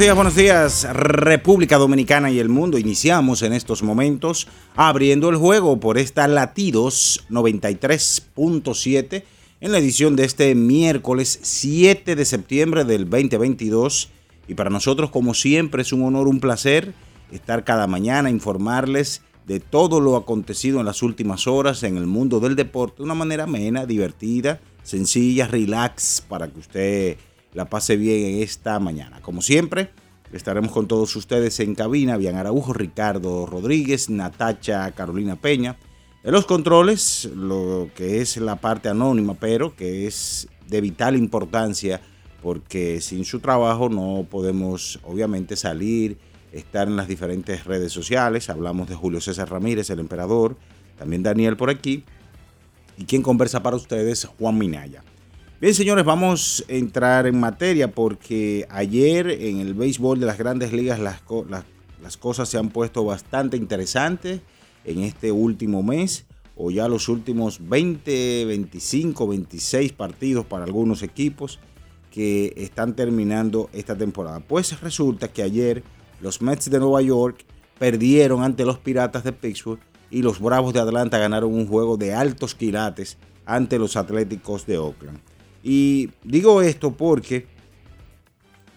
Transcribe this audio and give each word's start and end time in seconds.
Días, 0.00 0.16
buenos 0.16 0.34
días, 0.34 0.86
República 0.94 1.76
Dominicana 1.76 2.30
y 2.30 2.38
el 2.38 2.48
mundo. 2.48 2.78
Iniciamos 2.78 3.42
en 3.42 3.52
estos 3.52 3.82
momentos 3.82 4.48
abriendo 4.74 5.28
el 5.28 5.36
juego 5.36 5.78
por 5.78 5.98
esta 5.98 6.26
Latidos 6.26 7.26
93.7 7.28 9.24
en 9.60 9.72
la 9.72 9.76
edición 9.76 10.16
de 10.16 10.24
este 10.24 10.54
miércoles 10.54 11.38
7 11.42 12.16
de 12.16 12.24
septiembre 12.24 12.84
del 12.84 13.10
2022. 13.10 14.08
Y 14.48 14.54
para 14.54 14.70
nosotros, 14.70 15.10
como 15.10 15.34
siempre, 15.34 15.82
es 15.82 15.92
un 15.92 16.02
honor, 16.04 16.28
un 16.28 16.40
placer 16.40 16.94
estar 17.30 17.64
cada 17.64 17.86
mañana, 17.86 18.30
informarles 18.30 19.20
de 19.46 19.60
todo 19.60 20.00
lo 20.00 20.16
acontecido 20.16 20.80
en 20.80 20.86
las 20.86 21.02
últimas 21.02 21.46
horas 21.46 21.82
en 21.82 21.98
el 21.98 22.06
mundo 22.06 22.40
del 22.40 22.56
deporte 22.56 22.98
de 22.98 23.02
una 23.02 23.14
manera 23.14 23.44
amena, 23.44 23.84
divertida, 23.84 24.60
sencilla, 24.82 25.46
relax, 25.46 26.24
para 26.26 26.48
que 26.48 26.58
usted 26.58 27.18
la 27.52 27.68
pase 27.68 27.96
bien 27.96 28.34
en 28.34 28.42
esta 28.42 28.78
mañana. 28.78 29.20
Como 29.20 29.42
siempre, 29.42 29.90
estaremos 30.32 30.70
con 30.72 30.86
todos 30.86 31.14
ustedes 31.16 31.60
en 31.60 31.74
cabina, 31.74 32.16
Bian 32.16 32.36
Araujo, 32.36 32.72
Ricardo 32.72 33.46
Rodríguez, 33.46 34.10
Natacha 34.10 34.90
Carolina 34.92 35.36
Peña. 35.36 35.76
En 36.22 36.32
los 36.32 36.46
controles, 36.46 37.30
lo 37.34 37.88
que 37.94 38.20
es 38.20 38.36
la 38.36 38.56
parte 38.56 38.88
anónima, 38.88 39.34
pero 39.34 39.74
que 39.74 40.06
es 40.06 40.48
de 40.68 40.80
vital 40.80 41.16
importancia, 41.16 42.00
porque 42.42 43.00
sin 43.00 43.24
su 43.24 43.40
trabajo 43.40 43.88
no 43.88 44.26
podemos 44.30 45.00
obviamente 45.02 45.56
salir, 45.56 46.18
estar 46.52 46.88
en 46.88 46.96
las 46.96 47.08
diferentes 47.08 47.64
redes 47.64 47.92
sociales. 47.92 48.50
Hablamos 48.50 48.88
de 48.88 48.94
Julio 48.94 49.20
César 49.20 49.50
Ramírez, 49.50 49.90
el 49.90 50.00
emperador, 50.00 50.56
también 50.98 51.22
Daniel 51.22 51.56
por 51.56 51.70
aquí. 51.70 52.04
Y 52.98 53.04
quien 53.04 53.22
conversa 53.22 53.62
para 53.62 53.76
ustedes, 53.76 54.26
Juan 54.38 54.58
Minaya. 54.58 55.02
Bien, 55.60 55.74
señores, 55.74 56.06
vamos 56.06 56.64
a 56.70 56.72
entrar 56.72 57.26
en 57.26 57.38
materia 57.38 57.92
porque 57.92 58.66
ayer 58.70 59.28
en 59.28 59.60
el 59.60 59.74
béisbol 59.74 60.18
de 60.18 60.24
las 60.24 60.38
grandes 60.38 60.72
ligas 60.72 60.98
las, 60.98 61.20
las, 62.02 62.16
cosas 62.16 62.48
se 62.48 62.56
han 62.56 62.70
puesto 62.70 63.04
bastante 63.04 63.58
interesantes 63.58 64.40
en 64.86 65.00
este 65.00 65.32
último 65.32 65.82
mes 65.82 66.24
o 66.56 66.70
ya 66.70 66.88
los 66.88 67.10
últimos 67.10 67.68
20, 67.68 68.46
25, 68.46 69.28
26 69.28 69.92
partidos 69.92 70.46
para 70.46 70.64
algunos 70.64 71.02
equipos 71.02 71.58
que 72.10 72.54
están 72.56 72.96
terminando 72.96 73.68
esta 73.74 73.94
temporada. 73.94 74.40
Pues 74.40 74.80
resulta 74.80 75.28
que 75.28 75.42
ayer 75.42 75.82
los 76.22 76.40
Mets 76.40 76.70
de 76.70 76.78
Nueva 76.78 77.02
York 77.02 77.44
perdieron 77.78 78.42
ante 78.42 78.64
los 78.64 78.78
Piratas 78.78 79.24
de 79.24 79.34
Pittsburgh 79.34 79.80
y 80.10 80.22
los 80.22 80.40
Bravos 80.40 80.72
de 80.72 80.80
Atlanta 80.80 81.18
ganaron 81.18 81.52
un 81.52 81.66
juego 81.66 81.98
de 81.98 82.14
altos 82.14 82.54
quilates 82.54 83.18
ante 83.44 83.78
los 83.78 83.96
Atléticos 83.96 84.64
de 84.64 84.78
Oakland. 84.78 85.20
Y 85.62 86.10
digo 86.24 86.62
esto 86.62 86.92
porque 86.92 87.46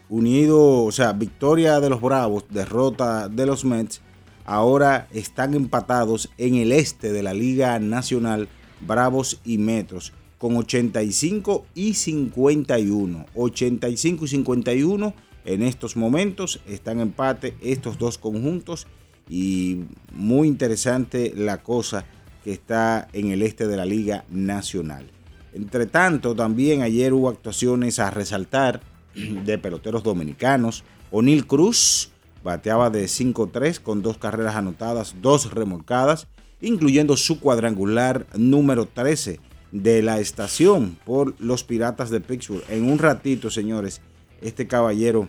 unido, 0.10 0.84
o 0.84 0.92
sea, 0.92 1.14
victoria 1.14 1.80
de 1.80 1.90
los 1.90 2.02
Bravos, 2.02 2.46
derrota 2.50 3.30
de 3.30 3.46
los 3.46 3.66
Mets, 3.66 4.02
ahora 4.46 5.08
están 5.12 5.54
empatados 5.54 6.30
en 6.38 6.56
el 6.56 6.72
este 6.72 7.12
de 7.12 7.24
la 7.24 7.34
Liga 7.34 7.80
Nacional 7.80 8.50
Bravos 8.82 9.40
y 9.46 9.58
Metros 9.58 10.14
con 10.38 10.58
85 10.58 11.66
y 11.74 11.94
51. 11.94 13.26
85 13.34 14.26
y 14.26 14.28
51 14.28 15.14
en 15.46 15.64
estos 15.64 15.96
momentos 15.96 16.60
están 16.68 17.00
empate 17.00 17.56
estos 17.62 17.98
dos 17.98 18.18
conjuntos 18.18 18.88
y 19.30 19.86
muy 20.12 20.50
interesante 20.50 21.34
la 21.36 21.64
cosa 21.64 22.06
que 22.44 22.52
está 22.52 23.08
en 23.14 23.32
el 23.32 23.42
este 23.42 23.68
de 23.68 23.78
la 23.78 23.86
Liga 23.86 24.26
Nacional. 24.30 25.13
Entre 25.54 25.86
tanto, 25.86 26.36
también 26.36 26.82
ayer 26.82 27.14
hubo 27.14 27.30
actuaciones 27.30 28.00
a 28.00 28.10
resaltar 28.10 28.82
de 29.14 29.58
peloteros 29.58 30.04
dominicanos. 30.04 30.84
O'Neill 31.12 31.46
Cruz 31.46 32.12
bateaba 32.44 32.90
de 32.90 33.06
5-3 33.06 33.80
con 33.80 34.02
dos 34.02 34.18
carreras 34.18 34.56
anotadas, 34.56 35.16
dos 35.22 35.54
remolcadas, 35.54 36.28
incluyendo 36.62 37.16
su 37.18 37.40
cuadrangular 37.40 38.26
número 38.36 38.88
13 38.88 39.40
de 39.72 40.02
la 40.02 40.20
estación 40.20 40.98
por 41.06 41.40
los 41.40 41.64
Piratas 41.64 42.10
de 42.10 42.22
Pittsburgh. 42.22 42.64
En 42.70 42.90
un 42.90 43.00
ratito, 43.00 43.50
señores, 43.50 44.02
este 44.42 44.68
caballero 44.68 45.28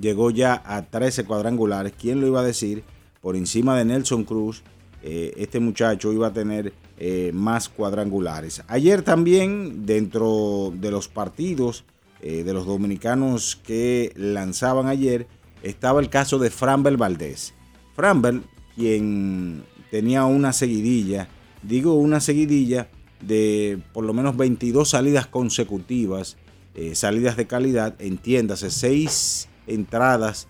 llegó 0.00 0.30
ya 0.30 0.62
a 0.64 0.82
13 0.82 1.24
cuadrangulares. 1.24 1.92
¿Quién 1.98 2.20
lo 2.20 2.26
iba 2.26 2.40
a 2.40 2.44
decir? 2.44 2.84
Por 3.20 3.36
encima 3.36 3.76
de 3.76 3.84
Nelson 3.84 4.24
Cruz, 4.24 4.62
eh, 5.02 5.32
este 5.36 5.60
muchacho 5.60 6.12
iba 6.12 6.28
a 6.28 6.32
tener 6.32 6.72
eh, 6.98 7.32
más 7.34 7.68
cuadrangulares. 7.68 8.62
Ayer 8.68 9.02
también, 9.02 9.86
dentro 9.86 10.72
de 10.76 10.90
los 10.90 11.08
partidos 11.08 11.84
eh, 12.20 12.44
de 12.44 12.52
los 12.52 12.66
dominicanos 12.66 13.56
que 13.56 14.12
lanzaban 14.14 14.86
ayer, 14.86 15.26
estaba 15.62 16.00
el 16.00 16.10
caso 16.10 16.38
de 16.38 16.50
Framber 16.50 16.96
Valdés. 16.96 17.54
Framber, 17.96 18.42
quien 18.76 19.64
tenía 19.90 20.26
una 20.26 20.52
seguidilla, 20.52 21.28
digo 21.62 21.94
una 21.94 22.20
seguidilla 22.20 22.88
de 23.20 23.80
por 23.92 24.04
lo 24.04 24.12
menos 24.12 24.36
22 24.36 24.90
salidas 24.90 25.26
consecutivas, 25.26 26.36
eh, 26.74 26.94
salidas 26.94 27.36
de 27.36 27.46
calidad, 27.46 27.94
entiéndase, 28.00 28.70
seis 28.70 29.48
entradas 29.66 30.48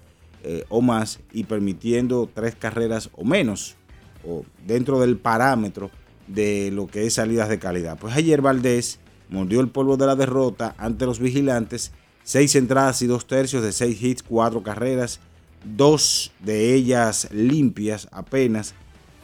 o 0.68 0.80
más 0.82 1.20
y 1.32 1.44
permitiendo 1.44 2.28
tres 2.34 2.56
carreras 2.56 3.10
o 3.14 3.24
menos, 3.24 3.76
o 4.26 4.44
dentro 4.66 4.98
del 4.98 5.16
parámetro 5.16 5.92
de 6.26 6.70
lo 6.72 6.86
que 6.86 7.06
es 7.06 7.14
salidas 7.14 7.48
de 7.48 7.58
calidad. 7.58 7.98
Pues 7.98 8.14
ayer 8.14 8.40
Valdés 8.40 8.98
mordió 9.28 9.60
el 9.60 9.68
polvo 9.68 9.96
de 9.96 10.06
la 10.06 10.16
derrota 10.16 10.74
ante 10.78 11.06
los 11.06 11.18
vigilantes, 11.18 11.92
seis 12.22 12.54
entradas 12.54 13.02
y 13.02 13.06
dos 13.06 13.26
tercios 13.26 13.62
de 13.62 13.72
seis 13.72 14.02
hits, 14.02 14.22
cuatro 14.22 14.62
carreras, 14.62 15.20
dos 15.64 16.32
de 16.40 16.74
ellas 16.74 17.28
limpias 17.32 18.08
apenas, 18.12 18.74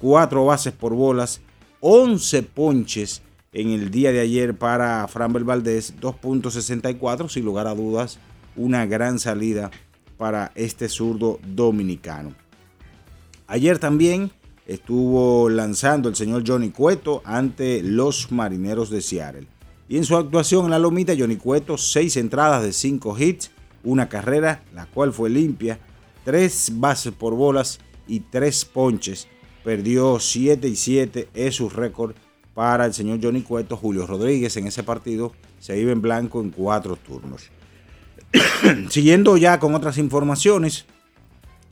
cuatro 0.00 0.44
bases 0.44 0.72
por 0.72 0.94
bolas, 0.94 1.40
11 1.80 2.42
ponches 2.42 3.22
en 3.52 3.70
el 3.70 3.90
día 3.90 4.12
de 4.12 4.20
ayer 4.20 4.56
para 4.56 5.06
Framber 5.08 5.44
Valdés, 5.44 5.94
2.64, 6.00 7.28
sin 7.28 7.44
lugar 7.44 7.66
a 7.66 7.74
dudas, 7.74 8.18
una 8.56 8.84
gran 8.86 9.18
salida 9.18 9.70
para 10.16 10.52
este 10.54 10.88
zurdo 10.88 11.38
dominicano. 11.46 12.34
Ayer 13.46 13.78
también 13.78 14.32
estuvo 14.68 15.48
lanzando 15.48 16.08
el 16.10 16.14
señor 16.14 16.44
Johnny 16.46 16.70
Cueto 16.70 17.22
ante 17.24 17.82
los 17.82 18.30
Marineros 18.30 18.90
de 18.90 19.00
Seattle. 19.00 19.48
Y 19.88 19.96
en 19.96 20.04
su 20.04 20.14
actuación 20.14 20.66
en 20.66 20.70
la 20.70 20.78
lomita, 20.78 21.14
Johnny 21.18 21.36
Cueto, 21.36 21.78
seis 21.78 22.16
entradas 22.18 22.62
de 22.62 22.74
cinco 22.74 23.18
hits, 23.18 23.50
una 23.82 24.10
carrera, 24.10 24.62
la 24.74 24.84
cual 24.84 25.14
fue 25.14 25.30
limpia, 25.30 25.80
tres 26.24 26.70
bases 26.74 27.14
por 27.14 27.34
bolas 27.34 27.80
y 28.06 28.20
tres 28.20 28.66
ponches. 28.66 29.26
Perdió 29.64 30.20
7 30.20 30.68
y 30.68 30.76
7, 30.76 31.28
es 31.34 31.56
su 31.56 31.68
récord 31.68 32.14
para 32.54 32.86
el 32.86 32.94
señor 32.94 33.20
Johnny 33.22 33.42
Cueto. 33.42 33.76
Julio 33.76 34.06
Rodríguez 34.06 34.56
en 34.56 34.66
ese 34.66 34.82
partido 34.82 35.32
se 35.58 35.78
iba 35.78 35.92
en 35.92 36.02
blanco 36.02 36.40
en 36.40 36.50
cuatro 36.50 36.96
turnos. 36.96 37.50
Siguiendo 38.90 39.36
ya 39.38 39.58
con 39.58 39.74
otras 39.74 39.96
informaciones 39.98 40.84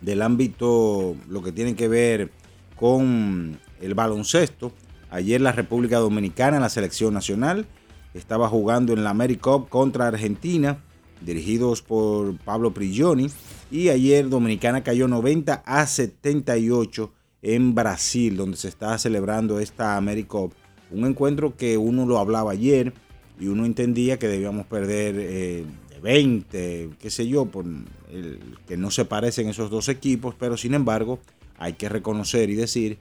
del 0.01 0.23
ámbito, 0.23 1.15
lo 1.29 1.43
que 1.43 1.53
tiene 1.53 1.75
que 1.75 1.89
ver 1.89 2.31
con 2.77 3.59
el 3.81 3.95
baloncesto. 3.95 4.73
Ayer 5.11 5.41
la 5.41 5.53
República 5.53 5.99
Dominicana, 5.99 6.61
la 6.61 6.69
selección 6.69 7.15
nacional, 7.15 7.67
estaba 8.15 8.49
jugando 8.49 8.93
en 8.93 9.05
la 9.05 9.11
AmeriCup 9.11 9.69
contra 9.69 10.09
Argentina, 10.09 10.79
dirigidos 11.21 11.83
por 11.83 12.37
Pablo 12.39 12.73
Prigioni. 12.73 13.29
Y 13.71 13.89
ayer 13.89 14.29
Dominicana 14.29 14.83
cayó 14.83 15.09
90 15.09 15.63
a 15.65 15.87
78 15.87 17.13
en 17.43 17.75
Brasil, 17.75 18.37
donde 18.37 18.57
se 18.57 18.69
está 18.69 18.99
celebrando 18.99 19.61
esta 19.61 19.97
AmeriCup. 19.97 20.53
Un 20.91 21.05
encuentro 21.05 21.57
que 21.57 21.77
uno 21.77 22.07
lo 22.07 22.19
hablaba 22.19 22.53
ayer 22.53 22.93
y 23.39 23.49
uno 23.49 23.65
entendía 23.67 24.19
que 24.19 24.29
debíamos 24.29 24.67
perder 24.67 25.17
eh, 25.19 25.65
20, 26.03 26.91
qué 26.99 27.11
sé 27.11 27.27
yo, 27.27 27.47
por 27.47 27.65
el, 28.11 28.41
que 28.67 28.77
no 28.77 28.91
se 28.91 29.05
parecen 29.05 29.49
esos 29.49 29.71
dos 29.71 29.89
equipos, 29.89 30.35
pero 30.39 30.57
sin 30.57 30.75
embargo 30.75 31.19
hay 31.59 31.75
que 31.75 31.89
reconocer 31.89 32.51
y 32.51 32.55
decir 32.55 32.99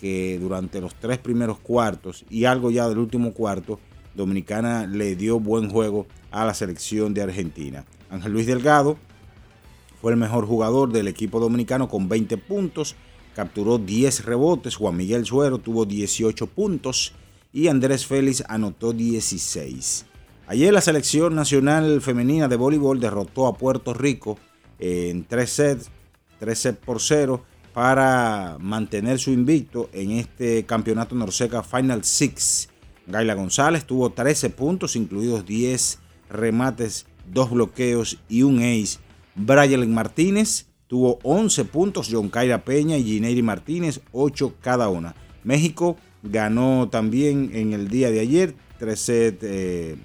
que 0.00 0.38
durante 0.38 0.80
los 0.80 0.94
tres 0.94 1.18
primeros 1.18 1.58
cuartos 1.58 2.24
y 2.28 2.44
algo 2.44 2.70
ya 2.70 2.88
del 2.88 2.98
último 2.98 3.32
cuarto, 3.32 3.80
Dominicana 4.14 4.86
le 4.86 5.14
dio 5.16 5.38
buen 5.38 5.70
juego 5.70 6.06
a 6.30 6.44
la 6.44 6.54
selección 6.54 7.14
de 7.14 7.22
Argentina. 7.22 7.84
Ángel 8.10 8.32
Luis 8.32 8.46
Delgado 8.46 8.96
fue 10.00 10.12
el 10.12 10.18
mejor 10.18 10.46
jugador 10.46 10.92
del 10.92 11.08
equipo 11.08 11.40
dominicano 11.40 11.88
con 11.88 12.08
20 12.08 12.36
puntos, 12.38 12.96
capturó 13.34 13.78
10 13.78 14.24
rebotes, 14.24 14.76
Juan 14.76 14.96
Miguel 14.96 15.24
Suero 15.26 15.58
tuvo 15.58 15.84
18 15.84 16.46
puntos 16.46 17.12
y 17.52 17.68
Andrés 17.68 18.06
Félix 18.06 18.42
anotó 18.48 18.92
16. 18.92 20.06
Ayer 20.46 20.72
la 20.72 20.80
selección 20.80 21.34
nacional 21.34 22.00
femenina 22.00 22.48
de 22.48 22.56
voleibol 22.56 23.00
derrotó 23.00 23.46
a 23.46 23.54
Puerto 23.54 23.92
Rico 23.92 24.38
en 24.78 25.24
3 25.24 25.50
sets, 25.50 25.90
3 26.38 26.58
sets 26.58 26.78
por 26.78 27.00
0 27.00 27.42
para 27.76 28.56
mantener 28.58 29.18
su 29.18 29.32
invicto 29.32 29.90
en 29.92 30.12
este 30.12 30.64
campeonato 30.64 31.14
Norseca 31.14 31.62
Final 31.62 32.04
Six. 32.04 32.70
Gaila 33.06 33.34
González 33.34 33.84
tuvo 33.84 34.08
13 34.08 34.48
puntos, 34.48 34.96
incluidos 34.96 35.44
10 35.44 35.98
remates, 36.30 37.04
2 37.34 37.50
bloqueos 37.50 38.18
y 38.30 38.44
un 38.44 38.60
ace. 38.60 38.98
Brian 39.34 39.92
Martínez 39.92 40.68
tuvo 40.86 41.18
11 41.22 41.66
puntos, 41.66 42.08
John 42.10 42.30
Kaira 42.30 42.64
Peña 42.64 42.96
y 42.96 43.04
Gineiri 43.04 43.42
Martínez 43.42 44.00
8 44.12 44.54
cada 44.62 44.88
una. 44.88 45.14
México 45.44 45.98
ganó 46.22 46.88
también 46.88 47.50
en 47.52 47.74
el 47.74 47.88
día 47.88 48.10
de 48.10 48.20
ayer 48.20 48.54
3 48.78 48.98
sets. 48.98 49.38
Eh, 49.42 49.96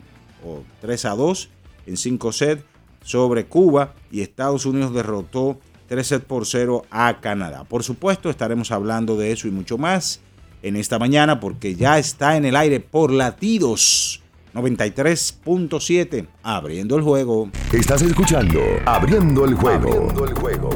o 0.45 0.63
3 0.81 1.05
a 1.05 1.11
2 1.11 1.49
en 1.85 1.95
5 1.95 2.31
sets 2.33 2.63
sobre 3.01 3.45
Cuba 3.45 3.95
y 4.11 4.19
Estados 4.19 4.65
Unidos 4.65 4.93
derrotó 4.93 5.57
3 5.91 6.07
sets 6.07 6.25
por 6.25 6.45
0 6.45 6.85
a 6.89 7.19
Canadá. 7.19 7.65
Por 7.65 7.83
supuesto, 7.83 8.29
estaremos 8.29 8.71
hablando 8.71 9.17
de 9.17 9.33
eso 9.33 9.49
y 9.49 9.51
mucho 9.51 9.77
más 9.77 10.21
en 10.63 10.77
esta 10.77 10.97
mañana 10.97 11.41
porque 11.41 11.75
ya 11.75 11.99
está 11.99 12.37
en 12.37 12.45
el 12.45 12.55
aire 12.55 12.79
por 12.79 13.11
latidos 13.11 14.23
93.7 14.53 16.27
abriendo 16.43 16.95
el 16.95 17.01
juego. 17.01 17.49
Estás 17.73 18.03
escuchando 18.03 18.61
Abriendo 18.85 19.43
el 19.43 19.53
juego. 19.55 19.89
Abriendo 19.89 20.25
el 20.25 20.33
juego. 20.33 20.69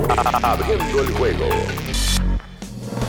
Abriendo 0.44 1.02
el 1.02 1.12
juego. 1.14 1.46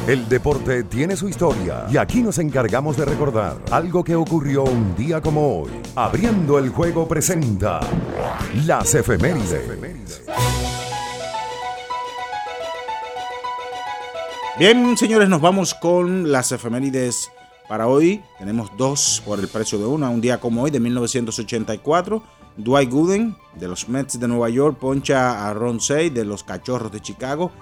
El 0.06 0.28
deporte 0.28 0.84
tiene 0.84 1.16
su 1.16 1.28
historia 1.28 1.86
y 1.90 1.96
aquí 1.96 2.22
nos 2.22 2.38
encargamos 2.38 2.96
de 2.96 3.04
recordar 3.04 3.60
algo 3.72 4.04
que 4.04 4.14
ocurrió 4.14 4.62
un 4.62 4.94
día 4.94 5.20
como 5.20 5.62
hoy. 5.62 5.72
Abriendo 5.96 6.60
el 6.60 6.68
juego 6.68 7.08
presenta 7.08 7.80
las 8.64 8.94
efemérides. 8.94 10.22
Bien, 14.58 14.96
señores, 14.96 15.28
nos 15.28 15.42
vamos 15.42 15.74
con 15.74 16.32
las 16.32 16.50
efemérides 16.50 17.30
para 17.68 17.88
hoy. 17.88 18.22
Tenemos 18.38 18.70
dos 18.78 19.22
por 19.26 19.38
el 19.38 19.48
precio 19.48 19.78
de 19.78 19.84
una. 19.84 20.08
Un 20.08 20.22
día 20.22 20.40
como 20.40 20.62
hoy, 20.62 20.70
de 20.70 20.80
1984, 20.80 22.22
Dwight 22.56 22.90
Gooden, 22.90 23.36
de 23.54 23.68
los 23.68 23.86
Mets 23.88 24.18
de 24.18 24.26
Nueva 24.26 24.48
York, 24.48 24.78
poncha 24.78 25.46
a 25.46 25.52
Ron 25.52 25.78
Say, 25.78 26.08
de 26.08 26.24
los 26.24 26.42
Cachorros 26.42 26.90
de 26.90 27.02
Chicago, 27.02 27.52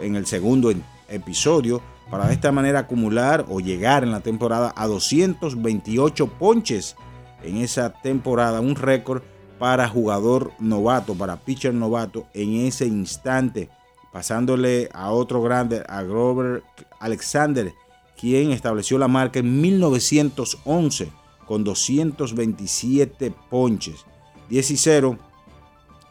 en 0.00 0.16
el 0.16 0.26
segundo 0.26 0.72
episodio 1.08 1.82
para 2.10 2.26
de 2.26 2.34
esta 2.34 2.50
manera 2.50 2.80
acumular 2.80 3.46
o 3.48 3.60
llegar 3.60 4.02
en 4.02 4.10
la 4.10 4.20
temporada 4.20 4.72
a 4.76 4.88
228 4.88 6.26
ponches 6.26 6.96
en 7.44 7.58
esa 7.58 7.92
temporada, 7.92 8.60
un 8.60 8.74
récord 8.74 9.22
para 9.58 9.88
jugador 9.88 10.50
novato, 10.58 11.14
para 11.14 11.36
pitcher 11.36 11.72
novato 11.72 12.26
en 12.34 12.66
ese 12.66 12.86
instante, 12.86 13.70
pasándole 14.12 14.88
a 14.92 15.10
otro 15.10 15.42
grande, 15.42 15.84
a 15.88 16.02
Grover 16.02 16.62
Alexander, 16.98 17.72
quien 18.18 18.50
estableció 18.50 18.98
la 18.98 19.08
marca 19.08 19.38
en 19.38 19.60
1911 19.60 21.10
con 21.46 21.64
227 21.64 23.32
ponches. 23.48 24.04
10 24.48 24.70
y 24.70 24.76
0 24.76 25.18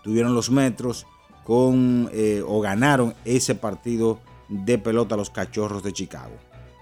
tuvieron 0.04 0.34
los 0.34 0.50
metros 0.50 1.06
con 1.44 2.10
eh, 2.14 2.44
o 2.46 2.62
ganaron 2.62 3.14
ese 3.26 3.56
partido 3.56 4.20
de 4.48 4.78
pelota 4.78 5.16
a 5.16 5.18
los 5.18 5.30
Cachorros 5.30 5.84
de 5.84 5.94
Chicago. 5.94 6.34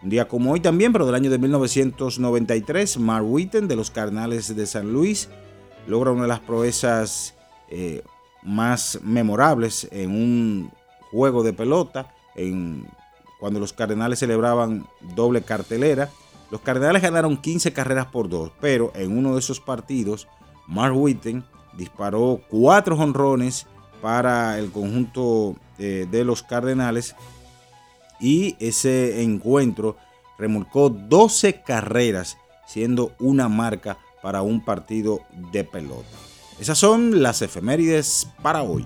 Un 0.04 0.10
día 0.10 0.28
como 0.28 0.52
hoy 0.52 0.60
también, 0.60 0.94
pero 0.94 1.06
del 1.06 1.16
año 1.16 1.30
de 1.30 1.38
1993, 1.40 3.00
Mark 3.00 3.26
Witten 3.26 3.68
de 3.68 3.76
los 3.76 3.92
Cardenales 3.92 4.56
de 4.56 4.66
San 4.66 4.94
Luis 4.94 5.30
logra 5.88 6.12
una 6.12 6.24
de 6.24 6.28
las 6.28 6.40
proezas 6.40 7.34
eh, 7.70 8.04
más 8.44 9.00
memorables 9.02 9.88
en 9.92 10.12
un 10.12 10.72
juego 11.12 11.44
de 11.44 11.54
pelota, 11.54 12.14
en, 12.36 12.88
cuando 13.40 13.60
los 13.60 13.74
Cardenales 13.74 14.20
celebraban 14.20 14.88
doble 15.16 15.42
cartelera. 15.42 16.10
Los 16.50 16.62
Cardenales 16.62 17.02
ganaron 17.02 17.38
15 17.38 17.74
carreras 17.74 18.08
por 18.08 18.30
dos, 18.30 18.52
pero 18.62 18.92
en 18.96 19.18
uno 19.18 19.34
de 19.34 19.40
esos 19.40 19.60
partidos, 19.60 20.28
Mark 20.68 20.96
Witten 20.96 21.44
disparó 21.74 22.42
cuatro 22.50 22.96
jonrones 22.96 23.68
para 24.02 24.58
el 24.58 24.72
conjunto 24.72 25.56
eh, 25.78 26.08
de 26.10 26.24
los 26.24 26.44
Cardenales 26.44 27.16
y 28.20 28.56
ese 28.60 29.22
encuentro 29.22 29.98
remolcó 30.38 30.90
12 30.90 31.62
carreras, 31.62 32.38
siendo 32.66 33.14
una 33.20 33.48
marca 33.50 33.98
para 34.22 34.42
un 34.42 34.64
partido 34.64 35.22
de 35.52 35.64
pelota. 35.64 36.08
Esas 36.60 36.78
son 36.78 37.22
las 37.22 37.42
efemérides 37.42 38.28
para 38.42 38.64
hoy. 38.64 38.86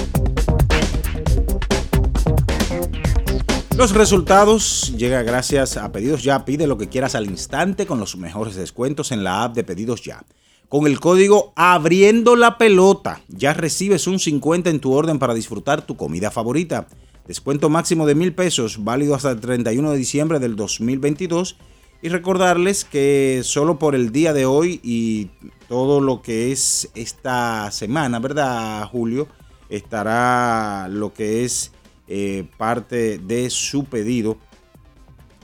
Los 3.81 3.93
resultados 3.93 4.93
llegan 4.95 5.25
gracias 5.25 5.75
a 5.75 5.91
Pedidos 5.91 6.21
Ya. 6.21 6.45
Pide 6.45 6.67
lo 6.67 6.77
que 6.77 6.87
quieras 6.87 7.15
al 7.15 7.25
instante 7.25 7.87
con 7.87 7.99
los 7.99 8.15
mejores 8.15 8.53
descuentos 8.53 9.11
en 9.11 9.23
la 9.23 9.43
app 9.43 9.55
de 9.55 9.63
Pedidos 9.63 10.03
Ya. 10.03 10.23
Con 10.69 10.85
el 10.85 10.99
código 10.99 11.51
Abriendo 11.55 12.35
la 12.35 12.59
Pelota 12.59 13.21
ya 13.27 13.55
recibes 13.55 14.05
un 14.05 14.19
50 14.19 14.69
en 14.69 14.81
tu 14.81 14.93
orden 14.93 15.17
para 15.17 15.33
disfrutar 15.33 15.81
tu 15.81 15.97
comida 15.97 16.29
favorita. 16.29 16.87
Descuento 17.25 17.71
máximo 17.71 18.05
de 18.05 18.13
mil 18.13 18.35
pesos, 18.35 18.83
válido 18.83 19.15
hasta 19.15 19.31
el 19.31 19.39
31 19.39 19.89
de 19.89 19.97
diciembre 19.97 20.37
del 20.37 20.55
2022 20.55 21.57
y 22.03 22.09
recordarles 22.09 22.85
que 22.85 23.41
solo 23.43 23.79
por 23.79 23.95
el 23.95 24.11
día 24.11 24.31
de 24.31 24.45
hoy 24.45 24.79
y 24.83 25.31
todo 25.67 26.01
lo 26.01 26.21
que 26.21 26.51
es 26.51 26.91
esta 26.93 27.71
semana, 27.71 28.19
¿verdad, 28.19 28.87
Julio? 28.91 29.27
Estará 29.69 30.87
lo 30.87 31.13
que 31.13 31.45
es 31.45 31.71
eh, 32.13 32.43
parte 32.57 33.19
de 33.19 33.49
su 33.49 33.85
pedido 33.85 34.37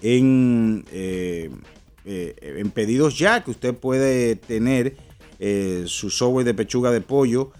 en, 0.02 0.84
eh, 0.92 1.50
eh, 2.04 2.36
en 2.42 2.72
pedidos 2.72 3.18
ya, 3.18 3.42
que 3.42 3.52
usted 3.52 3.74
puede 3.74 4.36
tener 4.36 4.98
su 5.86 6.10
software 6.10 6.46
de 6.46 6.54
pechuga 6.54 6.92
de 6.92 7.00
pollo 7.00 7.54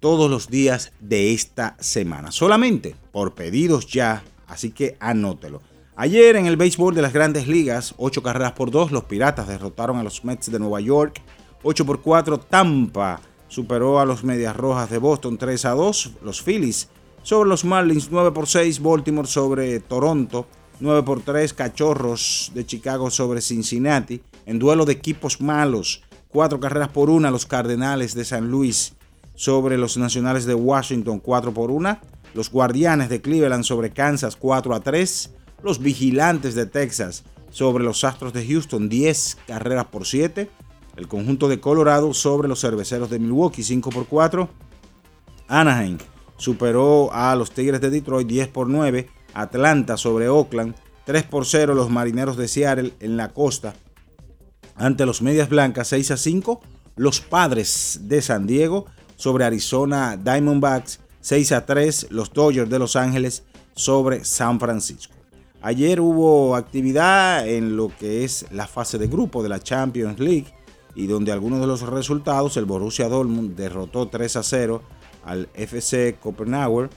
todos 0.00 0.30
los 0.30 0.48
días 0.48 0.92
de 0.98 1.34
esta 1.34 1.76
semana. 1.78 2.30
Solamente 2.30 2.94
por 3.12 3.34
pedidos 3.34 3.86
ya, 3.86 4.24
así 4.46 4.70
que 4.70 4.96
anótelo. 4.98 5.60
Ayer 5.94 6.36
en 6.36 6.46
el 6.46 6.56
béisbol 6.56 6.94
de 6.94 7.02
las 7.02 7.12
grandes 7.12 7.48
ligas, 7.48 7.94
8 7.98 8.22
carreras 8.22 8.52
por 8.52 8.70
2, 8.70 8.92
los 8.92 9.04
Piratas 9.04 9.46
derrotaron 9.46 9.98
a 9.98 10.02
los 10.02 10.24
Mets 10.24 10.50
de 10.50 10.58
Nueva 10.58 10.80
York. 10.80 11.20
8 11.64 11.84
por 11.84 12.00
4, 12.00 12.38
Tampa 12.40 13.20
superó 13.48 14.00
a 14.00 14.06
los 14.06 14.24
Medias 14.24 14.56
Rojas 14.56 14.88
de 14.88 14.96
Boston 14.96 15.36
3 15.36 15.66
a 15.66 15.70
2. 15.72 16.12
Los 16.22 16.40
Phillies 16.40 16.88
sobre 17.28 17.50
los 17.50 17.62
Marlins 17.62 18.08
9 18.10 18.32
por 18.32 18.46
6, 18.46 18.80
Baltimore 18.80 19.28
sobre 19.28 19.80
Toronto 19.80 20.46
9 20.80 21.02
por 21.02 21.20
3 21.20 21.52
Cachorros 21.52 22.50
de 22.54 22.64
Chicago 22.64 23.10
sobre 23.10 23.42
Cincinnati. 23.42 24.22
En 24.46 24.58
duelo 24.58 24.86
de 24.86 24.94
equipos 24.94 25.38
malos, 25.38 26.02
4 26.28 26.58
carreras 26.58 26.88
por 26.88 27.10
1 27.10 27.30
los 27.30 27.44
Cardenales 27.44 28.14
de 28.14 28.24
San 28.24 28.50
Luis 28.50 28.94
sobre 29.34 29.76
los 29.76 29.98
Nacionales 29.98 30.46
de 30.46 30.54
Washington 30.54 31.20
4 31.20 31.52
por 31.52 31.70
1. 31.70 31.98
Los 32.32 32.50
Guardianes 32.50 33.10
de 33.10 33.20
Cleveland 33.20 33.64
sobre 33.64 33.90
Kansas 33.90 34.34
4 34.34 34.74
a 34.74 34.80
3. 34.80 35.30
Los 35.62 35.80
Vigilantes 35.80 36.54
de 36.54 36.64
Texas 36.64 37.24
sobre 37.50 37.84
los 37.84 38.04
Astros 38.04 38.32
de 38.32 38.46
Houston 38.46 38.88
10 38.88 39.36
carreras 39.46 39.84
por 39.88 40.06
7. 40.06 40.48
El 40.96 41.08
conjunto 41.08 41.48
de 41.48 41.60
Colorado 41.60 42.14
sobre 42.14 42.48
los 42.48 42.62
Cerveceros 42.62 43.10
de 43.10 43.18
Milwaukee 43.18 43.62
5 43.62 43.90
por 43.90 44.06
4. 44.06 44.48
Anaheim 45.48 45.98
superó 46.38 47.12
a 47.12 47.36
los 47.36 47.50
Tigres 47.50 47.82
de 47.82 47.90
Detroit 47.90 48.26
10 48.26 48.48
por 48.48 48.68
9. 48.68 49.08
Atlanta 49.34 49.96
sobre 49.96 50.28
Oakland, 50.28 50.74
3 51.04 51.24
por 51.24 51.44
0 51.44 51.74
los 51.74 51.90
Marineros 51.90 52.36
de 52.36 52.48
Seattle 52.48 52.94
en 53.00 53.16
la 53.16 53.28
costa. 53.28 53.74
Ante 54.74 55.04
los 55.04 55.22
Medias 55.22 55.48
Blancas 55.48 55.88
6 55.88 56.12
a 56.12 56.16
5, 56.16 56.60
los 56.96 57.20
Padres 57.20 58.00
de 58.04 58.22
San 58.22 58.46
Diego 58.46 58.86
sobre 59.16 59.44
Arizona 59.44 60.16
Diamondbacks 60.16 61.00
6 61.20 61.52
a 61.52 61.66
3, 61.66 62.08
los 62.10 62.32
Dodgers 62.32 62.70
de 62.70 62.78
Los 62.78 62.96
Ángeles 62.96 63.44
sobre 63.74 64.24
San 64.24 64.58
Francisco. 64.58 65.14
Ayer 65.60 66.00
hubo 66.00 66.54
actividad 66.54 67.46
en 67.48 67.76
lo 67.76 67.90
que 67.96 68.24
es 68.24 68.46
la 68.52 68.66
fase 68.66 68.96
de 68.96 69.08
grupo 69.08 69.42
de 69.42 69.48
la 69.48 69.60
Champions 69.60 70.20
League 70.20 70.54
y 70.94 71.06
donde 71.06 71.32
algunos 71.32 71.60
de 71.60 71.66
los 71.66 71.82
resultados, 71.82 72.56
el 72.56 72.64
Borussia 72.64 73.08
Dortmund 73.08 73.56
derrotó 73.56 74.08
3 74.08 74.36
a 74.36 74.42
0 74.42 74.82
al 75.28 75.48
FC 75.54 76.16
Copenhagen 76.20 76.88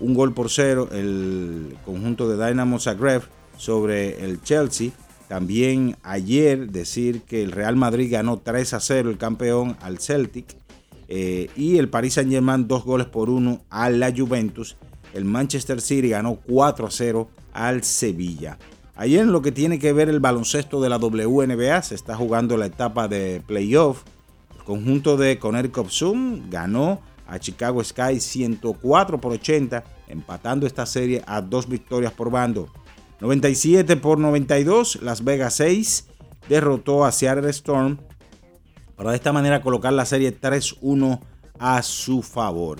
un 0.00 0.14
gol 0.14 0.32
por 0.32 0.50
cero 0.50 0.88
el 0.92 1.76
conjunto 1.84 2.28
de 2.28 2.44
Dynamo 2.44 2.78
Zagreb 2.80 3.22
sobre 3.56 4.24
el 4.24 4.42
Chelsea. 4.42 4.90
También 5.28 5.96
ayer 6.02 6.70
decir 6.70 7.22
que 7.22 7.42
el 7.42 7.52
Real 7.52 7.76
Madrid 7.76 8.10
ganó 8.10 8.38
3 8.38 8.74
a 8.74 8.80
0 8.80 9.10
el 9.10 9.18
campeón 9.18 9.76
al 9.80 9.98
Celtic. 9.98 10.56
Eh, 11.08 11.50
y 11.56 11.76
el 11.78 11.88
Paris 11.88 12.14
Saint 12.14 12.30
Germain 12.30 12.66
dos 12.66 12.84
goles 12.84 13.06
por 13.06 13.30
uno 13.30 13.60
a 13.68 13.90
la 13.90 14.12
Juventus. 14.16 14.76
El 15.12 15.24
Manchester 15.24 15.80
City 15.80 16.08
ganó 16.08 16.36
4 16.36 16.86
a 16.86 16.90
0 16.90 17.28
al 17.52 17.84
Sevilla. 17.84 18.58
Ayer 18.96 19.20
en 19.20 19.32
lo 19.32 19.42
que 19.42 19.52
tiene 19.52 19.78
que 19.78 19.92
ver 19.92 20.08
el 20.08 20.20
baloncesto 20.20 20.80
de 20.80 20.88
la 20.88 20.98
WNBA 20.98 21.82
se 21.82 21.94
está 21.94 22.16
jugando 22.16 22.56
la 22.56 22.66
etapa 22.66 23.08
de 23.08 23.42
playoff. 23.46 24.02
El 24.56 24.64
conjunto 24.64 25.16
de 25.16 25.38
Connecticut 25.38 25.88
Zoom 25.90 26.48
ganó 26.50 27.00
a 27.30 27.38
Chicago 27.38 27.82
Sky 27.82 28.20
104 28.20 29.20
por 29.20 29.32
80, 29.32 29.84
empatando 30.08 30.66
esta 30.66 30.84
serie 30.84 31.22
a 31.26 31.40
dos 31.40 31.68
victorias 31.68 32.12
por 32.12 32.30
bando. 32.30 32.68
97 33.20 33.96
por 33.96 34.18
92, 34.18 35.00
Las 35.02 35.22
Vegas 35.22 35.54
6 35.54 36.08
derrotó 36.48 37.04
a 37.04 37.12
Seattle 37.12 37.48
Storm 37.50 37.98
para 38.96 39.10
de 39.10 39.16
esta 39.16 39.32
manera 39.32 39.62
colocar 39.62 39.92
la 39.92 40.04
serie 40.04 40.38
3-1 40.38 41.20
a 41.58 41.82
su 41.82 42.22
favor. 42.22 42.78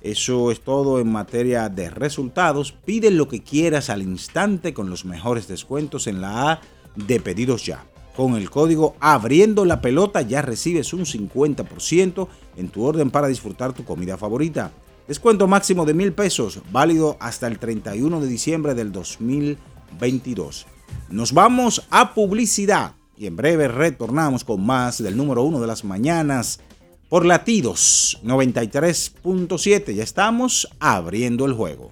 Eso 0.00 0.50
es 0.50 0.60
todo 0.60 0.98
en 0.98 1.10
materia 1.12 1.68
de 1.68 1.88
resultados. 1.88 2.72
Pide 2.72 3.12
lo 3.12 3.28
que 3.28 3.42
quieras 3.44 3.88
al 3.88 4.02
instante 4.02 4.74
con 4.74 4.90
los 4.90 5.04
mejores 5.04 5.46
descuentos 5.46 6.08
en 6.08 6.20
la 6.20 6.50
A 6.50 6.60
de 6.96 7.20
pedidos 7.20 7.64
ya. 7.64 7.86
Con 8.16 8.34
el 8.34 8.50
código 8.50 8.96
Abriendo 8.98 9.64
la 9.64 9.80
Pelota 9.80 10.20
ya 10.22 10.42
recibes 10.42 10.92
un 10.92 11.06
50% 11.06 12.28
en 12.56 12.68
tu 12.68 12.84
orden 12.84 13.10
para 13.10 13.28
disfrutar 13.28 13.72
tu 13.72 13.84
comida 13.84 14.16
favorita. 14.16 14.72
Descuento 15.08 15.46
máximo 15.46 15.84
de 15.84 15.94
mil 15.94 16.12
pesos, 16.12 16.60
válido 16.70 17.16
hasta 17.20 17.46
el 17.46 17.58
31 17.58 18.20
de 18.20 18.26
diciembre 18.26 18.74
del 18.74 18.92
2022. 18.92 20.66
Nos 21.10 21.32
vamos 21.32 21.86
a 21.90 22.14
publicidad 22.14 22.94
y 23.16 23.26
en 23.26 23.36
breve 23.36 23.68
retornamos 23.68 24.44
con 24.44 24.64
más 24.64 25.02
del 25.02 25.16
número 25.16 25.42
uno 25.42 25.60
de 25.60 25.66
las 25.66 25.84
mañanas 25.84 26.60
por 27.08 27.26
latidos 27.26 28.20
93.7. 28.24 29.94
Ya 29.94 30.02
estamos 30.02 30.68
abriendo 30.80 31.44
el 31.46 31.52
juego. 31.52 31.90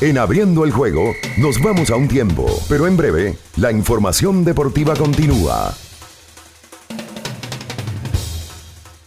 En 0.00 0.18
abriendo 0.18 0.64
el 0.64 0.72
juego 0.72 1.12
nos 1.38 1.62
vamos 1.62 1.90
a 1.90 1.96
un 1.96 2.08
tiempo, 2.08 2.46
pero 2.68 2.86
en 2.86 2.96
breve 2.96 3.36
la 3.56 3.70
información 3.70 4.44
deportiva 4.44 4.94
continúa. 4.96 5.74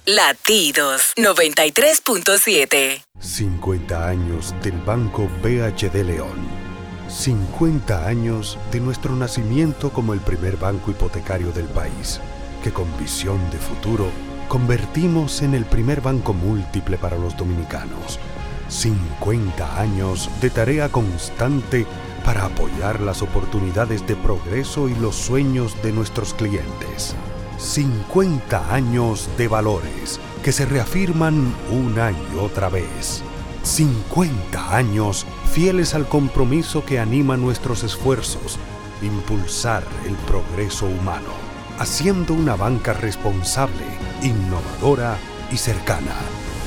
Latidos 0.10 1.12
93.7. 1.18 3.04
50 3.20 4.08
años 4.08 4.56
del 4.64 4.80
Banco 4.80 5.28
BHD 5.44 5.96
León. 6.06 6.48
50 7.10 8.08
años 8.08 8.58
de 8.72 8.80
nuestro 8.80 9.18
nacimiento 9.18 9.92
como 9.92 10.14
el 10.14 10.22
primer 10.22 10.56
banco 10.56 10.92
hipotecario 10.92 11.52
del 11.52 11.66
país, 11.66 12.22
que 12.64 12.72
con 12.72 12.88
visión 12.98 13.38
de 13.52 13.58
futuro 13.58 14.10
convertimos 14.48 15.42
en 15.42 15.54
el 15.54 15.66
primer 15.66 16.00
banco 16.00 16.34
múltiple 16.34 16.98
para 16.98 17.18
los 17.18 17.36
dominicanos. 17.36 18.18
50 18.70 19.78
años 19.78 20.30
de 20.40 20.50
tarea 20.52 20.88
constante 20.88 21.86
para 22.24 22.46
apoyar 22.46 23.02
las 23.02 23.22
oportunidades 23.22 24.08
de 24.08 24.16
progreso 24.16 24.88
y 24.88 24.96
los 24.96 25.18
sueños 25.18 25.76
de 25.84 25.92
nuestros 25.92 26.34
clientes. 26.34 27.14
50 27.58 28.74
años 28.74 29.30
de 29.38 29.48
valores 29.48 30.20
que 30.44 30.52
se 30.52 30.66
reafirman 30.66 31.54
una 31.72 32.12
y 32.12 32.38
otra 32.40 32.70
vez. 32.70 33.24
50 33.64 34.76
años 34.76 35.26
fieles 35.52 35.94
al 35.94 36.08
compromiso 36.08 36.86
que 36.86 37.00
anima 37.00 37.36
nuestros 37.36 37.84
esfuerzos, 37.84 38.58
impulsar 39.02 39.84
el 40.06 40.16
progreso 40.16 40.86
humano, 40.86 41.34
haciendo 41.80 42.34
una 42.34 42.56
banca 42.56 42.94
responsable, 42.94 43.84
innovadora 44.22 45.18
y 45.52 45.58
cercana. 45.58 46.16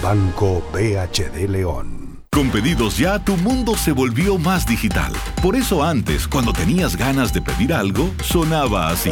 Banco 0.03 0.63
BHD 0.73 1.49
León. 1.49 2.01
Con 2.33 2.51
pedidos 2.51 2.97
ya, 2.97 3.19
tu 3.19 3.37
mundo 3.37 3.77
se 3.77 3.93
volvió 3.93 4.39
más 4.39 4.67
digital. 4.67 5.13
Por 5.43 5.57
eso 5.57 5.83
antes, 5.83 6.29
cuando 6.29 6.53
tenías 6.53 6.97
ganas 6.97 7.33
de 7.33 7.43
pedir 7.43 7.75
algo, 7.75 8.11
sonaba 8.23 8.89
así. 8.89 9.11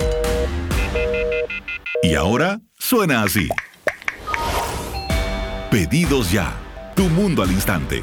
Y 2.02 2.14
ahora 2.14 2.60
suena 2.78 3.22
así. 3.22 3.48
Pedidos 5.70 6.30
ya. 6.30 6.54
Tu 6.94 7.08
mundo 7.08 7.42
al 7.42 7.50
instante. 7.50 8.02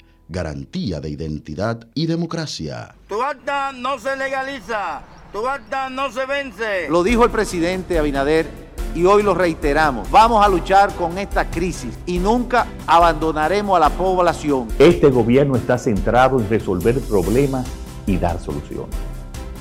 Garantía 0.31 1.01
de 1.01 1.09
identidad 1.09 1.85
y 1.93 2.05
democracia. 2.05 2.95
Tu 3.09 3.21
acta 3.21 3.73
no 3.73 3.99
se 3.99 4.15
legaliza. 4.15 5.01
Tu 5.33 5.45
acta 5.45 5.89
no 5.89 6.09
se 6.09 6.25
vence. 6.25 6.87
Lo 6.89 7.03
dijo 7.03 7.25
el 7.25 7.31
presidente 7.31 7.99
Abinader 7.99 8.47
y 8.95 9.03
hoy 9.03 9.23
lo 9.23 9.33
reiteramos. 9.33 10.09
Vamos 10.09 10.45
a 10.45 10.47
luchar 10.47 10.95
con 10.95 11.17
esta 11.17 11.51
crisis 11.51 11.99
y 12.05 12.19
nunca 12.19 12.65
abandonaremos 12.87 13.75
a 13.75 13.81
la 13.81 13.89
población. 13.89 14.69
Este 14.79 15.09
gobierno 15.09 15.57
está 15.57 15.77
centrado 15.77 16.39
en 16.39 16.49
resolver 16.49 16.97
problemas 17.01 17.67
y 18.05 18.15
dar 18.15 18.39
soluciones. 18.39 18.95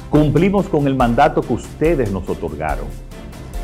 Cumplimos 0.08 0.68
con 0.68 0.86
el 0.86 0.94
mandato 0.94 1.42
que 1.42 1.54
ustedes 1.54 2.12
nos 2.12 2.28
otorgaron. 2.28 2.86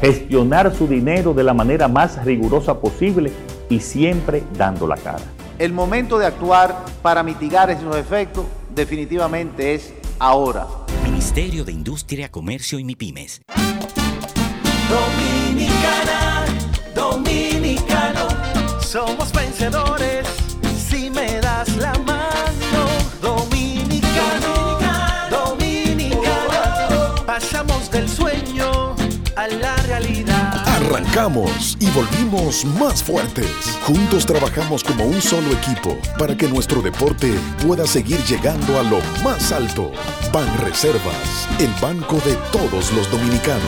Gestionar 0.00 0.74
su 0.74 0.88
dinero 0.88 1.34
de 1.34 1.44
la 1.44 1.54
manera 1.54 1.86
más 1.86 2.24
rigurosa 2.24 2.80
posible 2.80 3.30
y 3.68 3.78
siempre 3.78 4.42
dando 4.58 4.88
la 4.88 4.96
cara. 4.96 5.35
El 5.58 5.72
momento 5.72 6.18
de 6.18 6.26
actuar 6.26 6.84
para 7.00 7.22
mitigar 7.22 7.70
esos 7.70 7.96
efectos 7.96 8.44
definitivamente 8.74 9.74
es 9.74 9.94
ahora. 10.18 10.66
Ministerio 11.02 11.64
de 11.64 11.72
Industria, 11.72 12.30
Comercio 12.30 12.78
y 12.78 12.84
MIPIMES. 12.84 13.40
Dominicana, 14.90 16.44
dominicano, 16.94 18.28
somos 18.80 19.25
Arrancamos 30.96 31.76
y 31.78 31.90
volvimos 31.90 32.64
más 32.64 33.02
fuertes. 33.02 33.50
Juntos 33.82 34.24
trabajamos 34.24 34.82
como 34.82 35.04
un 35.04 35.20
solo 35.20 35.52
equipo 35.52 35.98
para 36.18 36.34
que 36.34 36.48
nuestro 36.48 36.80
deporte 36.80 37.34
pueda 37.66 37.86
seguir 37.86 38.18
llegando 38.24 38.80
a 38.80 38.82
lo 38.82 39.00
más 39.22 39.52
alto. 39.52 39.92
Ban 40.32 40.48
Reservas, 40.58 41.48
el 41.58 41.68
banco 41.82 42.16
de 42.24 42.34
todos 42.50 42.94
los 42.94 43.10
dominicanos. 43.10 43.62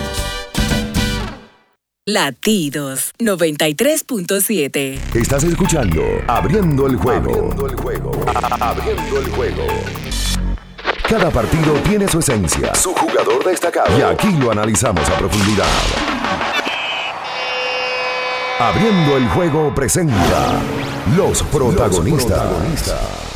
Latidos 2.07 3.13
93.7. 3.19 4.99
Estás 5.15 5.45
escuchando 5.45 6.03
Abriendo 6.29 6.87
el 6.87 6.97
juego. 6.97 7.31
Abriendo 7.31 7.67
el 7.67 7.77
juego. 7.77 8.25
Abriendo 8.59 9.21
el 9.21 9.29
juego. 9.33 9.67
Cada 11.07 11.31
partido 11.31 11.75
tiene 11.87 12.09
su 12.09 12.21
esencia, 12.21 12.75
su 12.75 12.95
jugador 12.95 13.45
destacado. 13.45 13.99
Y 13.99 14.01
aquí 14.01 14.33
lo 14.39 14.51
analizamos 14.51 15.07
a 15.11 15.19
profundidad. 15.19 15.67
Abriendo 18.61 19.17
el 19.17 19.29
juego 19.29 19.73
presenta 19.73 20.61
los 21.17 21.45
protagonistas. 21.45 22.41
Protagonistas. 22.41 23.29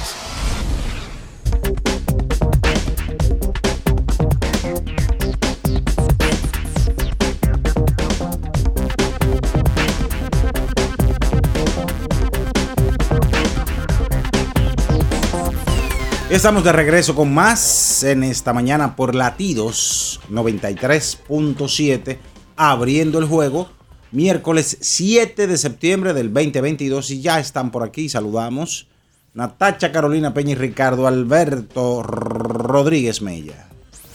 Estamos 16.31 16.65
de 16.65 16.73
regreso 16.73 17.15
con 17.15 17.33
más 17.33 18.03
en 18.03 18.25
esta 18.25 18.53
mañana 18.53 18.97
por 18.97 19.15
Latidos 19.15 20.21
93.7, 20.31 22.19
abriendo 22.57 23.21
el 23.21 23.27
juego, 23.27 23.69
miércoles 24.13 24.79
7 24.81 25.47
de 25.47 25.59
septiembre 25.59 26.15
del 26.15 26.33
2022 26.33 27.11
y 27.11 27.21
ya 27.21 27.41
están 27.41 27.71
por 27.71 27.83
aquí, 27.83 28.09
saludamos 28.09 28.87
Natacha 29.35 29.93
Carolina 29.93 30.35
Peña 30.35 30.53
y 30.53 30.55
Ricardo 30.57 31.07
Alberto 31.07 32.03
Rodríguez 32.03 33.23
Mella. 33.23 33.67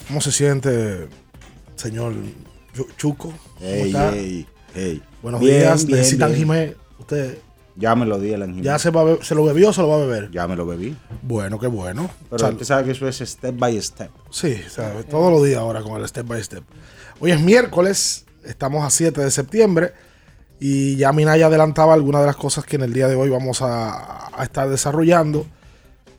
¿Cómo 0.08 0.22
se 0.22 0.32
siente, 0.32 1.08
señor 1.76 2.14
Chuco? 2.98 3.34
Hey, 3.60 3.92
hey, 3.96 4.48
hey. 4.76 5.02
Buenos 5.24 5.42
días, 5.42 5.88
necesitan 5.88 6.36
Jiménez. 6.36 6.76
Usted 7.00 7.40
ya 7.76 7.96
me 7.96 8.06
lo 8.06 8.20
di 8.20 8.32
el. 8.32 8.62
¿Ya 8.62 8.78
se, 8.78 8.92
va 8.92 9.18
se 9.24 9.34
lo 9.34 9.44
bebió 9.44 9.70
o 9.70 9.74
se 9.74 9.82
lo 9.82 9.88
va 9.88 9.96
a 9.96 10.00
beber? 10.00 10.30
Ya 10.30 10.48
me 10.48 10.56
lo 10.56 10.68
bebí. 10.68 10.96
Bueno, 11.24 11.60
qué 11.60 11.68
bueno. 11.68 12.12
Pero 12.30 12.50
usted 12.50 12.66
sabe 12.66 12.86
que 12.86 12.92
eso 12.92 13.08
es 13.08 13.18
step 13.18 13.58
by 13.58 13.82
step. 13.82 14.12
Sí, 14.30 14.56
sabe, 14.70 15.04
todos 15.04 15.32
los 15.32 15.44
días 15.44 15.58
ahora 15.58 15.82
con 15.82 16.00
el 16.00 16.08
step 16.08 16.28
by 16.28 16.44
step. 16.44 16.64
Hoy 17.20 17.32
es 17.32 17.42
miércoles, 17.42 18.27
estamos 18.48 18.86
a 18.86 18.90
7 18.90 19.22
de 19.22 19.32
septiembre 19.32 19.94
y 20.60 20.96
ya 20.96 21.14
Minaya 21.14 21.48
adelantaba 21.48 21.94
algunas 21.94 22.22
de 22.22 22.28
las 22.28 22.36
cosas 22.36 22.66
que 22.66 22.78
en 22.78 22.84
el 22.84 22.94
día 22.94 23.08
de 23.08 23.16
hoy 23.16 23.30
vamos 23.30 23.62
a, 23.62 24.32
estar 24.42 24.70
desarrollando. 24.70 25.46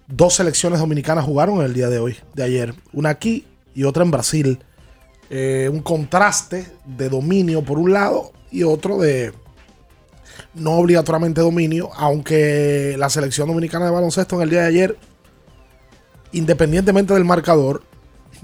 Dos 0.07 0.35
selecciones 0.35 0.79
dominicanas 0.79 1.25
jugaron 1.25 1.59
en 1.59 1.67
el 1.67 1.75
día 1.75 1.89
de 1.89 1.99
hoy, 1.99 2.17
de 2.35 2.43
ayer. 2.45 2.75
Una 2.93 3.11
aquí 3.11 3.47
y 3.75 3.85
otra 3.85 4.05
en 4.05 4.11
Brasil. 4.11 4.59
Eh, 5.31 5.69
un 5.71 5.81
contraste 5.81 6.67
de 6.87 7.09
dominio 7.09 7.63
por 7.63 7.79
un 7.79 7.93
lado 7.93 8.33
y 8.51 8.63
otro 8.63 8.99
de 8.99 9.33
no 10.55 10.73
obligatoriamente 10.79 11.41
dominio, 11.41 11.91
aunque 11.95 12.97
la 12.99 13.11
selección 13.11 13.49
dominicana 13.49 13.87
de 13.87 13.91
baloncesto 13.91 14.37
en 14.37 14.43
el 14.43 14.51
día 14.51 14.63
de 14.63 14.69
ayer, 14.69 14.97
independientemente 16.33 17.13
del 17.13 17.25
marcador, 17.25 17.83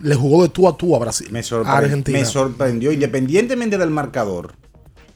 le 0.02 0.14
jugó 0.14 0.42
de 0.42 0.48
tú 0.48 0.68
a 0.68 0.76
tú 0.76 0.94
a 0.96 0.98
Brasil. 0.98 1.28
Me, 1.30 1.42
Argentina. 1.64 2.18
me 2.18 2.24
sorprendió, 2.24 2.92
independientemente 2.92 3.78
del 3.78 3.90
marcador, 3.90 4.54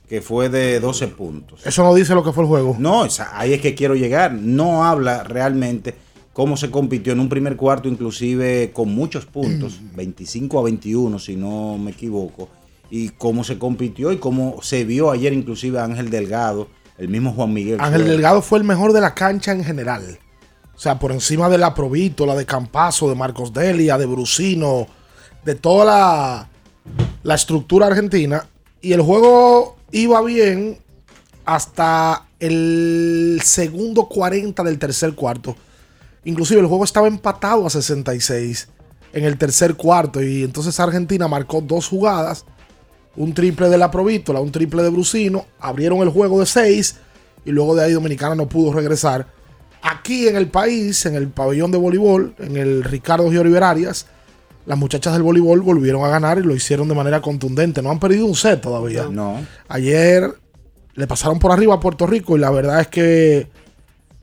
que 0.08 0.20
fue 0.20 0.48
de 0.48 0.80
12 0.80 1.08
puntos. 1.08 1.66
Eso 1.66 1.82
no 1.82 1.94
dice 1.94 2.14
lo 2.14 2.24
que 2.24 2.32
fue 2.32 2.44
el 2.44 2.48
juego. 2.48 2.76
No, 2.78 3.06
ahí 3.32 3.52
es 3.52 3.60
que 3.60 3.74
quiero 3.74 3.94
llegar. 3.94 4.32
No 4.32 4.84
habla 4.84 5.24
realmente 5.24 5.94
cómo 6.32 6.56
se 6.56 6.70
compitió 6.70 7.12
en 7.12 7.20
un 7.20 7.28
primer 7.28 7.56
cuarto, 7.56 7.88
inclusive 7.88 8.70
con 8.72 8.94
muchos 8.94 9.26
puntos, 9.26 9.80
25 9.94 10.58
a 10.58 10.62
21, 10.62 11.18
si 11.18 11.36
no 11.36 11.76
me 11.78 11.90
equivoco, 11.90 12.48
y 12.90 13.10
cómo 13.10 13.44
se 13.44 13.58
compitió 13.58 14.12
y 14.12 14.18
cómo 14.18 14.62
se 14.62 14.84
vio 14.84 15.10
ayer 15.10 15.32
inclusive 15.32 15.80
Ángel 15.80 16.10
Delgado 16.10 16.68
el 16.98 17.08
mismo 17.08 17.32
Juan 17.32 17.52
Miguel. 17.52 17.80
Ángel 17.80 18.04
Delgado 18.04 18.42
fue 18.42 18.58
el 18.58 18.64
mejor 18.64 18.92
de 18.92 19.00
la 19.00 19.14
cancha 19.14 19.52
en 19.52 19.64
general. 19.64 20.18
O 20.78 20.80
sea, 20.80 20.96
por 20.96 21.10
encima 21.10 21.48
de 21.48 21.58
la 21.58 21.74
la 21.74 22.36
de 22.36 22.46
Campazo, 22.46 23.08
de 23.08 23.16
Marcos 23.16 23.52
Delia, 23.52 23.98
de 23.98 24.06
Brusino, 24.06 24.86
de 25.44 25.56
toda 25.56 25.84
la, 25.84 26.48
la 27.24 27.34
estructura 27.34 27.88
argentina. 27.88 28.46
Y 28.80 28.92
el 28.92 29.02
juego 29.02 29.76
iba 29.90 30.22
bien 30.22 30.78
hasta 31.44 32.28
el 32.38 33.40
segundo 33.42 34.08
40 34.08 34.62
del 34.62 34.78
tercer 34.78 35.16
cuarto. 35.16 35.56
Inclusive 36.22 36.60
el 36.60 36.68
juego 36.68 36.84
estaba 36.84 37.08
empatado 37.08 37.66
a 37.66 37.70
66 37.70 38.68
en 39.14 39.24
el 39.24 39.36
tercer 39.36 39.74
cuarto. 39.74 40.22
Y 40.22 40.44
entonces 40.44 40.78
Argentina 40.78 41.26
marcó 41.26 41.60
dos 41.60 41.88
jugadas 41.88 42.44
un 43.18 43.34
triple 43.34 43.68
de 43.68 43.78
la 43.78 43.90
Provítola, 43.90 44.40
un 44.40 44.52
triple 44.52 44.80
de 44.84 44.90
Brusino, 44.90 45.46
abrieron 45.58 45.98
el 46.02 46.08
juego 46.08 46.38
de 46.38 46.46
6 46.46 46.94
y 47.44 47.50
luego 47.50 47.74
de 47.74 47.84
ahí 47.84 47.92
Dominicana 47.92 48.36
no 48.36 48.48
pudo 48.48 48.72
regresar. 48.72 49.26
Aquí 49.82 50.28
en 50.28 50.36
el 50.36 50.48
país, 50.48 51.06
en 51.06 51.14
el 51.14 51.28
pabellón 51.28 51.70
de 51.70 51.78
voleibol, 51.78 52.34
en 52.38 52.56
el 52.56 52.84
Ricardo 52.84 53.30
Giorgio 53.30 53.64
Arias, 53.64 54.06
las 54.66 54.76
muchachas 54.78 55.14
del 55.14 55.22
voleibol 55.22 55.62
volvieron 55.62 56.04
a 56.04 56.08
ganar 56.08 56.38
y 56.38 56.42
lo 56.42 56.54
hicieron 56.54 56.88
de 56.88 56.94
manera 56.94 57.22
contundente. 57.22 57.80
No 57.80 57.90
han 57.90 57.98
perdido 57.98 58.26
un 58.26 58.34
set 58.34 58.60
todavía. 58.60 59.06
No. 59.10 59.40
Ayer 59.68 60.30
le 60.94 61.06
pasaron 61.06 61.38
por 61.38 61.52
arriba 61.52 61.74
a 61.74 61.80
Puerto 61.80 62.06
Rico 62.06 62.36
y 62.36 62.40
la 62.40 62.50
verdad 62.50 62.80
es 62.80 62.88
que 62.88 63.48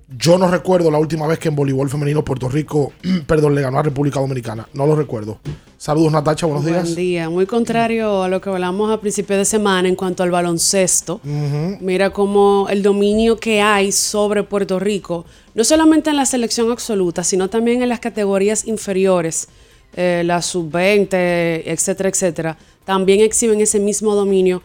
yo 0.08 0.38
no 0.38 0.50
recuerdo 0.50 0.92
la 0.92 1.00
última 1.00 1.26
vez 1.26 1.40
que 1.40 1.48
en 1.48 1.56
voleibol 1.56 1.90
femenino 1.90 2.24
Puerto 2.24 2.48
Rico, 2.48 2.94
perdón, 3.28 3.56
le 3.56 3.62
ganó 3.62 3.80
a 3.80 3.84
República 3.84 4.20
Dominicana. 4.20 4.68
No 4.74 4.86
lo 4.86 4.96
recuerdo. 4.96 5.40
Saludos, 5.78 6.12
Natacha, 6.12 6.46
buenos 6.46 6.66
días. 6.66 6.84
Buen 6.84 6.96
día. 6.96 7.30
Muy 7.30 7.46
contrario 7.46 8.24
a 8.24 8.30
lo 8.30 8.40
que 8.40 8.50
hablamos 8.50 8.92
a 8.92 9.02
principio 9.02 9.36
de 9.38 9.46
semana 9.46 9.88
en 9.88 9.96
cuanto 9.96 10.24
al 10.24 10.32
baloncesto. 10.32 11.20
Mira 11.24 12.12
cómo 12.12 12.68
el 12.70 12.84
dominio 12.84 13.38
que 13.38 13.62
hay 13.62 13.92
sobre 13.92 14.44
Puerto 14.44 14.80
Rico, 14.80 15.26
no 15.54 15.64
solamente 15.64 16.12
en 16.12 16.18
la 16.18 16.26
selección 16.26 16.72
absoluta, 16.72 17.24
sino 17.24 17.50
también 17.50 17.82
en 17.82 17.90
las 17.90 18.00
categorías 18.00 18.66
inferiores, 18.68 19.48
eh, 19.96 20.24
la 20.26 20.42
sub-20, 20.42 21.64
etcétera, 21.66 22.10
etcétera, 22.10 22.58
también 22.84 23.22
exhiben 23.22 23.60
ese 23.62 23.80
mismo 23.80 24.14
dominio 24.14 24.62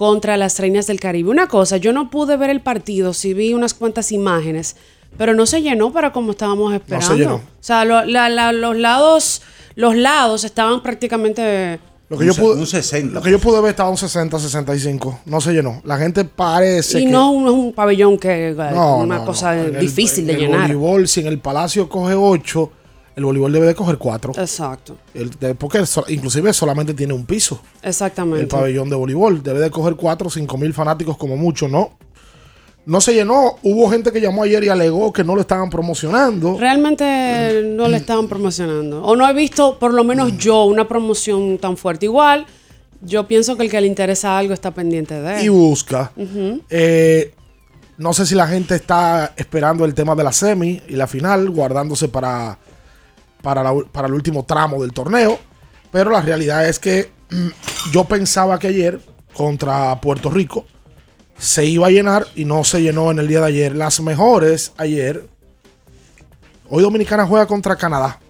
contra 0.00 0.38
las 0.38 0.58
Reinas 0.58 0.86
del 0.86 0.98
Caribe. 0.98 1.28
Una 1.28 1.46
cosa, 1.46 1.76
yo 1.76 1.92
no 1.92 2.08
pude 2.08 2.38
ver 2.38 2.48
el 2.48 2.62
partido, 2.62 3.12
sí 3.12 3.34
vi 3.34 3.52
unas 3.52 3.74
cuantas 3.74 4.12
imágenes, 4.12 4.76
pero 5.18 5.34
no 5.34 5.44
se 5.44 5.60
llenó 5.60 5.92
para 5.92 6.10
como 6.10 6.30
estábamos 6.30 6.72
esperando. 6.72 7.06
No 7.06 7.12
se 7.12 7.18
llenó. 7.18 7.34
O 7.34 7.42
sea, 7.60 7.84
los 7.84 8.06
lados 8.78 9.42
los 9.74 9.94
lados 9.94 10.44
estaban 10.44 10.82
prácticamente 10.82 11.78
lo 12.08 12.16
que, 12.16 12.24
yo 12.24 12.34
pude, 12.34 12.58
un 12.58 12.66
60. 12.66 13.12
lo 13.12 13.20
que 13.20 13.30
yo 13.30 13.38
pude 13.38 13.60
ver 13.60 13.72
estaba 13.72 13.90
un 13.90 13.98
60, 13.98 14.38
65. 14.38 15.20
No 15.26 15.38
se 15.42 15.52
llenó. 15.52 15.82
La 15.84 15.98
gente 15.98 16.24
parece. 16.24 17.02
Y 17.02 17.04
no 17.04 17.46
es 17.46 17.52
un 17.52 17.74
pabellón 17.74 18.16
que 18.16 18.52
es 18.52 18.56
una 18.56 19.22
cosa 19.26 19.54
difícil 19.54 20.26
de 20.26 20.32
llenar. 20.34 20.70
El 20.70 20.76
voleibol, 20.78 21.08
si 21.08 21.20
en 21.20 21.26
el 21.26 21.40
Palacio 21.40 21.90
coge 21.90 22.14
8, 22.14 22.72
el 23.16 23.24
voleibol 23.24 23.52
debe 23.52 23.66
de 23.66 23.74
coger 23.74 23.98
cuatro. 23.98 24.32
Exacto. 24.36 24.96
porque 25.58 25.84
inclusive 26.08 26.52
solamente 26.52 26.94
tiene 26.94 27.12
un 27.12 27.26
piso. 27.26 27.60
Exactamente. 27.82 28.42
El 28.42 28.48
pabellón 28.48 28.88
de 28.88 28.96
voleibol 28.96 29.42
debe 29.42 29.60
de 29.60 29.70
coger 29.70 29.96
cuatro, 29.96 30.30
cinco 30.30 30.56
mil 30.56 30.72
fanáticos 30.72 31.16
como 31.16 31.36
mucho, 31.36 31.68
¿no? 31.68 31.98
No 32.86 33.00
se 33.00 33.12
llenó. 33.12 33.56
Hubo 33.62 33.90
gente 33.90 34.10
que 34.10 34.20
llamó 34.20 34.42
ayer 34.42 34.64
y 34.64 34.68
alegó 34.68 35.12
que 35.12 35.22
no 35.22 35.34
lo 35.34 35.42
estaban 35.42 35.68
promocionando. 35.68 36.56
Realmente 36.58 37.62
no 37.64 37.88
le 37.88 37.98
estaban 37.98 38.26
promocionando. 38.26 39.04
O 39.04 39.16
no 39.16 39.28
he 39.28 39.34
visto, 39.34 39.78
por 39.78 39.92
lo 39.92 40.02
menos 40.02 40.38
yo, 40.38 40.64
una 40.64 40.88
promoción 40.88 41.58
tan 41.58 41.76
fuerte. 41.76 42.06
Igual, 42.06 42.46
yo 43.02 43.28
pienso 43.28 43.56
que 43.56 43.64
el 43.64 43.70
que 43.70 43.80
le 43.80 43.86
interesa 43.86 44.38
algo 44.38 44.54
está 44.54 44.72
pendiente 44.72 45.20
de 45.20 45.40
él. 45.40 45.44
Y 45.44 45.48
busca. 45.48 46.10
Eh, 46.70 47.34
no 47.98 48.14
sé 48.14 48.24
si 48.24 48.34
la 48.34 48.46
gente 48.46 48.76
está 48.76 49.34
esperando 49.36 49.84
el 49.84 49.94
tema 49.94 50.14
de 50.14 50.24
la 50.24 50.32
semi 50.32 50.80
y 50.88 50.94
la 50.94 51.06
final, 51.06 51.50
guardándose 51.50 52.08
para, 52.08 52.58
para, 53.42 53.62
la- 53.62 53.74
para 53.92 54.08
el 54.08 54.14
último 54.14 54.44
tramo 54.44 54.80
del 54.82 54.92
torneo. 54.92 55.38
Pero 55.90 56.10
la 56.10 56.20
realidad 56.22 56.68
es 56.68 56.78
que 56.78 57.10
mm, 57.30 57.48
yo 57.92 58.04
pensaba 58.04 58.58
que 58.58 58.68
ayer 58.68 59.00
contra 59.34 60.00
Puerto 60.00 60.30
Rico 60.30 60.64
se 61.38 61.64
iba 61.64 61.86
a 61.86 61.90
llenar 61.90 62.26
y 62.34 62.44
no 62.44 62.64
se 62.64 62.82
llenó 62.82 63.10
en 63.10 63.18
el 63.18 63.26
día 63.28 63.40
de 63.40 63.46
ayer. 63.46 63.74
Las 63.76 64.00
mejores 64.00 64.72
ayer. 64.76 65.26
Hoy 66.68 66.82
Dominicana 66.82 67.26
juega 67.26 67.46
contra 67.46 67.74
Canadá 67.76 68.20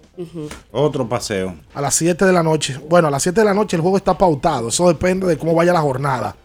Otro 0.71 1.07
paseo. 1.07 1.53
a 1.73 1.81
las 1.81 1.93
7 1.95 2.25
de 2.25 2.33
la 2.33 2.41
noche. 2.41 2.79
Bueno, 2.89 3.07
a 3.07 3.11
las 3.11 3.21
7 3.23 3.41
de 3.41 3.45
la 3.45 3.53
noche 3.53 3.75
el 3.75 3.81
juego 3.81 3.97
está 3.97 4.17
pautado. 4.17 4.69
Eso 4.69 4.87
depende 4.87 5.27
de 5.27 5.37
cómo 5.37 5.53
vaya 5.53 5.73
la 5.73 5.81
jornada. 5.81 6.35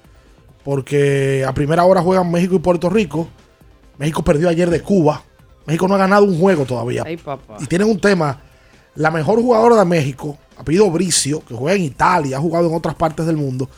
Porque 0.65 1.45
a 1.47 1.55
primera 1.55 1.85
hora 1.85 2.03
juegan 2.03 2.31
México 2.31 2.57
y 2.57 2.59
Puerto 2.59 2.91
Rico. 2.91 3.29
México 3.99 4.23
perdió 4.23 4.49
ayer 4.49 4.69
de 4.69 4.83
Cuba. 4.83 5.23
México 5.67 5.89
no 5.89 5.95
ha 5.95 5.99
ganado 5.99 6.25
un 6.25 6.39
juego 6.39 6.65
todavía. 6.65 7.03
Ay, 7.07 7.17
papá. 7.17 7.57
Y 7.61 7.67
tienen 7.67 7.89
un 7.89 8.01
tema. 8.01 8.41
La 8.97 9.11
mejor 9.11 9.41
jugadora 9.41 9.77
de 9.77 9.85
México, 9.85 10.37
apellido 10.57 10.91
Bricio, 10.91 11.45
que 11.45 11.55
juega 11.55 11.77
en 11.77 11.85
Italia, 11.85 12.39
ha 12.39 12.41
jugado 12.41 12.67
en 12.67 12.75
otras 12.75 12.95
partes 12.95 13.27
del 13.27 13.37
mundo, 13.37 13.69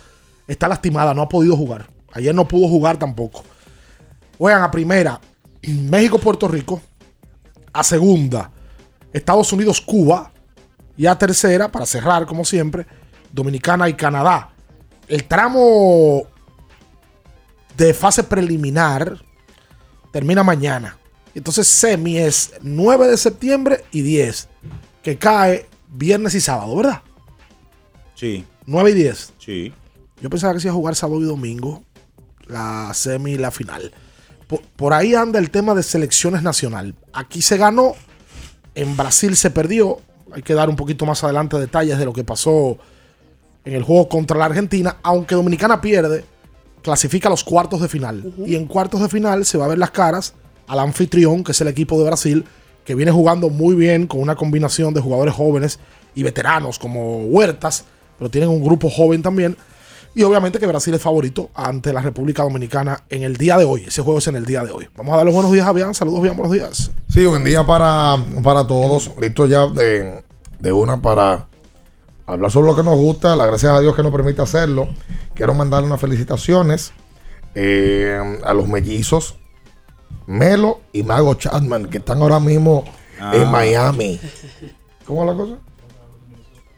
está 0.46 0.68
lastimada, 0.68 1.12
no 1.12 1.22
ha 1.22 1.28
podido 1.28 1.56
jugar. 1.56 1.88
Ayer 2.12 2.34
no 2.34 2.48
pudo 2.48 2.68
jugar 2.68 2.96
tampoco. 2.98 3.44
Juegan 4.38 4.62
a 4.62 4.70
primera 4.70 5.20
México-Puerto 5.62 6.48
Rico. 6.48 6.80
A 7.72 7.84
segunda 7.84 8.50
Estados 9.12 9.52
Unidos-Cuba. 9.52 10.32
Y 10.96 11.06
a 11.06 11.16
tercera, 11.16 11.70
para 11.70 11.86
cerrar 11.86 12.26
como 12.26 12.44
siempre, 12.44 12.86
Dominicana 13.32 13.88
y 13.88 13.94
Canadá. 13.94 14.50
El 15.06 15.24
tramo 15.24 16.24
de 17.76 17.94
fase 17.94 18.24
preliminar 18.24 19.16
termina 20.12 20.42
mañana. 20.42 20.98
Entonces 21.34 21.68
semi 21.68 22.18
es 22.18 22.52
9 22.62 23.06
de 23.06 23.16
septiembre 23.16 23.84
y 23.92 24.02
10, 24.02 24.48
que 25.08 25.16
cae 25.16 25.66
viernes 25.90 26.34
y 26.34 26.40
sábado, 26.42 26.76
¿verdad? 26.76 27.00
Sí, 28.14 28.44
9 28.66 28.90
y 28.90 28.94
10. 28.94 29.32
sí. 29.38 29.72
Yo 30.20 30.28
pensaba 30.28 30.52
que 30.52 30.60
se 30.60 30.66
iba 30.66 30.72
a 30.72 30.74
jugar 30.74 30.96
sábado 30.96 31.20
y 31.20 31.24
domingo, 31.24 31.82
la 32.46 32.92
semi 32.92 33.32
y 33.32 33.38
la 33.38 33.52
final. 33.52 33.92
Por, 34.48 34.60
por 34.60 34.92
ahí 34.92 35.14
anda 35.14 35.38
el 35.38 35.50
tema 35.50 35.74
de 35.74 35.82
selecciones 35.84 36.42
nacional. 36.42 36.94
Aquí 37.12 37.40
se 37.40 37.56
ganó, 37.56 37.94
en 38.74 38.96
Brasil 38.96 39.36
se 39.36 39.50
perdió. 39.50 40.00
Hay 40.32 40.42
que 40.42 40.54
dar 40.54 40.68
un 40.68 40.76
poquito 40.76 41.06
más 41.06 41.22
adelante 41.24 41.56
detalles 41.56 41.98
de 41.98 42.04
lo 42.04 42.12
que 42.12 42.24
pasó 42.24 42.76
en 43.64 43.74
el 43.74 43.84
juego 43.84 44.08
contra 44.08 44.36
la 44.36 44.46
Argentina. 44.46 44.96
Aunque 45.04 45.36
Dominicana 45.36 45.80
pierde, 45.80 46.24
clasifica 46.82 47.28
a 47.28 47.30
los 47.30 47.44
cuartos 47.44 47.80
de 47.80 47.88
final. 47.88 48.34
Y 48.44 48.56
en 48.56 48.66
cuartos 48.66 49.00
de 49.00 49.08
final 49.08 49.46
se 49.46 49.56
va 49.56 49.66
a 49.66 49.68
ver 49.68 49.78
las 49.78 49.92
caras 49.92 50.34
al 50.66 50.80
anfitrión, 50.80 51.44
que 51.44 51.52
es 51.52 51.60
el 51.60 51.68
equipo 51.68 51.96
de 51.98 52.06
Brasil, 52.06 52.44
que 52.88 52.94
viene 52.94 53.12
jugando 53.12 53.50
muy 53.50 53.74
bien 53.74 54.06
con 54.06 54.18
una 54.18 54.34
combinación 54.34 54.94
de 54.94 55.02
jugadores 55.02 55.34
jóvenes 55.34 55.78
y 56.14 56.22
veteranos 56.22 56.78
como 56.78 57.18
Huertas, 57.26 57.84
pero 58.16 58.30
tienen 58.30 58.48
un 58.48 58.64
grupo 58.64 58.88
joven 58.88 59.20
también. 59.20 59.58
Y 60.14 60.22
obviamente 60.22 60.58
que 60.58 60.66
Brasil 60.66 60.94
es 60.94 61.02
favorito 61.02 61.50
ante 61.52 61.92
la 61.92 62.00
República 62.00 62.44
Dominicana 62.44 63.04
en 63.10 63.24
el 63.24 63.36
día 63.36 63.58
de 63.58 63.66
hoy. 63.66 63.84
Ese 63.86 64.00
juego 64.00 64.20
es 64.20 64.26
en 64.28 64.36
el 64.36 64.46
día 64.46 64.64
de 64.64 64.70
hoy. 64.70 64.88
Vamos 64.96 65.12
a 65.12 65.16
dar 65.18 65.26
los 65.26 65.34
buenos 65.34 65.52
días 65.52 65.66
a 65.66 65.72
Bian. 65.74 65.92
Saludos, 65.92 66.22
Bian. 66.22 66.34
Buenos 66.34 66.54
días. 66.54 66.90
Sí, 67.10 67.26
buen 67.26 67.44
día 67.44 67.62
para, 67.66 68.16
para 68.42 68.66
todos. 68.66 69.10
Listo 69.20 69.44
ya 69.44 69.66
de, 69.66 70.24
de 70.58 70.72
una 70.72 71.02
para 71.02 71.46
hablar 72.24 72.50
sobre 72.50 72.68
lo 72.68 72.74
que 72.74 72.84
nos 72.84 72.96
gusta. 72.96 73.36
La 73.36 73.44
gracias 73.44 73.70
a 73.70 73.80
Dios 73.80 73.94
que 73.94 74.02
nos 74.02 74.12
permite 74.12 74.40
hacerlo. 74.40 74.88
Quiero 75.34 75.52
mandar 75.52 75.84
unas 75.84 76.00
felicitaciones 76.00 76.92
eh, 77.54 78.18
a 78.42 78.54
los 78.54 78.66
mellizos 78.66 79.36
Melo 80.28 80.80
y 80.92 81.02
Mago 81.02 81.34
Chapman, 81.34 81.86
que 81.86 81.98
están 81.98 82.20
ahora 82.20 82.38
mismo 82.38 82.84
Ah. 83.20 83.32
en 83.34 83.50
Miami. 83.50 84.20
¿Cómo 85.06 85.22
es 85.22 85.30
la 85.30 85.34
cosa? 85.42 85.54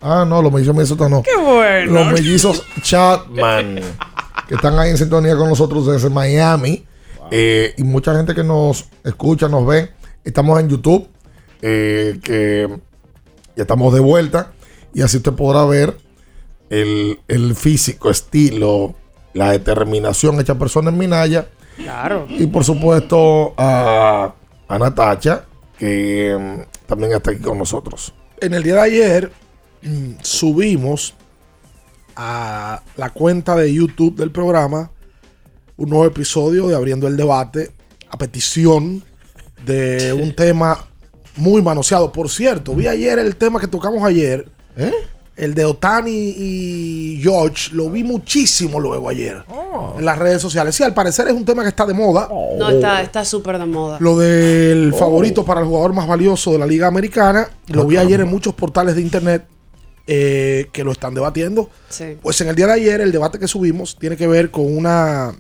Ah, 0.00 0.24
no, 0.26 0.40
los 0.40 0.50
mellizos 0.52 0.74
Minnesota 0.74 1.08
no. 1.08 1.22
Qué 1.22 1.36
bueno. 1.36 1.92
Los 1.92 2.12
mellizos 2.12 2.62
Chapman, 2.80 3.80
que 4.48 4.54
están 4.54 4.78
ahí 4.78 4.90
en 4.90 4.96
sintonía 4.96 5.36
con 5.36 5.48
nosotros 5.50 5.86
desde 5.86 6.08
Miami. 6.08 6.86
Eh, 7.32 7.74
y 7.76 7.82
mucha 7.84 8.14
gente 8.16 8.34
que 8.34 8.42
nos 8.42 8.86
escucha, 9.04 9.48
nos 9.48 9.66
ve. 9.66 9.90
Estamos 10.24 10.58
en 10.60 10.68
YouTube, 10.68 11.08
eh, 11.60 12.18
que 12.22 12.68
ya 13.56 13.62
estamos 13.62 13.92
de 13.92 14.00
vuelta. 14.00 14.52
Y 14.94 15.02
así 15.02 15.18
usted 15.18 15.32
podrá 15.32 15.64
ver 15.66 15.98
el, 16.70 17.18
el 17.28 17.54
físico, 17.54 18.10
estilo, 18.10 18.94
la 19.34 19.50
determinación 19.52 20.40
hecha 20.40 20.54
persona 20.54 20.88
en 20.90 20.96
Minaya. 20.98 21.48
Claro. 21.82 22.26
Y 22.28 22.46
por 22.46 22.64
supuesto 22.64 23.54
a, 23.56 24.34
a 24.68 24.78
Natacha, 24.78 25.44
que 25.78 26.36
mm, 26.38 26.86
también 26.86 27.12
está 27.12 27.30
aquí 27.30 27.40
con 27.40 27.58
nosotros. 27.58 28.12
En 28.40 28.54
el 28.54 28.62
día 28.62 28.74
de 28.74 28.80
ayer 28.80 29.32
mm, 29.82 30.12
subimos 30.22 31.14
a 32.16 32.82
la 32.96 33.10
cuenta 33.10 33.56
de 33.56 33.72
YouTube 33.72 34.16
del 34.16 34.30
programa 34.30 34.90
un 35.76 35.88
nuevo 35.88 36.04
episodio 36.04 36.68
de 36.68 36.74
Abriendo 36.74 37.08
el 37.08 37.16
Debate 37.16 37.70
a 38.10 38.18
petición 38.18 39.02
de 39.64 40.12
un 40.12 40.34
tema 40.36 40.86
muy 41.36 41.62
manoseado. 41.62 42.12
Por 42.12 42.28
cierto, 42.28 42.74
vi 42.74 42.86
ayer 42.86 43.18
el 43.18 43.36
tema 43.36 43.58
que 43.58 43.66
tocamos 43.66 44.04
ayer. 44.04 44.46
El 45.40 45.54
de 45.54 45.64
Otani 45.64 46.34
y 46.36 47.18
George. 47.22 47.70
Lo 47.72 47.88
vi 47.88 48.04
muchísimo 48.04 48.78
luego 48.78 49.08
ayer. 49.08 49.42
En 49.96 50.04
las 50.04 50.18
redes 50.18 50.42
sociales. 50.42 50.74
Sí, 50.76 50.82
al 50.82 50.92
parecer 50.92 51.28
es 51.28 51.32
un 51.32 51.46
tema 51.46 51.62
que 51.62 51.70
está 51.70 51.86
de 51.86 51.94
moda. 51.94 52.28
No, 52.58 52.68
está 52.68 53.00
está 53.00 53.24
súper 53.24 53.58
de 53.58 53.64
moda. 53.64 53.96
Lo 54.00 54.18
del 54.18 54.92
favorito 54.92 55.42
para 55.42 55.62
el 55.62 55.66
jugador 55.66 55.94
más 55.94 56.06
valioso 56.06 56.52
de 56.52 56.58
la 56.58 56.66
Liga 56.66 56.88
Americana. 56.88 57.48
Lo 57.68 57.86
vi 57.86 57.96
ayer 57.96 58.20
en 58.20 58.28
muchos 58.28 58.52
portales 58.52 58.94
de 58.96 59.00
internet 59.00 59.46
eh, 60.06 60.68
que 60.72 60.84
lo 60.84 60.92
están 60.92 61.14
debatiendo. 61.14 61.70
Sí. 61.88 62.18
Pues 62.20 62.38
en 62.42 62.48
el 62.48 62.54
día 62.54 62.66
de 62.66 62.74
ayer, 62.74 63.00
el 63.00 63.10
debate 63.10 63.38
que 63.38 63.48
subimos 63.48 63.96
tiene 63.98 64.18
que 64.18 64.26
ver 64.26 64.50
con 64.50 64.76
una, 64.76 65.34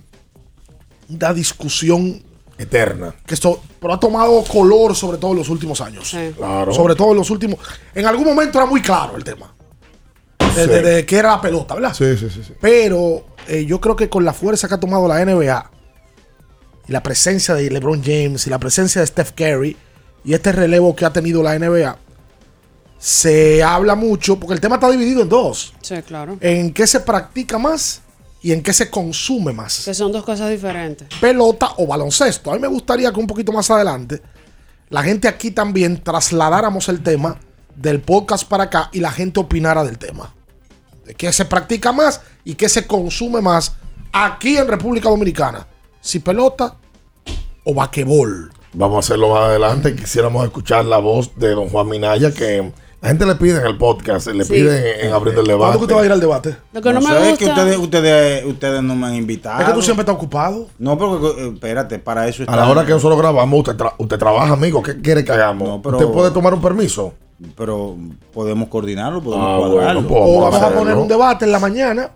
una 1.10 1.34
discusión 1.34 2.22
Eterna. 2.56 3.14
que 3.26 3.34
esto 3.34 3.60
pero 3.78 3.94
ha 3.94 4.00
tomado 4.00 4.42
color 4.44 4.96
sobre 4.96 5.18
todo 5.18 5.32
en 5.32 5.38
los 5.38 5.50
últimos 5.50 5.82
años. 5.82 6.16
Claro. 6.38 6.72
Sobre 6.72 6.94
todo 6.94 7.10
en 7.10 7.18
los 7.18 7.28
últimos. 7.28 7.58
En 7.94 8.06
algún 8.06 8.24
momento 8.24 8.58
era 8.58 8.66
muy 8.66 8.80
claro 8.80 9.14
el 9.18 9.24
tema. 9.24 9.54
De, 10.56 10.64
Sí. 10.64 10.68
de- 10.70 10.82
de 10.82 11.06
que 11.06 11.16
era 11.16 11.30
la 11.30 11.40
pelota, 11.40 11.74
¿verdad? 11.74 11.94
Sí, 11.94 12.16
sí, 12.16 12.28
sí. 12.30 12.42
sí. 12.46 12.52
Pero 12.60 13.26
eh, 13.48 13.64
yo 13.64 13.80
creo 13.80 13.96
que 13.96 14.08
con 14.08 14.24
la 14.24 14.32
fuerza 14.32 14.68
que 14.68 14.74
ha 14.74 14.80
tomado 14.80 15.06
la 15.08 15.20
NBA 15.24 15.70
y 16.88 16.92
la 16.92 17.02
presencia 17.02 17.54
de 17.54 17.70
LeBron 17.70 18.02
James 18.02 18.46
y 18.46 18.50
la 18.50 18.58
presencia 18.58 19.00
de 19.00 19.06
Steph 19.06 19.32
Curry 19.32 19.76
y 20.24 20.34
este 20.34 20.52
relevo 20.52 20.94
que 20.96 21.04
ha 21.04 21.12
tenido 21.12 21.42
la 21.42 21.54
NBA, 21.58 21.96
se 22.98 23.62
habla 23.62 23.94
mucho, 23.94 24.38
porque 24.38 24.54
el 24.54 24.60
tema 24.60 24.76
está 24.76 24.90
dividido 24.90 25.22
en 25.22 25.28
dos. 25.28 25.72
Sí, 25.80 25.94
claro. 26.02 26.36
En 26.40 26.72
qué 26.74 26.86
se 26.86 27.00
practica 27.00 27.58
más 27.58 28.02
y 28.42 28.52
en 28.52 28.62
qué 28.62 28.72
se 28.74 28.90
consume 28.90 29.52
más. 29.52 29.84
Que 29.84 29.94
son 29.94 30.12
dos 30.12 30.24
cosas 30.24 30.50
diferentes. 30.50 31.08
Pelota 31.20 31.70
o 31.78 31.86
baloncesto. 31.86 32.50
A 32.50 32.54
mí 32.54 32.60
me 32.60 32.68
gustaría 32.68 33.10
que 33.12 33.20
un 33.20 33.26
poquito 33.26 33.52
más 33.52 33.70
adelante 33.70 34.20
la 34.90 35.02
gente 35.04 35.28
aquí 35.28 35.52
también 35.52 36.02
trasladáramos 36.02 36.88
el 36.88 37.00
tema 37.02 37.38
del 37.76 38.00
podcast 38.00 38.46
para 38.48 38.64
acá 38.64 38.90
y 38.92 38.98
la 39.00 39.12
gente 39.12 39.38
opinara 39.40 39.84
del 39.84 39.96
tema. 39.98 40.34
Qué 41.14 41.32
se 41.32 41.44
practica 41.44 41.92
más 41.92 42.20
y 42.44 42.54
qué 42.54 42.68
se 42.68 42.86
consume 42.86 43.40
más 43.40 43.74
aquí 44.12 44.56
en 44.56 44.68
República 44.68 45.08
Dominicana. 45.08 45.66
Si 46.00 46.18
pelota 46.20 46.76
o 47.64 47.74
vaquebol. 47.74 48.50
Vamos 48.72 48.96
a 48.96 48.98
hacerlo 49.00 49.30
más 49.30 49.40
adelante. 49.44 49.94
Quisiéramos 49.94 50.44
escuchar 50.44 50.84
la 50.84 50.98
voz 50.98 51.32
de 51.36 51.50
don 51.50 51.68
Juan 51.68 51.88
Minaya, 51.88 52.32
que 52.32 52.72
la 53.02 53.08
gente 53.08 53.26
le 53.26 53.34
pide 53.34 53.58
en 53.58 53.66
el 53.66 53.76
podcast, 53.76 54.28
le 54.28 54.44
Sí. 54.44 54.52
pide 54.52 55.04
en 55.06 55.12
abriendo 55.12 55.40
el 55.40 55.46
¿Cuándo 55.46 55.64
debate. 55.64 55.78
que 55.78 55.82
usted 55.84 55.96
va 55.96 56.00
a 56.02 56.04
ir 56.06 56.12
al 56.12 56.20
debate? 56.20 56.56
Lo 56.72 56.80
que 56.80 56.92
no, 56.92 57.00
me 57.00 57.06
sé, 57.06 57.12
es 57.22 57.28
gusta. 57.30 57.36
que 57.38 57.50
ustedes, 57.50 57.78
ustedes, 57.78 58.44
ustedes 58.46 58.82
no 58.82 58.94
me 58.94 59.06
han 59.08 59.14
invitado. 59.16 59.60
Es 59.60 59.66
que 59.66 59.72
tú 59.72 59.82
siempre 59.82 60.02
estás 60.02 60.14
ocupado. 60.14 60.68
No, 60.78 60.96
porque, 60.96 61.26
eh, 61.42 61.50
espérate, 61.54 61.98
para 61.98 62.28
eso 62.28 62.44
A 62.46 62.56
la 62.56 62.68
hora 62.68 62.84
que 62.86 62.92
nosotros 62.92 63.18
grabamos, 63.18 63.58
usted, 63.58 63.76
tra- 63.76 63.94
usted 63.98 64.18
trabaja, 64.18 64.52
amigo. 64.52 64.82
¿Qué 64.82 65.00
quiere 65.00 65.24
que 65.24 65.32
hagamos? 65.32 65.68
No, 65.68 65.82
pero- 65.82 65.98
¿Usted 65.98 66.10
puede 66.12 66.30
tomar 66.30 66.54
un 66.54 66.62
permiso? 66.62 67.14
Pero 67.56 67.96
podemos 68.32 68.68
coordinarlo, 68.68 69.22
podemos 69.22 69.46
Ah, 69.46 69.56
cuadrarlo. 69.58 70.02
bueno, 70.02 70.08
pues 70.08 70.20
O 70.24 70.40
vamos 70.42 70.62
a 70.62 70.70
poner 70.74 70.94
un 70.96 71.08
debate 71.08 71.44
en 71.46 71.52
la 71.52 71.58
mañana. 71.58 72.10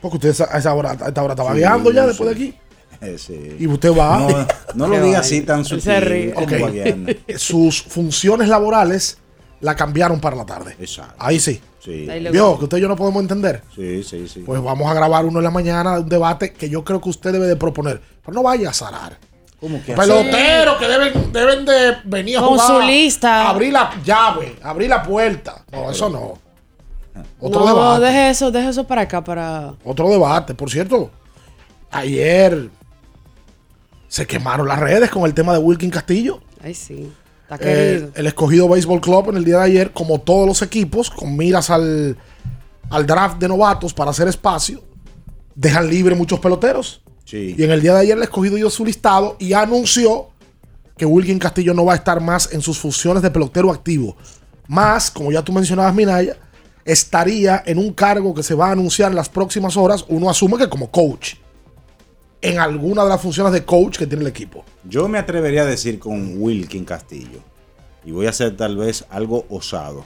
Porque 0.00 0.16
usted 0.28 0.46
a 0.50 0.58
esa 0.58 0.74
hora, 0.74 0.90
a 0.92 1.08
esta 1.08 1.22
hora 1.22 1.32
está 1.34 1.42
Sí, 1.42 1.48
vagueando 1.48 1.90
ya 1.92 2.02
sí. 2.02 2.08
después 2.08 2.28
de 2.30 2.34
aquí. 2.34 2.54
Eh, 3.00 3.16
sí. 3.18 3.56
Y 3.58 3.66
usted 3.66 3.90
va. 3.96 4.18
No, 4.74 4.86
no 4.86 4.96
lo 4.96 5.04
diga 5.04 5.18
así 5.20 5.42
tan 5.42 5.64
sutil. 5.64 6.00
ríe. 6.00 6.32
como 6.34 6.46
Ok. 6.46 6.52
vagueando. 6.62 7.12
Sus 7.36 7.82
funciones 7.82 8.48
laborales 8.48 9.18
la 9.60 9.74
cambiaron 9.74 10.20
para 10.20 10.36
la 10.36 10.46
tarde. 10.46 10.76
Exacto. 10.78 11.14
Ahí 11.18 11.38
sí. 11.40 11.60
Sí. 11.80 12.08
Vio 12.32 12.58
que 12.58 12.64
usted 12.64 12.78
y 12.78 12.80
yo 12.80 12.88
no 12.88 12.96
podemos 12.96 13.22
entender. 13.22 13.62
Sí, 13.74 14.02
sí, 14.02 14.26
sí. 14.26 14.40
Pues 14.40 14.60
vamos 14.62 14.90
a 14.90 14.94
grabar 14.94 15.24
uno 15.24 15.38
en 15.38 15.44
la 15.44 15.50
mañana, 15.50 16.00
un 16.00 16.08
debate 16.08 16.52
que 16.52 16.68
yo 16.68 16.82
creo 16.82 17.00
que 17.00 17.08
usted 17.10 17.32
debe 17.32 17.46
de 17.46 17.56
proponer. 17.56 18.00
Pero 18.24 18.34
no 18.34 18.42
vaya 18.42 18.70
a 18.70 18.72
zarar. 18.72 19.16
¿Cómo 19.60 19.82
que 19.84 19.94
Peloteros 19.94 20.76
que 20.76 20.86
deben, 20.88 21.32
deben 21.32 21.64
de 21.64 21.96
venir 22.04 22.36
a 22.36 22.40
Con 22.40 22.58
jugar. 22.58 22.66
su 22.66 22.80
lista. 22.86 23.48
Abrir 23.48 23.72
la 23.72 23.90
llave, 24.04 24.56
abrir 24.62 24.90
la 24.90 25.02
puerta. 25.02 25.64
No, 25.72 25.90
eso 25.90 26.08
no. 26.10 26.38
Otro 27.40 27.60
no, 27.60 27.66
debate. 27.66 28.04
deje 28.04 28.30
eso, 28.30 28.50
deje 28.50 28.68
eso 28.68 28.84
para 28.84 29.02
acá, 29.02 29.24
para... 29.24 29.74
Otro 29.84 30.10
debate. 30.10 30.54
Por 30.54 30.70
cierto, 30.70 31.10
ayer 31.90 32.68
se 34.08 34.26
quemaron 34.26 34.68
las 34.68 34.78
redes 34.78 35.10
con 35.10 35.24
el 35.24 35.32
tema 35.34 35.52
de 35.54 35.58
Wilkin 35.58 35.90
Castillo. 35.90 36.40
Ay, 36.62 36.74
sí. 36.74 37.10
Está 37.42 37.56
Eh, 37.56 37.58
querido. 37.94 38.10
el 38.14 38.26
escogido 38.26 38.68
Baseball 38.68 39.00
Club 39.00 39.30
en 39.30 39.36
el 39.38 39.44
día 39.44 39.58
de 39.58 39.64
ayer, 39.64 39.92
como 39.92 40.20
todos 40.20 40.46
los 40.46 40.62
equipos, 40.62 41.10
con 41.10 41.36
miras 41.36 41.70
al, 41.70 42.16
al 42.90 43.06
draft 43.06 43.38
de 43.38 43.48
novatos 43.48 43.94
para 43.94 44.10
hacer 44.10 44.28
espacio, 44.28 44.82
dejan 45.54 45.88
libre 45.88 46.14
muchos 46.14 46.38
peloteros. 46.40 47.00
Sí. 47.26 47.54
Y 47.58 47.62
en 47.62 47.70
el 47.72 47.82
día 47.82 47.92
de 47.92 48.00
ayer 48.00 48.16
el 48.16 48.22
escogido 48.22 48.56
dio 48.56 48.70
su 48.70 48.86
listado 48.86 49.36
y 49.38 49.52
anunció 49.52 50.28
que 50.96 51.04
Wilkin 51.04 51.38
Castillo 51.38 51.74
no 51.74 51.84
va 51.84 51.92
a 51.92 51.96
estar 51.96 52.20
más 52.22 52.52
en 52.52 52.62
sus 52.62 52.78
funciones 52.78 53.22
de 53.22 53.30
pelotero 53.30 53.70
activo. 53.70 54.16
Más, 54.68 55.10
como 55.10 55.30
ya 55.30 55.42
tú 55.42 55.52
mencionabas, 55.52 55.94
Minaya, 55.94 56.36
estaría 56.84 57.62
en 57.66 57.78
un 57.78 57.92
cargo 57.92 58.32
que 58.32 58.42
se 58.42 58.54
va 58.54 58.68
a 58.68 58.72
anunciar 58.72 59.10
en 59.10 59.16
las 59.16 59.28
próximas 59.28 59.76
horas. 59.76 60.04
Uno 60.08 60.30
asume 60.30 60.56
que 60.56 60.68
como 60.68 60.90
coach. 60.90 61.34
En 62.40 62.58
alguna 62.58 63.02
de 63.02 63.10
las 63.10 63.20
funciones 63.20 63.52
de 63.52 63.64
coach 63.64 63.98
que 63.98 64.06
tiene 64.06 64.22
el 64.22 64.30
equipo. 64.30 64.64
Yo 64.84 65.08
me 65.08 65.18
atrevería 65.18 65.62
a 65.62 65.66
decir 65.66 65.98
con 65.98 66.40
Wilkin 66.40 66.84
Castillo, 66.84 67.40
y 68.04 68.12
voy 68.12 68.26
a 68.26 68.30
hacer 68.30 68.56
tal 68.56 68.76
vez 68.76 69.04
algo 69.10 69.46
osado. 69.48 70.04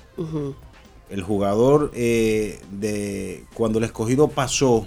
El 1.10 1.22
jugador 1.22 1.90
eh, 1.94 2.60
de 2.70 3.44
cuando 3.52 3.78
el 3.78 3.84
escogido 3.84 4.28
pasó 4.28 4.86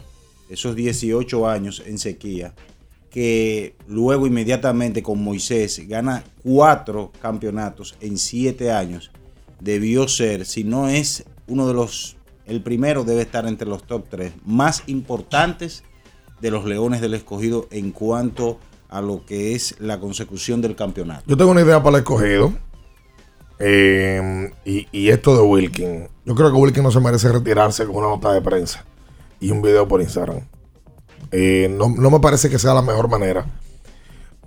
esos 0.54 0.76
18 0.76 1.50
años 1.50 1.82
en 1.86 1.98
sequía, 1.98 2.54
que 3.10 3.76
luego 3.88 4.28
inmediatamente 4.28 5.02
con 5.02 5.24
Moisés 5.24 5.88
gana 5.88 6.24
cuatro 6.44 7.12
campeonatos 7.22 7.96
en 8.02 8.18
siete 8.18 8.72
años, 8.72 9.12
debió 9.60 10.08
ser, 10.08 10.46
si 10.46 10.63
no 10.63 10.88
es 10.88 11.26
uno 11.48 11.68
de 11.68 11.74
los, 11.74 12.18
el 12.46 12.62
primero 12.62 13.04
debe 13.04 13.24
estar 13.24 13.48
entre 13.48 13.68
los 13.68 13.84
top 13.84 14.06
tres 14.10 14.34
más 14.46 14.84
importantes 14.88 15.84
de 16.39 16.52
los 16.52 16.66
Leones 16.66 17.02
del 17.02 17.16
Escogido 17.16 17.68
en 17.72 17.92
cuanto 17.92 18.60
a 18.89 19.02
lo 19.02 19.26
que 19.26 19.56
es 19.56 19.76
la 19.80 20.00
consecución 20.00 20.62
del 20.62 20.76
campeonato. 20.76 21.24
Yo 21.26 21.36
tengo 21.36 21.52
una 21.52 21.62
idea 21.62 21.82
para 21.82 21.98
el 21.98 22.04
escogido. 22.04 22.54
Eh, 23.58 24.52
y, 24.66 24.88
y 24.92 25.10
esto 25.10 25.36
de 25.36 25.42
Wilkin. 25.42 26.08
Yo 26.26 26.36
creo 26.36 26.52
que 26.52 26.58
Wilkin 26.58 26.84
no 26.84 26.92
se 26.92 27.00
merece 27.00 27.32
retirarse 27.32 27.86
con 27.86 27.98
una 27.98 28.08
nota 28.08 28.34
de 28.34 28.42
prensa 28.42 28.86
y 29.47 29.51
un 29.51 29.62
video 29.62 29.88
por 29.88 30.01
Instagram. 30.01 30.41
Eh, 31.32 31.67
no, 31.77 31.89
no 31.89 32.10
me 32.12 32.19
parece 32.19 32.49
que 32.49 32.60
sea 32.60 32.73
la 32.73 32.82
mejor 32.82 33.08
manera. 33.10 33.45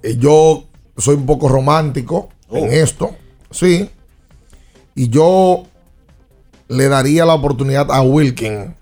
Eh, 0.03 0.17
yo 0.19 0.65
soy 0.97 1.17
un 1.17 1.27
poco 1.27 1.49
romántico 1.49 2.29
en 2.51 2.73
esto. 2.73 3.11
Sí. 3.51 3.91
Y 4.95 5.09
yo 5.09 5.65
le 6.69 6.89
daría 6.89 7.25
la 7.25 7.35
oportunidad 7.35 7.91
a 7.93 8.03
Wilkin 8.03 8.75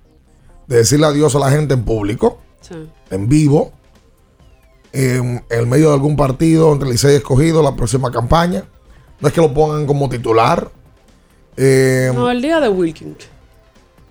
de 0.66 0.77
decirle 0.77 1.07
adiós 1.07 1.35
a 1.35 1.38
la 1.38 1.50
gente 1.50 1.74
en 1.74 1.85
público 1.85 2.38
Sí. 2.61 2.74
en 3.11 3.29
vivo, 3.29 3.72
en, 4.92 5.44
en 5.50 5.59
el 5.59 5.66
medio 5.66 5.88
de 5.88 5.94
algún 5.94 6.16
partido 6.16 6.72
entre 6.72 6.88
Licey 6.88 7.12
y 7.12 7.16
Escogido, 7.16 7.62
la 7.62 7.77
próxima 7.77 8.11
campaña. 8.11 8.64
No 9.20 9.29
es 9.29 9.35
que 9.35 9.40
lo 9.40 9.53
pongan 9.53 9.87
como 9.87 10.09
titular. 10.09 10.70
eh, 11.57 12.11
No, 12.14 12.31
el 12.31 12.40
día 12.40 12.61
de 12.61 12.68
Wilkins. 12.68 13.29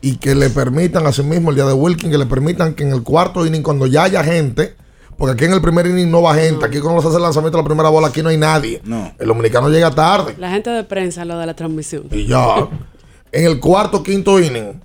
Y 0.04 0.18
que 0.18 0.36
le 0.36 0.50
permitan, 0.50 1.08
así 1.08 1.24
mismo 1.24 1.50
el 1.50 1.56
día 1.56 1.64
de 1.64 1.72
Wilkin, 1.72 2.12
que 2.12 2.18
le 2.18 2.26
permitan 2.26 2.74
que 2.74 2.84
en 2.84 2.92
el 2.92 3.04
cuarto 3.04 3.46
inning, 3.46 3.64
cuando 3.64 3.88
ya 3.88 4.04
haya 4.04 4.22
gente, 4.22 4.76
porque 5.18 5.32
aquí 5.32 5.46
en 5.46 5.54
el 5.54 5.62
primer 5.62 5.88
inning 5.88 6.12
no 6.12 6.22
va 6.22 6.36
gente, 6.36 6.66
aquí 6.66 6.82
cuando 6.82 7.02
se 7.02 7.08
hace 7.08 7.16
el 7.16 7.24
lanzamiento 7.24 7.58
de 7.58 7.64
la 7.64 7.66
primera 7.66 7.88
bola, 7.88 8.10
aquí 8.10 8.22
no 8.22 8.28
hay 8.28 8.36
nadie. 8.36 8.82
No. 8.84 9.14
El 9.18 9.30
dominicano 9.30 9.70
llega 9.70 9.92
tarde. 9.92 10.36
La 10.38 10.52
gente 10.52 10.70
de 10.72 10.84
prensa, 10.84 11.24
lo 11.24 11.38
de 11.38 11.46
la 11.46 11.54
transmisión. 11.54 12.04
Y 12.12 12.26
ya. 12.26 12.68
en 13.32 13.46
el 13.46 13.62
cuarto, 13.62 14.04
quinto 14.04 14.42
inning, 14.42 14.82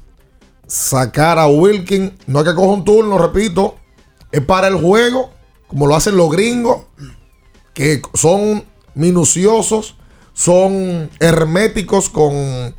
sacar 0.68 1.40
a 1.40 1.48
Wilkin, 1.48 2.16
no 2.28 2.38
es 2.38 2.44
que 2.48 2.54
coja 2.54 2.68
un 2.68 2.84
turno, 2.84 3.18
repito, 3.18 3.74
es 4.30 4.42
para 4.42 4.68
el 4.68 4.76
juego, 4.76 5.30
como 5.66 5.88
lo 5.88 5.96
hacen 5.96 6.16
los 6.16 6.30
gringos, 6.30 6.82
que 7.74 8.00
son 8.14 8.62
minuciosos, 8.94 9.96
son 10.32 11.10
herméticos 11.18 12.08
con 12.08 12.72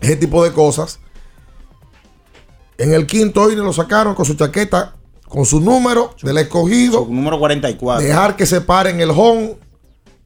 ese 0.00 0.14
tipo 0.14 0.44
de 0.44 0.52
cosas. 0.52 1.00
En 2.78 2.92
el 2.92 3.06
quinto 3.06 3.50
inning 3.50 3.64
lo 3.64 3.72
sacaron 3.72 4.14
con 4.14 4.24
su 4.26 4.34
chaqueta, 4.34 4.94
con 5.28 5.44
su 5.46 5.60
número 5.60 6.14
del 6.22 6.38
escogido. 6.38 7.06
Número 7.08 7.38
44. 7.38 8.06
Dejar 8.06 8.36
que 8.36 8.46
se 8.46 8.60
pare 8.60 8.90
en 8.90 9.00
el 9.00 9.10
home. 9.10 9.56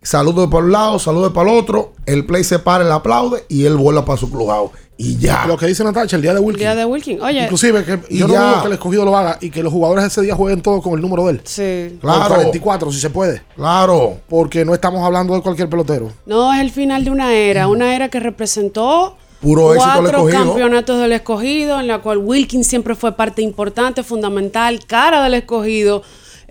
Saludo 0.03 0.49
para 0.49 0.65
un 0.65 0.73
lado, 0.73 0.99
saludo 0.99 1.33
para 1.33 1.51
el 1.53 1.59
otro. 1.59 1.93
El 2.07 2.25
play 2.25 2.43
se 2.43 2.59
para, 2.59 2.85
el 2.85 2.91
aplaude 2.91 3.45
y 3.49 3.67
él 3.67 3.77
vuela 3.77 4.05
para 4.05 4.19
su 4.19 4.31
clubhouse. 4.31 4.71
Y 4.97 5.17
ya. 5.19 5.47
Lo 5.47 5.57
que 5.59 5.67
dice 5.67 5.85
Natacha, 5.85 6.17
el 6.17 6.23
día 6.23 6.33
de 6.33 6.39
El 6.41 6.45
Wilkin. 6.45 6.61
día 6.61 6.75
de 6.75 6.85
Wilkins. 6.87 7.23
Oye, 7.23 7.43
Inclusive 7.45 7.85
que 7.85 8.01
yo 8.15 8.27
no 8.27 8.35
ya. 8.35 8.49
dudo 8.51 8.61
que 8.63 8.67
el 8.69 8.73
escogido 8.75 9.05
lo 9.05 9.17
haga 9.17 9.37
y 9.41 9.51
que 9.51 9.63
los 9.63 9.73
jugadores 9.73 10.05
ese 10.05 10.23
día 10.23 10.35
jueguen 10.35 10.61
todos 10.63 10.83
con 10.83 10.95
el 10.95 11.01
número 11.03 11.25
de 11.27 11.33
él. 11.33 11.41
sí. 11.45 11.99
Claro. 12.01 12.21
Con 12.21 12.33
el 12.33 12.47
44, 12.47 12.93
si 12.93 13.01
se 13.01 13.11
puede. 13.11 13.43
Claro. 13.57 14.19
Porque 14.29 14.65
no 14.65 14.73
estamos 14.75 15.03
hablando 15.03 15.35
de 15.35 15.43
cualquier 15.43 15.69
pelotero. 15.71 16.11
No, 16.27 16.53
es 16.53 16.61
el 16.61 16.71
final 16.71 17.05
de 17.05 17.11
una 17.11 17.33
era, 17.35 17.69
una 17.69 17.95
era 17.95 18.09
que 18.09 18.21
representó 18.21 19.17
Puro 19.41 19.73
éxito 19.75 19.91
al 19.91 20.01
cuatro 20.01 20.19
escogido. 20.29 20.45
campeonatos 20.53 21.01
del 21.01 21.13
escogido, 21.13 21.81
en 21.81 21.87
la 21.87 22.01
cual 22.01 22.19
Wilkins 22.19 22.67
siempre 22.67 22.95
fue 22.95 23.13
parte 23.13 23.43
importante, 23.43 24.03
fundamental, 24.03 24.81
cara 24.87 25.23
del 25.23 25.35
escogido. 25.35 26.03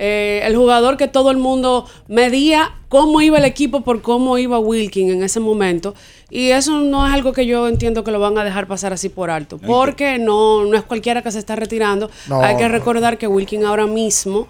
Eh, 0.02 0.42
el 0.46 0.56
jugador 0.56 0.96
que 0.96 1.10
todo 1.10 1.30
el 1.30 1.38
mundo 1.38 1.86
medía 2.08 2.72
cómo 2.88 3.20
iba 3.20 3.38
el 3.38 3.44
equipo 3.44 3.82
por 3.82 4.02
cómo 4.02 4.38
iba 4.38 4.58
Wilkins 4.58 5.12
en 5.12 5.24
ese 5.24 5.42
momento. 5.42 5.94
Y 6.30 6.50
eso 6.52 6.80
no 6.80 7.06
es 7.06 7.14
algo 7.14 7.34
que 7.34 7.46
yo 7.46 7.68
entiendo 7.68 8.04
que 8.04 8.12
lo 8.12 8.20
van 8.20 8.38
a 8.38 8.46
dejar 8.46 8.66
pasar 8.66 8.94
así 8.94 9.10
por 9.10 9.30
alto. 9.30 9.60
Porque 9.60 10.18
no, 10.18 10.64
no 10.64 10.78
es 10.78 10.84
cualquiera 10.84 11.22
que 11.22 11.32
se 11.32 11.40
está 11.40 11.58
retirando. 11.58 12.10
No, 12.28 12.42
Hay 12.42 12.56
que 12.56 12.70
recordar 12.70 13.18
que 13.18 13.28
Wilkins 13.28 13.66
ahora 13.66 13.88
mismo 13.88 14.48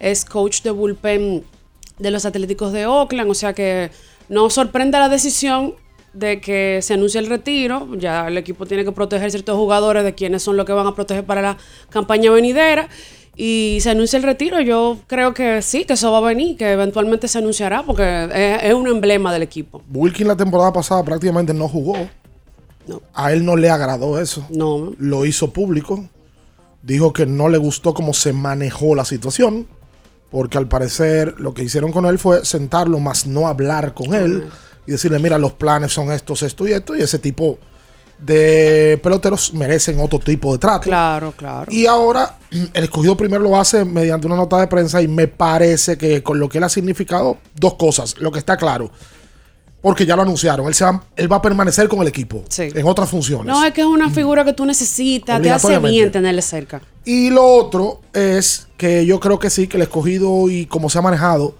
es 0.00 0.24
coach 0.24 0.62
de 0.62 0.72
bullpen 0.72 1.44
de 1.98 2.10
los 2.10 2.24
Atléticos 2.24 2.72
de 2.72 2.86
Oakland, 2.86 3.30
o 3.30 3.34
sea 3.34 3.52
que 3.52 3.90
no 4.28 4.50
sorprenda 4.50 4.98
la 4.98 5.08
decisión 5.08 5.74
de 6.18 6.40
que 6.40 6.80
se 6.82 6.94
anuncie 6.94 7.20
el 7.20 7.26
retiro, 7.26 7.88
ya 7.96 8.28
el 8.28 8.36
equipo 8.38 8.66
tiene 8.66 8.84
que 8.84 8.92
proteger 8.92 9.30
ciertos 9.30 9.56
jugadores 9.56 10.04
de 10.04 10.14
quienes 10.14 10.42
son 10.42 10.56
los 10.56 10.66
que 10.66 10.72
van 10.72 10.86
a 10.86 10.94
proteger 10.94 11.24
para 11.24 11.42
la 11.42 11.58
campaña 11.90 12.30
venidera 12.30 12.88
y 13.40 13.78
se 13.80 13.90
anuncia 13.90 14.16
el 14.16 14.24
retiro, 14.24 14.60
yo 14.60 14.98
creo 15.06 15.32
que 15.32 15.62
sí, 15.62 15.84
que 15.84 15.92
eso 15.92 16.10
va 16.10 16.18
a 16.18 16.22
venir, 16.22 16.56
que 16.56 16.72
eventualmente 16.72 17.28
se 17.28 17.38
anunciará 17.38 17.84
porque 17.84 18.24
es, 18.24 18.64
es 18.64 18.74
un 18.74 18.88
emblema 18.88 19.32
del 19.32 19.42
equipo. 19.42 19.80
Wilkin 19.94 20.26
la 20.26 20.36
temporada 20.36 20.72
pasada 20.72 21.04
prácticamente 21.04 21.54
no 21.54 21.68
jugó. 21.68 21.94
No. 22.88 23.00
A 23.14 23.32
él 23.32 23.44
no 23.44 23.56
le 23.56 23.70
agradó 23.70 24.20
eso. 24.20 24.44
No, 24.50 24.92
Lo 24.98 25.24
hizo 25.24 25.52
público. 25.52 26.08
Dijo 26.82 27.12
que 27.12 27.26
no 27.26 27.48
le 27.48 27.58
gustó 27.58 27.94
cómo 27.94 28.12
se 28.12 28.32
manejó 28.32 28.96
la 28.96 29.04
situación. 29.04 29.68
Porque 30.30 30.58
al 30.58 30.66
parecer 30.66 31.34
lo 31.38 31.54
que 31.54 31.62
hicieron 31.62 31.92
con 31.92 32.06
él 32.06 32.18
fue 32.18 32.44
sentarlo, 32.44 32.98
más 32.98 33.26
no 33.26 33.46
hablar 33.46 33.94
con 33.94 34.14
él. 34.14 34.48
Y 34.88 34.92
decirle, 34.92 35.18
mira, 35.18 35.36
los 35.36 35.52
planes 35.52 35.92
son 35.92 36.10
estos, 36.10 36.42
esto 36.42 36.66
y 36.66 36.72
esto. 36.72 36.96
Y 36.96 37.02
ese 37.02 37.18
tipo 37.18 37.58
de 38.18 38.98
peloteros 39.02 39.52
merecen 39.52 40.00
otro 40.00 40.18
tipo 40.18 40.50
de 40.52 40.58
trato. 40.58 40.80
claro, 40.84 41.32
claro. 41.36 41.70
Y 41.70 41.84
ahora 41.84 42.38
el 42.50 42.84
escogido 42.84 43.14
primero 43.14 43.42
lo 43.42 43.60
hace 43.60 43.84
mediante 43.84 44.26
una 44.26 44.36
nota 44.36 44.58
de 44.58 44.66
prensa 44.66 45.02
y 45.02 45.06
me 45.06 45.28
parece 45.28 45.98
que 45.98 46.22
con 46.22 46.40
lo 46.40 46.48
que 46.48 46.56
él 46.56 46.64
ha 46.64 46.70
significado, 46.70 47.36
dos 47.54 47.74
cosas. 47.74 48.16
Lo 48.18 48.32
que 48.32 48.38
está 48.38 48.56
claro, 48.56 48.90
porque 49.82 50.06
ya 50.06 50.16
lo 50.16 50.22
anunciaron, 50.22 50.66
él, 50.66 50.74
se 50.74 50.84
va, 50.86 51.04
él 51.16 51.30
va 51.30 51.36
a 51.36 51.42
permanecer 51.42 51.86
con 51.86 52.00
el 52.00 52.08
equipo 52.08 52.42
Sí. 52.48 52.68
en 52.74 52.86
otras 52.86 53.10
funciones. 53.10 53.46
No, 53.46 53.62
es 53.62 53.74
que 53.74 53.82
es 53.82 53.86
una 53.86 54.08
figura 54.10 54.42
que 54.42 54.54
tú 54.54 54.64
necesitas, 54.64 55.40
te 55.42 55.50
hace 55.50 55.78
bien 55.78 56.10
tenerle 56.10 56.40
cerca. 56.40 56.80
Y 57.04 57.28
lo 57.30 57.44
otro 57.46 58.00
es 58.14 58.68
que 58.78 59.04
yo 59.04 59.20
creo 59.20 59.38
que 59.38 59.50
sí, 59.50 59.68
que 59.68 59.76
el 59.76 59.82
escogido 59.82 60.48
y 60.50 60.64
como 60.64 60.88
se 60.90 60.98
ha 60.98 61.02
manejado, 61.02 61.54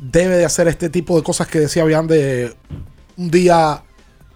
debe 0.00 0.36
de 0.36 0.44
hacer 0.44 0.66
este 0.68 0.88
tipo 0.88 1.16
de 1.16 1.22
cosas 1.22 1.46
que 1.46 1.60
decía 1.60 1.84
Bian 1.84 2.06
de 2.06 2.54
un 3.16 3.30
día 3.30 3.82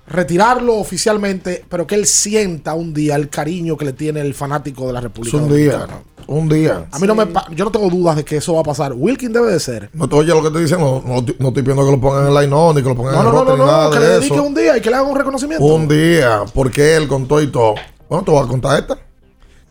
retirarlo 0.07 0.75
oficialmente, 0.77 1.65
pero 1.69 1.87
que 1.87 1.95
él 1.95 2.07
sienta 2.07 2.75
un 2.75 2.93
día 2.93 3.17
el 3.17 3.31
cariño 3.31 3.77
que 3.77 3.87
le 3.87 3.93
tiene 3.95 4.21
el 4.21 4.35
fanático 4.35 4.87
de 4.87 4.93
la 4.93 4.99
Es 4.99 5.05
República 5.05 5.37
un 5.39 5.55
día. 5.55 5.87
Un 6.27 6.49
día. 6.49 6.87
A 6.91 6.99
mí 6.99 7.07
no 7.07 7.15
me 7.15 7.27
yo 7.55 7.65
no 7.67 7.71
tengo 7.71 7.89
dudas 7.91 8.17
de 8.17 8.25
que 8.25 8.37
eso 8.39 8.55
va 8.55 8.61
a 8.61 8.65
pasar. 8.65 8.93
Wilkin 8.95 9.33
debe 9.33 9.53
de 9.53 9.61
ser. 9.61 9.91
No 9.93 10.09
te 10.09 10.15
oye 10.17 10.29
lo 10.29 10.43
que 10.43 10.51
te 10.51 10.59
dicen. 10.59 10.81
No, 10.81 11.03
no, 11.05 11.15
no 11.17 11.49
estoy 11.49 11.63
pidiendo 11.63 11.85
que 11.85 11.91
lo 11.93 12.01
pongan 12.01 12.27
en 12.29 12.35
line 12.35 12.53
on 12.55 12.75
ni 12.77 12.83
que 12.83 12.89
lo 12.89 12.95
pongan 12.95 13.15
No, 13.15 13.21
en 13.21 13.27
no, 13.27 13.41
el 13.43 13.47
no, 13.49 13.57
no, 13.59 13.67
nada 13.67 13.85
no, 13.85 13.91
que 13.91 13.99
de 13.99 14.07
le 14.07 14.13
dedique 14.15 14.35
eso. 14.35 14.43
un 14.43 14.55
día 14.55 14.77
y 14.77 14.81
que 14.81 14.91
le 14.91 14.97
haga 14.97 15.07
un 15.09 15.17
reconocimiento. 15.17 15.65
Un 15.65 15.87
día, 15.89 16.43
porque 16.55 16.97
él 16.97 17.09
contó 17.09 17.43
y 17.43 17.49
todo. 17.49 17.75
Bueno, 18.09 18.25
te 18.25 18.31
voy 18.31 18.45
a 18.45 18.49
contar 18.49 18.79
esta. 18.79 18.99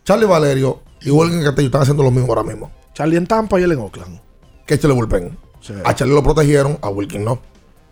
Charlie 0.04 0.26
Valerio 0.26 0.80
y 1.00 1.10
Wilkin 1.10 1.42
Castillo 1.42 1.66
están 1.66 1.82
haciendo 1.82 2.02
lo 2.04 2.10
mismo 2.12 2.28
ahora 2.28 2.42
mismo. 2.44 2.70
Charlie 2.92 3.16
en 3.16 3.26
Tampa 3.26 3.58
y 3.58 3.64
él 3.64 3.72
en 3.72 3.78
Oakland. 3.80 4.20
Que 4.66 4.78
Charlie 4.78 4.94
bullpen. 4.96 5.36
Sí. 5.64 5.72
A 5.84 5.94
Charlie 5.94 6.14
lo 6.14 6.22
protegieron, 6.22 6.78
a 6.82 6.90
Wilkin 6.90 7.24
no. 7.24 7.38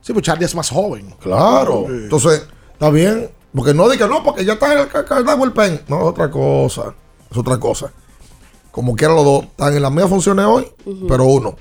Sí, 0.02 0.12
pues 0.12 0.24
Charlie 0.24 0.44
es 0.44 0.54
más 0.54 0.68
joven. 0.68 1.14
Claro. 1.20 1.86
Sí. 1.88 1.94
Entonces, 1.94 2.46
Está 2.82 2.90
bien. 2.90 3.30
Porque 3.54 3.74
no 3.74 3.88
diga, 3.88 4.08
no, 4.08 4.24
porque 4.24 4.44
ya 4.44 4.54
está 4.54 4.72
el 4.72 4.88
cargado 4.88 5.36
bullpen. 5.36 5.82
No, 5.86 6.00
es 6.00 6.06
otra 6.06 6.28
cosa. 6.28 6.92
Es 7.30 7.36
otra 7.36 7.60
cosa. 7.60 7.92
Como 8.72 8.96
quiera 8.96 9.14
los 9.14 9.24
dos 9.24 9.44
están 9.44 9.76
en 9.76 9.82
las 9.82 9.92
mismas 9.92 10.10
funciones 10.10 10.44
hoy, 10.46 10.66
pero 11.06 11.26
uno 11.26 11.54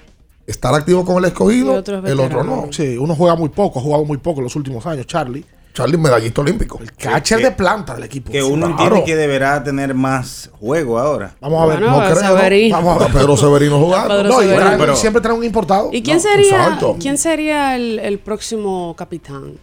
estar 0.48 0.74
activo 0.74 1.06
con 1.06 1.18
el 1.18 1.26
escogido, 1.26 1.78
el 1.78 2.20
otro 2.20 2.44
no. 2.44 2.70
Sí, 2.72 2.98
uno 2.98 3.14
juega 3.16 3.36
muy 3.36 3.50
poco, 3.50 3.78
ha 3.78 3.84
jugado 3.84 4.04
muy 4.04 4.18
poco 4.18 4.40
en 4.40 4.46
los 4.46 4.56
últimos 4.56 4.84
años, 4.88 5.06
Charlie. 5.06 5.46
Charlie, 5.74 5.98
medallista 5.98 6.42
olímpico. 6.42 6.80
El 6.82 6.92
catcher 6.94 7.38
Que- 7.38 7.46
de 7.46 7.52
planta 7.52 7.94
del 7.96 8.04
equipo. 8.04 8.32
Que 8.32 8.44
uno 8.44 8.68
Claro. 8.68 8.82
entiende 8.98 9.04
que 9.06 9.16
deberá 9.16 9.64
tener 9.64 9.94
más 9.94 10.50
juego 10.60 11.00
ahora. 11.00 11.36
Vamos 11.40 11.64
a 11.64 11.66
ver. 11.68 11.80
Bueno, 11.80 11.98
no 12.02 12.04
creo. 12.06 12.16
Severino. 12.16 12.76
Vamos 12.78 12.96
a 13.02 13.06
ver. 13.06 13.14
Pedro 13.14 13.38
Severino. 13.38 13.88
Pedro 14.08 14.24
No, 14.24 14.30
y 14.42 14.44
Severino. 14.46 14.56
traen- 14.66 14.78
pero- 14.80 14.96
siempre 14.98 15.22
traen 15.22 15.38
un 15.40 15.46
importado. 15.46 15.90
¿Y 15.94 16.02
quién 16.04 16.18
No, 16.18 16.24
sería. 16.24 16.80
¿quién 17.00 17.18
sería 17.18 17.76
el, 17.76 18.00
el 18.00 18.20
próximo 18.20 18.94
capitán? 18.98 19.54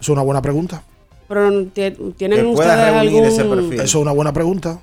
Es 0.00 0.08
una 0.08 0.22
buena 0.22 0.42
pregunta. 0.42 0.82
Pero 1.28 1.48
tie- 1.50 2.14
¿tienen 2.16 2.46
ustedes 2.46 2.92
reunir 3.02 3.24
ese 3.24 3.40
algún...? 3.40 3.56
perfil. 3.56 3.74
Eso 3.80 3.84
es 3.98 4.02
una 4.02 4.12
buena 4.12 4.32
pregunta. 4.32 4.78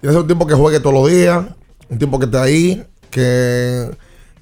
Tiene 0.00 0.02
que 0.02 0.08
ser 0.12 0.18
un 0.18 0.28
tipo 0.28 0.46
que 0.46 0.54
juegue 0.54 0.78
todos 0.78 0.94
los 0.94 1.10
días, 1.10 1.44
un 1.88 1.98
tipo 1.98 2.18
que 2.18 2.26
esté 2.26 2.38
ahí, 2.38 2.84
que, 3.10 3.90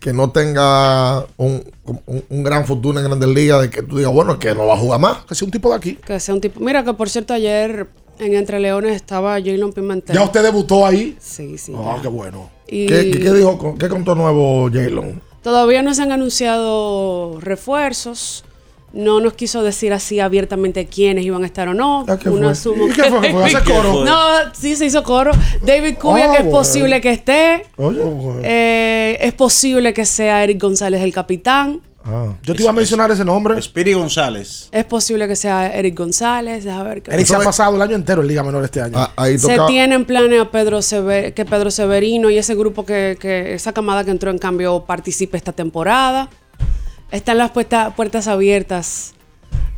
que 0.04 0.12
no 0.12 0.30
tenga 0.30 1.24
un, 1.38 1.64
un- 2.06 2.24
un 2.28 2.42
gran 2.44 2.66
futuro 2.66 2.98
en 3.00 3.06
Grandes 3.06 3.30
Ligas, 3.30 3.62
de 3.62 3.70
que 3.70 3.82
tú 3.82 3.96
digas, 3.96 4.12
bueno, 4.12 4.38
que 4.38 4.54
no 4.54 4.66
va 4.66 4.74
a 4.74 4.76
jugar 4.76 5.00
más. 5.00 5.24
Que 5.24 5.34
sea 5.34 5.46
un 5.46 5.50
tipo 5.50 5.70
de 5.70 5.76
aquí. 5.76 5.94
Que 5.94 6.20
sea 6.20 6.34
un 6.34 6.42
tipo... 6.42 6.60
Mira, 6.60 6.84
que 6.84 6.92
por 6.92 7.08
cierto, 7.08 7.32
ayer 7.32 7.88
en 8.18 8.34
Entre 8.34 8.60
Leones 8.60 8.94
estaba 8.96 9.32
Jalen 9.40 9.72
Pimentel. 9.72 10.14
Ya 10.14 10.22
usted 10.22 10.42
debutó 10.42 10.84
ahí. 10.84 11.16
Sí, 11.18 11.56
sí. 11.56 11.72
Ah, 11.74 11.96
qué 12.02 12.08
bueno. 12.08 12.50
Y 12.68 12.84
¿Qué, 12.86 13.10
qué- 13.12 13.18
qué 13.18 13.32
dijo? 13.32 13.76
¿Qué 13.78 13.88
contó 13.88 14.14
nuevo 14.14 14.68
Jalen? 14.70 15.22
todavía 15.42 15.82
no 15.82 15.94
se 15.94 16.02
han 16.02 16.12
anunciado 16.12 17.38
refuerzos. 17.40 18.44
No 18.94 19.18
nos 19.20 19.32
quiso 19.34 19.62
decir 19.64 19.92
así 19.92 20.20
abiertamente 20.20 20.86
quiénes 20.86 21.24
iban 21.24 21.42
a 21.42 21.46
estar 21.46 21.66
o 21.68 21.74
no. 21.74 22.04
Ah, 22.08 22.16
¿qué 22.16 22.28
Uno 22.30 22.42
fue? 22.44 22.52
asumo 22.52 22.86
¿Y 22.86 22.90
qué 22.92 23.02
que 23.02 23.10
fue? 23.10 23.30
¿Fue 23.32 23.40
David- 23.52 23.58
coro? 23.66 24.04
No, 24.04 24.18
sí 24.52 24.76
se 24.76 24.86
hizo 24.86 25.02
coro. 25.02 25.32
David 25.66 25.96
Cubia, 26.00 26.26
Ah, 26.26 26.30
que 26.30 26.36
es 26.38 26.44
bueno. 26.44 26.50
posible 26.58 27.00
que 27.00 27.10
esté. 27.10 27.66
Oye, 27.76 28.00
Eh, 28.44 29.18
es 29.20 29.32
posible 29.32 29.92
que 29.92 30.04
sea 30.06 30.44
Eric 30.44 30.60
González 30.62 31.02
el 31.02 31.12
capitán. 31.12 31.80
ah. 32.04 32.34
Yo 32.44 32.54
te 32.54 32.62
iba 32.62 32.70
a 32.70 32.72
mencionar 32.74 33.10
ese 33.10 33.24
nombre. 33.24 33.60
Spiri 33.60 33.94
González. 33.94 34.68
Es 34.70 34.84
posible 34.84 35.26
que 35.26 35.34
sea 35.34 35.74
Eric 35.74 35.98
González. 35.98 36.64
A 36.66 36.82
ver 36.84 37.02
qué 37.02 37.10
Eric 37.12 37.26
se 37.26 37.34
ha 37.34 37.40
pasado 37.40 37.74
el 37.74 37.82
año 37.82 37.96
entero 37.96 38.22
en 38.22 38.28
Liga 38.28 38.44
Menor 38.44 38.62
este 38.64 38.80
año. 38.80 38.94
Ah, 38.96 39.10
ahí 39.16 39.38
Se 39.38 39.58
tienen 39.66 40.04
planes 40.04 40.40
a 40.40 40.50
Pedro 40.52 40.78
Sever- 40.82 41.34
que 41.34 41.44
Pedro 41.44 41.72
Severino 41.72 42.30
y 42.30 42.38
ese 42.38 42.54
grupo 42.54 42.86
que, 42.86 43.16
que 43.20 43.54
esa 43.54 43.72
camada 43.72 44.04
que 44.04 44.12
entró 44.12 44.30
en 44.30 44.38
cambio 44.38 44.84
participe 44.86 45.36
esta 45.36 45.50
temporada. 45.52 46.28
Están 47.14 47.38
las 47.38 47.50
puerta- 47.52 47.94
puertas 47.94 48.26
abiertas 48.28 49.14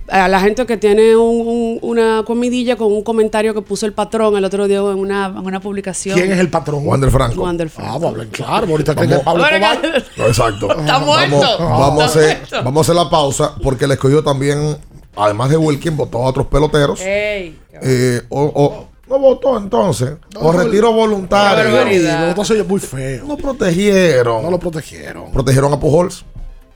a 0.08 0.28
la 0.28 0.40
gente 0.40 0.64
que 0.66 0.76
tiene 0.76 1.16
un- 1.16 1.46
un- 1.48 1.78
una 1.82 2.22
comidilla 2.24 2.76
con 2.76 2.92
un 2.92 3.02
comentario 3.02 3.52
que 3.54 3.60
puso 3.60 3.86
el 3.86 3.92
patrón 3.92 4.36
el 4.36 4.44
otro 4.44 4.68
día 4.68 4.78
en 4.78 4.84
una, 4.98 5.26
en 5.26 5.38
una 5.44 5.60
publicación. 5.60 6.16
¿Quién 6.16 6.30
es 6.32 6.38
el 6.38 6.48
patrón? 6.48 6.86
Wander 6.86 7.10
Franco. 7.10 7.42
Wander 7.42 7.66
Ah, 7.66 7.70
Franco. 7.74 7.92
vamos 7.92 8.04
a 8.04 8.08
hablar 8.10 8.26
claro. 8.28 8.66
Ahorita 8.68 8.94
que 8.94 9.04
es 9.04 9.20
Pablo 9.20 9.42
Bueno, 9.42 9.66
Escobar. 9.66 10.04
No, 10.16 10.26
exacto. 10.26 10.70
Está 10.80 10.98
muerto. 11.00 11.36
Vamos, 11.58 11.80
vamos 11.80 12.02
a 12.02 12.06
hacer, 12.06 12.36
muerto. 12.38 12.56
vamos 12.64 12.76
a 12.76 12.80
hacer 12.92 12.94
la 13.04 13.10
pausa 13.10 13.54
porque 13.62 13.84
el 13.86 13.90
escogido 13.92 14.22
también, 14.22 14.76
además 15.16 15.50
de 15.50 15.56
Wilkin, 15.56 15.96
votó 15.96 16.18
a 16.22 16.26
otros 16.28 16.46
peloteros. 16.46 17.00
Ey, 17.00 17.58
Eh, 17.82 18.22
o, 18.30 18.42
o- 18.54 18.88
no 19.08 19.18
votó 19.18 19.58
entonces. 19.58 20.12
o 20.40 20.52
retiro 20.52 20.92
voluntario. 20.92 21.80
Entonces 22.28 22.58
es 22.60 22.66
muy 22.66 22.80
feo. 22.80 23.24
No 23.26 23.36
protegieron. 23.36 24.42
No 24.42 24.50
lo 24.52 24.58
protegieron. 24.58 25.30
Protegieron 25.32 25.72
a 25.72 25.78
Pujols, 25.80 26.24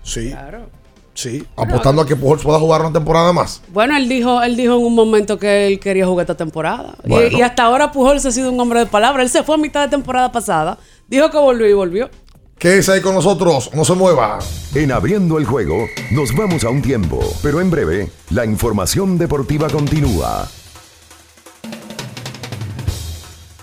Sí, 0.03 0.31
claro. 0.31 0.69
sí. 1.15 1.45
apostando 1.57 2.03
a 2.03 2.07
que 2.07 2.17
Pujols 2.17 2.43
pueda 2.43 2.59
jugar 2.59 2.81
una 2.81 2.93
temporada 2.93 3.33
más. 3.33 3.63
Bueno, 3.69 3.97
él 3.97 4.09
dijo, 4.09 4.43
él 4.43 4.57
dijo 4.57 4.77
en 4.77 4.85
un 4.85 4.95
momento 4.95 5.39
que 5.39 5.67
él 5.67 5.79
quería 5.81 6.07
jugar 6.07 6.25
esta 6.25 6.37
temporada. 6.37 6.95
Y- 7.05 7.41
hasta 7.43 7.65
ahora 7.65 7.93
Pujols 7.93 8.25
ha 8.27 8.31
sido 8.33 8.51
un 8.51 8.59
hombre 8.61 8.81
de 8.81 8.87
palabra. 8.87 9.23
Él 9.23 9.29
se 9.29 9.43
fue 9.43 9.55
a 9.57 9.59
mitad 9.59 9.83
de 9.83 9.89
temporada 9.89 10.33
pasada. 10.33 10.79
Dijo 11.09 11.31
que 11.31 11.39
volvió 11.39 11.69
y 11.69 11.73
volvió. 11.73 12.11
Quédese 12.59 12.93
ahí 12.93 13.01
con 13.01 13.15
nosotros, 13.15 13.71
no 13.75 13.87
se 13.87 13.95
mueva. 13.95 14.39
En 14.75 14.93
abriendo 14.93 15.39
el 15.39 15.47
juego, 15.47 15.87
nos 16.11 16.37
vamos 16.37 16.63
a 16.65 16.69
un 16.69 16.83
tiempo, 16.83 17.19
pero 17.43 17.59
en 17.63 17.71
breve, 17.71 18.11
la 18.31 18.45
información 18.45 19.17
deportiva 19.17 19.69
continúa. 19.71 20.47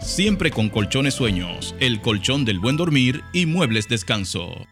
siempre 0.00 0.50
con 0.50 0.68
colchones 0.68 1.14
sueños, 1.14 1.74
el 1.80 2.00
colchón 2.00 2.44
del 2.44 2.60
buen 2.60 2.76
dormir 2.76 3.22
y 3.32 3.46
muebles 3.46 3.88
descanso. 3.88 4.66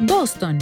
Boston, 0.00 0.58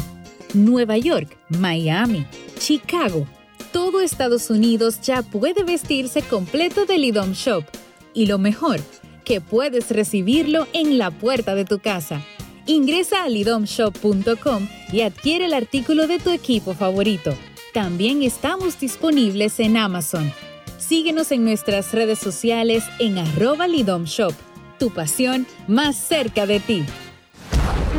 Nueva 0.55 0.99
York, 0.99 1.37
Miami, 1.49 2.27
Chicago. 2.59 3.27
Todo 3.73 4.01
Estados 4.01 4.51
Unidos 4.51 5.01
ya 5.01 5.23
puede 5.23 5.63
vestirse 5.65 6.23
completo 6.23 6.85
del 6.85 7.05
IDOM 7.05 7.33
Shop. 7.33 7.65
Y 8.13 8.27
lo 8.27 8.39
mejor, 8.39 8.81
que 9.25 9.41
puedes 9.41 9.91
recibirlo 9.91 10.67
en 10.73 10.99
la 10.99 11.11
puerta 11.11 11.55
de 11.55 11.65
tu 11.65 11.79
casa. 11.79 12.21
Ingresa 12.67 13.25
a 13.25 13.29
lidomshop.com 13.29 14.69
y 14.93 15.01
adquiere 15.03 15.47
el 15.47 15.55
artículo 15.55 16.07
de 16.07 16.19
tu 16.19 16.31
equipo 16.31 16.75
favorito. 16.75 17.35
También 17.73 18.23
estamos 18.23 18.79
disponibles 18.79 19.61
en 19.61 19.77
Amazon. 19.77 20.33
Síguenos 20.81 21.31
en 21.31 21.45
nuestras 21.45 21.93
redes 21.93 22.19
sociales 22.19 22.85
en 22.99 23.19
arroba 23.19 23.69
lidomshop. 23.69 24.33
Tu 24.79 24.91
pasión 24.91 25.47
más 25.69 25.95
cerca 25.95 26.47
de 26.47 26.59
ti. 26.59 26.85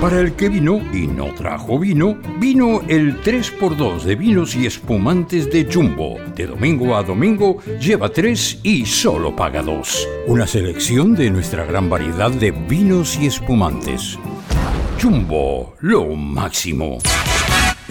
Para 0.02 0.20
el 0.20 0.34
que 0.34 0.50
vino 0.50 0.82
y 0.92 1.06
no 1.06 1.32
trajo 1.36 1.78
vino, 1.78 2.18
vino 2.40 2.82
el 2.88 3.22
3x2 3.22 4.02
de 4.02 4.16
vinos 4.16 4.56
y 4.56 4.66
espumantes 4.66 5.52
de 5.52 5.72
Jumbo. 5.72 6.18
De 6.36 6.48
domingo 6.48 6.96
a 6.96 7.04
domingo, 7.04 7.60
lleva 7.80 8.10
3 8.10 8.62
y 8.64 8.84
solo 8.88 9.36
paga 9.36 9.62
2. 9.62 10.08
Una 10.26 10.48
selección 10.48 11.14
de 11.14 11.30
nuestra 11.30 11.66
gran 11.66 11.88
variedad 11.88 12.32
de 12.32 12.50
vinos 12.50 13.16
y 13.22 13.28
espumantes. 13.28 14.18
Jumbo, 15.00 15.76
lo 15.82 16.08
máximo. 16.16 16.98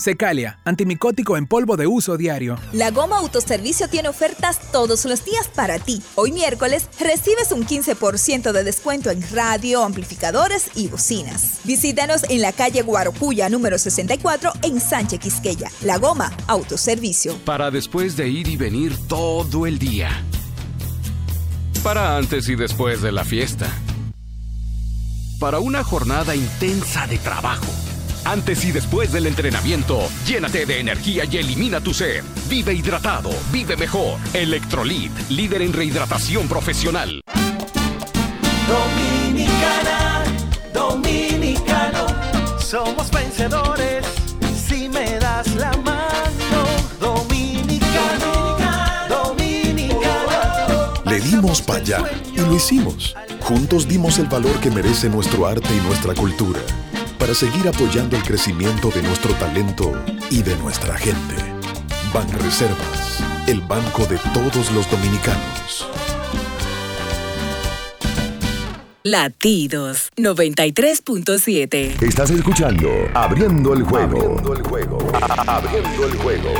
Secalia, 0.00 0.58
antimicótico 0.64 1.36
en 1.36 1.46
polvo 1.46 1.76
de 1.76 1.86
uso 1.86 2.16
diario. 2.16 2.56
La 2.72 2.90
Goma 2.90 3.18
Autoservicio 3.18 3.86
tiene 3.86 4.08
ofertas 4.08 4.58
todos 4.72 5.04
los 5.04 5.26
días 5.26 5.48
para 5.48 5.78
ti. 5.78 6.00
Hoy 6.14 6.32
miércoles 6.32 6.88
recibes 6.98 7.52
un 7.52 7.66
15% 7.66 8.52
de 8.52 8.64
descuento 8.64 9.10
en 9.10 9.22
radio, 9.30 9.84
amplificadores 9.84 10.70
y 10.74 10.88
bocinas. 10.88 11.60
Visítanos 11.64 12.24
en 12.30 12.40
la 12.40 12.52
calle 12.54 12.80
Guarocuya 12.80 13.50
número 13.50 13.76
64 13.76 14.52
en 14.62 14.80
Sánchez 14.80 15.20
Quisqueya. 15.20 15.70
La 15.82 15.98
Goma 15.98 16.32
Autoservicio. 16.46 17.36
Para 17.44 17.70
después 17.70 18.16
de 18.16 18.26
ir 18.26 18.48
y 18.48 18.56
venir 18.56 18.96
todo 19.06 19.66
el 19.66 19.78
día. 19.78 20.08
Para 21.82 22.16
antes 22.16 22.48
y 22.48 22.56
después 22.56 23.02
de 23.02 23.12
la 23.12 23.26
fiesta. 23.26 23.70
Para 25.38 25.58
una 25.58 25.84
jornada 25.84 26.34
intensa 26.34 27.06
de 27.06 27.18
trabajo. 27.18 27.66
Antes 28.24 28.64
y 28.64 28.72
después 28.72 29.12
del 29.12 29.26
entrenamiento, 29.26 30.08
llénate 30.26 30.66
de 30.66 30.80
energía 30.80 31.24
y 31.24 31.38
elimina 31.38 31.80
tu 31.80 31.94
sed. 31.94 32.22
Vive 32.48 32.74
hidratado, 32.74 33.30
vive 33.50 33.76
mejor. 33.76 34.18
Electrolit, 34.34 35.10
líder 35.30 35.62
en 35.62 35.72
rehidratación 35.72 36.46
profesional. 36.46 37.22
Dominicana, 38.68 40.22
dominicano, 40.72 42.06
somos 42.58 43.10
vencedores 43.10 44.04
si 44.54 44.88
me 44.88 45.18
das 45.18 45.54
la 45.54 45.72
mano. 45.78 46.64
Dominicano, 47.00 48.58
dominicano. 49.08 50.92
Le 51.06 51.20
dimos 51.20 51.62
para 51.62 51.80
allá 51.80 52.02
y 52.32 52.38
lo 52.38 52.54
hicimos. 52.54 53.16
Juntos 53.40 53.88
dimos 53.88 54.18
el 54.18 54.26
valor 54.26 54.60
que 54.60 54.70
merece 54.70 55.08
nuestro 55.08 55.46
arte 55.46 55.68
y 55.74 55.80
nuestra 55.80 56.14
cultura 56.14 56.60
para 57.20 57.34
seguir 57.34 57.68
apoyando 57.68 58.16
el 58.16 58.22
crecimiento 58.22 58.88
de 58.88 59.02
nuestro 59.02 59.34
talento 59.34 59.92
y 60.30 60.42
de 60.42 60.56
nuestra 60.56 60.96
gente. 60.96 61.34
Banreservas, 62.14 63.22
el 63.46 63.60
banco 63.60 64.06
de 64.06 64.16
todos 64.32 64.72
los 64.72 64.90
dominicanos. 64.90 65.86
Latidos 69.02 70.10
93.7. 70.16 72.02
Estás 72.02 72.30
escuchando 72.30 72.90
Abriendo 73.14 73.74
el 73.74 73.82
juego. 73.82 74.18
Abriendo 74.18 74.54
el 74.54 74.62
juego. 74.62 74.98
Abriendo 75.46 76.06
el 76.06 76.16
juego. 76.16 76.54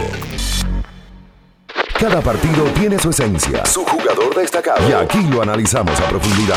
Cada 1.99 2.21
partido 2.21 2.65
tiene 2.79 2.99
su 2.99 3.11
esencia, 3.11 3.65
su 3.67 3.85
jugador 3.85 4.35
destacado. 4.35 4.89
Y 4.89 4.93
aquí 4.93 5.23
lo 5.31 5.43
analizamos 5.43 5.99
a 6.01 6.09
profundidad. 6.09 6.57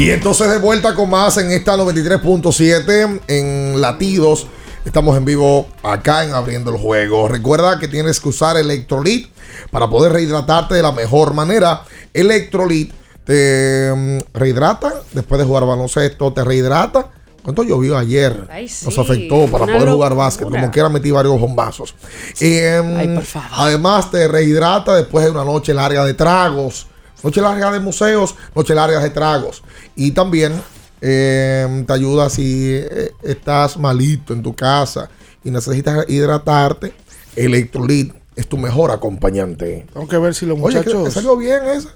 Y 0.00 0.10
entonces 0.12 0.48
de 0.48 0.56
vuelta 0.56 0.94
con 0.94 1.10
más 1.10 1.36
en 1.36 1.50
esta 1.52 1.76
93.7 1.76 3.20
en 3.28 3.80
Latidos. 3.82 4.46
Estamos 4.86 5.14
en 5.14 5.26
vivo 5.26 5.68
acá 5.82 6.24
en 6.24 6.32
Abriendo 6.32 6.70
el 6.70 6.78
Juego. 6.78 7.28
Recuerda 7.28 7.78
que 7.78 7.86
tienes 7.86 8.18
que 8.18 8.30
usar 8.30 8.56
Electrolit 8.56 9.28
para 9.70 9.90
poder 9.90 10.14
rehidratarte 10.14 10.74
de 10.74 10.80
la 10.80 10.92
mejor 10.92 11.34
manera. 11.34 11.82
Electrolit 12.14 12.94
te 13.24 13.92
mm, 13.94 14.18
rehidrata 14.32 14.90
después 15.12 15.38
de 15.38 15.44
jugar 15.44 15.66
baloncesto, 15.66 16.32
te 16.32 16.44
rehidrata. 16.44 17.10
¿Cuánto 17.42 17.62
llovió 17.62 17.98
ayer? 17.98 18.48
Ay, 18.50 18.70
sí, 18.70 18.86
Nos 18.86 18.98
afectó 18.98 19.48
para 19.48 19.64
una 19.64 19.74
poder 19.74 19.90
jugar 19.90 20.14
básquet. 20.14 20.48
Como 20.48 20.70
quiera 20.70 20.88
metí 20.88 21.10
varios 21.10 21.38
bombazos. 21.38 21.94
Em, 22.40 22.96
Ay, 22.96 23.08
por 23.08 23.24
favor. 23.24 23.48
Además 23.52 24.10
te 24.10 24.26
rehidrata 24.26 24.96
después 24.96 25.26
de 25.26 25.30
una 25.30 25.44
noche 25.44 25.74
larga 25.74 26.06
de 26.06 26.14
tragos. 26.14 26.86
Noche 27.22 27.40
larga 27.40 27.70
de 27.70 27.80
museos, 27.80 28.34
noche 28.54 28.74
larga 28.74 29.00
de 29.00 29.10
tragos. 29.10 29.62
Y 29.96 30.12
también 30.12 30.52
eh, 31.00 31.84
te 31.86 31.92
ayuda 31.92 32.28
si 32.30 32.74
eh, 32.74 33.12
estás 33.22 33.76
malito 33.76 34.32
en 34.32 34.42
tu 34.42 34.54
casa 34.54 35.08
y 35.44 35.50
necesitas 35.50 36.04
hidratarte. 36.08 36.92
Electrolit 37.36 38.12
es 38.36 38.46
tu 38.48 38.56
mejor 38.56 38.90
acompañante. 38.90 39.86
Tengo 39.92 40.08
que 40.08 40.18
ver 40.18 40.34
si 40.34 40.46
los 40.46 40.58
Oye, 40.60 40.78
muchachos. 40.78 41.12
salió 41.12 41.36
bien 41.36 41.60
esa. 41.74 41.90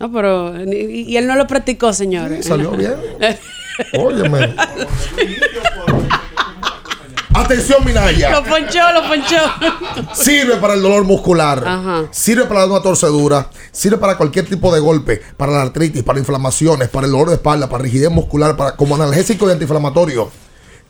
No, 0.00 0.12
pero. 0.12 0.54
Y, 0.64 1.02
y 1.08 1.16
él 1.16 1.26
no 1.26 1.34
lo 1.34 1.46
practicó, 1.46 1.92
señores. 1.92 2.44
Sí, 2.44 2.48
salió 2.50 2.70
bien. 2.72 2.94
Óyeme. 3.98 4.54
Atención, 7.34 7.84
Minaya. 7.84 8.30
Lo 8.30 8.44
ponchó, 8.44 8.92
lo 8.92 9.06
ponchó. 9.06 10.14
Sirve 10.14 10.56
para 10.56 10.74
el 10.74 10.82
dolor 10.82 11.04
muscular. 11.04 11.62
Ajá. 11.66 12.08
Sirve 12.10 12.44
para 12.44 12.66
una 12.66 12.80
torcedura. 12.80 13.50
Sirve 13.70 13.98
para 13.98 14.16
cualquier 14.16 14.46
tipo 14.46 14.72
de 14.74 14.80
golpe. 14.80 15.20
Para 15.36 15.52
la 15.52 15.62
artritis, 15.62 16.02
para 16.02 16.18
inflamaciones, 16.18 16.88
para 16.88 17.06
el 17.06 17.12
dolor 17.12 17.28
de 17.28 17.34
espalda, 17.34 17.68
para 17.68 17.82
rigidez 17.82 18.10
muscular, 18.10 18.56
para, 18.56 18.76
como 18.76 18.94
analgésico 18.94 19.48
y 19.48 19.52
antiinflamatorio. 19.52 20.30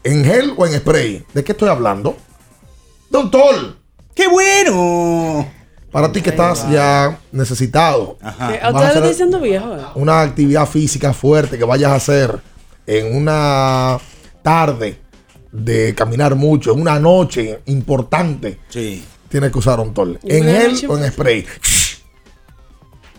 ¿En 0.05 0.25
gel 0.25 0.55
o 0.57 0.67
en 0.67 0.79
spray? 0.79 1.25
¿De 1.35 1.43
qué 1.43 1.53
estoy 1.53 1.69
hablando? 1.69 2.17
Doctor. 3.11 3.77
¡Qué 4.15 4.29
bueno! 4.29 5.49
Para 5.91 6.13
ti 6.13 6.21
que 6.21 6.31
estás 6.31 6.71
ya 6.71 7.19
necesitado. 7.33 8.19
¿A 8.21 8.31
vas 8.31 8.63
a 8.63 8.71
ustedes 8.71 9.01
lo 9.01 9.09
diciendo 9.09 9.41
viejo? 9.41 9.77
una 9.95 10.21
actividad 10.21 10.67
física 10.67 11.13
fuerte 11.13 11.57
que 11.57 11.65
vayas 11.65 11.93
a 11.93 11.95
hacer 11.95 12.41
en 12.87 13.17
una 13.17 13.99
tarde 14.43 14.99
de 15.53 15.95
caminar 15.95 16.35
mucho, 16.35 16.73
en 16.73 16.81
una 16.81 16.99
noche 17.01 17.61
importante. 17.67 18.59
Sí. 18.69 19.05
Tienes 19.29 19.53
que 19.53 19.59
usar 19.59 19.79
un 19.81 19.93
tol. 19.95 20.19
En 20.23 20.47
noche- 20.47 20.87
o 20.89 20.97
en 20.99 21.11
spray. 21.13 21.45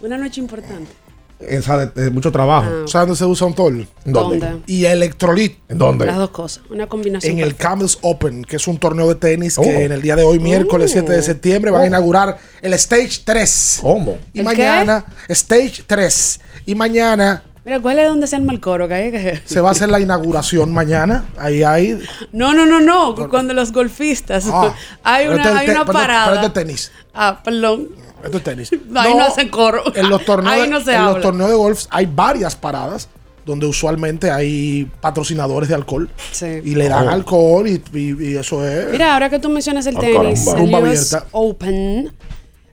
Una 0.01 0.17
noche 0.17 0.39
importante. 0.41 0.91
Esa 1.39 1.85
de, 1.85 2.03
de 2.03 2.09
mucho 2.09 2.31
trabajo. 2.33 2.67
Ah. 2.69 2.85
¿Sabes 2.85 3.07
dónde 3.07 3.15
se 3.17 3.25
usa 3.25 3.47
un 3.47 3.53
tol? 3.53 3.87
¿Dónde? 4.03 4.39
¿Dónde? 4.39 4.61
Y 4.67 4.83
electrolit. 4.85 5.59
¿En 5.69 5.77
dónde? 5.77 6.05
Las 6.05 6.17
dos 6.17 6.31
cosas. 6.31 6.63
Una 6.69 6.87
combinación. 6.87 7.31
En 7.33 7.39
el. 7.39 7.55
Camels 7.55 7.97
Open, 8.01 8.43
que 8.43 8.57
es 8.57 8.67
un 8.67 8.77
torneo 8.77 9.07
de 9.07 9.15
tenis 9.15 9.57
Oh. 9.57 9.61
que 9.61 9.85
en 9.85 9.91
el 9.93 10.01
día 10.01 10.17
de 10.17 10.23
hoy, 10.23 10.39
miércoles 10.39 10.91
7 10.91 11.11
de 11.13 11.21
septiembre, 11.21 11.71
van 11.71 11.81
a 11.81 11.83
Oh. 11.83 11.87
inaugurar 11.87 12.37
el 12.61 12.73
Stage 12.73 13.21
3. 13.23 13.79
¿Cómo? 13.81 14.17
Y 14.33 14.39
¿El 14.39 14.45
mañana, 14.45 15.05
Stage 15.29 15.83
3. 15.87 16.41
Y 16.65 16.75
mañana 16.75 17.43
Mira, 17.65 17.79
¿cuál 17.81 17.99
es 17.99 18.07
donde 18.07 18.25
se 18.27 18.35
arma 18.35 18.53
el 18.53 18.59
coro? 18.59 18.87
que 18.87 18.93
hay 18.93 19.11
que- 19.11 19.41
se 19.45 19.61
va 19.61 19.69
a 19.69 19.71
hacer 19.73 19.89
la 19.89 19.99
inauguración 19.99 20.73
mañana. 20.73 21.25
Ahí 21.37 21.61
hay. 21.63 21.99
No, 22.31 22.53
no, 22.53 22.65
no, 22.65 22.79
no. 22.79 23.15
Cuando 23.29 23.53
los 23.53 23.71
golfistas. 23.71 24.45
Ah, 24.51 24.73
hay 25.03 25.27
una, 25.27 25.37
este 25.37 25.49
es 25.49 25.55
hay 25.55 25.65
te- 25.67 25.71
una 25.73 25.85
pero 25.85 25.93
parada. 25.99 26.25
pero 26.31 26.35
este 26.35 26.47
es 26.47 26.53
tenis. 26.65 26.91
Ah, 27.13 27.41
perdón. 27.43 27.89
Esto 28.23 28.37
es 28.37 28.43
tenis. 28.43 28.71
Ahí 28.95 29.13
no 29.13 29.23
hacen 29.23 29.49
coro. 29.49 29.83
En 29.95 30.09
los 30.09 30.23
torneos, 30.25 30.53
Ahí 30.55 30.61
de- 30.63 30.67
no 30.69 30.79
se 30.81 30.95
en 30.95 31.05
los 31.05 31.21
torneos 31.21 31.49
de 31.49 31.55
golf 31.55 31.85
hay 31.89 32.05
varias 32.05 32.55
paradas 32.55 33.07
donde 33.45 33.65
usualmente 33.65 34.29
hay 34.29 34.85
patrocinadores 35.01 35.69
de 35.69 35.75
alcohol. 35.75 36.09
Sí. 36.31 36.45
Y 36.63 36.75
le 36.75 36.87
dan 36.87 37.07
Oh. 37.07 37.11
alcohol 37.11 37.67
y, 37.67 37.81
y- 37.93 38.31
y 38.31 38.35
eso 38.37 38.65
es. 38.65 38.89
Mira, 38.91 39.13
ahora 39.13 39.29
que 39.29 39.39
tú 39.39 39.49
mencionas 39.49 39.85
el 39.87 39.97
Ah, 39.97 39.99
tenis, 40.01 40.47
el 40.47 40.57
Rumba 40.59 40.79
US 40.79 41.13
abierta. 41.13 41.27
Open, 41.31 42.11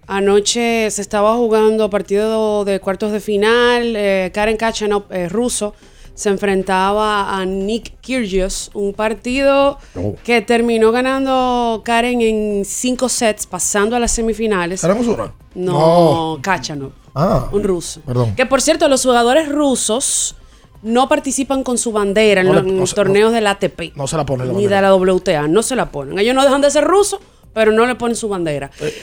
anoche 0.07 0.91
se 0.91 1.03
estaba 1.03 1.35
jugando 1.37 1.91
partido 1.91 2.65
de 2.65 2.81
cuartos 2.81 3.13
de 3.13 3.21
final. 3.21 3.95
eh, 3.97 4.31
Karen 4.33 4.57
Kachanov, 4.57 5.05
eh, 5.11 5.29
ruso, 5.29 5.75
se 6.15 6.31
enfrentaba 6.31 7.37
a 7.39 7.45
Nick 7.45 8.01
Kyrgios, 8.01 8.71
un 8.73 8.95
partido 8.95 9.79
Oh. 9.97 10.15
que 10.25 10.41
terminó 10.41 10.91
ganando 10.93 11.83
Karen 11.85 12.21
en 12.23 12.65
cinco 12.65 13.09
sets, 13.09 13.47
pasando 13.47 13.97
a 13.97 13.99
las 13.99 14.13
semifinales. 14.13 14.83
¿Haremos 14.85 15.07
una? 15.09 15.33
No, 15.55 16.39
Kachanov, 16.41 16.93
Ah. 17.15 17.49
un 17.53 17.63
ruso. 17.63 18.01
Perdón. 18.07 18.35
Que 18.35 18.47
por 18.47 18.63
cierto, 18.63 18.89
los 18.89 19.03
jugadores 19.03 19.49
rusos 19.49 20.37
no 20.83 21.09
participan 21.09 21.63
con 21.65 21.77
su 21.79 21.93
bandera 21.93 22.41
en 22.43 22.47
No 22.47 22.55
los 22.55 22.65
no 22.65 22.87
se- 22.87 22.95
torneos 22.95 23.33
del 23.33 23.47
ATP 23.47 23.93
No 23.97 24.07
se 24.07 24.17
la 24.17 24.25
pone 24.25 24.45
la 24.45 24.53
ni 24.53 24.67
de 24.67 24.81
la 24.81 24.95
WTA, 24.95 25.49
no 25.49 25.63
se 25.63 25.75
la 25.77 25.91
ponen. 25.91 26.19
Ellos 26.19 26.35
no 26.35 26.45
dejan 26.45 26.61
de 26.61 26.71
ser 26.71 26.85
rusos, 26.85 27.19
pero 27.53 27.73
no 27.73 27.85
le 27.87 27.95
ponen 27.97 28.15
su 28.17 28.29
bandera. 28.29 28.71
Sabes- 28.79 28.95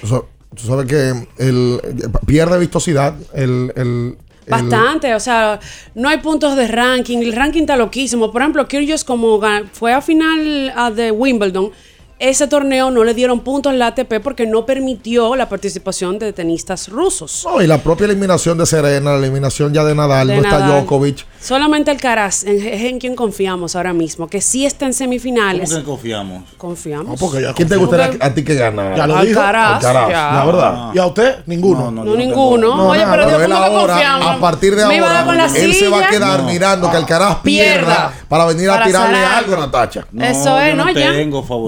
tú 0.56 0.64
sabes 0.68 0.86
que 0.88 1.28
el, 1.44 1.80
pierde 2.26 2.60
vistosidad 2.60 3.16
el, 3.34 3.72
el- 3.76 4.18
Bastante, 4.46 5.16
o 5.16 5.22
sea, 5.22 5.58
no 5.96 6.10
hay 6.10 6.18
puntos 6.18 6.58
de 6.58 6.68
ranking. 6.68 7.20
El 7.20 7.32
ranking 7.32 7.62
está 7.62 7.78
loquísimo. 7.78 8.30
Por 8.30 8.42
ejemplo, 8.42 8.68
Kyrgios 8.68 9.06
como 9.06 9.40
fue 9.72 9.94
a 9.94 10.02
final 10.02 10.74
de 10.96 11.12
Wimbledon 11.12 11.72
ese 12.20 12.48
torneo 12.48 12.90
no 12.92 13.04
le 13.04 13.14
dieron 13.14 13.42
puntos 13.42 13.72
a 13.74 13.76
la 13.76 13.88
ATP 13.88 14.20
porque 14.24 14.46
no 14.48 14.66
permitió 14.66 15.36
la 15.36 15.50
participación 15.50 16.20
de 16.20 16.32
tenistas 16.34 16.88
rusos. 16.90 17.46
No, 17.46 17.62
y 17.62 17.68
la 17.68 17.78
propia 17.80 18.06
eliminación 18.06 18.58
de 18.58 18.66
Serena, 18.66 19.12
la 19.12 19.18
eliminación 19.18 19.74
ya 19.74 19.84
de 19.84 19.94
Nadal, 19.96 20.28
De 20.28 20.38
no 20.38 20.42
está. 20.44 20.60
Djokovic. 20.68 21.26
Solamente 21.42 21.92
Alcaraz 21.92 22.44
en- 22.46 22.66
es 22.66 22.82
en 22.84 23.00
quien 23.00 23.16
confiamos 23.16 23.76
ahora 23.76 23.92
mismo, 23.92 24.28
que 24.28 24.40
sí 24.40 24.66
está 24.66 24.86
en 24.86 24.94
semifinales. 24.94 25.70
¿Cómo 25.72 25.82
que 25.82 25.86
confiamos? 25.86 26.44
Confiamos. 26.58 27.20
¿Quién 27.56 27.68
te 27.68 27.76
gustaría 27.76 28.12
a 28.20 28.34
ti 28.34 28.44
que 28.44 28.56
gana? 28.56 28.96
Ya 28.96 29.06
lo 29.08 29.22
dijo. 29.26 29.40
Alcaraz, 29.42 29.82
ya. 29.84 30.32
La 30.34 30.46
verdad. 30.46 30.90
¿Y 30.94 31.00
a 31.00 31.06
usted? 31.06 31.40
Ninguno. 31.46 31.92
No, 31.92 32.04
ninguno. 32.16 32.78
No, 32.78 32.90
Oye, 32.90 33.02
nada, 33.02 33.12
pero 33.12 33.26
pero 33.26 33.38
¿de 33.40 33.46
él 33.46 33.52
cómo 33.52 33.60
lo 33.60 33.66
ahora, 33.80 33.94
confiamos? 33.94 34.28
a 34.28 34.40
partir 34.40 34.76
de 34.76 34.84
ahora, 34.84 35.26
la 35.36 35.46
él 35.48 35.74
se 35.74 35.90
va 35.90 36.06
a 36.06 36.10
quedar 36.10 36.44
mirando 36.44 36.90
que 36.90 36.98
Alcaraz 36.98 37.38
pierda, 37.44 37.82
Pierda. 37.82 38.14
para 38.30 38.46
venir 38.46 38.70
a 38.70 38.74
Para 38.74 38.86
tirarle 38.86 39.18
algo 39.18 39.54
a. 39.56 39.60
Natacha. 39.60 40.06
Eso 40.20 40.60
es, 40.60 40.76
¿no? 40.76 40.90
Ya. 40.92 41.12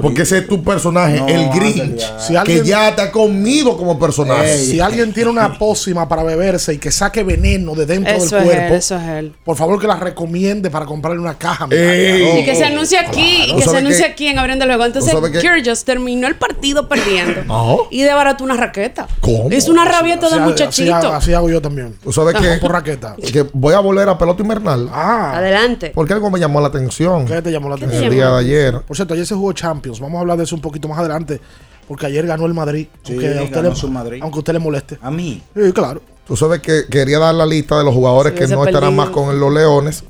Porque 0.01 0.21
ese 0.21 0.44
es 0.45 0.49
tu 0.49 0.63
personaje, 0.63 1.17
No, 1.19 1.27
el 1.27 1.49
Grinch, 1.49 2.03
ándale, 2.03 2.19
Si 2.19 2.35
alguien- 2.35 2.63
que 2.63 2.67
ya 2.69 2.95
te 2.95 3.01
ha 3.01 3.11
comido 3.11 3.75
como 3.77 3.99
personaje. 3.99 4.57
Si 4.57 4.79
alguien 4.79 5.13
tiene 5.13 5.29
una 5.29 5.57
pócima 5.57 6.07
para 6.07 6.23
beberse 6.23 6.73
y 6.73 6.77
que 6.77 6.91
saque 6.91 7.23
veneno 7.23 7.75
de 7.75 7.85
dentro 7.85 8.13
Eso 8.13 8.35
del 8.35 8.43
es 8.45 8.49
cuerpo, 8.51 8.73
él, 8.73 8.79
eso 8.79 8.95
es 8.97 9.03
él. 9.03 9.33
por 9.43 9.55
favor 9.57 9.79
que 9.79 9.87
la 9.87 9.95
recomiende 9.97 10.69
para 10.69 10.85
comprarle 10.85 11.19
una 11.19 11.37
caja. 11.37 11.67
Ey. 11.71 12.39
Y 12.39 12.45
que 12.45 12.55
se 12.55 12.65
anuncie 12.65 12.97
aquí, 12.97 13.37
Claro. 13.45 13.51
y 13.51 13.55
que 13.55 13.59
se 13.61 13.65
¿Sabe 13.65 13.77
anuncie 13.79 14.05
qué? 14.05 14.11
aquí 14.11 14.27
en 14.27 14.39
Abriendo 14.39 14.65
el 14.65 14.71
Juego. 14.71 14.85
Entonces, 14.85 15.11
¿Sabe 15.11 15.31
qué? 15.31 15.39
Kyrgios 15.39 15.83
terminó 15.85 16.27
el 16.27 16.35
partido 16.35 16.87
perdiendo 16.87 17.43
No. 17.45 17.77
y 17.91 18.01
desbarató 18.03 18.43
una 18.43 18.55
raqueta. 18.55 19.07
¿Cómo? 19.21 19.49
Es 19.51 19.67
una 19.69 19.85
rabieta 19.85 20.27
de 20.29 20.35
Así- 20.35 20.43
muchachito. 20.43 20.95
Así, 20.95 21.07
así 21.07 21.33
hago 21.33 21.49
yo 21.49 21.61
también. 21.61 21.95
¿Tú 22.03 22.11
sabes 22.11 22.35
que, 22.35 22.57
Por 22.59 22.71
raqueta. 22.71 23.15
que 23.31 23.45
voy 23.53 23.73
a 23.73 23.79
volver 23.79 24.07
a 24.09 24.17
pelota 24.17 24.41
invernal? 24.41 24.89
Ah. 24.93 25.33
Adelante. 25.35 25.91
Porque 25.93 26.13
algo 26.13 26.29
me 26.29 26.39
llamó 26.39 26.61
la 26.61 26.67
atención. 26.67 27.25
¿Qué 27.25 27.41
te 27.41 27.51
llamó 27.51 27.69
la 27.69 27.75
En 27.75 27.83
atención? 27.83 28.03
el 28.05 28.11
día 28.13 28.29
de 28.29 28.39
ayer. 28.39 28.81
Por 28.81 28.95
cierto, 28.95 29.13
ayer 29.13 29.25
se 29.25 29.35
jugó 29.35 29.53
Champions. 29.53 29.99
Vamos 29.99 30.17
a 30.17 30.21
hablar 30.25 30.37
de 30.37 30.43
eso 30.43 30.55
un 30.55 30.61
poquito 30.61 30.87
más 30.87 30.99
adelante. 30.99 31.39
Porque 31.87 32.07
ayer 32.07 32.25
ganó 32.25 32.45
el 32.47 32.53
Madrid. 32.53 32.87
Sí, 33.03 33.13
aunque, 33.13 33.27
a 33.37 33.43
usted 33.43 33.55
ganó 33.55 33.69
le, 33.69 33.75
su 33.75 33.87
Madrid. 33.89 34.19
aunque 34.21 34.37
a 34.37 34.39
usted 34.39 34.53
le 34.53 34.59
moleste. 34.59 34.97
A 35.01 35.11
mí. 35.11 35.41
Sí, 35.55 35.71
claro. 35.71 36.01
Tú 36.27 36.35
sabes 36.35 36.59
que 36.61 36.85
quería 36.89 37.19
dar 37.19 37.35
la 37.35 37.45
lista 37.45 37.77
de 37.77 37.83
los 37.83 37.93
jugadores 37.93 38.33
Sí, 38.33 38.39
que 38.39 38.47
no 38.47 38.65
estarán 38.65 38.95
perdido. 38.95 39.05
más 39.05 39.09
con 39.11 39.39
los 39.39 39.53
Leones. 39.53 40.03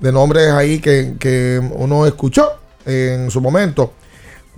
De 0.00 0.12
nombres 0.12 0.50
ahí 0.50 0.80
que, 0.80 1.14
que 1.18 1.58
uno 1.76 2.04
escuchó 2.06 2.46
en 2.84 3.30
su 3.30 3.40
momento. 3.40 3.92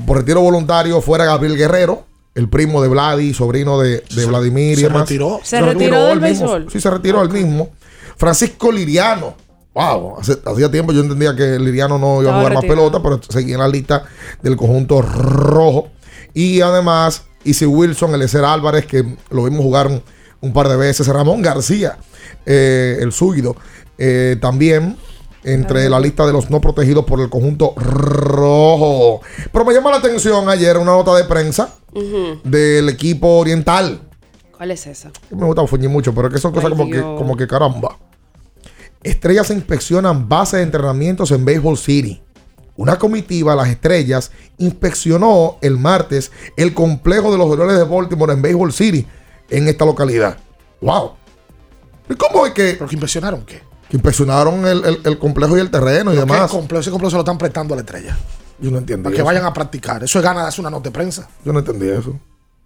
Por 0.05 0.17
retiro 0.19 0.41
voluntario 0.41 1.01
fuera 1.01 1.25
Gabriel 1.25 1.57
Guerrero, 1.57 2.05
el 2.35 2.49
primo 2.49 2.83
de 2.83 2.89
Vladi, 2.89 3.33
sobrino 3.33 3.79
de, 3.79 4.03
de 4.15 4.27
Vladimir 4.27 4.73
y 4.73 4.77
se 4.77 4.83
demás. 4.89 5.03
retiró. 5.03 5.41
Se 5.45 5.61
retiró 5.61 6.07
del 6.07 6.21
mismo. 6.21 6.47
béisbol. 6.53 6.73
Sí, 6.73 6.81
se 6.81 6.91
retiró 6.91 7.23
el 7.23 7.31
mismo. 7.31 7.69
Francisco 8.17 8.73
Liriano. 8.73 9.37
Wow, 9.77 10.19
hace- 10.21 10.39
hacía 10.47 10.71
tiempo 10.71 10.91
yo 10.93 11.03
entendía 11.03 11.37
que 11.37 11.59
Liriano 11.59 11.99
no 11.99 12.23
iba 12.23 12.31
a 12.31 12.35
jugar 12.39 12.55
más 12.55 12.65
pelota, 12.71 13.03
pero 13.03 13.21
seguía 13.29 13.55
en 13.57 13.61
la 13.61 13.69
lista 13.69 14.05
del 14.43 14.57
conjunto 14.57 15.03
rojo. 15.03 15.89
Y 16.33 16.63
además, 16.63 17.25
Easy 17.45 17.67
Wilson, 17.67 18.15
Eliezer 18.15 18.43
Álvarez, 18.43 18.87
que 18.87 19.05
lo 19.31 19.45
vimos 19.45 19.61
jugar 19.61 19.89
un, 19.89 20.03
un 20.41 20.53
par 20.55 20.69
de 20.71 20.77
veces. 20.77 21.07
Ramón 21.09 21.43
García, 21.43 21.99
eh, 22.47 22.97
el 23.03 23.13
suido, 23.13 23.55
eh, 23.99 24.37
también 24.41 24.97
entre 25.45 25.91
la 25.91 26.01
lista 26.01 26.27
de 26.27 26.33
los 26.33 26.49
no 26.51 26.61
protegidos 26.63 27.05
por 27.05 27.21
el 27.21 27.29
conjunto 27.29 27.75
rojo. 27.77 29.21
Pero 29.53 29.65
me 29.67 29.75
llama 29.75 29.91
la 29.91 29.99
atención 29.99 30.49
ayer 30.49 30.79
una 30.79 30.93
nota 30.93 31.15
de 31.15 31.25
prensa 31.25 31.75
del 32.45 32.89
equipo 32.89 33.39
oriental. 33.39 34.01
¿Cuál 34.57 34.71
es 34.71 34.87
esa? 34.87 35.11
Me 35.31 35.45
gusta 35.45 35.67
fuñir 35.67 35.91
mucho, 35.91 36.15
pero 36.15 36.31
que 36.31 36.39
son 36.39 36.53
cosas 36.53 36.71
como 36.71 36.87
que, 36.91 37.01
como 37.19 37.37
que 37.37 37.47
caramba. 37.47 37.97
Estrellas 39.03 39.51
inspeccionan 39.51 40.29
bases 40.29 40.59
de 40.59 40.63
entrenamientos 40.65 41.31
en 41.31 41.45
Baseball 41.45 41.77
City. 41.79 42.23
Una 42.77 42.99
comitiva, 42.99 43.55
las 43.55 43.69
estrellas, 43.69 44.31
inspeccionó 44.59 45.57
el 45.63 45.79
martes 45.79 46.31
el 46.57 46.75
complejo 46.75 47.33
de 47.33 47.39
los 47.39 47.49
Orioles 47.49 47.77
de 47.79 47.85
Baltimore 47.85 48.33
en 48.33 48.43
Baseball 48.43 48.73
City, 48.73 49.07
en 49.49 49.69
esta 49.69 49.85
localidad. 49.87 50.37
¡Wow! 50.83 51.13
¿Y 52.11 52.15
cómo 52.17 52.45
es 52.47 52.53
que, 52.53 52.75
¿Pero 52.75 52.87
que 52.89 52.95
inspeccionaron 52.97 53.45
qué? 53.47 53.63
que 53.89 53.97
inspeccionaron 53.97 54.67
el, 54.67 54.85
el- 54.85 55.01
el 55.05 55.19
complejo 55.19 55.57
y 55.57 55.61
el 55.61 55.71
terreno 55.71 56.11
y 56.11 56.15
¿Qué 56.15 56.21
demás? 56.21 56.51
complejo? 56.51 56.81
Ese 56.81 56.91
complejo 56.91 57.11
se 57.11 57.17
lo 57.17 57.21
están 57.23 57.39
prestando 57.39 57.73
a 57.75 57.77
la 57.77 57.83
estrella. 57.83 58.19
Yo 58.59 58.71
no 58.71 58.79
entiendo. 58.79 59.05
Para 59.05 59.15
que 59.15 59.21
eso. 59.21 59.27
vayan 59.27 59.45
a 59.45 59.53
practicar. 59.53 60.03
Eso 60.03 60.19
es 60.19 60.25
ganas 60.25 60.43
de 60.43 60.49
hacer 60.49 60.61
una 60.61 60.71
nota 60.71 60.85
de 60.85 60.91
prensa. 60.91 61.29
Yo 61.45 61.53
no 61.53 61.61
entendí 61.61 61.89
eso. 61.89 62.19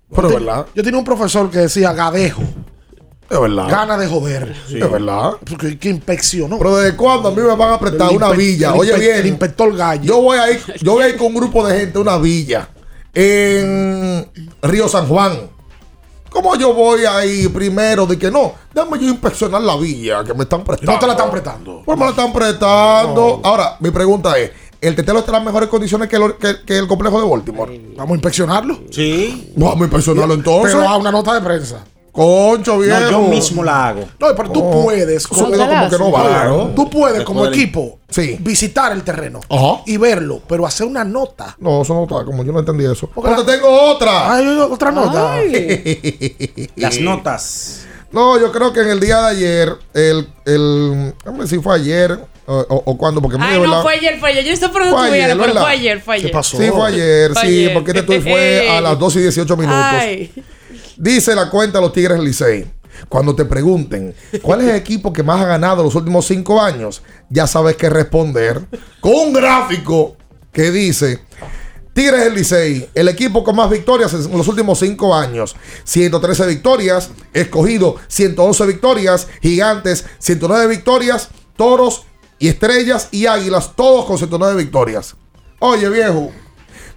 Pero 0.09 0.29
es 0.29 0.33
Yo 0.35 0.41
verdad. 0.41 0.67
Yo 0.75 0.83
tenía 0.83 0.99
un 0.99 1.05
profesor 1.05 1.51
que 1.51 1.59
decía 1.59 1.93
Gadejo. 1.93 2.43
Es 3.31 3.41
verdad. 3.41 3.69
Gana 3.69 3.97
de 3.97 4.09
joder. 4.09 4.57
Es 4.69 4.91
verdad. 4.91 5.33
Porque 5.49 5.79
que 5.79 5.89
inspeccionó. 5.89 6.59
Pero 6.59 6.77
desde 6.79 6.97
cuándo 6.97 7.29
a 7.29 7.31
mí 7.31 7.37
me 7.41 7.55
van 7.55 7.73
a 7.75 7.79
prestar 7.79 8.11
una 8.13 8.31
villa. 8.31 8.75
Oye 8.75 8.93
bien. 8.99 9.17
el 9.19 9.27
inspector 9.27 9.75
Gallo. 9.77 10.03
Yo 10.03 10.21
voy 10.21 10.37
a 10.39 10.51
ir, 10.51 10.61
yo 10.83 10.93
voy 10.95 11.05
a 11.05 11.09
ir 11.11 11.17
con 11.17 11.29
un 11.29 11.35
grupo 11.35 11.65
de 11.67 11.79
gente 11.79 11.97
a 11.99 12.01
una 12.03 12.17
villa 12.19 12.69
en 13.15 14.27
Río 14.63 14.89
San 14.89 15.07
Juan. 15.07 15.49
¿Cómo 16.31 16.55
yo 16.57 16.73
voy 16.75 17.05
a 17.05 17.25
ir 17.25 17.53
primero 17.53 18.07
de 18.07 18.17
que 18.19 18.31
no? 18.31 18.53
Déjame 18.73 18.99
yo 19.01 19.09
inspeccionar 19.09 19.63
la 19.63 19.77
villa 19.77 20.23
que 20.25 20.33
me 20.35 20.45
están 20.45 20.63
prestando. 20.63 20.93
No 20.93 20.99
te 20.99 21.07
la 21.07 21.13
están 21.13 21.31
prestando. 21.31 21.83
Pues 21.85 21.99
me 21.99 22.05
la 22.05 22.11
están 22.11 22.33
prestando. 22.33 23.41
Ahora, 23.43 23.77
mi 23.81 23.91
pregunta 23.91 24.39
es: 24.39 24.51
¿el 24.81 24.95
tetelo 24.95 25.21
está 25.21 25.33
en 25.33 25.37
las 25.39 25.45
mejores 25.45 25.69
condiciones 25.69 26.09
que 26.09 26.17
el, 26.17 26.37
que- 26.37 26.63
que 26.65 26.79
el 26.79 26.87
complejo 26.87 27.21
de 27.21 27.29
Baltimore? 27.29 27.81
Vamos 27.97 28.13
a 28.13 28.15
inspeccionarlo. 28.15 28.79
Sí. 28.91 29.53
Vamos 29.57 29.81
a 29.81 29.85
inspeccionarlo 29.85 30.35
entonces. 30.35 30.73
Pero 30.75 30.89
a 30.89 30.97
una 30.97 31.11
nota 31.11 31.35
de 31.35 31.41
prensa. 31.41 31.85
Concho, 32.25 32.79
viejo. 32.79 33.01
No, 33.01 33.11
yo 33.11 33.21
mismo 33.23 33.65
la 33.65 33.89
hago. 33.89 34.01
No, 34.19 34.27
pero 34.37 34.51
tú 34.51 34.63
No. 34.65 34.71
puedes. 34.83 35.27
Quedó 35.27 35.39
como 35.39 35.51
que 35.91 35.99
no 35.99 36.11
va. 36.13 36.71
Tú 36.75 36.91
puedes, 36.91 37.23
como 37.25 37.47
equipo, 37.47 37.99
Sí. 38.09 38.37
visitar 38.41 38.93
el 38.93 39.03
terreno 39.03 39.41
Ajá. 39.49 39.83
y 39.87 39.97
verlo, 39.97 40.41
pero 40.49 40.67
hacer 40.67 40.87
una 40.87 41.05
nota. 41.05 41.57
No, 41.61 41.83
eso 41.83 41.95
no 41.95 42.03
está, 42.03 42.25
como 42.25 42.45
yo 42.45 42.53
no 42.53 42.59
entendí 42.59 42.85
eso. 42.85 43.09
Porque 43.15 43.31
Pero 43.31 43.41
la- 43.43 43.47
te 43.47 43.53
tengo 43.53 43.69
otra. 43.69 44.33
Hay 44.35 44.47
otra 44.59 44.91
nota. 44.91 45.37
Las 46.77 47.01
notas. 47.01 47.87
No, 48.13 48.39
yo 48.41 48.51
creo 48.51 48.73
que 48.73 48.81
en 48.81 48.89
el 48.89 48.99
día 49.01 49.21
de 49.21 49.27
ayer, 49.29 49.73
el, 49.95 50.29
el 50.45 51.15
no 51.25 51.43
sé 51.47 51.57
si 51.57 51.63
fue 51.63 51.77
ayer 51.77 52.19
o, 52.47 52.55
o, 52.69 52.83
o 52.87 52.99
cuándo, 52.99 53.23
porque 53.23 53.37
Ay, 53.41 53.55
no, 53.55 53.61
¿verdad? 53.61 53.83
fue 53.83 53.95
ayer, 53.95 54.19
fue 54.19 54.31
ayer. 54.31 54.45
Yo 54.45 54.53
estoy 54.53 54.69
por 54.71 54.83
Fue 54.89 55.07
ayer, 55.07 55.29
pero 55.31 55.39
¿verdad? 55.45 55.63
fue 55.63 55.71
ayer, 55.71 56.01
fue 56.03 56.15
ayer. 56.17 56.27
¿Qué 56.27 56.33
pasó? 56.33 56.57
Sí, 56.59 56.69
fue 56.71 56.89
ayer, 56.89 57.33
Fue 57.33 57.43
sí, 57.43 57.47
ayer. 57.49 57.73
porque 57.73 57.91
este 57.93 58.03
tuit 58.03 58.23
fue 58.23 58.69
a 58.69 58.81
las 58.81 58.99
2 58.99 59.17
y 59.17 59.21
18 59.21 59.57
minutos. 59.57 59.81
Ay. 59.85 60.33
Dice 61.01 61.35
la 61.35 61.49
cuenta 61.49 61.79
de 61.79 61.85
los 61.85 61.95
Tigres 61.95 62.19
del 62.19 62.27
Licey. 62.27 62.71
Cuando 63.09 63.35
te 63.35 63.47
pregunten 63.47 64.15
cuál 64.43 64.61
es 64.61 64.69
el 64.69 64.75
equipo 64.77 65.15
que 65.15 65.23
más 65.23 65.41
ha 65.41 65.47
ganado 65.47 65.83
los 65.83 65.95
últimos 65.95 66.27
cinco 66.27 66.61
años, 66.61 67.01
ya 67.31 67.47
sabes 67.47 67.77
qué 67.77 67.89
responder. 67.89 68.67
Con 69.01 69.15
un 69.15 69.33
gráfico 69.33 70.19
que 70.53 70.71
dice: 70.71 71.21
Tigres 71.95 72.25
del 72.25 72.35
Licey, 72.35 72.91
el 72.95 73.09
equipo 73.09 73.43
con 73.43 73.57
más 73.57 73.71
victorias 73.71 74.13
en 74.13 74.37
los 74.37 74.47
últimos 74.47 74.79
cinco 74.79 75.15
años. 75.15 75.57
113 75.85 76.47
victorias, 76.47 77.09
escogido 77.33 77.97
111 78.09 78.67
victorias, 78.67 79.27
gigantes 79.41 80.05
109 80.19 80.67
victorias, 80.67 81.31
toros 81.57 82.05
y 82.39 82.49
estrellas 82.49 83.09
y 83.11 83.25
águilas, 83.25 83.75
todos 83.75 84.05
con 84.05 84.19
109 84.19 84.55
victorias. 84.63 85.17
Oye, 85.61 85.89
viejo, 85.89 86.31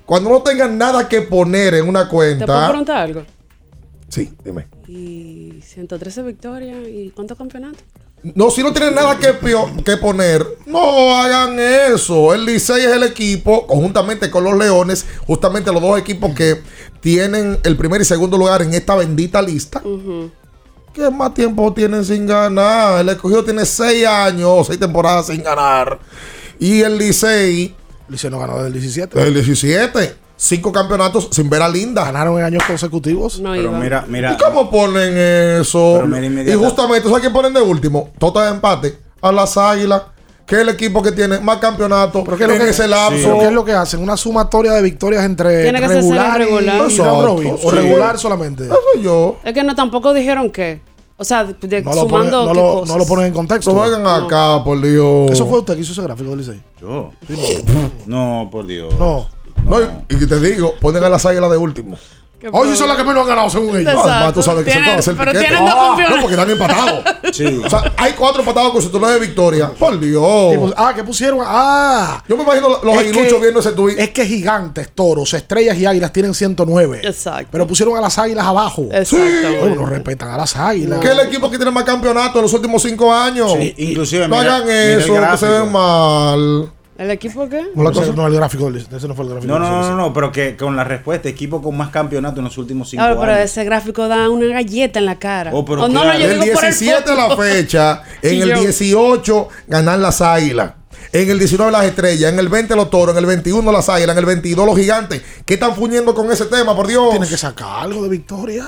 cuando 0.05 0.29
no 0.29 0.41
tengan 0.41 0.77
nada 0.77 1.07
que 1.07 1.21
poner 1.21 1.75
en 1.75 1.87
una 1.87 2.03
¿Te 2.03 2.09
puedo 2.09 2.37
cuenta. 2.37 2.67
preguntar 2.67 2.97
algo? 2.97 3.25
Sí, 4.13 4.31
dime. 4.45 4.67
Y 4.87 5.59
113 5.65 6.21
victorias 6.21 6.77
y 6.87 7.09
cuántos 7.15 7.35
campeonatos? 7.35 7.81
No, 8.35 8.51
si 8.51 8.61
no 8.61 8.71
tienen 8.71 8.93
nada 8.93 9.17
que, 9.17 9.33
que 9.83 9.97
poner, 9.97 10.45
no 10.67 11.17
hagan 11.17 11.57
eso. 11.59 12.31
El 12.31 12.45
Licey 12.45 12.85
es 12.85 12.91
el 12.91 13.01
equipo, 13.01 13.65
conjuntamente 13.65 14.29
con 14.29 14.43
los 14.43 14.55
Leones, 14.55 15.03
justamente 15.25 15.71
los 15.71 15.81
dos 15.81 15.99
equipos 15.99 16.31
que 16.35 16.61
tienen 16.99 17.57
el 17.63 17.75
primer 17.75 18.01
y 18.01 18.05
segundo 18.05 18.37
lugar 18.37 18.61
en 18.61 18.75
esta 18.75 18.93
bendita 18.93 19.41
lista. 19.41 19.81
¿Qué 20.93 21.09
más 21.09 21.33
tiempo 21.33 21.73
tienen 21.73 22.05
sin 22.05 22.27
ganar? 22.27 23.01
El 23.01 23.09
escogido 23.09 23.43
tiene 23.43 23.65
seis 23.65 24.05
años, 24.05 24.67
seis 24.67 24.79
temporadas 24.79 25.25
sin 25.25 25.41
ganar. 25.41 25.97
Y 26.59 26.81
el 26.81 26.99
Licey, 26.99 27.75
Licey 28.07 28.29
no 28.29 28.37
ganó 28.37 28.57
desde 28.57 28.67
el 28.67 28.73
17. 28.73 29.23
el 29.23 29.33
17, 29.33 30.22
cinco 30.43 30.71
campeonatos 30.73 31.29
sin 31.31 31.49
ver 31.49 31.61
a 31.61 31.69
Linda. 31.69 32.03
Ganaron 32.03 32.37
en 32.37 32.43
años 32.45 32.63
consecutivos. 32.67 33.39
No 33.39 33.53
Pero 33.53 33.71
mira, 33.71 34.03
mira. 34.07 34.33
¿Y 34.33 34.37
cómo 34.37 34.69
ponen 34.69 35.13
eso? 35.61 36.03
Mira, 36.05 36.51
y 36.53 36.55
justamente, 36.55 37.07
¿sabes 37.07 37.21
quién 37.21 37.33
ponen 37.33 37.53
de 37.53 37.61
último? 37.61 38.09
Tota 38.19 38.43
de 38.45 38.51
empate 38.51 38.97
a 39.21 39.31
las 39.31 39.55
águilas, 39.57 40.01
que 40.45 40.55
es 40.55 40.61
el 40.61 40.69
equipo 40.69 41.01
que 41.01 41.13
tiene 41.13 41.39
más 41.39 41.57
campeonatos 41.59 42.21
¿Pero 42.25 42.35
qué 42.37 42.43
es 42.43 42.49
lo 42.49 42.57
que, 42.65 42.69
ese 42.69 42.87
lapso. 42.89 43.15
¿Pero 43.23 43.39
qué 43.39 43.45
es 43.45 43.51
lo 43.53 43.63
que 43.63 43.71
hacen? 43.71 44.01
Una 44.01 44.17
sumatoria 44.17 44.73
de 44.73 44.81
victorias 44.81 45.23
entre 45.23 45.63
Tiene 45.63 45.79
que 45.79 45.87
ser 45.87 45.97
regular, 45.97 46.41
y- 46.41 46.43
regular. 46.43 46.91
y 46.91 46.97
robin, 46.97 47.53
o 47.53 47.57
sí. 47.57 47.75
regular 47.77 48.19
solamente. 48.19 48.65
Eso 48.65 48.75
yo. 49.01 49.37
Es 49.45 49.53
que 49.53 49.63
no 49.63 49.73
tampoco 49.75 50.13
dijeron 50.13 50.49
qué. 50.51 50.81
O 51.15 51.23
sea, 51.23 51.45
de, 51.45 51.53
de- 51.53 51.81
No 51.83 51.93
lo, 51.93 52.07
ponen, 52.07 52.09
sumando 52.31 52.45
no, 52.47 52.51
qué 52.51 52.59
lo, 52.59 52.73
cosas. 52.73 52.89
no 52.89 52.97
lo 52.97 53.05
ponen 53.05 53.25
en 53.27 53.33
contexto. 53.33 53.71
No 53.73 53.79
vengan 53.81 54.05
acá, 54.25 54.61
por 54.61 54.81
Dios. 54.81 55.31
Eso 55.31 55.45
fue 55.47 55.59
usted 55.59 55.75
que 55.75 55.81
hizo 55.81 55.93
ese 55.93 56.01
gráfico 56.01 56.31
del 56.31 56.39
Licey. 56.39 56.61
Yo. 56.81 57.11
No, 58.05 58.49
por 58.51 58.65
Dios. 58.67 58.93
No. 58.99 59.27
No, 59.65 59.81
y, 60.09 60.17
que 60.19 60.27
te 60.27 60.39
digo, 60.39 60.75
ponen 60.79 61.03
a 61.03 61.09
las 61.09 61.25
águilas 61.25 61.49
de 61.51 61.57
último. 61.57 61.97
Oye, 62.51 62.75
son 62.75 62.89
las 62.89 62.97
que 62.97 63.05
menos 63.05 63.21
han 63.23 63.29
ganado 63.29 63.49
según 63.49 63.69
ellos. 63.69 63.93
Exacto. 63.93 64.09
Además, 64.11 64.33
tú 64.33 64.43
sabes 64.43 64.65
que 64.65 64.71
son 64.73 64.83
Tienen- 64.83 65.17
piquete. 65.17 65.39
tienen 65.39 65.59
dos 65.65 65.73
Ah, 65.73 65.85
campeonatos. 65.87 66.15
No, 66.17 66.21
porque 66.21 66.33
están 66.35 66.49
empatados. 66.51 67.03
O 67.65 67.69
sea, 67.69 67.93
hay 67.97 68.11
cuatro 68.13 68.43
patadas 68.43 68.69
constitucionales 68.71 69.19
de 69.21 69.25
victoria. 69.27 69.69
Por 69.71 69.97
Dios. 69.99 70.73
Ah, 70.75 70.91
que 70.93 71.03
pusieron. 71.05 71.39
Ah. 71.41 72.21
Yo 72.27 72.35
me 72.35 72.43
imagino 72.43 72.67
los 72.83 72.97
aguiluchos 72.97 73.39
viendo 73.41 73.61
ese 73.61 73.71
tuit. 73.71 73.97
Es 73.97 74.09
que 74.09 74.25
gigantes, 74.25 74.91
toros, 74.93 75.33
estrellas 75.33 75.77
y 75.77 75.85
águilas 75.85 76.11
tienen 76.11 76.33
109. 76.33 76.99
Exacto. 77.05 77.47
Pero 77.49 77.65
pusieron 77.65 77.95
a 77.97 78.01
las 78.01 78.17
águilas 78.19 78.45
abajo. 78.45 78.87
Exactamente. 78.91 79.59
Bueno, 79.61 79.75
no 79.77 79.85
respetan 79.85 80.29
a 80.31 80.37
las 80.37 80.55
águilas. 80.57 80.99
Que 80.99 81.07
es 81.07 81.13
el 81.13 81.21
equipo 81.21 81.49
que 81.49 81.55
tiene 81.57 81.71
más 81.71 81.85
campeonatos 81.85 82.35
en 82.35 82.41
los 82.41 82.53
últimos 82.53 82.81
cinco 82.83 83.11
años. 83.13 83.53
Sí, 83.53 83.73
inclusive, 83.77 84.27
no 84.27 84.37
mira- 84.37 84.57
hagan 84.57 84.67
mira 84.67 84.97
eso, 84.99 85.31
que 85.31 85.37
se 85.37 85.47
ven 85.49 85.71
mal. 85.71 86.72
¿El 86.97 87.09
equipo 87.09 87.49
qué? 87.49 87.63
No, 87.73 87.89
ese 87.89 88.13
no 88.13 88.21
es 88.27 88.33
el 88.33 88.35
gráfico. 88.39 88.65
del- 88.71 88.77
Ese 88.95 89.07
no 89.07 89.15
fue 89.15 89.25
el 89.25 89.31
gráfico. 89.31 89.51
No, 89.51 89.57
no, 89.59 89.65
del- 89.65 89.73
no, 89.81 89.89
no, 89.89 89.95
no, 89.97 90.13
pero 90.13 90.31
que 90.31 90.55
con 90.55 90.75
la 90.75 90.83
respuesta, 90.83 91.27
equipo 91.27 91.61
con 91.61 91.75
más 91.75 91.89
campeonatos 91.89 92.37
en 92.37 92.43
los 92.45 92.57
últimos 92.57 92.89
cinco 92.89 93.01
Claro, 93.03 93.19
pero 93.19 93.31
años. 93.33 93.45
ese 93.45 93.63
gráfico 93.63 94.07
da 94.07 94.29
una 94.29 94.45
galleta 94.47 94.99
en 94.99 95.05
la 95.05 95.17
cara. 95.17 95.49
Oh, 95.53 95.65
pero 95.65 95.83
O 95.85 95.87
no, 95.89 96.03
no, 96.05 96.13
yo 96.13 96.27
Del 96.27 96.41
digo 96.41 96.53
por 96.53 96.65
el 96.65 96.69
17 96.71 97.11
a 97.11 97.15
la 97.15 97.35
fecha, 97.35 98.03
en 98.21 98.33
el 98.41 98.41
Chillón. 98.49 98.59
18 98.61 99.47
ganan 99.67 100.01
las 100.01 100.21
águilas. 100.21 100.73
En 101.11 101.29
el 101.29 101.37
19 101.39 101.71
las 101.71 101.85
estrellas, 101.85 102.31
en 102.31 102.39
el 102.39 102.49
20 102.49 102.75
los 102.75 102.89
toros, 102.89 103.13
en 103.15 103.19
el 103.19 103.25
21 103.27 103.71
las 103.71 103.87
águilas, 103.89 104.13
en 104.15 104.19
el 104.19 104.25
22 104.25 104.65
los 104.65 104.77
gigantes. 104.77 105.21
¿Qué 105.45 105.55
están 105.55 105.75
fuñendo 105.75 106.13
con 106.15 106.31
ese 106.31 106.45
tema, 106.45 106.75
por 106.75 106.87
Dios? 106.87 107.09
Tienen 107.11 107.29
que 107.29 107.37
sacar 107.37 107.83
algo 107.83 108.03
de 108.03 108.09
victoria. 108.09 108.65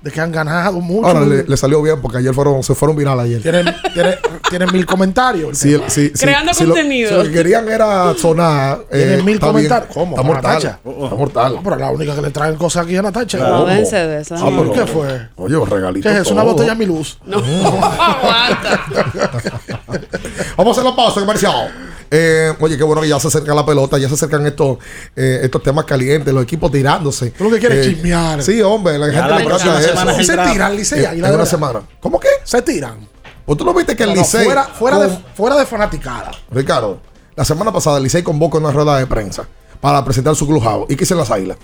De 0.00 0.12
que 0.12 0.20
han 0.20 0.30
ganado 0.30 0.80
mucho. 0.80 1.08
Ahora 1.08 1.22
le, 1.26 1.42
le 1.42 1.56
salió 1.56 1.82
bien 1.82 2.00
porque 2.00 2.18
ayer 2.18 2.32
fueron, 2.32 2.62
se 2.62 2.72
fueron 2.72 2.96
viral 2.96 3.18
ayer. 3.18 3.42
Tienen, 3.42 3.66
tienen, 3.92 4.14
tienen 4.48 4.72
mil 4.72 4.86
comentarios. 4.86 5.48
el 5.50 5.56
Sí, 5.56 5.72
tema. 5.72 5.90
sí, 5.90 6.12
sí. 6.14 6.24
Creando 6.24 6.54
Si 6.54 6.62
lo- 6.64 6.70
contenido. 6.74 7.08
si 7.10 7.16
lo 7.16 7.22
que 7.24 7.32
querían 7.32 7.68
era 7.68 8.14
sonar. 8.14 8.84
Tienen 8.92 9.18
eh, 9.18 9.22
mil 9.24 9.34
está 9.34 9.46
bien. 9.46 9.54
comentarios. 9.68 9.90
¿Cómo? 9.92 10.10
Está 10.12 10.22
¿Para 10.22 10.34
mortal. 10.34 10.52
Natacha? 10.54 10.78
Está 11.04 11.14
mortal. 11.16 11.54
No, 11.56 11.62
pero 11.64 11.76
la 11.76 11.90
única 11.90 12.14
que 12.14 12.22
le 12.22 12.30
traen 12.30 12.54
cosas 12.54 12.84
aquí 12.84 12.94
es 12.94 13.02
Natacha. 13.02 13.38
No, 13.38 13.66
de 13.66 13.80
eso. 13.82 14.36
Ah, 14.36 14.50
pero- 14.56 14.72
¿Qué 14.72 14.86
fue? 14.86 15.28
Oye, 15.34 15.56
un 15.56 15.68
regalito. 15.68 16.08
¿Qué 16.08 16.14
es 16.14 16.20
eso? 16.22 16.32
Una 16.32 16.44
botella 16.44 16.76
mi 16.76 16.86
luz. 16.86 17.18
No, 17.26 17.38
aguanta. 17.98 18.84
Vamos 20.56 20.76
a 20.76 20.80
hacer 20.80 20.90
la 20.90 20.96
pausa 20.96 21.20
comercial. 21.20 21.72
Eh, 22.10 22.54
oye, 22.60 22.76
qué 22.78 22.84
bueno 22.84 23.02
que 23.02 23.08
ya 23.08 23.20
se 23.20 23.28
acerca 23.28 23.54
la 23.54 23.66
pelota, 23.66 23.98
ya 23.98 24.08
se 24.08 24.14
acercan 24.14 24.46
estos, 24.46 24.78
eh, 25.14 25.40
estos 25.42 25.62
temas 25.62 25.84
calientes, 25.84 26.32
los 26.32 26.42
equipos 26.42 26.70
tirándose. 26.72 27.30
Tú 27.32 27.44
lo 27.44 27.50
que 27.50 27.58
quieres 27.58 27.78
Eh, 27.78 27.90
es 27.90 27.94
chismear. 27.96 28.42
Sí, 28.42 28.60
hombre, 28.62 28.98
la 28.98 29.06
gente 29.06 29.20
la 29.20 29.38
le 29.38 29.44
encanta 29.44 29.80
eso. 29.80 30.20
Y 30.20 30.24
se 30.24 30.36
tiran, 30.38 30.76
Licey. 30.76 31.00
Eh, 31.02 31.06
ahí 31.06 31.16
en 31.16 31.22
la 31.22 31.32
una 31.32 31.46
semana. 31.46 31.82
¿Cómo 32.00 32.18
que? 32.18 32.28
Se 32.44 32.62
tiran. 32.62 33.06
Pues 33.44 33.58
tú 33.58 33.64
no 33.64 33.74
viste 33.74 33.94
que 33.96 34.02
el 34.04 34.10
No, 34.10 34.14
no, 34.16 34.20
Licey. 34.22 34.44
fuera, 34.44 34.64
fuera, 34.64 34.98
de, 34.98 35.08
con- 35.08 35.24
fuera 35.34 35.56
de 35.56 35.66
fanaticada. 35.66 36.30
Ricardo, 36.50 37.00
la 37.36 37.44
semana 37.44 37.72
pasada 37.72 37.98
el 37.98 38.02
Licey 38.04 38.22
convoca 38.22 38.58
una 38.58 38.70
rueda 38.72 38.98
de 38.98 39.06
prensa 39.06 39.46
para 39.80 40.04
presentar 40.04 40.34
su 40.34 40.46
clubhouse. 40.46 40.86
¿Y 40.90 40.96
qué 40.96 41.04
hicieron 41.04 41.20
las 41.20 41.30
águilas? 41.30 41.56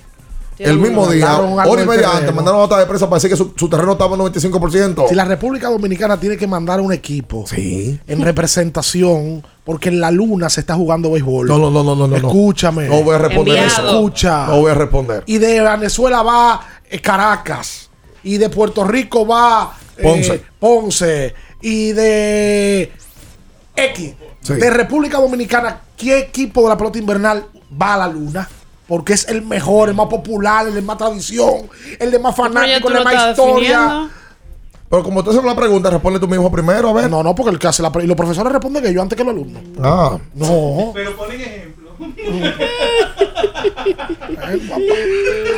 El 0.59 0.79
mismo 0.79 1.07
día, 1.09 1.39
hora 1.39 1.83
y 1.83 1.87
media 1.87 2.11
antes, 2.17 2.35
mandaron 2.35 2.61
nota 2.61 2.79
de 2.79 2.87
prensa 2.87 3.07
para 3.09 3.17
decir 3.17 3.31
que 3.31 3.37
su, 3.37 3.53
su 3.57 3.69
terreno 3.69 3.93
estaba 3.93 4.15
en 4.15 4.23
95%. 4.23 5.09
Si 5.09 5.15
la 5.15 5.25
República 5.25 5.69
Dominicana 5.69 6.19
tiene 6.19 6.37
que 6.37 6.47
mandar 6.47 6.81
un 6.81 6.93
equipo 6.93 7.45
Sí. 7.47 7.99
en 8.07 8.23
representación, 8.23 9.45
porque 9.65 9.89
en 9.89 10.01
la 10.01 10.11
luna 10.11 10.49
se 10.51 10.61
está 10.61 10.75
jugando 10.75 11.11
béisbol. 11.11 11.47
No, 11.47 11.59
no, 11.59 11.71
no, 11.71 11.83
no, 11.83 11.95
no. 11.95 12.07
no. 12.07 12.17
Escúchame. 12.17 12.89
No 12.89 13.03
voy 13.03 13.15
a 13.15 13.19
responder 13.19 13.57
Enviado. 13.59 13.83
eso. 13.89 13.95
Escucha. 13.97 14.47
No 14.47 14.61
voy 14.61 14.71
a 14.71 14.75
responder. 14.75 15.23
Y 15.27 15.39
de 15.39 15.61
Venezuela 15.61 16.23
va 16.23 16.61
eh, 16.89 17.01
Caracas. 17.01 17.91
Y 18.23 18.39
de 18.39 18.49
Puerto 18.49 18.85
Rico 18.85 19.27
va 19.27 19.77
eh, 19.99 20.03
Ponce. 20.03 20.43
Ponce. 20.59 21.35
Y 21.63 21.93
de 21.93 22.93
X. 23.77 24.15
Sí. 24.41 24.53
De 24.55 24.71
República 24.71 25.19
Dominicana, 25.19 25.81
¿qué 25.97 26.19
equipo 26.19 26.63
de 26.63 26.69
la 26.69 26.77
pelota 26.77 26.99
invernal 26.99 27.47
va 27.81 27.95
a 27.95 27.99
la 27.99 28.09
luna? 28.09 28.49
Porque 28.87 29.15
es 29.15 29.27
el 29.29 29.43
mejor, 29.43 29.89
el 29.89 29.95
más 29.95 30.09
popular, 30.09 30.67
el 30.69 30.75
de 30.75 30.83
más 30.83 30.99
tradición, 30.99 31.69
el 31.99 32.11
de 32.11 32.19
más 32.19 32.37
fanático, 32.37 32.89
el 32.89 32.95
de 32.99 33.05
más 33.05 33.31
historia. 33.31 33.79
definiendo. 33.81 34.11
Pero 34.91 35.03
como 35.03 35.25
tú 35.25 35.31
haces 35.31 35.43
la 35.43 35.57
pregunta, 35.57 35.89
responde 35.91 36.21
tú 36.21 36.29
mismo 36.29 36.53
primero, 36.53 36.91
a 36.91 36.93
ver. 36.93 37.11
No, 37.11 37.23
no, 37.23 37.35
porque 37.35 37.51
el 37.51 37.59
que 37.59 37.67
hace 37.67 37.83
la 37.83 37.91
pre- 37.91 38.05
y 38.05 38.07
los 38.07 38.17
profesores 38.17 38.53
responden 38.53 38.83
que 38.83 38.93
yo 38.93 39.01
antes 39.03 39.17
que 39.17 39.25
los 39.25 39.33
alumnos. 39.33 39.63
Ah. 39.83 40.19
No. 40.35 40.91
Pero 40.95 41.17
ponen 41.17 41.41
ejemplo. 41.41 41.91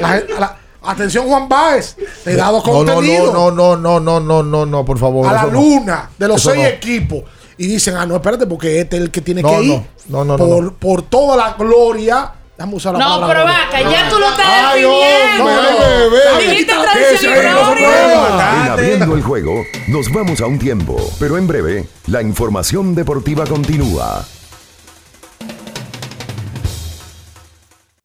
La 0.00 0.08
gente- 0.10 0.34
la- 0.38 0.56
atención, 0.82 1.26
Juan 1.26 1.48
Báez. 1.48 1.96
Te 2.24 2.32
he 2.32 2.36
dado 2.36 2.62
No, 2.64 2.66
no, 2.66 2.72
contenido 2.94 3.32
no, 3.32 3.50
no, 3.50 3.76
no, 3.76 4.00
no, 4.00 4.20
no, 4.20 4.42
no, 4.42 4.66
no, 4.66 4.84
por 4.84 4.98
favor. 4.98 5.26
a 5.28 5.32
la 5.32 5.42
no. 5.44 5.50
luna 5.50 6.10
de 6.18 6.28
los 6.28 6.40
Eso 6.40 6.50
seis 6.50 6.62
no. 6.62 6.68
equipos. 6.68 7.22
Y 7.58 7.66
dicen, 7.66 7.96
ah, 7.96 8.04
no, 8.06 8.16
espérate, 8.16 8.46
porque 8.46 8.80
este 8.80 8.96
es 8.96 9.02
el 9.02 9.10
que 9.10 9.20
tiene 9.22 9.42
No, 9.42 9.48
que 9.50 9.62
ir. 9.62 9.80
no, 10.08 10.24
no, 10.24 10.36
no, 10.36 10.46
por, 10.46 10.62
no. 10.64 10.72
por 10.74 11.02
toda 11.02 11.36
la 11.36 11.52
gloria. 11.54 12.32
Déjame 12.56 12.74
usar 12.76 12.92
la 12.94 12.98
No, 13.00 13.04
palabra 13.20 13.26
pero 13.28 13.44
gloria. 13.44 13.64
vaca, 13.66 13.80
ya 13.90 14.08
tú 14.08 14.18
lo 14.18 14.30
estás 14.30 14.46
Ay, 14.48 14.82
definiendo. 14.82 15.48
ay, 15.48 16.10
bebé. 16.10 16.44
Dijiste 16.46 16.72
¿Qué 16.72 16.80
tradición. 16.80 17.34
En 17.34 18.68
abriendo 18.72 19.14
el 19.14 19.22
juego, 19.22 19.62
nos 19.88 20.10
vamos 20.12 20.40
a 20.40 20.46
un 20.46 20.58
tiempo, 20.58 20.96
pero 21.20 21.36
en 21.36 21.46
breve, 21.46 21.86
la 22.06 22.22
información 22.22 22.94
deportiva 22.94 23.44
continúa. 23.46 24.24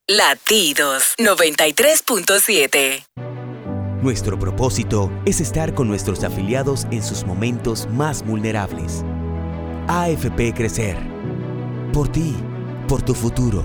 Latidos 0.08 1.14
93.7. 1.20 3.06
Nuestro 4.02 4.38
propósito 4.38 5.10
es 5.26 5.40
estar 5.40 5.74
con 5.74 5.88
nuestros 5.88 6.24
afiliados 6.26 6.88
en 6.92 7.02
sus 7.04 7.24
momentos 7.24 7.88
más 7.92 8.24
vulnerables. 8.26 9.06
AFP 9.88 10.54
Crecer. 10.54 10.98
Por 11.94 12.10
ti, 12.12 12.36
por 12.88 13.02
tu 13.04 13.14
futuro. 13.14 13.64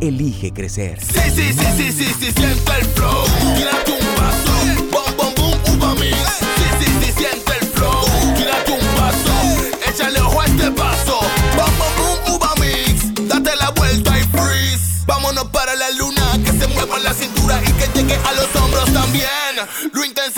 Elige 0.00 0.52
crecer. 0.52 1.00
Sí, 1.00 1.20
sí, 1.34 1.52
sí, 1.52 1.66
sí, 1.76 1.92
sí, 1.92 2.04
sí, 2.20 2.32
siente 2.32 2.72
el 2.80 2.86
flow. 2.94 3.24
Tírate 3.56 3.90
un 3.90 4.06
paso. 4.14 4.52
Bom, 4.92 5.16
bom, 5.16 5.34
boom, 5.34 5.76
uva 5.76 5.94
mix. 5.96 6.16
Sí, 6.58 6.64
sí, 6.78 6.86
sí, 7.02 7.12
siente 7.16 7.52
el 7.60 7.66
flow. 7.68 8.04
Tírate 8.36 8.72
un 8.72 8.86
paso. 8.96 9.90
Échale 9.90 10.20
ojo 10.20 10.40
a 10.40 10.46
este 10.46 10.70
paso. 10.70 11.18
Bom, 11.56 11.72
bom, 11.78 11.92
boom, 11.96 12.36
uva 12.36 12.54
mix. 12.60 13.12
Date 13.28 13.56
la 13.56 13.70
vuelta 13.70 14.16
y 14.18 14.22
freeze. 14.22 15.04
Vámonos 15.06 15.48
para 15.48 15.74
la 15.74 15.90
luna. 15.90 16.38
Que 16.44 16.52
se 16.52 16.68
mueva 16.68 16.98
la 17.00 17.12
cintura 17.12 17.60
y 17.66 17.72
que 17.72 17.88
llegue 17.98 18.14
a 18.24 18.32
los 18.34 18.54
hombros 18.54 18.92
también. 18.92 19.26
Lo 19.92 20.04
intenso 20.04 20.37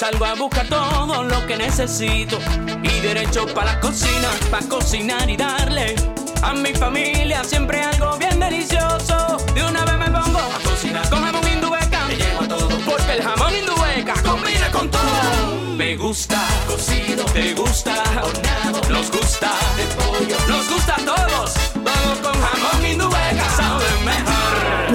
salgo 0.00 0.24
a 0.24 0.34
buscar 0.34 0.66
todo 0.66 1.24
lo 1.24 1.46
que 1.46 1.58
necesito 1.58 2.38
y 2.82 3.00
derecho 3.00 3.46
para 3.54 3.74
la 3.74 3.80
cocina, 3.80 4.30
para 4.50 4.66
cocinar 4.66 5.28
y 5.28 5.36
darle 5.36 5.94
a 6.40 6.54
mi 6.54 6.72
familia 6.72 7.44
siempre 7.44 7.82
algo 7.82 8.16
bien 8.16 8.40
delicioso. 8.40 9.36
De 9.54 9.62
una 9.62 9.84
vez 9.84 9.98
me 9.98 10.06
pongo 10.06 10.38
a 10.38 10.58
cocinar 10.64 11.06
con 11.10 11.22
jamón 11.22 11.46
indubeca, 11.46 12.06
me 12.06 12.16
llevo 12.16 12.40
a 12.40 12.48
todo 12.48 12.68
porque 12.86 13.12
el 13.12 13.22
jamón 13.22 13.54
indubeca 13.54 14.14
combina 14.22 14.70
con 14.72 14.90
todo. 14.90 15.76
Me 15.76 15.94
gusta 15.98 16.46
cocido, 16.66 17.22
te 17.34 17.52
gusta 17.52 18.02
horneado, 18.22 18.80
nos 18.88 19.10
gusta 19.10 19.52
de 19.76 19.84
pollo, 19.96 20.36
nos 20.48 20.66
gusta 20.70 20.94
a 20.94 21.04
todos. 21.04 21.54
Vamos 21.74 22.18
con 22.22 22.32
jamón 22.40 22.80
mejor. 22.82 23.29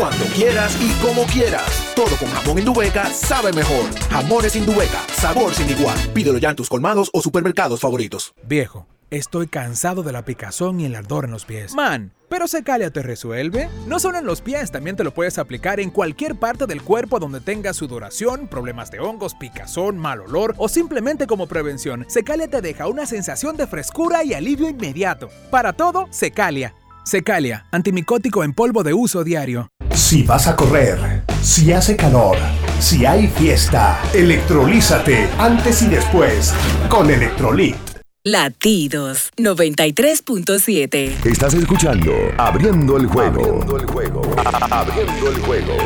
Cuando 0.06 0.26
quieras 0.36 0.78
y 0.80 0.92
como 1.04 1.24
quieras. 1.24 1.92
Todo 1.96 2.16
con 2.18 2.30
jamón 2.30 2.60
Indubeca 2.60 3.08
sabe 3.08 3.52
mejor. 3.52 3.86
Jamones 4.12 4.56
Indubeca, 4.56 5.00
sabor 5.12 5.52
sin 5.56 5.68
igual. 5.68 5.98
Pídelo 6.14 6.38
ya 6.38 6.52
en 6.52 6.56
tus 6.56 6.70
colmados 6.70 7.10
o 7.12 7.24
supermercados 7.24 7.80
favoritos. 7.80 8.36
Viejo, 8.44 8.86
estoy 9.10 9.48
cansado 9.48 10.04
de 10.04 10.12
la 10.12 10.24
picazón 10.24 10.80
y 10.80 10.86
el 10.86 10.94
ardor 10.94 11.26
en 11.26 11.32
los 11.32 11.46
pies. 11.46 11.74
Man, 11.74 12.14
¿pero 12.30 12.48
Secalia 12.48 12.92
te 12.92 13.02
resuelve? 13.02 13.68
No 13.88 13.98
solo 13.98 14.20
en 14.20 14.28
los 14.28 14.42
pies, 14.42 14.70
también 14.70 14.96
te 14.96 15.04
lo 15.04 15.12
puedes 15.12 15.40
aplicar 15.40 15.80
en 15.80 15.90
cualquier 15.90 16.36
parte 16.36 16.68
del 16.68 16.84
cuerpo 16.84 17.18
donde 17.18 17.42
tengas 17.42 17.76
sudoración, 17.76 18.48
problemas 18.48 18.92
de 18.92 19.00
hongos, 19.00 19.34
picazón, 19.34 19.98
mal 19.98 20.22
olor 20.22 20.54
o 20.60 20.70
simplemente 20.70 21.26
como 21.26 21.48
prevención. 21.48 22.06
Secalia 22.08 22.48
te 22.48 22.62
deja 22.62 22.88
una 22.88 23.08
sensación 23.08 23.58
de 23.58 23.66
frescura 23.66 24.24
y 24.24 24.36
alivio 24.36 24.70
inmediato. 24.70 25.32
Para 25.50 25.74
todo, 25.74 26.06
Secalia. 26.12 26.76
Secalia, 27.06 27.68
antimicótico 27.72 28.44
en 28.44 28.54
polvo 28.54 28.84
de 28.84 28.96
uso 28.96 29.24
diario. 29.24 29.70
Si 29.96 30.24
vas 30.24 30.46
a 30.48 30.58
correr, 30.58 31.24
si 31.42 31.72
hace 31.72 31.96
calor, 31.96 32.36
si 32.82 33.06
hay 33.06 33.28
fiesta, 33.28 34.02
electrolízate 34.14 35.30
antes 35.38 35.82
y 35.84 35.88
después 35.88 36.54
con 36.90 37.10
Electrolit. 37.10 37.78
Latidos 38.22 39.32
93.7. 39.38 41.26
Estás 41.26 41.54
escuchando 41.54 42.12
Abriendo 42.38 42.98
el 42.98 43.06
juego. 43.06 43.40
Abriendo 43.40 43.78
el 43.78 43.86
juego. 43.86 44.22
Abriendo 44.70 45.30
el 45.30 45.40
juego. 45.40 45.78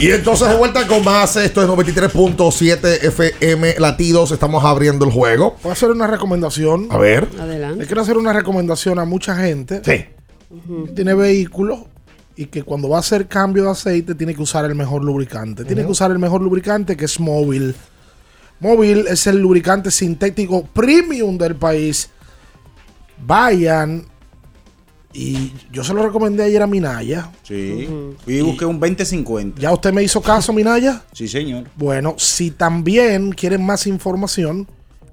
Y 0.00 0.10
entonces 0.12 0.48
de 0.48 0.56
vuelta 0.56 0.86
con 0.86 1.04
más, 1.04 1.36
esto 1.36 1.62
es 1.62 1.68
93.7 1.68 3.04
FM 3.04 3.74
Latidos, 3.78 4.30
estamos 4.30 4.64
abriendo 4.64 5.04
el 5.04 5.12
juego. 5.12 5.56
Voy 5.62 5.68
a 5.68 5.72
hacer 5.74 5.90
una 5.90 6.06
recomendación. 6.06 6.88
A 6.90 6.96
ver. 6.96 7.28
Adelante. 7.38 7.80
Le 7.80 7.86
quiero 7.86 8.00
hacer 8.00 8.16
una 8.16 8.32
recomendación 8.32 8.98
a 8.98 9.04
mucha 9.04 9.36
gente. 9.36 9.82
Sí. 9.84 10.06
que 10.86 10.92
Tiene 10.94 11.12
vehículos 11.12 11.80
y 12.34 12.46
que 12.46 12.62
cuando 12.62 12.88
va 12.88 12.96
a 12.96 13.00
hacer 13.00 13.28
cambio 13.28 13.64
de 13.64 13.72
aceite 13.72 14.14
tiene 14.14 14.34
que 14.34 14.40
usar 14.40 14.64
el 14.64 14.74
mejor 14.74 15.04
lubricante. 15.04 15.66
Tiene 15.66 15.84
que 15.84 15.90
usar 15.90 16.10
el 16.10 16.18
mejor 16.18 16.40
lubricante 16.40 16.96
que 16.96 17.04
es 17.04 17.20
Móvil. 17.20 17.74
Móvil 18.58 19.04
es 19.06 19.26
el 19.26 19.36
lubricante 19.36 19.90
sintético 19.90 20.64
premium 20.64 21.36
del 21.36 21.56
país. 21.56 22.08
Vayan 23.26 24.06
y 25.12 25.52
yo 25.72 25.82
se 25.82 25.92
lo 25.92 26.04
recomendé 26.04 26.44
ayer 26.44 26.62
a 26.62 26.66
Minaya. 26.66 27.30
Sí. 27.42 27.88
Y 28.26 28.40
busqué 28.42 28.64
un 28.64 28.78
2050. 28.78 29.60
¿Ya 29.60 29.72
usted 29.72 29.92
me 29.92 30.02
hizo 30.02 30.22
caso, 30.22 30.52
Minaya? 30.52 31.02
Sí, 31.12 31.26
señor. 31.26 31.64
Bueno, 31.76 32.14
si 32.16 32.52
también 32.52 33.32
quieren 33.32 33.64
más 33.64 33.86
información 33.86 34.68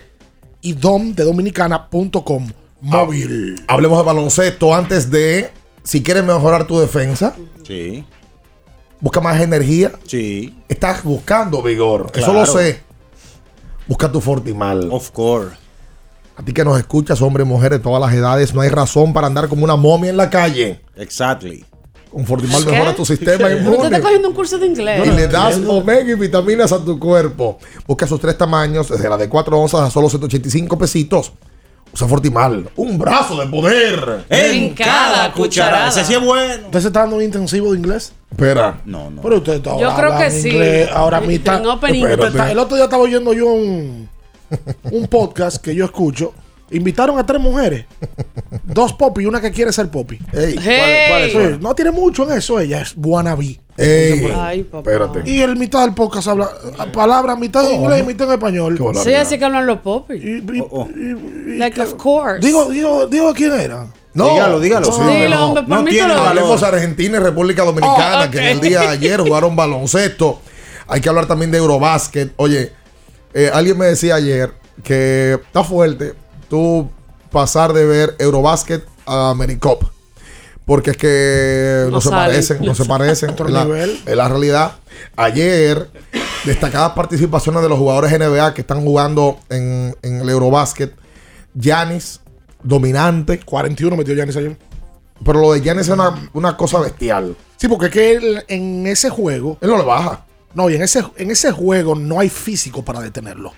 y 0.61 0.73
dom 0.73 1.13
de 1.13 1.23
dominicana.com. 1.23 2.47
Móvil. 2.81 3.55
Hablemos 3.67 3.99
de 3.99 4.03
baloncesto 4.03 4.75
antes 4.75 5.09
de, 5.11 5.49
si 5.83 6.01
quieres 6.03 6.23
mejorar 6.23 6.67
tu 6.67 6.79
defensa, 6.79 7.35
Sí. 7.65 8.03
Busca 9.03 9.19
más 9.19 9.39
energía. 9.41 9.91
Sí. 10.07 10.55
Estás 10.69 11.03
buscando 11.03 11.61
vigor. 11.61 12.09
Eso 12.15 12.31
lo 12.31 12.45
sé. 12.45 12.79
Busca 13.85 14.09
tu 14.09 14.21
Fortimal. 14.21 14.89
Of 14.91 15.11
course. 15.11 15.57
A 16.37 16.41
ti 16.43 16.53
que 16.53 16.63
nos 16.63 16.79
escuchas, 16.79 17.21
hombres 17.21 17.45
y 17.45 17.49
mujeres 17.49 17.79
de 17.79 17.83
todas 17.83 18.01
las 18.01 18.13
edades, 18.13 18.55
no 18.55 18.61
hay 18.61 18.69
razón 18.69 19.11
para 19.13 19.27
andar 19.27 19.49
como 19.49 19.65
una 19.65 19.75
momia 19.75 20.09
en 20.09 20.17
la 20.17 20.29
calle. 20.29 20.79
Exactly. 20.95 21.65
Con 22.09 22.25
Fortimal 22.25 22.63
¿Qué? 22.63 22.71
mejora 22.71 22.95
tu 22.95 23.05
sistema 23.05 23.45
Usted 23.45 23.57
inmune. 23.59 23.83
está 23.83 24.01
cogiendo 24.01 24.29
un 24.29 24.33
curso 24.33 24.57
de 24.57 24.67
inglés. 24.67 25.05
Y 25.05 25.11
le 25.11 25.27
das 25.27 25.57
omega 25.67 26.09
y 26.09 26.15
vitaminas 26.15 26.71
a 26.71 26.83
tu 26.83 26.97
cuerpo. 26.97 27.59
Busca 27.85 28.07
sus 28.07 28.21
tres 28.21 28.37
tamaños, 28.37 28.87
desde 28.87 29.09
la 29.09 29.17
de 29.17 29.27
4 29.27 29.59
onzas 29.59 29.81
a 29.81 29.91
solo 29.91 30.09
185 30.09 30.77
pesitos. 30.77 31.33
Usa 31.93 32.07
Fortimal. 32.07 32.69
Un 32.75 32.97
brazo 32.97 33.39
de 33.39 33.47
poder. 33.47 34.25
En 34.29 34.73
cada 34.73 35.31
cucharada. 35.31 35.89
Ese 35.89 36.03
sí 36.05 36.13
es 36.15 36.21
bueno. 36.21 36.65
¿Usted 36.65 36.79
se 36.79 36.87
está 36.87 37.01
dando 37.01 37.17
un 37.17 37.21
intensivo 37.23 37.71
de 37.71 37.77
inglés? 37.77 38.13
Espera. 38.31 38.81
No, 38.85 39.11
no. 39.11 39.21
Pero 39.21 39.37
usted 39.37 39.53
está 39.53 39.77
Yo 39.79 39.95
creo 39.95 40.17
que 40.17 40.31
sí. 40.31 40.59
ahora. 40.91 41.19
Usted 41.19 41.31
está- 41.31 42.51
El 42.51 42.57
otro 42.59 42.75
día 42.75 42.85
estaba 42.85 43.03
oyendo 43.03 43.31
yo 43.33 43.45
un, 43.45 44.09
un 44.91 45.07
podcast 45.07 45.57
que 45.57 45.75
yo 45.75 45.85
escucho. 45.85 46.33
Invitaron 46.71 47.19
a 47.19 47.25
tres 47.25 47.39
mujeres. 47.41 47.85
Dos 48.63 48.93
popi 48.93 49.23
y 49.23 49.25
una 49.25 49.39
que 49.41 49.51
quiere 49.51 49.71
ser 49.71 49.89
popi. 49.89 50.17
Ey, 50.31 50.55
Hey. 50.61 51.05
¿Cuál 51.09 51.21
es? 51.23 51.31
Sí, 51.53 51.57
no 51.61 51.75
tiene 51.75 51.91
mucho 51.91 52.29
en 52.29 52.37
eso. 52.37 52.59
Ella 52.59 52.81
es 52.81 52.93
wannabe. 52.97 53.59
ey, 53.77 54.31
Ay, 54.35 54.63
papá. 54.63 54.89
espérate. 54.91 55.29
Y 55.29 55.41
el 55.41 55.55
mitad 55.55 55.81
del 55.85 55.93
podcast 55.93 56.27
habla 56.29 56.49
palabras, 56.93 57.37
mitad 57.37 57.69
en 57.69 57.81
inglés 57.81 58.01
y 58.01 58.03
mitad 58.07 58.27
en 58.27 58.33
español. 58.33 58.79
Sí, 59.03 59.13
así 59.13 59.37
que 59.37 59.45
hablan 59.45 59.65
los 59.67 59.79
popis. 59.79 60.23
Y- 60.23 60.37
y- 60.37 60.61
Oh, 60.61 60.81
oh. 60.81 60.89
Like, 61.45 61.79
of 61.81 61.93
course. 61.95 62.39
digo, 62.45 62.69
digo, 62.69 63.07
digo 63.07 63.33
quién 63.33 63.51
era. 63.53 63.87
No, 64.15 64.29
Dígalo, 64.33 64.59
dígalo. 64.59 64.85
Sí, 64.91 65.01
no. 65.29 65.53
no 65.53 65.53
permítelo. 65.67 65.89
tiene 65.89 66.57
de 66.59 66.65
Argentina 66.67 67.17
y 67.17 67.19
República 67.19 67.63
Dominicana, 67.63 68.25
Oh, 68.27 68.31
que 68.31 68.37
en 68.37 68.43
el 68.45 68.59
día 68.61 68.81
de 68.81 68.87
ayer 68.87 69.19
jugaron 69.21 69.55
baloncesto. 69.55 70.39
Hay 70.87 71.01
que 71.01 71.09
hablar 71.09 71.25
también 71.25 71.49
de 71.51 71.57
Eurobásquet. 71.57 72.31
Oye, 72.35 72.71
eh, 73.33 73.49
alguien 73.51 73.77
me 73.77 73.85
decía 73.87 74.15
ayer 74.15 74.51
que 74.83 75.33
está 75.43 75.63
fuerte 75.63 76.13
tú 76.53 76.87
pasar 77.31 77.73
de 77.73 77.83
ver 77.83 78.15
Eurobásquet 78.19 78.85
a 79.07 79.31
Americop. 79.31 79.85
Porque 80.65 80.91
es 80.91 80.97
que 80.97 81.85
no, 81.85 81.93
No 81.93 82.01
se 82.01 82.11
parecen, 82.11 82.63
no 82.63 82.75
se 82.75 82.85
parecen. 82.85 83.29
Otro 83.31 83.47
Es 83.47 83.53
la, 83.53 83.65
nivel. 83.65 83.99
es 84.05 84.15
la 84.15 84.29
realidad. 84.29 84.73
Ayer, 85.15 85.89
destacadas 86.45 86.91
participaciones 86.91 87.63
de 87.63 87.69
los 87.69 87.79
jugadores 87.79 88.11
NBA 88.11 88.53
que 88.53 88.61
están 88.61 88.81
jugando 88.81 89.39
en, 89.49 89.95
en 90.03 90.21
el 90.21 90.29
Eurobásquet. 90.29 90.93
Giannis, 91.55 92.19
dominante. 92.61 93.39
41 93.39 93.97
metió 93.97 94.13
Giannis 94.13 94.37
ayer. 94.37 94.55
Pero 95.25 95.41
lo 95.41 95.53
de 95.53 95.61
Giannis 95.61 95.87
es 95.87 95.93
una, 95.93 96.29
una 96.33 96.55
cosa 96.55 96.79
bestial. 96.81 97.35
Sí, 97.57 97.67
porque 97.67 97.87
es 97.87 97.91
que 97.91 98.11
él, 98.13 98.43
en 98.47 98.85
ese 98.85 99.09
juego. 99.09 99.57
Él 99.59 99.71
no 99.71 99.77
le 99.79 99.85
baja. 99.85 100.23
No, 100.53 100.69
y 100.69 100.75
en 100.75 100.83
ese, 100.83 101.03
en 101.17 101.31
ese 101.31 101.51
juego 101.51 101.95
no 101.95 102.19
hay 102.19 102.29
físico 102.29 102.85
para 102.85 103.01
detenerlo. 103.01 103.53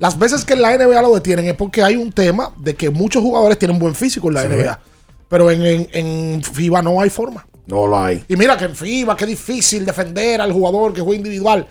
Las 0.00 0.18
veces 0.18 0.44
que 0.44 0.54
en 0.54 0.62
la 0.62 0.76
NBA 0.76 1.00
lo 1.02 1.14
detienen 1.14 1.44
es 1.46 1.54
porque 1.54 1.82
hay 1.84 1.94
un 1.94 2.10
tema 2.10 2.50
de 2.56 2.74
que 2.74 2.90
muchos 2.90 3.22
jugadores 3.22 3.56
tienen 3.58 3.78
buen 3.78 3.94
físico 3.94 4.26
en 4.28 4.34
la 4.34 4.42
Sí. 4.42 4.48
NBA. 4.48 4.80
Pero 5.28 5.48
en, 5.52 5.64
en- 5.64 5.88
en 5.92 6.42
FIBA 6.42 6.82
no 6.82 7.00
hay 7.00 7.08
forma. 7.10 7.46
No 7.66 7.86
lo 7.86 7.96
hay. 8.02 8.24
Y 8.26 8.34
mira 8.34 8.56
que 8.56 8.64
en 8.64 8.74
FIBA, 8.74 9.16
qué 9.16 9.26
difícil 9.26 9.84
defender 9.86 10.40
al 10.40 10.52
jugador 10.52 10.92
que 10.92 11.00
juega 11.00 11.18
individual. 11.18 11.68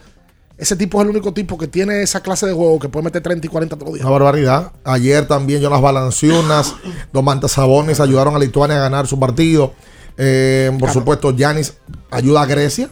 Ese 0.58 0.76
tipo 0.76 1.00
es 1.00 1.06
el 1.06 1.10
único 1.12 1.34
tipo 1.34 1.58
que 1.58 1.68
tiene 1.68 2.02
esa 2.04 2.22
clase 2.22 2.46
de 2.46 2.54
juego 2.54 2.80
que 2.80 2.88
puede 2.88 3.06
meter 3.06 3.22
30 3.24 3.48
y 3.48 3.50
40 3.50 3.76
todos 3.76 3.88
los 3.88 3.94
días. 3.96 4.06
Una 4.06 4.14
barbaridad. 4.14 4.72
Ayer 4.86 5.28
también 5.28 5.62
Jonas 5.62 5.82
Valanciunas, 5.82 6.76
Domantas 7.12 7.52
Sabonis 7.54 8.00
ayudaron 8.00 8.36
a 8.36 8.40
Lituania 8.40 8.78
a 8.78 8.82
ganar 8.82 9.08
su 9.08 9.20
partido. 9.20 9.74
Eh, 10.18 10.72
por 10.80 10.92
supuesto, 10.92 11.34
Giannis 11.36 11.74
ayuda 12.12 12.42
a 12.42 12.46
Grecia 12.46 12.90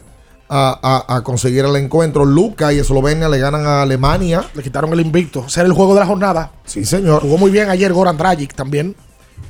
a, 0.48 1.04
a- 1.08 1.16
a 1.16 1.22
conseguir 1.22 1.64
el 1.64 1.76
encuentro. 1.76 2.24
Luca 2.24 2.72
y 2.72 2.78
Eslovenia 2.78 3.28
le 3.28 3.38
ganan 3.38 3.66
a 3.66 3.82
Alemania. 3.82 4.44
Le 4.54 4.62
quitaron 4.62 4.92
el 4.92 5.00
invicto. 5.00 5.44
Ese 5.46 5.60
era 5.60 5.66
el 5.66 5.72
juego 5.74 5.94
de 5.94 6.00
la 6.00 6.06
jornada. 6.06 6.52
Sí, 6.64 6.84
señor. 6.84 7.22
Jugó 7.22 7.38
muy 7.38 7.50
bien 7.50 7.68
ayer 7.70 7.92
Goran 7.92 8.16
Dragic 8.16 8.54
también. 8.54 8.94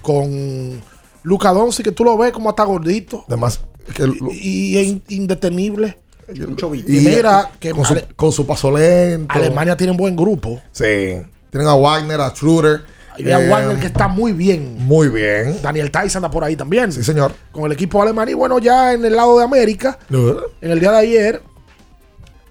Con 0.02 0.80
Luca 1.22 1.52
Doncic, 1.52 1.84
que 1.86 1.92
tú 1.92 2.04
lo 2.04 2.16
ves 2.16 2.32
como 2.32 2.50
está 2.50 2.64
gordito. 2.64 3.24
Además, 3.28 3.60
que 3.94 4.02
el- 4.04 4.14
Y, 4.32 4.74
y 4.74 4.78
es 4.78 4.86
in- 4.86 5.02
indetenible. 5.08 5.98
y 6.32 6.42
Y 6.42 7.00
mira 7.00 7.50
que 7.58 7.70
con, 7.72 7.84
su, 7.84 7.92
Ale- 7.94 8.08
con 8.16 8.32
su 8.32 8.46
paso 8.46 8.70
lento. 8.70 9.32
Alemania 9.34 9.76
tiene 9.76 9.90
un 9.92 9.96
buen 9.96 10.14
grupo. 10.16 10.60
Sí. 10.72 11.16
Tienen 11.50 11.68
a 11.68 11.74
Wagner, 11.74 12.20
a 12.20 12.30
Schroeder. 12.30 12.82
Y 13.18 13.30
a 13.30 13.40
Eh, 13.40 13.48
Wagner 13.48 13.78
que 13.78 13.86
está 13.86 14.08
muy 14.08 14.32
bien. 14.32 14.76
Muy 14.78 15.08
bien. 15.08 15.60
Daniel 15.62 15.90
Tyson 15.90 16.20
anda 16.24 16.30
por 16.30 16.44
ahí 16.44 16.56
también. 16.56 16.92
Sí, 16.92 17.02
señor. 17.02 17.32
Con 17.52 17.64
el 17.66 17.72
equipo 17.72 18.00
alemán. 18.02 18.28
Y 18.28 18.34
bueno, 18.34 18.58
ya 18.58 18.92
en 18.92 19.04
el 19.04 19.14
lado 19.16 19.38
de 19.38 19.44
América, 19.44 19.98
en 20.10 20.70
el 20.70 20.80
día 20.80 20.92
de 20.92 20.98
ayer, 20.98 21.42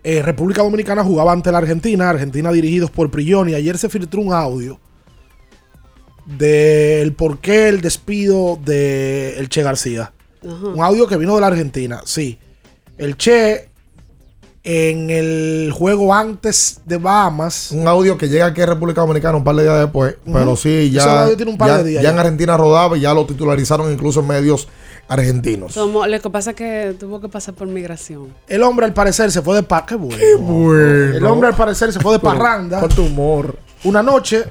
eh, 0.03 0.22
República 0.22 0.61
Dominicana 0.61 1.03
jugaba 1.03 1.32
ante 1.32 1.51
la 1.51 1.57
Argentina. 1.59 2.09
Argentina 2.09 2.51
dirigidos 2.51 2.91
por 2.91 3.09
Prillón. 3.09 3.49
Y 3.49 3.55
ayer 3.55 3.78
se 3.78 3.89
filtró 3.89 4.22
un 4.22 4.34
audio 4.34 4.80
del 6.26 7.13
por 7.13 7.39
qué 7.39 7.70
el 7.70 7.82
despido 7.82 8.59
de 8.63 9.38
el 9.38 9.49
Che 9.49 9.63
García. 9.63 10.11
Un 10.41 10.82
audio 10.82 11.07
que 11.07 11.18
vino 11.18 11.36
de 11.36 11.41
la 11.41 11.47
Argentina, 11.47 12.01
sí. 12.05 12.38
El 12.97 13.18
Che 13.18 13.66
en 14.70 15.09
el 15.09 15.72
juego 15.74 16.13
antes 16.13 16.82
de 16.86 16.97
Bahamas. 16.97 17.72
Un 17.72 17.88
audio 17.88 18.18
que 18.18 18.28
llega 18.28 18.47
aquí 18.47 18.59
a 18.61 18.65
República 18.65 18.99
Dominicana 18.99 19.38
un 19.38 19.43
par 19.45 19.55
de 19.55 19.63
días 19.63 19.80
después. 19.80 20.15
Pero 20.26 20.57
sí, 20.57 20.70
Ese 20.70 20.89
ya, 20.91 21.24
audio 21.24 21.38
tiene 21.38 21.53
un 21.53 21.57
par 21.57 21.70
ya, 21.70 21.78
de 21.78 21.84
días 21.86 22.03
ya 22.03 22.09
en. 22.09 22.20
Argentina 22.20 22.57
rodaba 22.57 22.97
y 22.97 23.01
ya 23.01 23.13
lo 23.13 23.26
titularizaron 23.26 23.89
incluso 23.93 24.20
en 24.20 24.28
medios 24.28 24.68
argentinos. 25.07 25.72
Somos- 25.74 26.05
lo 26.09 26.20
que 26.20 26.30
pasa 26.30 26.49
es 26.49 26.55
que 26.57 26.95
tuvo 26.99 27.22
que 27.22 27.30
pasar 27.30 27.53
por 27.53 27.65
migración. 27.70 28.34
El 28.49 28.61
hombre 28.61 28.86
al 28.86 28.93
parecer 28.93 29.32
se 29.32 29.41
fue 29.41 29.55
de 29.55 29.63
pa 29.63 29.86
qué 29.86 29.95
bueno. 29.95 30.18
bueno. 30.39 31.15
El 31.15 31.26
hombre 31.26 31.47
al 31.47 31.55
parecer 31.55 31.93
se 31.93 32.01
fue 32.01 32.11
de 32.11 32.20
parranda. 32.20 32.80
Cuánto 32.80 33.03
humor. 33.03 33.57
Una 33.86 34.03
noche 34.03 34.43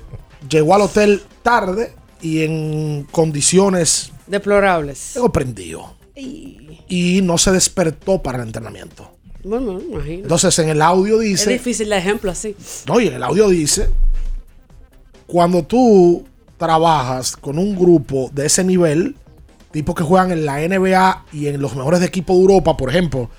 llegó 0.48 0.74
al 0.74 0.80
hotel 0.80 1.22
tarde 1.42 1.92
y 2.22 2.42
en 2.42 3.06
condiciones 3.10 4.12
Deplorables. 4.26 5.10
Tengo 5.12 5.30
prendido. 5.30 5.94
Y 6.14 7.20
no 7.22 7.36
se 7.36 7.52
despertó 7.52 8.22
para 8.22 8.38
el 8.38 8.44
entrenamiento. 8.46 9.10
Bueno, 9.46 9.80
imagino. 9.80 10.22
Entonces 10.22 10.58
en 10.58 10.70
el 10.70 10.82
audio 10.82 11.20
es 11.20 11.28
dice, 11.28 11.50
difícil 11.50 11.88
de 11.88 11.96
ejemplo 11.96 12.32
así. 12.32 12.56
no, 12.88 13.00
y 13.00 13.06
en 13.06 13.14
el 13.14 13.22
audio 13.22 13.48
dice, 13.48 13.88
cuando 15.28 15.62
tú 15.62 16.24
trabajas 16.56 17.36
con 17.36 17.56
un 17.56 17.76
grupo 17.76 18.28
de 18.32 18.46
ese 18.46 18.64
nivel, 18.64 19.14
tipos 19.70 19.94
que 19.94 20.02
juegan 20.02 20.32
en 20.32 20.46
la 20.46 20.58
NBA 20.58 21.26
y 21.32 21.46
en 21.46 21.60
los 21.60 21.76
mejores 21.76 22.02
equipos 22.02 22.34
de 22.34 22.42
Europa, 22.42 22.76
por 22.76 22.90
ejemplo, 22.90 23.30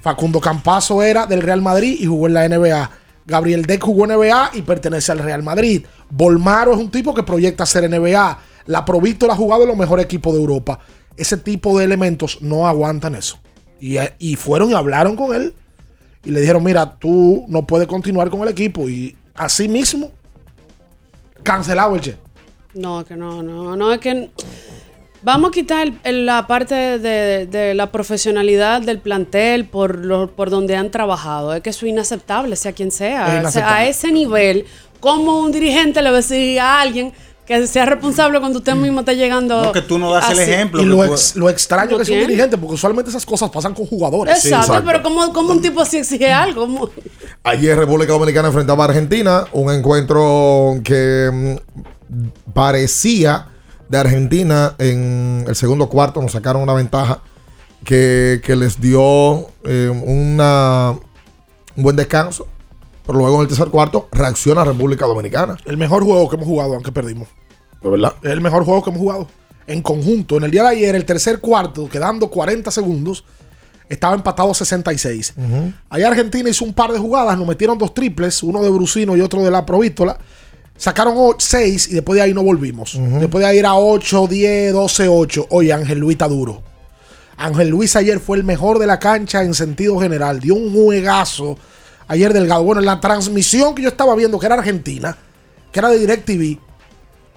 Facundo 0.00 0.40
Campazo 0.40 1.02
era 1.02 1.26
del 1.26 1.42
Real 1.42 1.60
Madrid 1.60 1.94
y 2.00 2.06
jugó 2.06 2.26
en 2.26 2.34
la 2.34 2.48
NBA. 2.48 2.90
Gabriel 3.26 3.66
Deck 3.66 3.82
jugó 3.82 4.06
en 4.06 4.18
NBA 4.18 4.52
y 4.54 4.62
pertenece 4.62 5.12
al 5.12 5.18
Real 5.18 5.42
Madrid. 5.42 5.84
Bolmaro 6.08 6.72
es 6.72 6.78
un 6.78 6.90
tipo 6.90 7.12
que 7.12 7.22
proyecta 7.22 7.66
ser 7.66 7.88
NBA. 7.88 8.38
La 8.64 8.84
Provítola 8.86 9.34
ha 9.34 9.36
jugado 9.36 9.64
en 9.64 9.68
los 9.68 9.76
mejores 9.76 10.06
equipos 10.06 10.32
de 10.32 10.40
Europa. 10.40 10.80
Ese 11.18 11.36
tipo 11.36 11.78
de 11.78 11.84
elementos 11.84 12.40
no 12.40 12.66
aguantan 12.66 13.14
eso. 13.14 13.38
Y, 13.80 13.96
y 14.18 14.36
fueron 14.36 14.70
y 14.70 14.74
hablaron 14.74 15.16
con 15.16 15.34
él 15.34 15.54
y 16.24 16.30
le 16.30 16.40
dijeron, 16.40 16.62
mira, 16.62 16.96
tú 16.98 17.44
no 17.48 17.66
puedes 17.66 17.88
continuar 17.88 18.28
con 18.30 18.42
el 18.42 18.48
equipo. 18.48 18.88
Y 18.88 19.16
así 19.34 19.68
mismo, 19.68 20.10
cancelado 21.42 21.94
el 21.94 22.00
Che. 22.00 22.16
No, 22.74 23.04
que 23.04 23.16
no, 23.16 23.42
no, 23.42 23.74
no, 23.76 23.92
es 23.92 23.98
que 23.98 24.30
vamos 25.22 25.48
a 25.50 25.52
quitar 25.52 25.86
el- 25.88 25.98
el- 26.04 26.26
la 26.26 26.46
parte 26.46 26.74
de, 26.98 27.46
de 27.46 27.74
la 27.74 27.90
profesionalidad 27.90 28.80
del 28.82 28.98
plantel 29.00 29.64
por, 29.64 30.04
lo, 30.04 30.30
por 30.30 30.50
donde 30.50 30.76
han 30.76 30.90
trabajado. 30.90 31.54
Es 31.54 31.62
que 31.62 31.70
eso 31.70 31.86
es 31.86 31.90
inaceptable, 31.92 32.54
sea 32.56 32.72
quien 32.72 32.88
Es 32.88 32.94
sea. 32.94 33.42
O 33.46 33.50
sea, 33.50 33.74
a 33.74 33.86
ese 33.86 34.12
nivel, 34.12 34.66
¿cómo 35.00 35.40
un 35.40 35.50
dirigente 35.52 36.00
le 36.02 36.10
va 36.10 36.18
a 36.18 36.20
decir 36.20 36.60
a 36.60 36.80
alguien 36.80 37.12
que 37.58 37.66
sea 37.66 37.84
responsable 37.84 38.38
cuando 38.40 38.58
usted 38.60 38.74
mismo 38.74 39.00
está 39.00 39.12
llegando? 39.12 39.60
No, 39.62 39.72
que 39.72 39.82
tú 39.82 39.98
no 39.98 40.12
das 40.12 40.30
el 40.30 40.38
ejemplo. 40.38 40.80
Y 40.80 40.84
lo, 40.86 40.96
tú- 40.96 41.04
ex- 41.12 41.34
lo 41.36 41.50
extraño 41.50 41.90
¿Lo 41.92 41.98
que 41.98 42.04
sea 42.04 42.14
un 42.20 42.26
dirigente, 42.28 42.56
porque 42.56 42.74
usualmente 42.74 43.10
esas 43.10 43.26
cosas 43.26 43.50
pasan 43.50 43.74
con 43.74 43.86
jugadores. 43.86 44.44
Exacto, 44.44 44.82
pero 44.86 45.02
¿cómo, 45.02 45.32
cómo 45.32 45.50
un 45.52 45.60
tipo 45.60 45.80
así 45.80 45.96
exige 45.98 46.32
algo? 46.32 46.62
¿Cómo? 46.62 46.90
Ayer 47.42 47.76
República 47.76 48.12
Dominicana 48.12 48.48
enfrentaba 48.48 48.84
a 48.84 48.88
Argentina, 48.88 49.44
un 49.52 49.72
encuentro 49.72 50.80
que 50.84 51.58
mm, 52.10 52.52
parecía 52.52 53.46
de 53.88 53.98
Argentina 53.98 54.74
en 54.78 55.44
el 55.48 55.56
segundo 55.56 55.88
cuarto, 55.88 56.22
nos 56.22 56.32
sacaron 56.32 56.62
una 56.62 56.74
ventaja 56.74 57.22
que, 57.84 58.40
que 58.44 58.54
les 58.54 58.80
dio 58.80 59.48
eh, 59.64 59.88
una, 60.04 60.90
un 61.76 61.82
buen 61.82 61.96
descanso, 61.96 62.46
pero 63.06 63.18
luego 63.18 63.36
en 63.36 63.42
el 63.42 63.48
tercer 63.48 63.68
cuarto 63.68 64.08
reacciona 64.12 64.62
República 64.64 65.06
Dominicana. 65.06 65.56
El 65.64 65.76
mejor 65.78 66.04
juego 66.04 66.28
que 66.28 66.36
hemos 66.36 66.46
jugado, 66.46 66.74
aunque 66.74 66.92
perdimos. 66.92 67.26
¿De 67.82 67.90
verdad? 67.90 68.14
Es 68.22 68.30
el 68.30 68.40
mejor 68.40 68.64
juego 68.64 68.82
que 68.82 68.90
hemos 68.90 69.00
jugado. 69.00 69.28
En 69.66 69.82
conjunto, 69.82 70.36
en 70.36 70.44
el 70.44 70.50
día 70.50 70.62
de 70.62 70.70
ayer, 70.70 70.94
el 70.94 71.04
tercer 71.04 71.40
cuarto, 71.40 71.88
quedando 71.88 72.28
40 72.28 72.70
segundos, 72.70 73.24
estaba 73.88 74.14
empatado 74.14 74.52
66. 74.54 75.34
Allá 75.88 76.08
Argentina 76.08 76.48
hizo 76.48 76.64
un 76.64 76.72
par 76.72 76.92
de 76.92 76.98
jugadas, 76.98 77.36
nos 77.36 77.46
metieron 77.46 77.78
dos 77.78 77.94
triples, 77.94 78.42
uno 78.42 78.62
de 78.62 78.70
Brusino 78.70 79.16
y 79.16 79.20
otro 79.20 79.42
de 79.42 79.50
la 79.50 79.64
Provítola. 79.64 80.18
Sacaron 80.76 81.14
6 81.36 81.88
y 81.88 81.94
después 81.94 82.16
de 82.16 82.22
ahí 82.22 82.32
no 82.32 82.42
volvimos. 82.42 82.98
Después 83.20 83.42
de 83.42 83.50
ahí 83.50 83.58
era 83.58 83.74
8, 83.74 84.26
10, 84.28 84.72
12, 84.72 85.08
8. 85.08 85.46
Oye, 85.50 85.72
Ángel 85.72 85.98
Luis 85.98 86.14
está 86.14 86.26
duro. 86.26 86.62
Ángel 87.36 87.68
Luis 87.68 87.96
ayer 87.96 88.18
fue 88.18 88.38
el 88.38 88.44
mejor 88.44 88.78
de 88.78 88.86
la 88.86 88.98
cancha 88.98 89.42
en 89.42 89.54
sentido 89.54 89.98
general. 89.98 90.40
Dio 90.40 90.54
un 90.54 90.72
juegazo 90.72 91.58
ayer 92.08 92.32
delgado. 92.32 92.62
Bueno, 92.64 92.80
en 92.80 92.86
la 92.86 93.00
transmisión 93.00 93.74
que 93.74 93.82
yo 93.82 93.88
estaba 93.88 94.14
viendo, 94.14 94.38
que 94.38 94.46
era 94.46 94.54
Argentina, 94.54 95.16
que 95.72 95.78
era 95.78 95.88
de 95.90 95.98
DirecTV, 95.98 96.58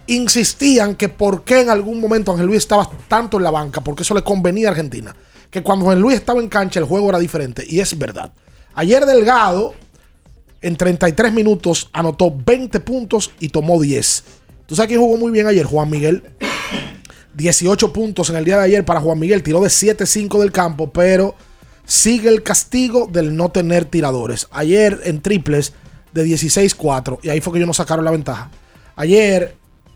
insistían 0.08 0.96
que 0.96 1.10
por 1.10 1.44
qué 1.44 1.62
en 1.62 1.70
algún 1.70 2.00
momento 2.00 2.32
Ángel 2.32 2.48
Luis 2.48 2.60
estaba 2.60 2.90
tanto 3.08 3.38
en 3.38 3.44
la 3.44 3.52
banca, 3.52 3.82
porque 3.82 4.04
eso 4.04 4.14
le 4.14 4.24
convenía 4.24 4.68
a 4.68 4.72
Argentina. 4.72 5.16
Que 5.50 5.62
cuando 5.62 5.86
Ángel 5.86 6.02
Luis 6.02 6.16
estaba 6.16 6.42
en 6.42 6.50
cancha 6.50 6.80
el 6.80 6.86
juego 6.86 7.10
era 7.10 7.20
diferente. 7.20 7.64
Y 7.68 7.80
es 7.80 7.98
verdad. 7.98 8.32
Ayer 8.76 9.06
Delgado, 9.06 9.76
en 10.62 10.76
33 10.76 11.32
minutos, 11.32 11.90
anotó 11.94 12.34
20 12.36 12.80
puntos 12.80 13.32
y 13.40 13.50
tomó 13.50 13.80
10. 13.80 14.24
¿Tú 14.66 14.76
sabes 14.76 14.88
quién 14.88 15.00
jugó 15.00 15.18
muy 15.18 15.32
bien 15.32 15.48
ayer? 15.48 15.66
Juan 15.66 15.90
Miguel. 15.90 16.24
18 17.36 17.94
puntos 17.94 18.30
en 18.30 18.36
el 18.38 18.46
día 18.46 18.58
de 18.58 18.66
ayer 18.66 18.86
para 18.86 19.02
Juan 19.02 19.20
Miguel. 19.20 19.44
Tiró 19.44 19.62
de 19.62 19.70
7-5 19.70 20.40
del 20.40 20.52
campo, 20.52 20.92
pero 20.92 21.36
sigue 21.86 22.30
el 22.30 22.44
castigo 22.44 23.08
del 23.12 23.36
no 23.36 23.50
tener 23.50 23.86
tiradores. 23.86 24.48
Ayer 24.52 25.02
en 25.04 25.22
triples 25.22 25.74
de 26.14 26.26
16-4. 26.26 27.20
Y 27.24 27.30
ahí 27.30 27.42
fue 27.42 27.54
que 27.54 27.60
ellos 27.60 27.68
nos 27.68 27.78
sacaron 27.78 28.06
la 28.06 28.12
ventaja. 28.12 28.50
Ayer, 28.96 29.56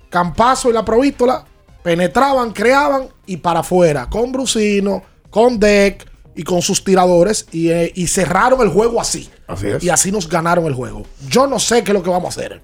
Campazo 0.10 0.70
y 0.70 0.74
la 0.74 0.86
Provítola 0.86 1.46
penetraban, 1.84 2.52
creaban 2.52 3.08
y 3.26 3.38
para 3.38 3.62
afuera. 3.62 4.10
Con 4.10 4.32
Brusino, 4.32 5.04
con 5.30 5.60
Deck 5.60 6.10
y 6.36 6.44
con 6.44 6.62
sus 6.62 6.84
tiradores. 6.84 7.48
Y, 7.52 7.70
eh, 7.70 7.92
y 7.96 8.08
cerraron 8.08 8.62
el 8.62 8.70
juego 8.70 9.00
así. 9.02 9.30
Así 9.48 9.68
es. 9.68 9.84
Y 9.84 9.90
así 9.90 10.12
nos 10.12 10.28
ganaron 10.28 10.66
el 10.66 10.74
juego. 10.74 11.04
Yo 11.30 11.48
no 11.48 11.60
sé 11.60 11.84
qué 11.84 11.92
es 11.92 11.94
lo 11.94 12.04
que 12.04 12.10
vamos 12.10 12.38
a 12.38 12.40
hacer 12.40 12.62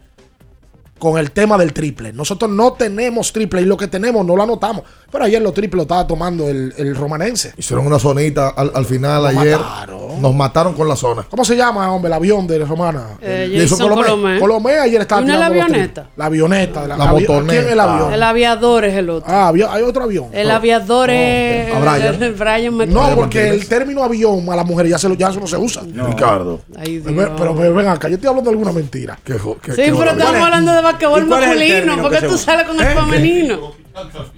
con 1.00 1.18
el 1.18 1.32
tema 1.32 1.58
del 1.58 1.74
triple. 1.74 2.14
Nosotros 2.14 2.50
no 2.50 2.74
tenemos 2.74 3.34
triple 3.34 3.62
y 3.62 3.66
lo 3.66 3.76
que 3.76 3.88
tenemos 3.88 4.26
no 4.26 4.36
lo 4.38 4.44
anotamos. 4.44 4.84
Pero 5.12 5.26
ayer 5.26 5.42
los 5.42 5.54
triples 5.54 5.76
lo 5.76 5.82
estaba 5.84 6.08
tomando 6.08 6.48
el, 6.48 6.74
el 6.78 6.96
romanense. 6.96 7.54
Hicieron 7.58 7.86
una 7.86 8.00
zonita 8.00 8.50
al, 8.50 8.72
al 8.74 8.86
final 8.86 9.22
Nos 9.24 9.38
ayer. 9.44 9.58
mataron. 9.60 10.22
Nos 10.22 10.34
mataron 10.36 10.74
con 10.74 10.88
la 10.88 10.96
zona. 10.96 11.24
¿Cómo 11.30 11.44
se 11.44 11.56
llama, 11.58 11.92
hombre, 11.92 12.08
el 12.08 12.14
avión 12.14 12.48
de 12.48 12.60
Romana? 12.60 13.18
Eh, 13.22 13.50
El- 13.54 13.68
Jason 13.68 13.90
Colomé. 13.90 14.40
Colomé 14.40 14.78
ayer 14.80 15.02
estaba 15.02 15.22
¿Y 15.22 15.26
no 15.26 15.34
es 15.34 15.40
la 15.40 15.46
avioneta? 15.48 16.08
La 16.16 16.26
avioneta. 16.26 16.82
De 16.84 16.88
la, 16.88 16.98
La 16.98 17.06
motoneta. 17.08 17.52
¿Quién 17.54 17.66
es 17.66 17.72
el 17.74 17.80
avión? 17.80 18.14
El 18.14 18.24
aviador 18.24 18.86
es 18.86 18.94
el 18.96 19.10
otro. 19.10 19.32
Ah, 19.32 19.52
hay 19.70 19.82
otro 19.84 20.04
avión. 20.04 20.28
El 20.32 20.48
No. 20.48 20.54
aviador 20.56 21.10
es 21.10 21.74
a 21.76 21.80
Brian. 21.80 22.14
el- 22.16 22.24
el 22.24 22.34
Brian 22.34 22.78
No, 22.94 23.16
porque 23.16 23.50
el 23.50 23.68
término 23.68 24.04
avión 24.04 24.50
a 24.50 24.56
las 24.56 24.66
mujeres 24.66 24.92
ya, 24.92 24.98
se 24.98 25.10
lo, 25.10 25.16
ya 25.16 25.30
eso 25.30 25.40
no 25.40 25.48
se 25.48 25.58
usa. 25.58 25.84
Ricardo. 25.84 26.62
Ay, 26.78 27.00
Dios. 27.00 27.14
Pero, 27.36 27.56
pero, 27.56 27.74
ven 27.74 27.88
acá, 27.88 28.08
yo 28.08 28.16
estoy 28.16 28.30
hablando 28.30 28.50
de 28.50 28.56
alguna 28.56 28.72
mentira. 28.72 29.20
Sí, 29.26 29.34
pero 29.76 30.12
estamos 30.12 30.42
hablando 30.42 30.72
de 30.72 30.82
basquetbol 30.94 31.26
masculino. 31.26 32.02
¿Por 32.02 32.12
qué 32.12 32.28
tú 32.28 32.38
sales 32.38 32.68
con 32.68 32.80
el 32.80 32.88
femenino? 32.88 33.84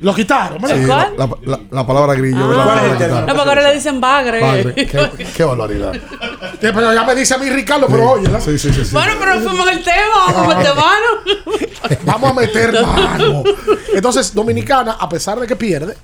Lo 0.02 0.14
quitaron, 0.14 0.60
Sí, 0.68 0.74
la, 0.86 1.10
la- 1.18 1.30
la- 1.46 1.60
la 1.72 1.88
palabra 1.88 2.14
grillo. 2.14 2.38
Ah. 2.60 2.82
La 2.90 2.94
quitaron. 2.98 3.26
No, 3.26 3.34
porque 3.36 3.50
ahora 3.50 3.62
le 3.70 3.74
dicen 3.76 4.02
bagre. 4.02 4.74
Qué, 4.76 5.28
qué 5.38 5.44
barbaridad. 5.46 5.94
Sí, 5.94 6.58
pero 6.74 6.94
ya 6.94 7.04
me 7.06 7.16
dice 7.16 7.36
a 7.36 7.38
mí 7.38 7.50
Ricardo, 7.50 7.88
pero 7.88 8.12
oye, 8.12 8.28
¿no? 8.28 8.42
Sí, 8.42 8.60
sí, 8.60 8.74
sí. 8.74 8.84
sí. 8.84 8.92
Bueno, 8.94 9.14
pero 9.18 9.40
fuimos 9.40 9.66
en 9.70 9.78
el 9.78 9.84
tema, 9.84 10.16
vamos 10.28 10.54
a 10.54 10.58
meter 10.58 10.76
mano. 10.76 12.00
Vamos 12.04 12.32
a 12.32 12.34
meter 12.34 12.82
mano. 12.82 13.44
Entonces, 13.94 14.34
Dominicana, 14.34 14.98
a 15.00 15.08
pesar 15.08 15.40
de 15.40 15.48
que 15.48 15.56
pierde, 15.56 15.96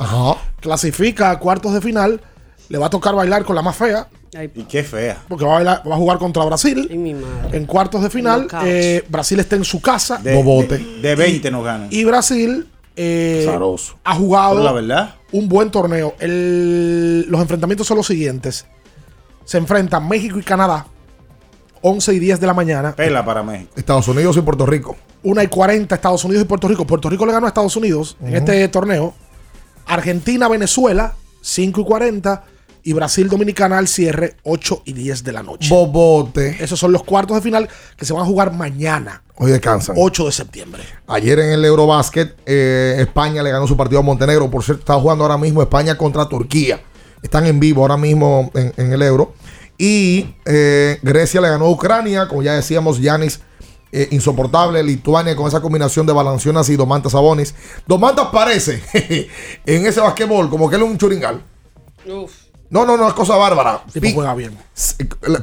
clasifica 0.61 1.31
a 1.31 1.39
cuartos 1.39 1.73
de 1.73 1.81
final. 1.81 2.21
Le 2.69 2.77
va 2.77 2.85
a 2.85 2.89
tocar 2.89 3.13
bailar 3.15 3.43
con 3.43 3.53
la 3.57 3.61
más 3.61 3.75
fea. 3.75 4.07
Y 4.33 4.63
qué 4.63 4.83
fea. 4.83 5.21
Porque 5.27 5.43
va 5.45 5.51
a, 5.51 5.59
bailar- 5.59 5.83
va 5.89 5.95
a 5.95 5.97
jugar 5.97 6.17
contra 6.17 6.45
Brasil. 6.45 6.89
mi 6.95 7.13
madre. 7.13 7.57
En 7.57 7.65
cuartos 7.65 8.01
de 8.01 8.09
final. 8.09 8.47
Eh, 8.63 9.03
Brasil 9.09 9.39
está 9.39 9.55
en 9.57 9.65
su 9.65 9.81
casa. 9.81 10.17
De, 10.17 10.33
Bobote. 10.35 10.77
de, 10.77 11.01
de 11.01 11.15
20 11.15 11.51
nos 11.51 11.65
ganan. 11.65 11.87
Y 11.91 12.03
Brasil 12.05 12.67
eh, 12.95 13.43
Zaroso. 13.45 13.97
ha 14.03 14.15
jugado 14.15 14.63
la 14.63 14.71
verdad. 14.71 15.15
un 15.33 15.49
buen 15.49 15.69
torneo. 15.69 16.15
El- 16.19 17.25
los 17.29 17.41
enfrentamientos 17.41 17.85
son 17.87 17.97
los 17.97 18.07
siguientes. 18.07 18.65
Se 19.43 19.57
enfrentan 19.57 20.07
México 20.07 20.39
y 20.39 20.43
Canadá. 20.43 20.85
11 21.81 22.13
y 22.13 22.19
10 22.19 22.39
de 22.39 22.47
la 22.47 22.53
mañana. 22.53 22.95
Pela 22.95 23.25
para 23.25 23.41
México. 23.43 23.71
Estados 23.75 24.07
Unidos 24.07 24.37
y 24.37 24.41
Puerto 24.41 24.65
Rico. 24.65 24.95
1 25.23 25.43
y 25.43 25.47
40 25.47 25.95
Estados 25.95 26.23
Unidos 26.23 26.43
y 26.43 26.47
Puerto 26.47 26.67
Rico. 26.67 26.85
Puerto 26.87 27.09
Rico 27.09 27.25
le 27.25 27.31
ganó 27.33 27.47
a 27.47 27.49
Estados 27.49 27.75
Unidos 27.75 28.15
en 28.21 28.35
este 28.35 28.67
torneo. 28.69 29.13
Argentina, 29.87 30.47
Venezuela, 30.47 31.15
5 31.41 31.81
y 31.81 31.83
40. 31.83 32.43
Y 32.83 32.93
Brasil, 32.93 33.29
Dominicana 33.29 33.77
al 33.77 33.87
cierre, 33.87 34.37
8 34.43 34.83
y 34.85 34.93
10 34.93 35.23
de 35.23 35.31
la 35.31 35.43
noche. 35.43 35.69
Bobote. 35.69 36.57
Esos 36.63 36.79
son 36.79 36.91
los 36.91 37.03
cuartos 37.03 37.35
de 37.35 37.41
final 37.41 37.69
que 37.95 38.05
se 38.05 38.13
van 38.13 38.23
a 38.23 38.25
jugar 38.25 38.53
mañana, 38.53 39.23
Hoy 39.35 39.51
descansan. 39.51 39.95
8 39.97 40.25
de 40.25 40.31
septiembre. 40.31 40.83
Ayer 41.07 41.39
en 41.39 41.51
el 41.51 41.65
Eurobasket, 41.65 42.37
eh, 42.45 42.97
España 42.99 43.41
le 43.41 43.51
ganó 43.51 43.65
su 43.65 43.75
partido 43.75 43.99
a 43.99 44.03
Montenegro. 44.03 44.51
Por 44.51 44.63
cierto, 44.63 44.81
está 44.81 44.95
jugando 44.99 45.23
ahora 45.23 45.37
mismo 45.37 45.61
España 45.61 45.97
contra 45.97 46.29
Turquía. 46.29 46.81
Están 47.23 47.45
en 47.47 47.59
vivo 47.59 47.81
ahora 47.81 47.97
mismo 47.97 48.51
en, 48.53 48.73
en 48.77 48.93
el 48.93 49.01
Euro. 49.01 49.33
Y 49.77 50.35
eh, 50.45 50.99
Grecia 51.01 51.41
le 51.41 51.49
ganó 51.49 51.65
a 51.65 51.69
Ucrania, 51.71 52.27
como 52.27 52.43
ya 52.43 52.53
decíamos, 52.53 52.99
Yanis 52.99 53.39
eh, 53.91 54.07
insoportable. 54.11 54.83
Lituania 54.83 55.35
con 55.35 55.47
esa 55.47 55.59
combinación 55.59 56.05
de 56.05 56.13
Balanciunas 56.13 56.69
y 56.69 56.75
Domantas 56.75 57.13
Sabonis. 57.13 57.55
Domantas 57.87 58.27
parece 58.31 58.83
en 59.65 59.85
ese 59.85 59.99
basquetbol 59.99 60.51
como 60.51 60.69
que 60.69 60.75
él 60.75 60.83
es 60.83 60.87
un 60.87 60.97
churingal. 60.99 61.43
Uf. 62.05 62.31
No, 62.71 62.85
no, 62.85 62.97
no, 62.97 63.07
es 63.07 63.13
cosa 63.13 63.35
bárbara. 63.35 63.83
Tipo 63.93 64.07
Pi- 64.07 64.13
juega 64.13 64.33
bien. 64.33 64.57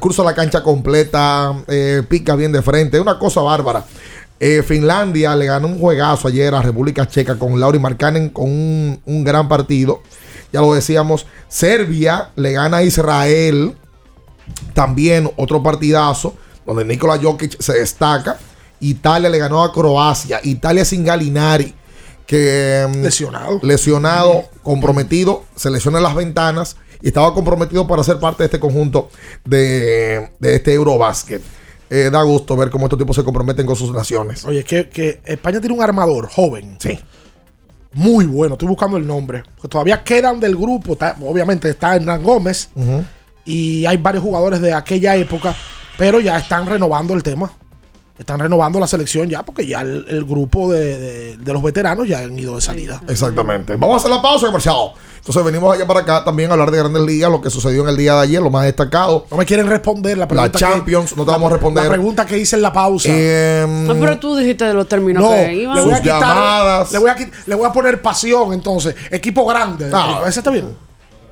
Cruza 0.01 0.23
la 0.23 0.33
cancha 0.35 0.61
completa, 0.63 1.53
eh, 1.67 2.03
pica 2.09 2.35
bien 2.35 2.51
de 2.51 2.61
frente, 2.61 2.97
es 2.97 3.01
una 3.01 3.17
cosa 3.17 3.39
bárbara. 3.41 3.85
Eh, 4.39 4.63
Finlandia 4.63 5.35
le 5.35 5.45
ganó 5.45 5.67
un 5.67 5.79
juegazo 5.79 6.27
ayer 6.27 6.53
a 6.55 6.61
República 6.61 7.07
Checa 7.07 7.37
con 7.37 7.59
Lauri 7.59 7.77
Markkanen 7.79 8.29
con 8.29 8.45
un, 8.49 8.99
un 9.05 9.23
gran 9.23 9.47
partido. 9.47 10.01
Ya 10.51 10.61
lo 10.61 10.73
decíamos. 10.73 11.25
Serbia 11.47 12.31
le 12.35 12.51
gana 12.53 12.77
a 12.77 12.83
Israel. 12.83 13.75
También 14.73 15.29
otro 15.37 15.61
partidazo 15.61 16.35
donde 16.65 16.85
Nikola 16.85 17.19
Jokic 17.21 17.61
se 17.61 17.73
destaca. 17.73 18.37
Italia 18.79 19.29
le 19.29 19.37
ganó 19.37 19.63
a 19.63 19.71
Croacia. 19.71 20.39
Italia 20.43 20.85
sin 20.85 21.03
Galinari. 21.03 21.75
Que, 22.25 22.87
mm, 22.87 23.01
Lesionado. 23.03 23.59
lesionado, 23.63 24.43
comprometido, 24.61 25.45
se 25.55 25.71
lesiona 25.71 25.97
en 25.97 26.03
las 26.03 26.13
ventanas 26.15 26.75
y 27.01 27.07
estaba 27.07 27.33
comprometido 27.33 27.87
para 27.87 28.03
ser 28.03 28.19
parte 28.19 28.43
de 28.43 28.45
este 28.45 28.59
conjunto 28.59 29.09
de, 29.45 30.29
de 30.39 30.55
este 30.55 30.73
Eurobasket. 30.73 31.41
eh, 31.89 32.09
da 32.11 32.21
gusto 32.23 32.55
ver 32.55 32.69
cómo 32.69 32.85
estos 32.85 32.99
tipos 32.99 33.15
se 33.15 33.23
comprometen 33.23 33.65
con 33.65 33.75
sus 33.75 33.91
naciones. 33.93 34.45
Oye, 34.45 34.63
que, 34.63 34.89
que 34.89 35.21
España 35.25 35.59
tiene 35.59 35.75
un 35.75 35.81
armador 35.81 36.27
joven. 36.29 36.77
Sí. 36.79 36.99
Muy 37.93 38.25
bueno, 38.25 38.53
estoy 38.53 38.67
buscando 38.67 38.97
el 38.97 39.07
nombre. 39.07 39.43
Porque 39.55 39.67
todavía 39.69 40.03
quedan 40.03 40.39
del 40.39 40.55
grupo. 40.55 40.93
está- 40.93 41.15
obviamente 41.25 41.69
está 41.69 41.95
Hernán 41.95 42.21
Gómez. 42.21 42.69
Y 43.45 43.85
hay 43.87 43.97
varios 43.97 44.23
jugadores 44.23 44.61
de 44.61 44.73
aquella 44.73 45.15
época. 45.15 45.55
Pero 45.97 46.19
ya 46.19 46.37
están 46.37 46.67
renovando 46.67 47.13
el 47.15 47.23
tema. 47.23 47.51
Están 48.19 48.37
renovando 48.39 48.79
la 48.79 48.85
selección 48.87 49.29
ya. 49.29 49.41
Porque 49.43 49.65
ya 49.65 49.81
el, 49.81 50.05
el 50.09 50.25
grupo 50.25 50.71
de, 50.71 50.97
de- 50.99 51.37
de 51.37 51.53
los 51.53 51.63
veteranos 51.63 52.07
ya 52.07 52.19
han 52.19 52.37
ido 52.37 52.55
de 52.55 52.61
salida. 52.61 53.01
Exactamente. 53.07 53.75
Vamos 53.77 53.93
a 53.95 53.97
hacer 53.97 54.11
la 54.11 54.21
pausa 54.21 54.45
comercial. 54.47 54.75
Entonces 55.19 55.43
venimos 55.43 55.73
allá 55.75 55.85
para 55.87 55.99
acá 56.01 56.23
también 56.23 56.49
a 56.49 56.53
hablar 56.53 56.71
de 56.71 56.77
grandes 56.79 57.01
ligas, 57.03 57.29
lo 57.31 57.39
que 57.41 57.49
sucedió 57.49 57.83
en 57.83 57.89
el 57.89 57.97
día 57.97 58.15
de 58.15 58.21
ayer, 58.21 58.41
lo 58.41 58.49
más 58.49 58.65
destacado. 58.65 59.25
No 59.31 59.37
me 59.37 59.45
quieren 59.45 59.67
responder 59.67 60.17
la 60.17 60.23
La 60.23 60.27
pregunta. 60.27 60.51
que- 60.51 60.59
Champions, 60.65 61.15
no 61.17 61.25
te 61.25 61.31
vamos 61.31 61.49
a 61.49 61.53
responder. 61.55 61.83
La 61.85 61.89
pregunta 61.91 62.25
que 62.25 62.37
hice 62.37 62.55
en 62.55 62.61
la 62.61 62.73
pausa. 62.73 63.09
Em, 63.11 63.87
No, 63.87 63.95
pero 63.99 64.17
tú 64.19 64.35
dijiste 64.35 64.65
de 64.65 64.73
los 64.73 64.87
términos 64.87 65.23
No, 65.23 65.31
que 65.31 65.47
le 65.47 65.55
iban. 65.55 65.75
voy, 65.83 65.91
a 65.93 65.95
Sus 65.95 66.01
quitar, 66.03 66.19
llamadas. 66.21 66.91
le, 66.91 66.99
voy 66.99 67.09
a, 67.09 67.15
le 67.45 67.55
voy 67.55 67.65
a 67.67 67.71
poner 67.73 68.01
pasión 68.01 68.53
entonces. 68.53 68.95
Equipo 69.11 69.45
grande. 69.45 69.89
Ah. 69.93 70.23
ese 70.27 70.39
está 70.39 70.51
bien. 70.51 70.67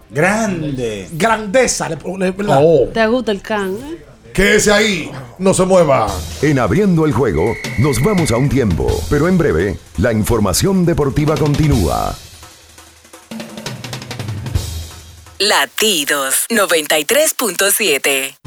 Grande. 0.09 1.09
Grandeza. 1.13 1.89
le- 1.89 1.95
le-. 1.97 2.33
Oh, 2.49 2.88
¿Te 2.93 3.05
gusta 3.07 3.31
el 3.31 3.41
can? 3.41 3.73
eh? 3.75 4.05
Quédese 4.38 4.71
ahí, 4.71 5.11
no 5.39 5.51
se 5.55 5.65
mueva. 5.65 6.07
En 6.43 6.59
abriendo 6.59 7.07
el 7.07 7.11
juego, 7.11 7.55
nos 7.79 7.99
vamos 8.03 8.31
a 8.31 8.38
un 8.38 8.47
tiempo, 8.49 8.88
pero 9.09 9.27
en 9.27 9.35
breve, 9.35 9.79
la 9.97 10.13
información 10.13 10.85
deportiva 10.85 11.35
continúa. 11.35 12.15
Latidos 15.39 16.45
93.7. 16.49 18.46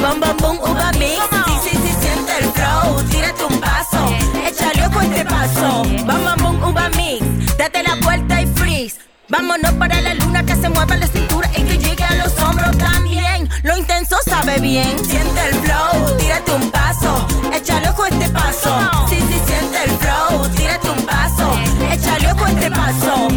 bom, 0.00 0.20
bom, 0.20 0.36
bom, 0.40 0.58
uva 0.70 0.90
mix. 0.92 1.22
Sí, 1.46 1.70
sí, 1.70 1.76
sí, 1.76 1.92
siente 2.00 2.32
el 2.40 2.50
flow, 2.52 3.02
tírate 3.10 3.44
un 3.44 3.60
paso, 3.60 4.00
échale 4.46 4.86
ojo 4.86 5.00
este 5.00 5.24
paso, 5.24 5.82
bom, 6.06 6.24
bom, 6.24 6.42
bom, 6.42 6.70
uva 6.70 6.88
mix. 6.90 7.24
Date 7.56 7.82
la 7.82 7.96
vuelta 8.02 8.42
y 8.42 8.46
freeze. 8.46 8.98
Vámonos 9.28 9.72
para 9.74 10.00
la 10.00 10.14
luna 10.14 10.44
que 10.44 10.54
se 10.56 10.68
mueva 10.68 10.96
la 10.96 11.06
cintura 11.06 11.50
y 11.56 11.62
que 11.62 11.78
llegue 11.78 12.04
a 12.04 12.14
los 12.14 12.38
hombros 12.38 12.76
también. 12.78 13.48
Lo 13.62 13.76
intenso 13.76 14.16
sabe 14.24 14.58
bien. 14.60 14.98
Siente 15.04 15.40
el 15.48 15.54
flow, 15.56 16.16
tírate 16.18 16.52
un 16.52 16.70
paso, 16.70 17.26
échale 17.52 17.88
ojo 17.90 18.06
este 18.06 18.28
paso. 18.30 18.70
Sí, 19.08 19.16
sí, 19.16 19.40
siente 19.46 19.84
el 19.84 19.90
flow, 19.98 20.48
tírate 20.56 20.90
un 20.90 21.02
paso, 21.06 21.52
échale 21.92 22.32
ojo 22.32 22.46
este 22.46 22.70
paso. 22.70 23.28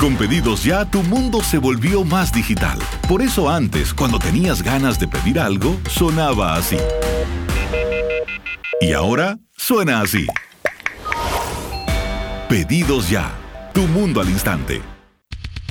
Con 0.00 0.14
pedidos 0.14 0.62
ya, 0.62 0.84
tu 0.84 1.02
mundo 1.02 1.42
se 1.42 1.58
volvió 1.58 2.04
más 2.04 2.32
digital. 2.32 2.78
Por 3.08 3.20
eso 3.20 3.50
antes, 3.50 3.92
cuando 3.92 4.20
tenías 4.20 4.62
ganas 4.62 5.00
de 5.00 5.08
pedir 5.08 5.40
algo, 5.40 5.76
sonaba 5.90 6.54
así. 6.54 6.76
Y 8.80 8.92
ahora 8.92 9.40
suena 9.56 10.00
así. 10.00 10.24
Pedidos 12.48 13.10
ya, 13.10 13.32
tu 13.74 13.88
mundo 13.88 14.20
al 14.20 14.30
instante. 14.30 14.80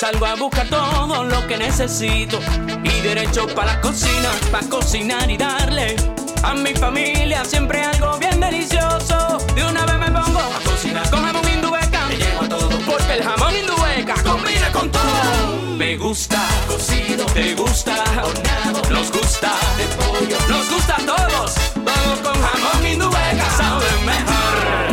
salgo 0.00 0.24
a 0.24 0.34
buscar 0.34 0.66
todo 0.68 1.24
lo 1.24 1.46
que 1.46 1.58
necesito 1.58 2.40
y 2.82 3.00
derecho 3.02 3.46
para 3.48 3.74
la 3.74 3.80
cocina, 3.82 4.30
para 4.50 4.66
cocinar 4.66 5.30
y 5.30 5.36
darle 5.36 5.94
a 6.42 6.54
mi 6.54 6.72
familia 6.72 7.44
siempre 7.44 7.82
algo 7.82 8.16
bien 8.18 8.40
delicioso. 8.40 9.36
De 9.54 9.62
una 9.62 9.84
vez 9.84 9.98
me 9.98 10.10
pongo 10.10 10.38
a 10.38 10.60
cocinar 10.64 11.10
con 11.10 11.22
jamón 11.22 11.46
indubeca, 11.46 12.06
me 12.06 12.16
llevo 12.16 12.40
a 12.40 12.48
todo 12.48 12.78
porque 12.86 13.12
el 13.12 13.22
jamón 13.22 13.54
indubeca 13.54 14.14
combina 14.22 14.72
con 14.72 14.90
todo. 14.90 15.76
Me 15.76 15.98
gusta 15.98 16.46
cocido, 16.66 17.26
te 17.26 17.54
gusta 17.54 18.02
horneado, 18.24 18.80
nos 18.90 19.12
gusta 19.12 19.52
de 19.76 19.84
pollo, 19.96 20.38
nos 20.48 20.70
gusta 20.70 20.96
a 20.96 21.04
todos. 21.04 21.54
Todo 21.74 22.22
con 22.22 22.40
jamón. 22.40 22.59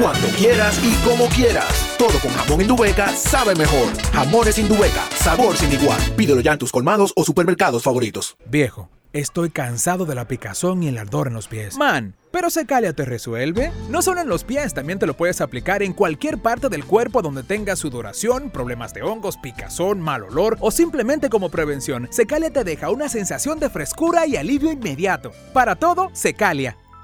Cuando 0.08 0.30
quieras 0.38 0.80
y 0.82 0.94
como 1.06 1.26
quieras. 1.26 1.98
Todo 1.98 2.18
con 2.22 2.32
jamón 2.32 2.62
Indubeca 2.62 3.10
sabe 3.10 3.56
mejor. 3.56 3.90
Jamones 4.14 4.58
Indubeca, 4.58 5.04
sabor 5.14 5.58
sin 5.58 5.70
igual. 5.74 6.00
Pídelo 6.16 6.40
ya 6.40 6.54
en 6.54 6.60
tus 6.60 6.72
colmados 6.72 7.12
o 7.18 7.26
supermercados 7.26 7.84
favoritos. 7.84 8.38
Viejo, 8.46 8.90
estoy 9.12 9.50
cansado 9.50 10.06
de 10.06 10.16
la 10.16 10.26
picazón 10.26 10.82
y 10.82 10.88
el 10.88 10.98
ardor 10.98 11.28
en 11.28 11.34
los 11.34 11.50
pies. 11.50 11.76
Man, 11.76 12.16
pero 12.32 12.50
Secalia 12.50 12.94
te 12.94 13.04
resuelve. 13.04 13.74
No 13.90 14.02
solo 14.02 14.22
en 14.22 14.30
los 14.30 14.46
pies, 14.46 14.74
también 14.74 14.98
te 14.98 15.08
lo 15.08 15.18
puedes 15.18 15.42
aplicar 15.42 15.84
en 15.84 15.92
cualquier 15.92 16.38
parte 16.38 16.70
del 16.70 16.86
cuerpo 16.86 17.22
donde 17.22 17.44
tengas 17.44 17.80
sudoración, 17.80 18.50
problemas 18.50 18.94
de 18.94 19.02
hongos, 19.02 19.36
picazón, 19.36 20.00
mal 20.00 20.24
olor 20.24 20.56
o 20.62 20.72
simplemente 20.72 21.28
como 21.28 21.50
prevención. 21.50 22.08
Secalia 22.12 22.50
te 22.50 22.64
deja 22.64 22.92
una 22.92 23.10
sensación 23.10 23.60
de 23.60 23.70
frescura 23.70 24.26
y 24.26 24.38
alivio 24.38 24.72
inmediato. 24.72 25.34
Para 25.52 25.76
todo, 25.76 26.12
Secalia. 26.14 26.78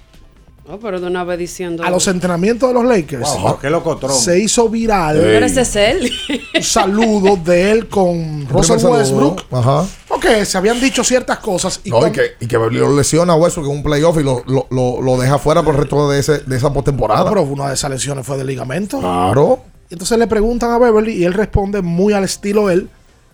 No, 0.69 0.79
pero 0.79 1.01
de 1.01 1.07
una 1.09 1.25
vez 1.25 1.39
diciendo. 1.39 1.83
a 1.83 1.91
los 1.91 2.07
entrenamientos 2.07 2.69
de 2.69 2.75
los 2.75 2.85
Lakers. 2.85 3.29
Wow, 3.41 3.59
qué 3.59 3.69
locotrón. 3.71 4.15
Se 4.17 4.39
hizo 4.39 4.69
viral 4.69 5.19
Pero 5.21 5.47
ese 5.47 5.63
es 5.63 5.75
él. 5.77 6.13
un 6.55 6.63
saludo 6.63 7.37
de 7.37 7.73
él 7.73 7.89
con 7.89 8.47
Russell. 8.49 8.77
Westbrook. 8.87 9.43
Ajá. 9.51 9.85
Porque 10.07 10.45
se 10.45 10.59
habían 10.59 10.81
dicho 10.81 11.03
ciertas 11.03 11.39
cosas. 11.39 11.81
Y 11.83 11.91
No, 11.91 12.07
y 12.07 12.13
que, 12.13 12.23
y 12.39 12.47
que 12.47 12.57
Beverly 12.57 12.79
lo 12.79 12.95
lesiona 12.97 13.33
a 13.33 13.37
Westbrook 13.37 13.67
en 13.69 13.77
un 13.79 13.83
playoff 13.83 14.17
y 14.21 14.23
lo, 14.23 14.45
lo, 14.47 14.69
lo, 14.71 15.01
lo 15.03 15.17
deja 15.19 15.39
fuera 15.39 15.63
por 15.63 15.75
el 15.75 15.81
resto 15.81 16.09
de, 16.09 16.21
ese, 16.21 16.39
de 16.39 16.57
esa 16.57 16.73
postemporada. 16.73 17.29
Pero 17.29 17.43
una 17.43 17.69
de 17.69 17.75
esas 17.75 17.91
lesiones 17.91 18.25
fue 18.25 18.37
de 18.39 18.45
ligamento. 18.45 19.01
Claro. 19.01 19.61
Y 19.89 19.95
entonces 19.95 20.19
le 20.19 20.29
preguntan 20.29 20.71
a 20.71 20.79
Beverly 20.79 21.15
y 21.15 21.25
él 21.25 21.33
responde 21.33 21.83
muy 21.83 22.13
al 22.13 22.23
estilo 22.23 22.71
él. 22.71 22.89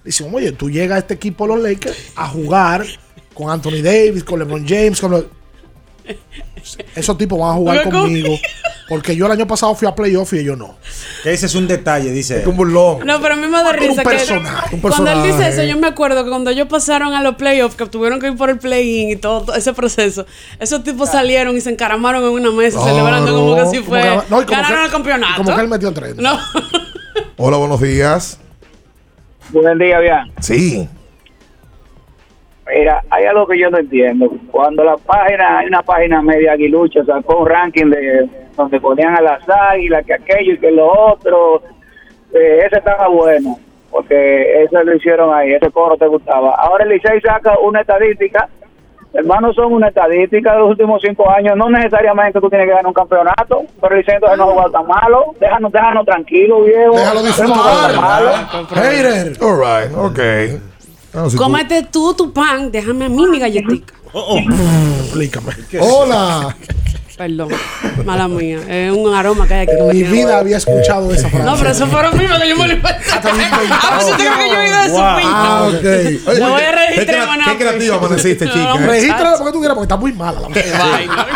Dice, 0.05 0.27
oye, 0.33 0.53
tú 0.53 0.71
llegas 0.71 0.97
a 0.97 0.99
este 1.01 1.15
equipo 1.15 1.47
de 1.47 1.55
los 1.55 1.63
Lakers 1.63 1.97
a 2.15 2.29
jugar 2.29 2.87
con 3.35 3.51
Anthony 3.51 3.83
Davis, 3.83 4.25
con 4.25 4.39
LeBron 4.39 4.65
James, 4.67 4.99
con 5.01 5.11
los... 5.11 5.25
Esos 6.95 7.17
tipos 7.17 7.39
van 7.39 7.51
a 7.51 7.55
jugar 7.55 7.83
conmigo. 7.89 8.37
Porque 8.89 9.15
yo 9.17 9.27
el 9.27 9.33
año 9.33 9.47
pasado 9.47 9.75
fui 9.75 9.87
a 9.89 9.95
playoff 9.95 10.33
y 10.33 10.39
ellos 10.41 10.57
no. 10.59 10.77
Que 11.23 11.33
ese 11.33 11.47
es 11.47 11.55
un 11.55 11.67
detalle, 11.69 12.11
dice. 12.11 12.41
Es 12.41 12.47
un 12.47 12.57
burlón. 12.57 13.05
No, 13.07 13.21
pero 13.21 13.35
a 13.35 13.37
mí 13.37 13.47
me 13.47 13.63
da 13.63 13.71
Un 13.71 13.77
risa 13.77 14.03
que 14.03 14.09
personaje, 14.09 14.75
un 14.75 14.81
cuando 14.81 15.11
él 15.11 15.17
dice 15.23 15.29
personaje. 15.39 15.53
eso, 15.53 15.63
yo 15.65 15.77
me 15.79 15.87
acuerdo 15.89 16.23
que 16.25 16.31
cuando 16.31 16.51
ellos 16.51 16.69
pasaron 16.69 17.13
a 17.15 17.23
los 17.23 17.35
playoffs, 17.37 17.77
que 17.77 17.87
tuvieron 17.87 18.21
que 18.21 18.29
ir 18.29 18.37
por 18.37 18.51
el 18.51 18.59
play-in 18.59 19.11
y 19.11 19.17
todo, 19.17 19.43
todo 19.43 19.57
ese 19.57 19.73
proceso, 19.73 20.25
esos 20.61 20.83
tipos 20.85 21.09
salieron 21.11 21.57
y 21.57 21.61
se 21.61 21.71
encaramaron 21.71 22.23
en 22.23 22.31
una 22.31 22.51
mesa 22.53 22.79
Claro. 22.79 22.91
celebrando 22.97 23.33
como 23.35 23.55
que 23.57 23.67
si 23.67 23.77
Como 23.79 23.89
fue 23.89 24.03
que- 24.03 24.09
no, 24.09 24.43
y 24.43 24.45
como 24.45 24.47
ganaron 24.47 24.79
que- 24.79 24.85
el 24.87 24.91
campeonato. 24.93 25.35
Como 25.43 25.55
que 25.57 25.61
él 25.63 25.69
metió 25.69 25.93
30. 25.93 26.23
No. 26.23 26.39
Hola, 27.39 27.57
buenos 27.57 27.81
días. 27.81 28.39
Buen 29.51 29.79
día, 29.79 29.99
bien. 30.01 30.33
Sí. 30.41 30.89
Mira, 32.69 33.03
hay 33.11 33.25
algo 33.25 33.47
que 33.47 33.59
yo 33.59 33.71
no 33.71 33.79
entiendo. 33.79 34.29
Cuando 34.51 34.83
la 34.83 34.97
página, 34.97 35.59
hay 35.59 35.69
una 35.69 35.83
página 35.83 36.21
media 36.21 36.53
aguilucha, 36.53 37.05
sacó 37.05 37.39
un 37.39 37.49
ranking 37.49 37.91
de 37.91 38.29
donde 38.57 38.81
ponían 38.81 39.17
a 39.17 39.21
las 39.21 39.49
águilas, 39.49 40.05
que 40.05 40.15
aquello 40.15 40.55
y 40.55 40.59
que 40.59 40.71
lo 40.71 40.91
otro, 41.13 41.63
eh, 42.33 42.63
ese 42.67 42.79
estaba 42.79 43.09
bueno, 43.09 43.59
porque 43.91 44.63
eso 44.63 44.83
lo 44.83 44.97
hicieron 44.97 45.33
ahí, 45.33 45.53
ese 45.53 45.71
coro 45.71 45.97
te 45.97 46.07
gustaba. 46.07 46.55
Ahora 46.57 46.85
el 46.85 46.91
Licey 46.91 47.21
saca 47.21 47.59
una 47.59 47.83
estadística, 47.83 48.49
hermanos, 49.13 49.55
son 49.55 49.73
una 49.73 49.89
estadística 49.89 50.53
de 50.53 50.59
los 50.59 50.71
últimos 50.71 51.03
cinco 51.03 51.31
años, 51.31 51.57
no 51.57 51.69
necesariamente 51.69 52.41
tú 52.41 52.49
tienes 52.49 52.67
que 52.67 52.71
ganar 52.71 52.87
un 52.87 52.95
campeonato, 52.95 53.63
pero 53.81 53.95
el 53.95 54.01
Licey 54.01 54.15
entonces 54.15 54.39
no 54.39 54.45
ha 54.45 54.53
jugado 54.53 54.71
tan 54.71 54.87
malo, 54.87 55.35
déjanos, 55.39 55.71
déjanos 55.71 56.07
tranquilo, 56.07 56.63
viejo. 56.63 56.95
Déjalo 56.95 57.21
malo. 57.55 58.29
Hater. 58.75 59.37
All 59.41 59.57
right. 59.59 59.95
Ok. 59.95 60.76
Si 61.31 61.37
tú- 61.37 61.43
Cómete 61.43 61.83
tú 61.91 62.15
tu 62.15 62.33
pan, 62.33 62.71
déjame 62.71 63.07
a 63.07 63.09
mí 63.09 63.27
mi 63.29 63.39
galletita. 63.39 63.93
Explícame. 65.01 65.53
Hola. 65.81 66.57
Perdón, 67.17 67.49
mala 68.05 68.29
mía. 68.29 68.59
Es 68.69 68.93
un 68.93 69.15
aroma 69.15 69.49
que 69.49 69.55
hay 69.55 69.67
aquí. 69.67 69.73
mi 69.91 70.03
vida 70.03 70.39
había 70.39 70.59
escuchado 70.59 71.11
esa 71.13 71.31
frase. 71.31 71.45
No, 71.47 71.57
pero 71.57 71.71
eso 71.71 71.87
fueron 71.87 72.19
míos 72.19 72.39
que 72.39 72.47
yo 72.47 72.57
me 72.59 72.69
lo 72.69 72.75
inventé. 72.75 73.11
A 73.11 73.21
ver 73.23 74.03
si 74.03 74.11
te 74.11 74.17
creo 74.19 74.39
que 74.39 74.49
yo 74.51 74.61
he 74.61 74.69
ido 74.69 74.79
de 74.83 74.89
pinta. 74.89 75.23
Ah, 75.25 75.63
ok. 75.67 75.75
Oye, 76.29 76.41
voy 76.41 76.61
a 76.63 76.67
qué 76.67 76.73
registrar 76.73 77.29
Qué 77.47 77.57
creativo 77.57 77.95
amaneciste, 77.95 78.45
No, 78.45 78.53
chica. 78.53 78.87
Regístrala 78.87 79.37
porque 79.39 79.53
tú 79.53 79.59
quieras, 79.61 79.75
porque 79.77 79.85
está 79.85 79.97
muy 79.97 80.13
mala 80.13 80.41
la 80.43 80.49
vaina. 80.49 81.27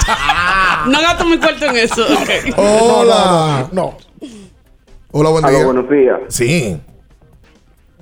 No 0.86 1.00
gasto 1.00 1.24
mi 1.24 1.38
cuarto 1.38 1.64
en 1.64 1.76
eso. 1.78 2.06
Hola. 2.58 3.68
No. 3.72 3.96
Hola, 5.12 5.30
buen 5.30 5.46
día. 5.46 5.64
buenos 5.64 5.88
días. 5.88 6.20
Sí. 6.28 6.76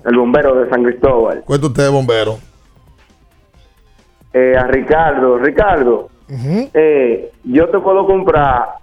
El 0.04 0.16
bombero 0.16 0.54
de 0.54 0.70
San 0.70 0.82
Cristóbal. 0.84 1.42
Cuenta 1.44 1.66
usted, 1.66 1.90
bombero. 1.90 2.38
Eh, 4.32 4.54
a 4.56 4.66
Ricardo. 4.66 5.38
Ricardo, 5.38 6.10
eh, 6.28 7.32
yo 7.44 7.68
te 7.68 7.78
puedo 7.78 8.06
comprar 8.06 8.74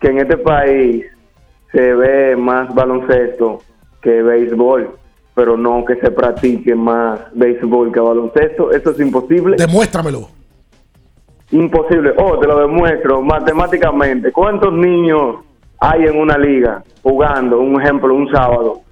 que 0.00 0.08
en 0.08 0.18
este 0.18 0.36
país 0.36 1.06
se 1.72 1.94
ve 1.94 2.36
más 2.36 2.74
baloncesto 2.74 3.60
que 4.00 4.22
béisbol, 4.22 4.96
pero 5.34 5.56
no 5.56 5.84
que 5.84 5.96
se 5.96 6.10
practique 6.10 6.74
más 6.74 7.20
béisbol 7.32 7.92
que 7.92 8.00
baloncesto. 8.00 8.70
Eso 8.72 8.90
es 8.90 9.00
imposible. 9.00 9.56
Demuéstramelo. 9.56 10.28
Imposible. 11.50 12.12
Oh, 12.18 12.38
te 12.38 12.46
lo 12.46 12.58
demuestro 12.58 13.22
matemáticamente. 13.22 14.32
¿Cuántos 14.32 14.72
niños 14.72 15.36
hay 15.78 16.04
en 16.04 16.18
una 16.18 16.36
liga 16.36 16.82
jugando, 17.02 17.60
un 17.60 17.80
ejemplo, 17.80 18.14
un 18.14 18.30
sábado? 18.30 18.82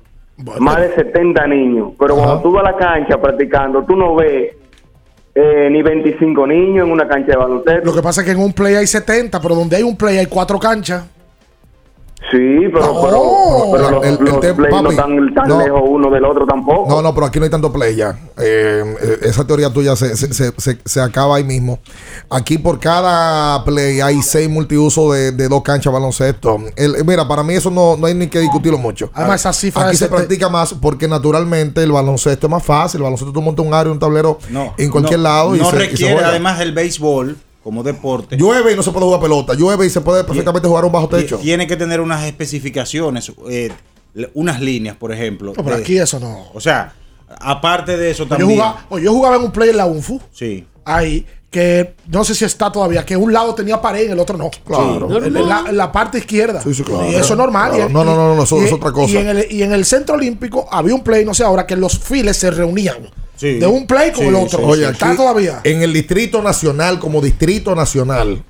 Más 0.60 0.76
de 0.78 0.94
70 0.94 1.46
niños. 1.46 1.92
Pero 1.98 2.16
cuando 2.16 2.42
tú 2.42 2.52
vas 2.52 2.66
a 2.66 2.72
la 2.72 2.76
cancha 2.76 3.20
practicando, 3.20 3.84
tú 3.84 3.96
no 3.96 4.14
ves 4.14 4.54
eh, 5.34 5.68
ni 5.70 5.82
25 5.82 6.46
niños 6.46 6.86
en 6.86 6.92
una 6.92 7.08
cancha 7.08 7.32
de 7.32 7.36
baloncesto. 7.36 7.84
Lo 7.84 7.94
que 7.94 8.02
pasa 8.02 8.20
es 8.20 8.26
que 8.26 8.32
en 8.32 8.40
un 8.40 8.52
play 8.52 8.74
hay 8.74 8.86
70, 8.86 9.40
pero 9.40 9.54
donde 9.54 9.76
hay 9.76 9.82
un 9.82 9.96
play 9.96 10.18
hay 10.18 10.26
cuatro 10.26 10.58
canchas. 10.58 11.04
Sí, 12.32 12.38
pero, 12.72 13.00
pero, 13.02 13.22
pero 13.72 13.90
los, 13.92 14.04
El- 14.04 14.12
el 14.48 14.54
plays 14.56 14.82
no 14.82 14.90
están 14.90 15.32
tan 15.34 15.48
no. 15.48 15.58
lejos 15.62 15.80
uno 15.84 16.10
del 16.10 16.24
otro 16.24 16.44
tampoco. 16.44 16.88
No, 16.88 17.00
no, 17.00 17.14
pero 17.14 17.26
aquí 17.26 17.38
no 17.38 17.44
hay 17.44 17.50
tanto 17.50 17.72
play 17.72 17.94
ya. 17.94 18.18
Eh, 18.36 18.96
eh, 19.00 19.18
esa 19.22 19.46
teoría 19.46 19.70
tuya 19.72 19.94
se, 19.94 20.16
se, 20.16 20.34
se, 20.34 20.52
se- 20.58 20.78
se 20.84 21.00
acaba 21.00 21.36
ahí 21.36 21.44
mismo. 21.44 21.78
Aquí 22.28 22.58
por 22.58 22.80
cada 22.80 23.62
play 23.64 24.00
hay 24.00 24.22
seis 24.22 24.48
multiusos 24.50 25.12
de, 25.14 25.30
de 25.32 25.48
dos 25.48 25.62
canchas 25.62 25.92
de 25.92 25.94
baloncesto. 25.98 26.58
El- 26.74 27.04
mira, 27.04 27.28
para 27.28 27.44
mí 27.44 27.54
eso 27.54 27.70
no, 27.70 27.96
no 27.96 28.06
hay 28.06 28.14
ni 28.14 28.26
que 28.26 28.40
discutirlo 28.40 28.78
mucho. 28.78 29.08
Además, 29.14 29.40
esa 29.42 29.52
cifra 29.52 29.86
Aquí 29.86 29.96
se 29.96 30.08
practica 30.08 30.48
más 30.48 30.74
porque 30.74 31.06
naturalmente 31.06 31.82
el 31.84 31.92
baloncesto 31.92 32.48
es 32.48 32.50
más 32.50 32.64
fácil. 32.64 32.98
El 32.98 33.04
baloncesto 33.04 33.32
tú 33.32 33.40
montas 33.40 33.64
un 33.64 33.72
área, 33.72 33.92
un 33.92 34.00
tablero 34.00 34.38
No, 34.50 34.74
en 34.78 34.90
cualquier 34.90 35.20
no, 35.20 35.24
lado 35.24 35.54
y 35.54 35.60
no 35.60 35.70
se, 35.70 35.76
y 35.76 35.78
se 35.78 35.86
requiere 35.90 36.12
juega. 36.14 36.28
además 36.30 36.60
el 36.60 36.72
béisbol 36.72 37.36
como 37.66 37.82
deporte. 37.82 38.36
Llueve 38.36 38.74
y 38.74 38.76
no 38.76 38.82
se 38.84 38.92
puede 38.92 39.06
jugar 39.06 39.20
pelota. 39.20 39.54
Llueve 39.54 39.86
y 39.86 39.90
se 39.90 40.00
puede 40.00 40.22
perfectamente 40.22 40.68
jugar 40.68 40.84
un 40.84 40.92
bajo 40.92 41.08
techo. 41.08 41.36
Tiene 41.38 41.66
que 41.66 41.76
tener 41.76 42.00
unas 42.00 42.24
especificaciones, 42.24 43.32
eh, 43.50 43.72
unas 44.34 44.60
líneas, 44.60 44.94
por 44.94 45.10
ejemplo. 45.12 45.52
No, 45.56 45.64
pero 45.64 45.74
de- 45.74 45.82
aquí 45.82 45.98
eso 45.98 46.20
no. 46.20 46.44
O 46.54 46.60
sea, 46.60 46.94
aparte 47.40 47.96
de 47.96 48.12
eso 48.12 48.22
Yo 48.22 48.28
también. 48.28 48.50
jugaba, 48.50 48.86
oye, 48.88 49.04
yo 49.06 49.12
jugaba 49.12 49.34
en 49.34 49.42
un 49.42 49.50
play 49.50 49.70
en 49.70 49.78
la 49.78 49.86
UNFU. 49.86 50.20
Sí. 50.32 50.64
Ahí, 50.84 51.26
que 51.56 51.94
no 52.08 52.22
sé 52.22 52.34
si 52.34 52.44
está 52.44 52.70
todavía, 52.70 53.06
que 53.06 53.16
un 53.16 53.32
lado 53.32 53.54
tenía 53.54 53.80
pared 53.80 54.06
y 54.06 54.12
el 54.12 54.18
otro 54.18 54.36
no. 54.36 54.50
Claro. 54.66 55.08
Sí. 55.08 55.30
La, 55.72 55.90
parte 55.90 56.18
izquierda. 56.18 56.60
Sí, 56.60 56.74
sí, 56.74 56.82
claro. 56.82 57.10
Y 57.10 57.14
eso 57.14 57.32
es 57.32 57.38
normal. 57.38 57.70
Claro. 57.70 57.88
Y- 57.88 57.92
No, 57.94 58.04
no, 58.04 58.14
no, 58.14 58.36
no, 58.36 58.42
eso 58.42 58.60
y- 58.60 58.66
es 58.66 58.72
otra 58.74 58.92
cosa. 58.92 59.14
Y 59.14 59.16
en, 59.16 59.28
el, 59.28 59.46
y 59.50 59.62
en 59.62 59.72
el 59.72 59.86
centro 59.86 60.16
olímpico 60.16 60.68
había 60.70 60.94
un 60.94 61.02
play, 61.02 61.24
no 61.24 61.32
sé 61.32 61.44
ahora, 61.44 61.66
que 61.66 61.74
los 61.74 61.98
files 61.98 62.36
se 62.36 62.50
reunían. 62.50 63.08
Sí. 63.36 63.54
De 63.54 63.66
un 63.66 63.86
play 63.86 64.12
con 64.12 64.26
el 64.26 64.34
otro. 64.34 64.66
Oye, 64.66 64.86
está 64.86 65.08
aquí, 65.08 65.16
todavía. 65.16 65.62
En 65.64 65.80
el 65.80 65.94
Distrito 65.94 66.42
Nacional, 66.42 66.98
como 66.98 67.22
Distrito 67.22 67.74
Nacional, 67.74 68.44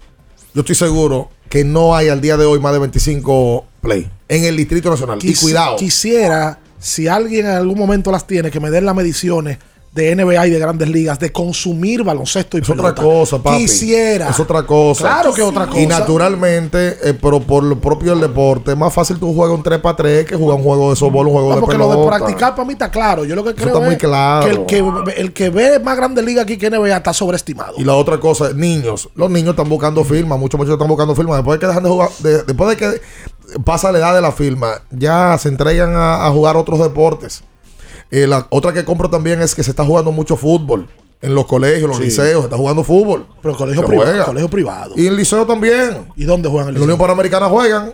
yo 0.52 0.60
estoy 0.62 0.74
seguro 0.74 1.30
que 1.48 1.62
no 1.62 1.94
hay 1.94 2.08
al 2.08 2.20
día 2.20 2.36
de 2.36 2.44
hoy 2.44 2.58
más 2.58 2.72
de 2.72 2.80
25 2.80 3.66
play. 3.82 4.10
En 4.28 4.42
el 4.42 4.56
Distrito 4.56 4.90
Nacional. 4.90 5.20
y 5.22 5.32
cuidado. 5.32 5.76
Quisiera, 5.76 6.58
si 6.80 7.06
alguien 7.06 7.46
en 7.46 7.52
algún 7.52 7.78
momento 7.78 8.10
las 8.10 8.26
tiene, 8.26 8.50
que 8.50 8.58
me 8.58 8.72
den 8.72 8.84
las 8.84 8.96
mediciones 8.96 9.58
de 9.96 10.14
NBA 10.14 10.46
y 10.46 10.50
de 10.50 10.58
grandes 10.60 10.88
ligas, 10.88 11.18
de 11.18 11.32
consumir 11.32 12.04
baloncesto 12.04 12.56
y 12.58 12.60
Es 12.60 12.70
otra 12.70 12.94
cosa, 12.94 13.42
papi. 13.42 13.56
Quisiera. 13.58 14.28
Es 14.28 14.38
otra 14.38 14.62
cosa. 14.64 15.02
Claro 15.02 15.32
que 15.32 15.42
otra 15.42 15.66
cosa. 15.66 15.80
Y 15.80 15.86
naturalmente, 15.86 16.98
eh, 17.02 17.14
pero 17.20 17.40
por 17.40 17.64
lo 17.64 17.80
propio 17.80 18.10
del 18.12 18.20
deporte, 18.20 18.72
es 18.72 18.76
más 18.76 18.92
fácil 18.92 19.18
tú 19.18 19.34
juegas 19.34 19.56
un 19.56 19.62
3 19.62 19.80
para 19.80 19.96
3 19.96 20.24
que 20.26 20.36
jugar 20.36 20.58
un 20.58 20.62
juego 20.62 20.90
de 20.90 20.96
softball, 20.96 21.26
un 21.26 21.32
juego 21.32 21.48
No, 21.48 21.54
de 21.56 21.60
porque 21.62 21.76
pelota. 21.76 21.94
lo 21.94 22.00
de 22.02 22.06
practicar 22.08 22.54
para 22.54 22.66
mí 22.66 22.72
está 22.74 22.90
claro. 22.90 23.24
Yo 23.24 23.34
lo 23.34 23.42
que 23.42 23.54
creo 23.54 23.68
está 23.68 23.80
muy 23.80 23.94
es 23.94 23.98
claro. 23.98 24.66
que 24.66 24.78
el 24.78 25.04
que, 25.04 25.20
el 25.20 25.32
que 25.32 25.50
ve 25.50 25.80
más 25.80 25.96
grande 25.96 26.22
liga 26.22 26.42
aquí 26.42 26.56
que 26.58 26.70
NBA 26.70 26.96
está 26.96 27.12
sobreestimado. 27.12 27.74
Y 27.78 27.84
la 27.84 27.94
otra 27.94 28.20
cosa, 28.20 28.52
niños. 28.54 29.08
Los 29.14 29.30
niños 29.30 29.50
están 29.50 29.68
buscando 29.68 30.04
firma. 30.04 30.36
Muchos 30.36 30.58
muchachos 30.58 30.74
están 30.76 30.88
buscando 30.88 31.14
firma. 31.14 31.36
Después 31.36 31.56
de 31.58 31.60
que 31.60 31.66
dejan 31.68 31.82
de 31.82 31.88
jugar, 31.88 32.10
de- 32.20 32.42
después 32.44 32.70
de 32.70 32.76
que 32.76 33.00
pasa 33.64 33.90
la 33.92 33.98
edad 33.98 34.14
de 34.14 34.20
la 34.20 34.32
firma, 34.32 34.82
ya 34.90 35.38
se 35.38 35.48
entregan 35.48 35.94
a, 35.96 36.26
a 36.26 36.30
jugar 36.30 36.56
otros 36.56 36.78
deportes. 36.80 37.42
Eh, 38.10 38.26
la 38.26 38.46
otra 38.50 38.72
que 38.72 38.84
compro 38.84 39.10
también 39.10 39.40
es 39.42 39.54
que 39.54 39.62
se 39.62 39.70
está 39.70 39.84
jugando 39.84 40.12
mucho 40.12 40.36
fútbol. 40.36 40.86
En 41.22 41.34
los 41.34 41.46
colegios, 41.46 41.88
los 41.88 41.96
Sí. 41.96 42.04
liceos, 42.04 42.40
se 42.42 42.46
está 42.46 42.56
jugando 42.56 42.84
fútbol. 42.84 43.26
Pero 43.42 43.56
colegio 43.56 43.82
juega. 43.84 44.24
Colegio 44.26 44.48
privado. 44.50 44.92
Y 44.96 45.06
en 45.06 45.12
el 45.12 45.16
liceo 45.16 45.46
también. 45.46 46.06
¿Y 46.14 46.24
dónde 46.24 46.48
juegan 46.48 46.68
el 46.68 46.74
En 46.76 46.80
la 46.80 46.84
Unión 46.84 46.98
liceo? 46.98 47.06
Panamericana 47.06 47.46
juegan. 47.48 47.92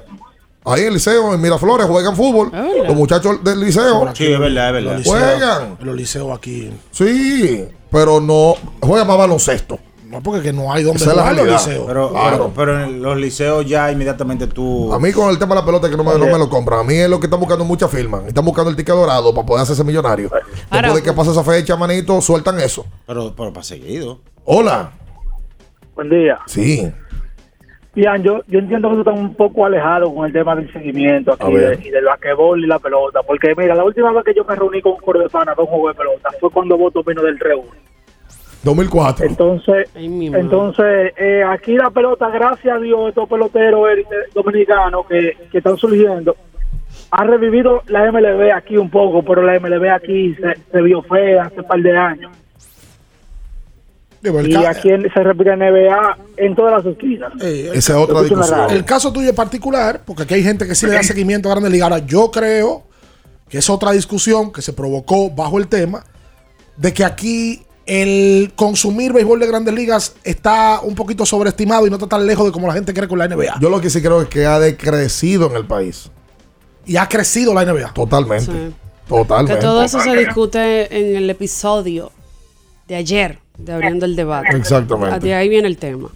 Ahí 0.65 0.83
en 0.83 0.89
el 0.89 0.95
liceo, 0.95 1.33
en 1.35 1.41
Miraflores, 1.41 1.87
juegan 1.87 2.15
fútbol. 2.17 2.51
Los 2.87 2.95
muchachos 2.97 3.43
del 3.43 3.61
liceo 3.61 4.09
Sí, 4.15 4.27
es 4.33 4.39
verdad, 4.39 4.69
es 4.69 4.73
verdad. 4.75 4.93
Los 4.93 4.99
liceos- 5.07 5.19
juegan. 5.19 5.77
Los 5.81 5.97
liceos 5.97 6.37
aquí. 6.37 6.71
Sí, 6.91 7.65
pero 7.91 8.21
no 8.21 8.55
juegan 8.81 9.07
más 9.07 9.19
baloncesto. 9.19 9.79
No, 10.13 10.21
porque 10.23 10.43
que 10.43 10.53
no 10.53 10.71
hay 10.73 10.83
donde 10.85 11.03
Esa 11.03 11.13
jugar 11.13 11.35
los 11.35 11.47
liceos. 11.49 11.85
Pero, 11.87 12.11
Claro. 12.11 12.31
pero, 12.37 12.53
pero 12.55 12.85
en 12.85 13.03
los 13.03 13.17
liceos 13.17 13.67
ya 13.67 13.91
inmediatamente 13.91 14.47
tú. 14.47 14.93
A 14.93 14.99
mí 14.99 15.11
con 15.11 15.31
el 15.31 15.39
tema 15.39 15.55
de 15.55 15.63
la 15.63 15.65
pelota 15.67 15.89
que 15.89 15.97
no 15.97 16.05
me, 16.05 16.13
no 16.19 16.27
me 16.27 16.39
lo 16.39 16.49
compran. 16.51 16.81
A 16.81 16.83
mí 16.85 16.95
es 16.95 17.09
lo 17.09 17.19
que 17.19 17.27
están 17.27 17.41
buscando 17.41 17.65
muchas 17.65 17.91
firmas. 17.91 18.27
Están 18.27 18.45
buscando 18.45 18.71
el 18.71 18.77
ticket 18.77 18.95
dorado 18.95 19.35
para 19.35 19.47
poder 19.47 19.63
hacerse 19.63 19.83
millonario. 19.85 20.31
Después 20.71 20.95
de 20.97 21.03
que 21.03 21.13
pase 21.15 21.31
esa 21.31 21.43
fecha, 21.43 21.77
manito, 21.77 22.21
sueltan 22.21 22.61
eso. 22.61 22.85
Pero, 23.07 23.33
pero 23.35 23.53
para 23.53 23.65
seguido. 23.65 24.21
Hola. 24.45 24.91
Buen 25.95 26.11
día. 26.11 26.39
Sí. 26.47 26.93
Ian, 27.95 28.23
yo, 28.23 28.41
yo 28.49 28.59
entiendo 28.59 28.89
que 28.89 28.95
tú 28.97 29.01
estás 29.03 29.19
un 29.19 29.35
poco 29.35 29.67
alejado 29.67 30.15
con 30.15 30.27
el 30.27 30.33
tema 30.33 30.55
del 30.57 30.73
seguimiento 30.73 31.33
aquí 31.35 31.53
de- 31.55 31.79
y 31.85 31.91
del 31.91 32.05
basquetbol 32.07 32.63
y 32.65 32.67
la 32.67 32.79
pelota. 32.79 33.21
Porque, 33.27 33.55
mira, 33.57 33.75
la 33.75 33.85
última 33.85 34.11
vez 34.13 34.25
que 34.25 34.35
yo 34.35 34.45
me 34.45 34.55
reuní 34.57 34.81
con 34.81 34.93
un 34.93 35.01
coro 35.01 35.21
de 35.21 35.29
pana 35.29 35.55
con 35.55 35.65
un 35.67 35.71
juego 35.73 35.89
de 35.89 35.95
pelota 35.95 36.31
fue 36.41 36.51
cuando 36.51 36.79
Voto 36.79 37.03
vino 37.03 37.23
del 37.23 37.39
Reúno. 37.39 37.71
2004. 38.63 39.27
Entonces, 39.27 39.89
entonces 39.95 41.13
eh, 41.17 41.43
aquí 41.49 41.75
la 41.75 41.91
pelota, 41.91 42.29
gracias 42.31 42.77
a 42.77 42.79
Dios, 42.81 43.09
estos 43.09 43.29
peloteros 43.29 43.89
élites 43.91 44.33
dominicanos 44.35 45.07
que, 45.09 45.37
que 45.51 45.59
están 45.59 45.77
surgiendo, 45.77 46.37
ha 47.11 47.25
revivido 47.25 47.83
la 47.89 48.11
MLB 48.11 48.53
aquí 48.55 48.77
un 48.77 48.89
poco, 48.91 49.23
pero 49.25 49.43
la 49.43 49.59
MLB 49.59 49.91
aquí 49.91 50.35
se, 50.37 50.55
se 50.71 50.83
vio 50.83 51.03
fea 51.03 51.45
hace 51.45 51.61
un 51.61 51.67
par 51.67 51.81
de 51.81 51.97
años. 51.97 52.33
Digo, 54.21 54.41
Y 54.41 54.53
ca- 54.53 54.71
aquí 54.71 54.89
en- 54.91 55.11
se 55.13 55.23
repite 55.25 55.57
NBA 55.57 56.17
en 56.37 56.55
todas 56.55 56.85
las 56.85 56.93
esquinas. 56.95 57.33
Eh, 57.43 57.71
Esa 57.75 57.93
es 57.95 57.99
otra 57.99 58.23
discusión. 58.23 58.71
El 58.71 58.85
caso 58.85 59.13
tuyo 59.13 59.31
es 59.31 59.35
particular, 59.35 60.03
porque 60.05 60.23
aquí 60.23 60.35
hay 60.35 60.45
gente 60.45 60.67
que 60.67 60.75
sí 60.77 60.87
le 60.87 60.93
da 60.93 61.03
seguimiento 61.03 61.49
a 61.49 61.53
Grandes 61.53 61.73
Ligas. 61.73 61.91
Ahora, 61.91 62.07
yo 62.07 62.31
creo 62.31 62.85
que 63.49 63.59
es 63.59 63.69
otra 63.69 63.91
discusión 63.91 64.53
que 64.53 64.63
se 64.63 64.73
provocó 64.73 65.29
bajo 65.31 65.59
el 65.59 65.67
tema 65.67 66.05
de 66.77 66.95
que 66.95 67.05
aquí 67.05 67.63
el 67.87 68.53
consumir 68.55 69.13
béisbol 69.13 69.41
de 69.41 69.47
Grandes 69.47 69.75
Ligas 69.75 70.15
está 70.25 70.81
un 70.83 70.95
poquito 70.95 71.27
sobreestimado 71.27 71.87
y 71.87 71.91
no 71.91 71.97
está 71.97 72.07
tan 72.09 72.27
lejos 72.27 72.47
de 72.47 72.53
como 72.53 72.67
la 72.69 72.75
gente 72.75 72.95
cree 72.95 73.09
con 73.09 73.19
la 73.19 73.27
NBA. 73.29 73.59
Yo 73.61 73.69
lo 73.71 73.81
que 73.81 73.91
sí 73.91 74.01
creo 74.01 74.23
es 74.23 74.29
que 74.29 74.47
ha 74.47 74.59
decrecido 74.59 75.51
en 75.51 75.57
el 75.57 75.67
país. 75.67 76.11
Y 76.87 76.97
ha 76.97 77.09
crecido 77.09 77.55
la 77.55 77.65
NBA. 77.65 77.93
Totalmente. 77.95 78.47
Sí. 78.53 78.75
Totalmente. 79.09 79.55
Que 79.55 79.61
todo 79.61 79.83
eso 79.83 80.01
se 80.01 80.17
discute 80.17 80.97
en 80.97 81.17
el 81.17 81.29
episodio 81.31 82.13
de 82.89 82.95
ayer 82.97 83.39
de 83.59 83.73
Abriendo 83.73 84.07
el 84.07 84.17
Debate. 84.17 84.57
Exactamente. 84.57 85.21
De 85.21 85.35
ahí 85.35 85.49
viene 85.49 85.69
el 85.69 85.77
tema. 85.77 86.09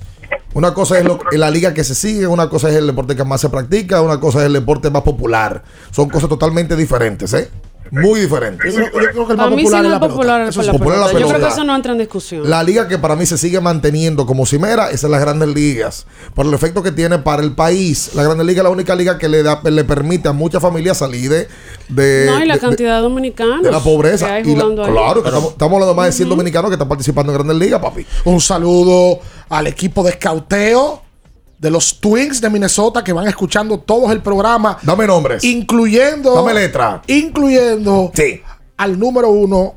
Una 0.54 0.72
cosa 0.72 0.98
es 0.98 1.04
lo- 1.04 1.18
la 1.32 1.50
liga 1.50 1.74
que 1.74 1.84
se 1.84 1.94
sigue, 1.94 2.26
una 2.26 2.48
cosa 2.48 2.70
es 2.70 2.76
el 2.76 2.86
deporte 2.86 3.14
que 3.14 3.24
más 3.24 3.40
se 3.42 3.50
practica, 3.50 4.00
una 4.00 4.18
cosa 4.18 4.38
es 4.40 4.46
el 4.46 4.54
deporte 4.54 4.88
más 4.88 5.02
popular. 5.02 5.62
Son 5.90 6.08
cosas 6.08 6.28
totalmente 6.30 6.74
diferentes, 6.76 7.32
¿eh? 7.34 7.50
Muy 7.90 8.20
diferentes. 8.20 8.74
Yo 8.74 8.84
creo, 8.90 9.00
yo 9.02 9.10
creo 9.12 9.26
que 9.26 9.32
el 9.32 9.36
más 9.38 9.44
Para 9.46 9.50
mí 9.56 9.62
sí 9.62 9.64
popular 9.64 9.82
no 9.82 9.88
es 9.88 9.92
es 9.92 9.92
la 9.92 10.00
pelota. 10.00 10.14
popular, 10.14 10.40
Eso 10.48 10.60
sí. 10.60 10.66
la 10.66 10.72
popular 10.72 10.98
la 10.98 11.06
pelota. 11.06 11.20
Yo 11.20 11.28
creo 11.28 11.40
que 11.48 11.52
eso 11.54 11.64
no 11.64 11.76
entra 11.76 11.92
en 11.92 11.98
discusión. 11.98 12.50
La 12.50 12.62
liga 12.62 12.88
que 12.88 12.98
para 12.98 13.16
mí 13.16 13.26
se 13.26 13.38
sigue 13.38 13.60
manteniendo 13.60 14.26
como 14.26 14.44
cimera 14.46 14.90
es 14.90 15.04
en 15.04 15.10
las 15.10 15.20
grandes 15.20 15.48
ligas. 15.48 16.06
Por 16.34 16.46
el 16.46 16.54
efecto 16.54 16.82
que 16.82 16.92
tiene 16.92 17.18
para 17.18 17.42
el 17.42 17.52
país. 17.52 18.10
La 18.14 18.22
grandes 18.24 18.46
liga 18.46 18.60
es 18.60 18.64
la 18.64 18.70
única 18.70 18.94
liga 18.94 19.18
que 19.18 19.28
le 19.28 19.42
da 19.42 19.60
le 19.64 19.84
permite 19.84 20.28
a 20.28 20.32
muchas 20.32 20.60
familias 20.62 20.98
salir 20.98 21.30
de, 21.30 21.48
de, 21.88 22.26
no, 22.30 22.42
y 22.42 22.46
la 22.46 22.54
de- 22.54 22.60
cantidad 22.60 22.96
de 22.96 23.02
dominicanos. 23.02 23.62
de 23.62 23.70
la 23.70 23.78
que 23.78 23.84
pobreza. 23.84 24.32
hay 24.32 24.42
Y 24.42 24.54
la- 24.54 24.62
jugando 24.62 24.84
ahí. 24.84 24.92
claro, 24.92 25.22
que 25.22 25.28
estamos, 25.28 25.50
estamos 25.52 25.74
hablando 25.74 25.94
más 25.94 26.06
de 26.06 26.12
100 26.12 26.28
dominicanos 26.28 26.70
que 26.70 26.74
están 26.74 26.88
participando 26.88 27.32
en 27.32 27.38
grandes 27.38 27.56
ligas, 27.56 27.80
papi. 27.80 28.06
Un 28.24 28.40
saludo 28.40 29.20
al 29.48 29.66
equipo 29.68 30.02
de 30.02 30.10
escauteo 30.10 31.02
de 31.58 31.70
los 31.70 32.00
Twins 32.00 32.40
de 32.40 32.50
Minnesota 32.50 33.02
que 33.02 33.12
van 33.12 33.26
escuchando 33.28 33.78
todos 33.80 34.10
el 34.12 34.20
programa. 34.20 34.76
Dame 34.82 35.06
nombres. 35.06 35.42
Incluyendo. 35.44 36.34
Dame 36.34 36.54
letra. 36.54 37.02
Incluyendo 37.06 38.12
al 38.76 38.98
número 38.98 39.30
uno, 39.30 39.74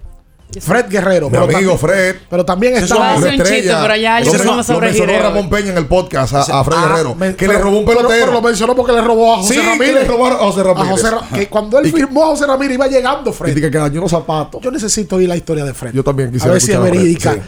Fred 0.60 0.88
Guerrero. 0.90 1.28
Mi 1.28 1.32
Pero 1.34 1.44
amigo 1.44 1.60
también- 1.60 1.78
Fred. 1.78 2.16
Pero 2.30 2.44
también 2.44 2.74
Eso 2.76 2.96
está. 2.96 3.14
es 3.14 3.20
una 3.20 3.30
estrella. 3.36 3.82
Lo 3.84 4.34
men- 4.34 4.48
lo 4.68 4.80
mencionó 4.82 5.20
Ramón 5.22 5.50
Peña 5.50 5.72
en 5.72 5.78
el 5.78 5.86
podcast 5.86 6.34
a, 6.34 6.42
a 6.60 6.64
Fred 6.64 6.78
Ah, 6.78 6.88
Guerrero. 6.88 7.16
me- 7.16 7.36
que 7.36 7.46
pero- 7.46 7.54
le 7.54 7.60
robó 7.60 7.78
un 7.80 7.86
pero- 7.86 7.98
pelotero. 8.00 8.20
Pero, 8.26 8.34
lo 8.34 8.42
mencionó 8.42 8.76
porque 8.76 8.92
le 8.94 9.02
robó 9.02 9.36
a 9.36 9.38
José 9.38 9.54
Sí, 9.54 9.60
que 9.62 9.66
Ramírez. 9.68 9.94
le 9.94 10.04
robaron 10.06 10.38
a 10.40 10.42
José 10.42 10.64
Ramírez. 10.64 11.02
Ra- 11.04 11.22
que 11.36 11.48
cuando 11.48 11.78
él 11.80 11.92
firmó 11.94 12.24
a 12.24 12.28
José 12.30 12.48
Ramírez 12.48 12.74
iba 12.76 12.88
llegando 12.88 13.32
Fred. 13.32 13.56
Y 13.56 13.62
que 13.62 13.70
dañó 13.70 14.02
los 14.02 14.10
zapatos. 14.12 14.60
Yo 14.62 14.72
necesito 14.72 15.18
oír 15.18 15.30
la 15.30 15.38
historia 15.38 15.64
de 15.64 15.74
Fred. 15.76 15.94
Yo 15.94 16.04
también 16.04 16.30
a 16.30 16.32
quisiera 16.32 16.52
ver 16.54 16.62
si 16.62 16.72
es 16.72 16.78
a 16.78 16.80
verídica. 16.82 17.34
sí. 17.34 17.40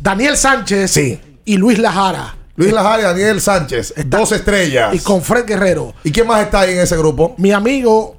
Daniel 0.00 0.36
Sánchez 0.36 0.96
y 1.44 1.56
Luis 1.56 1.78
Lajara. 1.78 2.34
Luis 2.58 2.72
Lajara 2.72 3.00
y 3.00 3.04
Daniel 3.04 3.40
Sánchez. 3.40 3.94
Dos 4.06 4.32
estrellas. 4.32 4.92
Y 4.92 4.98
con 4.98 5.22
Fred 5.22 5.46
Guerrero. 5.46 5.94
¿Y 6.02 6.10
quién 6.10 6.26
más 6.26 6.42
está 6.42 6.60
ahí 6.60 6.72
en 6.72 6.80
ese 6.80 6.96
grupo? 6.96 7.36
Mi 7.38 7.52
amigo, 7.52 8.16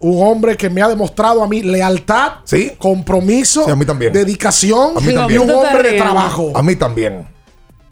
un 0.00 0.26
hombre 0.26 0.56
que 0.56 0.70
me 0.70 0.80
ha 0.80 0.88
demostrado 0.88 1.42
a 1.44 1.46
mí 1.48 1.60
lealtad, 1.60 2.36
¿Sí? 2.44 2.72
compromiso, 2.78 3.66
Sí, 3.66 3.70
a 3.70 3.76
mí 3.76 3.84
también. 3.84 4.10
dedicación 4.10 4.92
A 4.96 5.00
mí 5.00 5.12
y 5.12 5.14
también. 5.14 5.42
un 5.42 5.50
hombre 5.50 5.92
de 5.92 5.98
trabajo. 5.98 6.50
A 6.54 6.62
mí 6.62 6.76
también. 6.76 7.28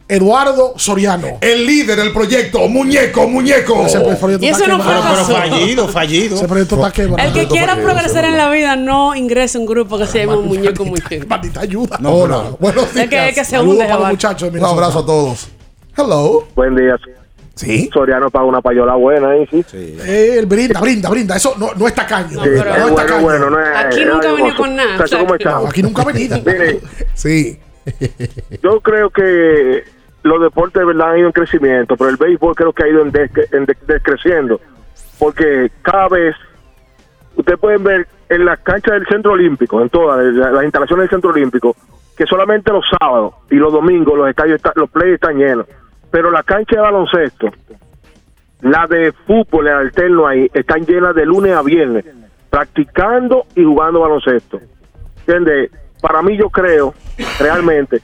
Eduardo 0.09 0.73
Soriano. 0.77 1.37
El 1.41 1.67
líder 1.67 1.99
del 1.99 2.11
proyecto, 2.11 2.67
muñeco, 2.69 3.27
muñeco. 3.27 3.85
Ese 3.85 3.99
proyecto 3.99 4.45
Y 4.45 4.49
está 4.49 4.63
eso 4.63 4.77
no 4.77 4.83
fracasó. 4.83 5.27
Pero 5.27 5.49
fallido, 5.51 5.87
fallido. 5.89 6.35
Ese 6.37 6.47
proyecto 6.47 6.75
está 6.77 6.91
quebrado. 6.91 7.27
El 7.27 7.33
que 7.35 7.47
quiera 7.47 7.75
progresar 7.75 8.25
en 8.25 8.37
la 8.37 8.49
vida 8.49 8.75
no 8.77 9.13
ingrese 9.15 9.59
a 9.59 9.61
un 9.61 9.67
grupo 9.67 9.99
que 9.99 10.07
se 10.07 10.19
llama 10.25 10.37
Muñeco 10.37 10.85
Muñeco. 10.85 11.27
Maldita 11.27 11.59
ayuda. 11.59 11.97
No, 11.99 12.15
Hola. 12.15 12.43
Buenos 12.59 12.95
Es 12.95 13.09
que, 13.09 13.31
que 13.35 13.45
se 13.45 13.59
hunde, 13.59 13.85
Un 13.85 14.63
abrazo 14.65 14.99
a 14.99 15.05
todos. 15.05 15.49
Hello. 15.97 16.47
Buen 16.55 16.75
día. 16.75 16.95
Sí. 17.55 17.89
Soriano 17.91 18.29
paga 18.29 18.45
una 18.45 18.61
payola 18.61 18.93
buena 18.95 19.31
ahí, 19.31 19.47
sí. 19.49 19.65
Eh, 19.73 20.35
él 20.37 20.45
brinda, 20.45 20.79
brinda, 20.79 21.09
brinda. 21.09 21.35
Eso 21.35 21.55
no, 21.57 21.69
no 21.75 21.87
es 21.87 21.95
tacaño. 21.95 22.29
Sí, 22.29 22.35
no, 22.37 22.43
es 22.43 23.11
es 23.11 23.21
bueno, 23.21 23.49
no 23.49 23.59
es. 23.59 23.75
Aquí 23.75 24.05
nunca 24.05 24.31
venía 24.31 24.55
con 24.55 24.75
nada, 24.75 24.97
Chacho, 24.99 25.17
¿cómo 25.19 25.33
o 25.33 25.37
sea, 25.37 25.49
estamos? 25.49 25.69
Aquí 25.71 25.81
nunca 25.81 26.01
ha 26.03 26.05
venido. 26.05 26.37
Mire, 26.45 26.79
Sí. 27.15 27.59
yo 28.61 28.79
creo 28.81 29.09
que 29.09 29.83
los 30.21 30.41
deportes 30.41 30.79
de 30.81 30.85
verdad 30.85 31.11
han 31.13 31.17
ido 31.19 31.27
en 31.27 31.33
crecimiento, 31.33 31.97
pero 31.97 32.11
el 32.11 32.17
béisbol 32.17 32.53
creo 32.55 32.73
que 32.73 32.83
ha 32.83 32.87
ido 32.89 33.01
en, 33.01 33.11
descreciendo, 33.87 34.61
porque 35.17 35.71
cada 35.81 36.09
vez 36.09 36.35
ustedes 37.37 37.57
pueden 37.59 37.83
ver 37.83 38.07
en 38.29 38.45
las 38.45 38.59
canchas 38.59 38.93
del 38.93 39.07
Centro 39.07 39.31
Olímpico, 39.31 39.81
en 39.81 39.89
todas 39.89 40.23
la- 40.33 40.51
las 40.51 40.63
instalaciones 40.63 41.03
del 41.05 41.09
Centro 41.09 41.29
Olímpico, 41.31 41.75
que 42.15 42.25
solamente 42.27 42.71
los 42.71 42.85
sábados 42.99 43.33
y 43.49 43.55
los 43.55 43.71
domingos 43.73 44.15
los 44.17 44.29
estadios, 44.29 44.57
están- 44.57 44.73
los 44.75 44.89
play 44.91 45.13
están 45.13 45.37
llenos, 45.37 45.65
pero 46.11 46.31
la 46.31 46.43
cancha 46.43 46.75
de 46.75 46.81
baloncesto, 46.81 47.49
la 48.61 48.87
de 48.87 49.11
fútbol, 49.25 49.67
el 49.67 49.73
alterno 49.73 50.27
ahí, 50.27 50.49
están 50.53 50.85
llenas 50.85 51.15
de 51.15 51.25
lunes 51.25 51.53
a 51.53 51.61
viernes, 51.61 52.05
practicando 52.49 53.45
y 53.55 53.63
jugando 53.63 53.99
baloncesto. 54.01 54.59
¿Entiendes? 55.19 55.71
Para 56.01 56.21
mí 56.21 56.37
yo 56.37 56.49
creo, 56.49 56.93
realmente, 57.39 58.01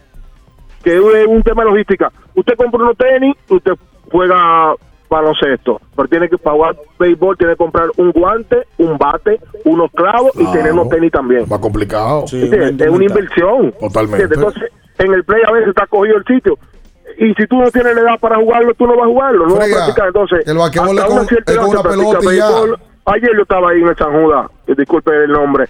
que 0.84 0.96
es 0.96 1.28
un 1.28 1.42
tema 1.44 1.64
de 1.64 1.72
logística. 1.72 2.12
Usted 2.36 2.56
compra 2.56 2.84
unos 2.84 2.98
tenis, 2.98 3.36
usted 3.50 3.74
juega 4.12 4.74
baloncesto, 5.10 5.80
pero 5.96 6.08
tiene 6.08 6.28
que 6.28 6.38
para 6.40 6.56
jugar 6.56 6.76
béisbol 7.00 7.38
tiene 7.38 7.54
que 7.54 7.58
comprar 7.58 7.88
un 7.98 8.12
guante, 8.12 8.64
un 8.80 8.98
bate, 8.98 9.40
unos 9.64 9.92
clavos 9.92 10.32
y 10.36 10.46
tener 10.52 10.74
unos 10.74 10.90
tenis 10.90 11.12
también. 11.12 11.46
Va 11.52 11.62
complicado. 11.62 12.26
Es 12.26 12.34
una 12.90 13.04
inversión. 13.04 13.72
Totalmente. 13.80 14.24
¿Entiendes? 14.24 14.38
Entonces, 14.38 14.72
en 14.98 15.14
el 15.14 15.24
play 15.24 15.42
a 15.48 15.52
veces 15.52 15.70
está 15.70 15.86
cogido 15.86 16.18
el 16.18 16.26
sitio. 16.26 16.58
Y 17.18 17.34
si 17.36 17.48
tú 17.48 17.58
no 17.58 17.70
tienes 17.72 17.96
la 17.96 18.02
edad 18.02 18.20
para 18.20 18.38
jugarlo, 18.38 18.74
tú 18.74 18.86
no 18.86 18.96
vas 18.96 19.06
a 19.06 19.08
jugarlo, 19.08 19.48
no 19.48 19.54
vas 19.56 19.62
a 19.62 19.66
Frega, 19.66 19.78
practicar. 19.86 20.08
Entonces, 20.08 20.48
el 20.48 20.58
basquetbol 20.58 20.98
es 20.98 21.04
una 21.06 21.06
con- 21.08 21.28
es 21.46 21.58
con 21.58 21.84
pelota 21.84 22.34
y 22.34 22.38
ya. 22.38 22.48
Ayer 23.06 23.30
yo 23.36 23.42
estaba 23.42 23.70
ahí 23.72 23.82
en 23.82 23.88
el 23.88 23.98
San 23.98 24.12
Judas, 24.14 24.48
eh, 24.68 24.74
disculpe 24.78 25.12
el 25.26 25.32
nombre, 25.32 25.68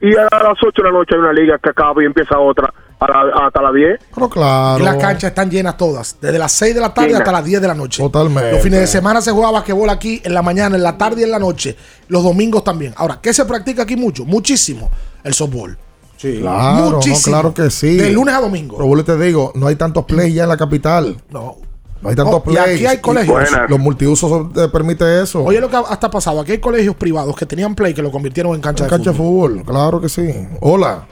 y 0.00 0.16
a 0.16 0.22
las 0.24 0.56
8 0.66 0.82
de 0.82 0.82
la 0.82 0.90
noche 0.90 1.14
hay 1.14 1.20
una 1.20 1.32
liga 1.32 1.58
que 1.62 1.70
acaba 1.70 2.02
y 2.02 2.06
empieza 2.06 2.36
otra 2.38 2.72
a 2.98 3.06
la- 3.08 3.46
hasta 3.46 3.62
las 3.62 3.72
10. 3.74 4.00
Pero 4.14 4.28
claro. 4.28 4.80
Y 4.80 4.84
las 4.84 4.96
canchas 4.96 5.30
están 5.30 5.48
llenas 5.50 5.76
todas, 5.76 6.18
desde 6.20 6.38
las 6.38 6.50
6 6.52 6.74
de 6.74 6.80
la 6.80 6.92
tarde 6.92 7.14
hasta 7.16 7.30
las 7.32 7.44
10 7.44 7.60
de 7.62 7.68
la 7.68 7.74
noche. 7.74 8.02
Totalmente. 8.02 8.52
Los 8.52 8.62
fines 8.62 8.80
de 8.80 8.86
semana 8.88 9.20
se 9.20 9.30
juega 9.30 9.50
basquetbol 9.52 9.90
aquí 9.90 10.20
en 10.24 10.34
la 10.34 10.42
mañana, 10.42 10.74
en 10.76 10.82
la 10.82 10.98
tarde 10.98 11.20
y 11.20 11.24
en 11.24 11.30
la 11.30 11.38
noche. 11.38 11.76
Los 12.08 12.24
domingos 12.24 12.64
también. 12.64 12.92
Ahora, 12.96 13.18
¿qué 13.22 13.32
se 13.32 13.44
practica 13.44 13.82
aquí 13.84 13.94
mucho? 13.96 14.24
Muchísimo. 14.24 14.90
El 15.22 15.34
softball. 15.34 15.78
Sí. 16.22 16.38
Claro, 16.38 17.00
no, 17.04 17.14
claro 17.24 17.52
que 17.52 17.68
sí. 17.68 17.96
De 17.96 18.10
lunes 18.10 18.32
a 18.32 18.40
domingo. 18.40 18.76
Pero 18.78 18.96
y 18.96 19.02
te 19.02 19.18
digo, 19.18 19.50
no 19.56 19.66
hay 19.66 19.74
tantos 19.74 20.04
plays 20.04 20.32
ya 20.32 20.44
en 20.44 20.50
la 20.50 20.56
capital. 20.56 21.16
No. 21.30 21.56
No 22.00 22.08
hay 22.08 22.14
tantos 22.14 22.44
No, 22.46 22.52
y 22.52 22.54
plays. 22.54 22.76
aquí 22.76 22.86
hay 22.86 22.98
colegios. 22.98 23.34
Buenas. 23.50 23.68
Los 23.68 23.78
multiusos 23.80 24.52
te 24.52 24.68
permite 24.68 25.20
eso. 25.20 25.42
Oye, 25.42 25.60
lo 25.60 25.68
que 25.68 25.74
hasta 25.76 26.06
ha 26.06 26.10
pasado. 26.10 26.40
Aquí 26.40 26.52
hay 26.52 26.58
colegios 26.58 26.94
privados 26.94 27.34
que 27.36 27.44
tenían 27.44 27.74
play 27.74 27.92
que 27.92 28.02
lo 28.02 28.12
convirtieron 28.12 28.54
en 28.54 28.60
cancha 28.60 28.84
En 28.84 28.90
de 28.90 28.96
cancha 28.96 29.10
de 29.10 29.16
fútbol. 29.16 29.50
fútbol, 29.58 29.64
claro 29.66 30.00
que 30.00 30.08
sí. 30.08 30.32
Hola. 30.60 31.06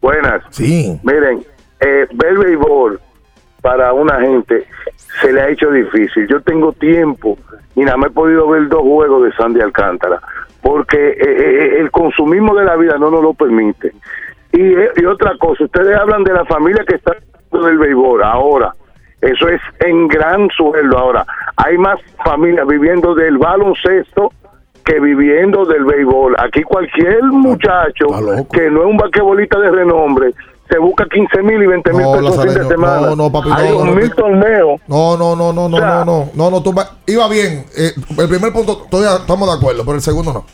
Buenas. 0.00 0.42
Sí. 0.48 0.98
Miren, 1.02 1.44
eh, 1.80 2.06
ver 2.14 2.38
béisbol 2.38 2.98
para 3.60 3.92
una 3.92 4.20
gente 4.22 4.66
se 5.20 5.32
le 5.34 5.40
ha 5.42 5.48
hecho 5.50 5.70
difícil. 5.70 6.26
Yo 6.30 6.40
tengo 6.42 6.72
tiempo 6.72 7.36
y 7.76 7.80
nada 7.82 7.98
más 7.98 8.10
he 8.10 8.14
podido 8.14 8.48
ver 8.48 8.68
dos 8.68 8.80
juegos 8.80 9.24
de 9.24 9.32
Sandy 9.36 9.60
Alcántara 9.60 10.20
porque 10.62 11.10
eh, 11.10 11.16
eh, 11.20 11.80
el 11.80 11.90
consumismo 11.90 12.54
de 12.54 12.64
la 12.64 12.76
vida 12.76 12.96
no 12.98 13.10
nos 13.10 13.22
lo 13.22 13.34
permite. 13.34 13.92
Y, 14.52 14.60
eh, 14.60 14.90
y 14.96 15.04
otra 15.04 15.36
cosa, 15.38 15.64
ustedes 15.64 15.96
hablan 15.96 16.24
de 16.24 16.32
la 16.32 16.44
familia 16.44 16.84
que 16.86 16.96
está 16.96 17.16
del 17.52 17.78
béisbol 17.78 18.22
ahora. 18.22 18.72
Eso 19.20 19.48
es 19.48 19.60
en 19.80 20.08
gran 20.08 20.48
sueldo 20.50 20.98
ahora. 20.98 21.24
Hay 21.56 21.78
más 21.78 21.98
familias 22.24 22.66
viviendo 22.66 23.14
del 23.14 23.38
baloncesto 23.38 24.32
que 24.84 24.98
viviendo 24.98 25.64
del 25.64 25.84
béisbol. 25.84 26.36
Aquí 26.38 26.62
cualquier 26.62 27.22
muchacho 27.24 28.06
que 28.52 28.70
no 28.70 28.80
es 28.80 28.86
un 28.86 28.96
basquetbolista 28.96 29.60
de 29.60 29.70
renombre 29.70 30.34
se 30.72 30.78
busca 30.78 31.04
15 31.04 31.42
mil 31.42 31.62
y 31.62 31.66
20 31.66 31.92
mil 31.92 32.02
no, 32.02 32.12
pesos 32.12 32.42
fin 32.42 32.54
de 32.54 32.66
semana. 32.66 33.08
No, 33.08 33.16
no, 33.16 33.32
papi, 33.32 33.50
Hay 33.52 33.68
no, 33.68 33.84
no, 33.84 33.92
mil 33.92 34.08
no, 34.08 34.14
torneos. 34.14 34.80
No, 34.86 35.16
no, 35.16 35.36
no, 35.36 35.52
no, 35.52 35.64
o 35.66 35.70
sea, 35.70 36.04
no, 36.04 36.04
no, 36.04 36.30
no, 36.34 36.50
no, 36.50 36.62
tú 36.62 36.74
iba 37.06 37.28
bien. 37.28 37.66
Eh, 37.76 37.92
el 38.18 38.28
primer 38.28 38.52
punto 38.52 38.86
todavía 38.90 39.16
estamos 39.20 39.48
de 39.48 39.54
acuerdo, 39.54 39.84
pero 39.84 39.96
el 39.96 40.02
segundo 40.02 40.32
no. 40.32 40.44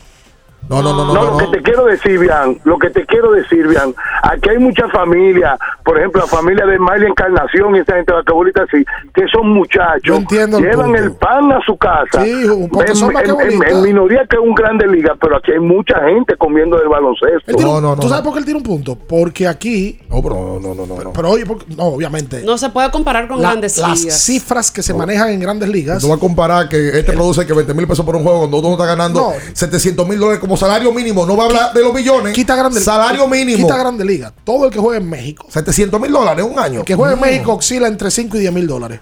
No, 0.69 0.81
no, 0.83 0.93
no, 0.93 1.05
no, 1.05 1.13
No, 1.13 1.23
no. 1.25 1.31
lo 1.31 1.37
que 1.37 1.57
te 1.57 1.63
quiero 1.63 1.85
decir, 1.85 2.19
Bian, 2.19 2.59
lo 2.63 2.77
que 2.77 2.89
te 2.91 3.05
quiero 3.05 3.31
decir, 3.31 3.67
Bian, 3.67 3.93
aquí 4.23 4.49
hay 4.49 4.59
muchas 4.59 4.91
familias, 4.91 5.57
por 5.83 5.97
ejemplo, 5.97 6.21
la 6.21 6.27
familia 6.27 6.65
de 6.65 6.77
Mayla 6.77 7.07
Encarnación 7.07 7.75
y 7.75 7.79
esa 7.79 7.95
gente 7.95 8.13
de 8.13 8.31
bolita 8.33 8.63
así, 8.63 8.85
que 9.13 9.23
son 9.31 9.49
muchachos, 9.49 10.17
entiendo 10.17 10.59
el 10.59 10.65
llevan 10.65 10.85
punto. 10.87 11.01
el 11.03 11.11
pan 11.13 11.51
a 11.51 11.59
su 11.65 11.75
casa. 11.77 12.23
Sí, 12.23 12.45
porque 12.71 12.91
en, 12.91 12.95
son 12.95 13.11
en- 13.17 13.63
en- 13.67 13.81
minoría 13.81 14.25
que 14.29 14.35
es 14.35 14.41
un 14.41 14.53
grande 14.53 14.85
liga, 14.87 15.15
pero 15.19 15.37
aquí 15.37 15.51
hay 15.51 15.59
mucha 15.59 15.99
gente 16.07 16.35
comiendo 16.37 16.77
del 16.77 16.87
baloncesto. 16.87 17.49
Él 17.51 17.55
tiene 17.55 17.71
un- 17.71 17.99
¿Tú 17.99 18.07
sabes 18.07 18.23
por 18.23 18.33
qué 18.33 18.39
él 18.39 18.45
tiene 18.45 18.57
un 18.59 18.63
punto? 18.65 18.95
Porque 18.95 19.47
aquí. 19.47 19.99
No, 20.09 20.21
pero 20.21 20.59
no, 20.61 20.75
no, 20.75 20.85
no. 20.85 20.95
Pero, 20.95 21.13
pero 21.13 21.29
oye, 21.31 21.45
porque- 21.45 21.65
no, 21.75 21.85
obviamente. 21.85 22.43
No 22.43 22.57
se 22.57 22.69
puede 22.69 22.91
comparar 22.91 23.27
con 23.27 23.41
La- 23.41 23.49
grandes 23.49 23.77
las 23.79 23.99
ligas. 24.01 24.19
cifras 24.21 24.69
que 24.71 24.83
se 24.83 24.93
manejan 24.93 25.29
en 25.29 25.39
grandes 25.39 25.67
ligas. 25.69 26.03
No 26.03 26.09
va 26.09 26.15
a 26.15 26.19
comparar 26.19 26.69
que 26.69 26.99
este 26.99 27.13
produce 27.13 27.45
que 27.47 27.53
20 27.53 27.73
mil 27.73 27.87
pesos 27.87 28.05
por 28.05 28.15
un 28.15 28.23
juego 28.23 28.39
cuando 28.39 28.57
uno 28.59 28.71
está 28.73 28.85
ganando 28.85 29.19
No. 29.19 29.33
700 29.53 30.07
mil 30.07 30.19
dólares 30.19 30.39
como 30.39 30.57
salario 30.59 30.91
mínimo. 30.93 31.25
No 31.25 31.35
va 31.37 31.43
a 31.43 31.47
hablar 31.47 31.73
de 31.73 31.81
los 31.81 31.93
billones. 31.93 32.33
Quita 32.33 32.55
grande 32.55 32.79
Salario 32.81 33.27
mínimo. 33.27 33.57
Quita 33.65 33.77
grande 33.77 34.05
liga. 34.05 34.33
Todo 34.43 34.65
el 34.65 34.71
que 34.71 34.79
juega 34.79 34.97
en 34.99 35.09
México. 35.09 35.47
700 35.49 35.99
mil 35.99 36.11
dólares 36.11 36.45
un 36.47 36.59
año. 36.59 36.79
El 36.81 36.85
que 36.85 36.95
juega 36.95 37.13
en. 37.13 37.21
México 37.21 37.53
oscila 37.55 37.87
entre 37.87 38.11
5 38.11 38.37
y 38.37 38.39
10 38.41 38.53
mil 38.53 38.67
dólares. 38.67 38.99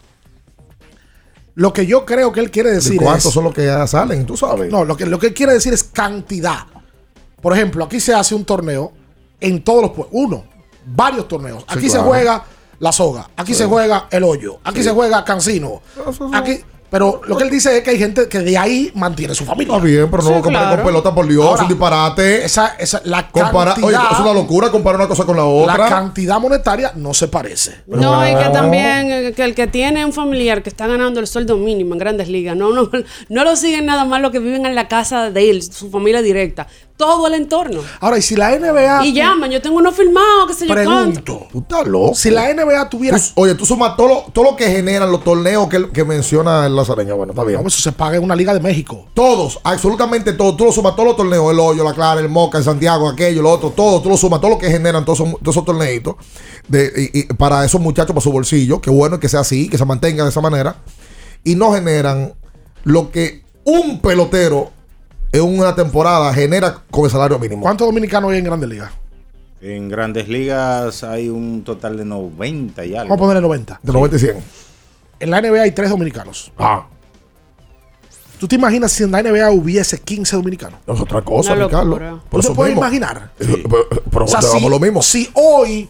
Lo 1.55 1.73
que 1.73 1.85
yo 1.87 2.05
creo 2.05 2.31
que 2.31 2.39
él 2.39 2.51
quiere 2.51 2.71
decir 2.71 3.01
¿Cuántos 3.01 3.25
es. 3.25 3.33
son 3.33 3.43
los 3.45 3.53
que 3.53 3.65
ya 3.65 3.87
salen? 3.87 4.25
Tú 4.25 4.37
sabes. 4.37 4.71
No, 4.71 4.85
lo 4.85 4.95
que, 4.95 5.05
lo 5.07 5.17
que 5.17 5.27
él 5.27 5.33
quiere 5.33 5.53
decir 5.53 5.73
es 5.73 5.83
cantidad. 5.83 6.59
Por 7.41 7.53
ejemplo, 7.53 7.83
aquí 7.85 7.99
se 7.99 8.13
hace 8.13 8.35
un 8.35 8.45
torneo 8.45 8.91
en 9.39 9.63
todos 9.63 9.81
los 9.81 9.91
pueblos. 9.91 10.09
Uno, 10.11 10.43
varios 10.85 11.27
torneos. 11.27 11.59
Sí, 11.63 11.65
Aquí 11.69 11.85
se 11.89 11.93
claro. 11.93 12.07
juega 12.09 12.43
la 12.79 12.91
soga. 12.91 13.29
Aquí 13.35 13.53
Sí. 13.53 13.59
se 13.59 13.65
juega 13.65 14.07
el 14.11 14.23
hoyo. 14.23 14.59
Aquí 14.63 14.79
Sí. 14.79 14.83
se 14.85 14.91
juega 14.91 15.23
Cancino. 15.25 15.81
Aquí. 16.33 16.59
Pero 16.89 17.21
lo 17.27 17.35
que 17.37 17.43
él 17.43 17.49
dice 17.49 17.77
es 17.77 17.83
que 17.83 17.89
hay 17.89 17.97
gente 17.99 18.29
que 18.29 18.39
de 18.39 18.57
ahí 18.57 18.91
mantiene 18.95 19.35
su 19.35 19.43
familia. 19.43 19.73
Está 19.75 19.85
bien, 19.85 20.09
pero 20.09 20.23
no 20.23 20.29
lo 20.29 20.41
comparen 20.41 20.69
con 20.77 20.85
pelota, 20.85 21.13
por 21.13 21.27
Dios. 21.27 21.43
Ahora, 21.45 21.55
es 21.55 21.61
un 21.63 21.67
disparate. 21.67 22.45
Esa, 22.45 22.75
esa, 22.79 23.01
la 23.03 23.29
Compara- 23.29 23.73
cantidad, 23.73 23.87
oye, 24.01 24.07
es 24.13 24.19
una 24.19 24.33
locura 24.33 24.71
comparar 24.71 24.99
una 25.01 25.07
cosa 25.09 25.25
con 25.25 25.35
la 25.35 25.43
otra. 25.43 25.77
La 25.77 25.89
cantidad 25.89 26.39
monetaria 26.39 26.93
no 26.95 27.13
se 27.13 27.27
parece. 27.27 27.81
No, 27.87 28.25
y 28.25 28.33
que 28.35 28.49
también 28.51 29.11
eh, 29.11 29.33
que 29.35 29.43
el 29.43 29.53
que 29.53 29.67
tiene 29.67 30.05
un 30.05 30.13
familiar 30.13 30.63
que 30.63 30.69
está 30.69 30.87
ganando 30.87 31.19
el 31.19 31.27
sueldo 31.27 31.57
mínimo 31.57 31.93
en 31.93 31.99
grandes 31.99 32.29
ligas, 32.29 32.55
no, 32.55 32.71
no, 32.71 32.89
no 33.29 33.43
lo 33.43 33.55
siguen 33.57 33.85
nada 33.85 34.05
más 34.05 34.21
los 34.21 34.31
que 34.31 34.39
viven 34.39 34.65
en 34.65 34.73
la 34.75 34.87
casa 34.87 35.29
de 35.29 35.49
él, 35.49 35.63
su 35.63 35.89
familia 35.91 36.21
directa, 36.21 36.67
todo 36.97 37.27
el 37.27 37.35
entorno. 37.35 37.81
Ahora, 37.99 38.17
y 38.17 38.21
si 38.23 38.35
la 38.35 38.57
NBA. 38.57 39.05
Y 39.05 39.13
llaman, 39.13 39.51
yo 39.51 39.61
tengo 39.61 39.77
uno 39.77 39.91
filmado, 39.91 40.47
qué 40.47 40.53
sé 40.55 40.67
yo. 40.67 40.73
Pregunto. 40.73 41.47
Tú 41.51 41.59
estás 41.59 41.87
loco. 41.87 42.15
Si 42.15 42.31
la 42.31 42.51
NBA 42.53 42.89
tuviera. 42.89 43.17
Oye, 43.35 43.53
tú 43.55 43.65
sumas 43.65 43.95
todo 43.95 44.07
lo, 44.07 44.15
todo 44.33 44.43
lo 44.45 44.55
que 44.55 44.65
generan 44.67 45.11
los 45.11 45.23
torneos 45.23 45.69
que, 45.69 45.89
que 45.91 46.03
menciona 46.03 46.65
el 46.65 46.75
Lazareño. 46.75 47.15
Bueno, 47.15 47.33
está 47.33 47.43
bien. 47.43 47.61
No, 47.61 47.67
eso 47.67 47.79
se 47.79 47.91
paga 47.91 48.17
en 48.17 48.23
una 48.23 48.35
liga 48.35 48.53
de 48.53 48.59
México. 48.59 49.05
Todos, 49.13 49.59
absolutamente 49.63 50.33
todos. 50.33 50.57
Tú 50.57 50.65
lo 50.65 50.71
sumas 50.71 50.95
todos 50.95 51.07
los 51.09 51.15
torneos, 51.17 51.51
el 51.51 51.59
hoyo, 51.59 51.83
la 51.83 51.93
clara, 51.93 52.19
el 52.19 52.29
moca, 52.29 52.57
el 52.57 52.63
Santiago, 52.63 53.07
aquello, 53.07 53.43
lo 53.43 53.51
otro, 53.51 53.69
todo. 53.69 54.01
Tú 54.01 54.09
lo 54.09 54.17
sumas, 54.17 54.41
todo 54.41 54.49
lo 54.51 54.57
que 54.57 54.69
generan 54.71 55.05
todos 55.05 55.19
esos, 55.19 55.33
todos 55.39 55.55
esos 55.55 55.65
torneitos 55.65 56.15
de, 56.67 57.11
y- 57.13 57.19
y 57.19 57.23
para 57.35 57.63
esos 57.63 57.79
muchachos, 57.79 58.11
para 58.13 58.21
su 58.23 58.31
bolsillo. 58.31 58.81
Qué 58.81 58.89
bueno 58.89 59.19
que 59.19 59.29
sea 59.29 59.41
así, 59.41 59.69
que 59.69 59.77
se 59.77 59.85
mantenga 59.85 60.23
de 60.23 60.31
esa 60.31 60.41
manera. 60.41 60.77
Y 61.43 61.53
no 61.55 61.71
generan 61.73 62.33
lo 62.83 63.11
que 63.11 63.43
un 63.63 63.99
pelotero 63.99 64.71
en 65.31 65.43
una 65.43 65.75
temporada 65.75 66.33
genera 66.33 66.81
con 66.89 67.05
el 67.05 67.11
salario 67.11 67.37
mínimo. 67.39 67.61
¿Cuántos 67.61 67.87
dominicanos 67.87 68.31
hay 68.31 68.39
en 68.39 68.43
grandes 68.45 68.69
ligas? 68.69 68.91
En 69.61 69.89
grandes 69.89 70.27
ligas 70.27 71.03
hay 71.03 71.29
un 71.29 71.63
total 71.63 71.97
de 71.97 72.05
90 72.05 72.85
y 72.85 72.95
algo. 72.95 73.09
Vamos 73.09 73.17
a 73.17 73.19
ponerle 73.19 73.41
90. 73.41 73.79
De 73.81 73.93
90 73.93 74.15
y 74.15 74.19
100. 74.19 74.37
En 75.19 75.31
la 75.31 75.41
NBA 75.41 75.61
hay 75.63 75.71
tres 75.71 75.89
dominicanos. 75.89 76.51
Ah. 76.57 76.87
¿Tú 78.39 78.47
te 78.47 78.55
imaginas 78.55 78.91
si 78.91 79.03
en 79.03 79.11
la 79.11 79.23
NBA 79.23 79.49
hubiese 79.49 79.99
15 79.99 80.35
dominicanos? 80.35 80.79
Es 80.85 80.99
otra 80.99 81.23
cosa, 81.23 81.55
Ricardo. 81.55 81.97
¿Tú 82.29 82.37
te 82.37 82.39
eso 82.39 82.53
puedes 82.53 82.75
imaginar? 82.75 83.31
Eh, 83.39 83.63
Pero, 83.67 83.87
pero 84.11 84.25
O 84.25 84.27
sea, 84.27 84.43
si, 84.43 84.69
lo 84.69 84.79
mismo. 84.79 85.01
si 85.01 85.27
hoy, 85.33 85.89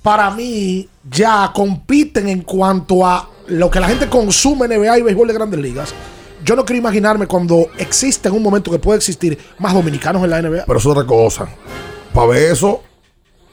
para 0.00 0.30
mí, 0.30 0.88
ya 1.10 1.50
compiten 1.52 2.28
en 2.28 2.42
cuanto 2.42 3.04
a 3.04 3.28
lo 3.48 3.68
que 3.72 3.80
la 3.80 3.88
gente 3.88 4.08
consume 4.08 4.68
NBA 4.68 4.98
y 4.98 5.02
béisbol 5.02 5.26
de 5.26 5.34
grandes 5.34 5.58
ligas, 5.60 5.92
yo 6.44 6.56
no 6.56 6.64
quiero 6.64 6.78
imaginarme 6.78 7.26
cuando 7.26 7.66
existe 7.78 8.28
en 8.28 8.34
un 8.34 8.42
momento 8.42 8.70
que 8.70 8.78
puede 8.78 8.98
existir 8.98 9.38
más 9.58 9.72
dominicanos 9.74 10.22
en 10.24 10.30
la 10.30 10.42
NBA. 10.42 10.64
Pero 10.66 10.78
eso 10.78 10.90
es 10.92 10.96
otra 10.98 11.06
cosa. 11.06 11.46
Para 12.12 12.26
ver 12.28 12.52
eso, 12.52 12.82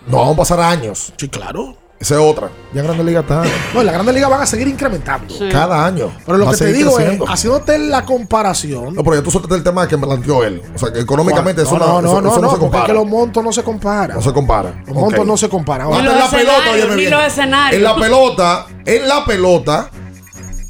nos 0.08 0.20
vamos 0.20 0.34
a 0.36 0.38
pasar 0.38 0.60
años. 0.60 1.14
Sí, 1.18 1.30
claro. 1.30 1.78
Esa 2.00 2.16
es 2.16 2.22
otra. 2.22 2.50
Ya 2.74 2.82
en 2.82 2.88
Grande 2.88 3.04
Liga 3.04 3.20
está. 3.20 3.44
No, 3.76 3.82
en 3.82 3.86
la 3.86 3.92
Grandes 3.92 4.16
Ligas 4.16 4.28
van 4.32 4.42
a 4.42 4.46
seguir 4.48 4.68
incrementando. 4.68 5.32
Cada 5.52 5.86
año. 5.86 6.12
Pero 6.26 6.40
lo 6.40 6.46
Va 6.46 6.52
que 6.54 6.58
te 6.58 6.74
digo 6.74 6.96
creciendo. 6.96 7.26
es, 7.26 7.30
haciéndote 7.30 7.78
la 7.78 8.04
comparación. 8.06 8.96
No, 8.96 9.04
pero 9.04 9.18
ya 9.18 9.22
tú 9.22 9.30
soltaste 9.30 9.56
el 9.58 9.64
tema 9.64 9.88
que 9.88 9.98
me 9.98 10.08
planteó 10.08 10.44
él. 10.44 10.64
O 10.74 10.80
sea, 10.80 10.92
que 10.92 11.00
económicamente 11.00 11.62
eso 11.62 11.78
no, 11.78 11.86
no, 11.86 12.02
no, 12.02 12.08
eso- 12.08 12.22
no, 12.22 12.32
eso 12.32 12.42
no, 12.42 12.50
se 12.50 12.54
porque 12.54 12.54
es 12.56 12.60
compara. 12.60 12.86
que 12.88 12.94
los 12.94 13.06
montos 13.06 13.44
no 13.44 13.52
se 13.54 13.62
comparan. 13.62 14.16
No 14.16 14.22
se 14.24 14.34
compara. 14.34 14.84
Los 14.88 14.96
montos 14.96 15.28
no 15.28 15.38
se 15.38 15.48
comparan. 15.48 15.90
Ni 15.92 16.02
los 16.02 16.14
en 16.14 16.20
la 16.20 16.30
pelota, 16.32 17.28
escenarios. 17.28 17.78
En 17.78 17.84
la 17.84 17.96
pelota, 17.96 18.66
en 18.84 19.08
la 19.08 19.24
pelota, 19.24 19.90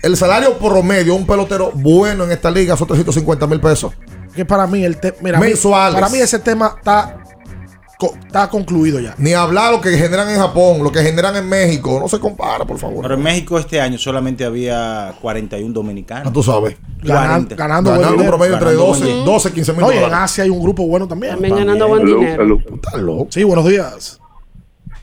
el 0.02 0.18
salario 0.18 0.58
promedio 0.58 1.06
de 1.14 1.20
un 1.20 1.26
pelotero 1.28 1.72
bueno 1.74 2.24
en 2.24 2.32
esta 2.32 2.50
liga 2.52 2.76
son 2.78 2.88
350 2.88 3.48
mil 3.48 3.60
pesos. 3.60 3.94
Que 4.36 4.46
para 4.46 4.66
mí 4.68 4.84
el 4.84 4.98
tema. 4.98 5.18
Mira, 5.22 5.40
mí- 5.40 5.48
Mensuales. 5.48 5.94
para 5.96 6.10
mí 6.10 6.18
ese 6.18 6.40
tema 6.40 6.76
está, 6.78 7.18
co- 8.00 8.14
está 8.26 8.48
concluido 8.50 9.00
ya. 9.02 9.14
Ni 9.18 9.34
hablar 9.34 9.74
lo 9.74 9.82
que 9.82 9.90
generan 9.92 10.30
en 10.30 10.38
Japón, 10.40 10.82
lo 10.84 10.92
que 10.92 11.02
generan 11.02 11.36
en 11.36 11.48
México. 11.50 12.00
No 12.00 12.08
se 12.08 12.18
compara, 12.20 12.64
por 12.66 12.78
favor. 12.80 13.02
Pero 13.04 13.16
en 13.16 13.22
México 13.24 13.60
este 13.60 13.82
año 13.82 13.98
solamente 13.98 14.46
había 14.46 15.14
41 15.22 15.74
dominicanos. 15.74 16.28
Ah, 16.30 16.34
tú 16.34 16.42
sabes. 16.42 16.78
Ganan- 17.04 17.46
40. 17.48 17.56
ganando 17.56 17.90
Ganando 17.92 17.92
buen 17.92 18.08
un 18.08 18.12
dinero. 18.18 18.32
promedio 18.38 18.54
entre 18.54 18.66
Ganando 18.70 18.88
12, 18.88 19.04
buen- 19.06 19.26
12, 19.26 19.52
15 19.54 19.74
mil 19.74 19.86
y 19.94 19.98
en. 19.98 20.14
Asia 20.14 20.44
hay 20.46 20.50
un 20.50 20.62
grupo 20.64 20.88
bueno 20.88 21.08
también. 21.08 21.34
También 21.34 21.56
ganando 21.58 21.88
buen 21.90 22.06
dinero. 22.06 22.58
Estás 22.74 23.02
loco. 23.02 23.28
Sí, 23.30 23.44
buenos 23.44 23.68
días. 23.68 24.18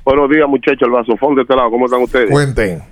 Buenos 0.05 0.31
días, 0.31 0.49
muchachos, 0.49 0.81
el 0.87 0.91
vasofón 0.91 1.35
de 1.35 1.43
este 1.43 1.55
lado, 1.55 1.71
¿cómo 1.71 1.85
están 1.85 2.01
ustedes? 2.03 2.31
Cuenten. 2.31 2.83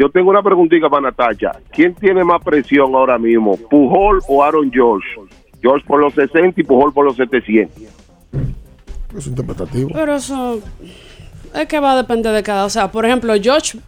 Yo 0.00 0.08
tengo 0.08 0.30
una 0.30 0.42
preguntita 0.42 0.88
para 0.88 1.02
Natacha. 1.02 1.52
¿Quién 1.70 1.94
tiene 1.94 2.24
más 2.24 2.42
presión 2.42 2.94
ahora 2.94 3.18
mismo, 3.18 3.58
Pujol 3.68 4.20
o 4.28 4.42
Aaron 4.42 4.72
George? 4.72 5.06
George 5.60 5.84
por 5.86 6.00
los 6.00 6.14
60 6.14 6.58
y 6.58 6.64
Pujol 6.64 6.90
por 6.94 7.04
los 7.04 7.16
700. 7.16 7.82
Es 9.14 9.26
interpretativo. 9.26 9.90
Pero 9.92 10.14
eso 10.14 10.58
es 11.54 11.66
que 11.68 11.78
va 11.80 11.92
a 11.92 11.96
depender 11.96 12.32
de 12.32 12.42
cada. 12.42 12.64
O 12.64 12.70
sea, 12.70 12.90
por 12.90 13.04
ejemplo, 13.04 13.34
George, 13.42 13.78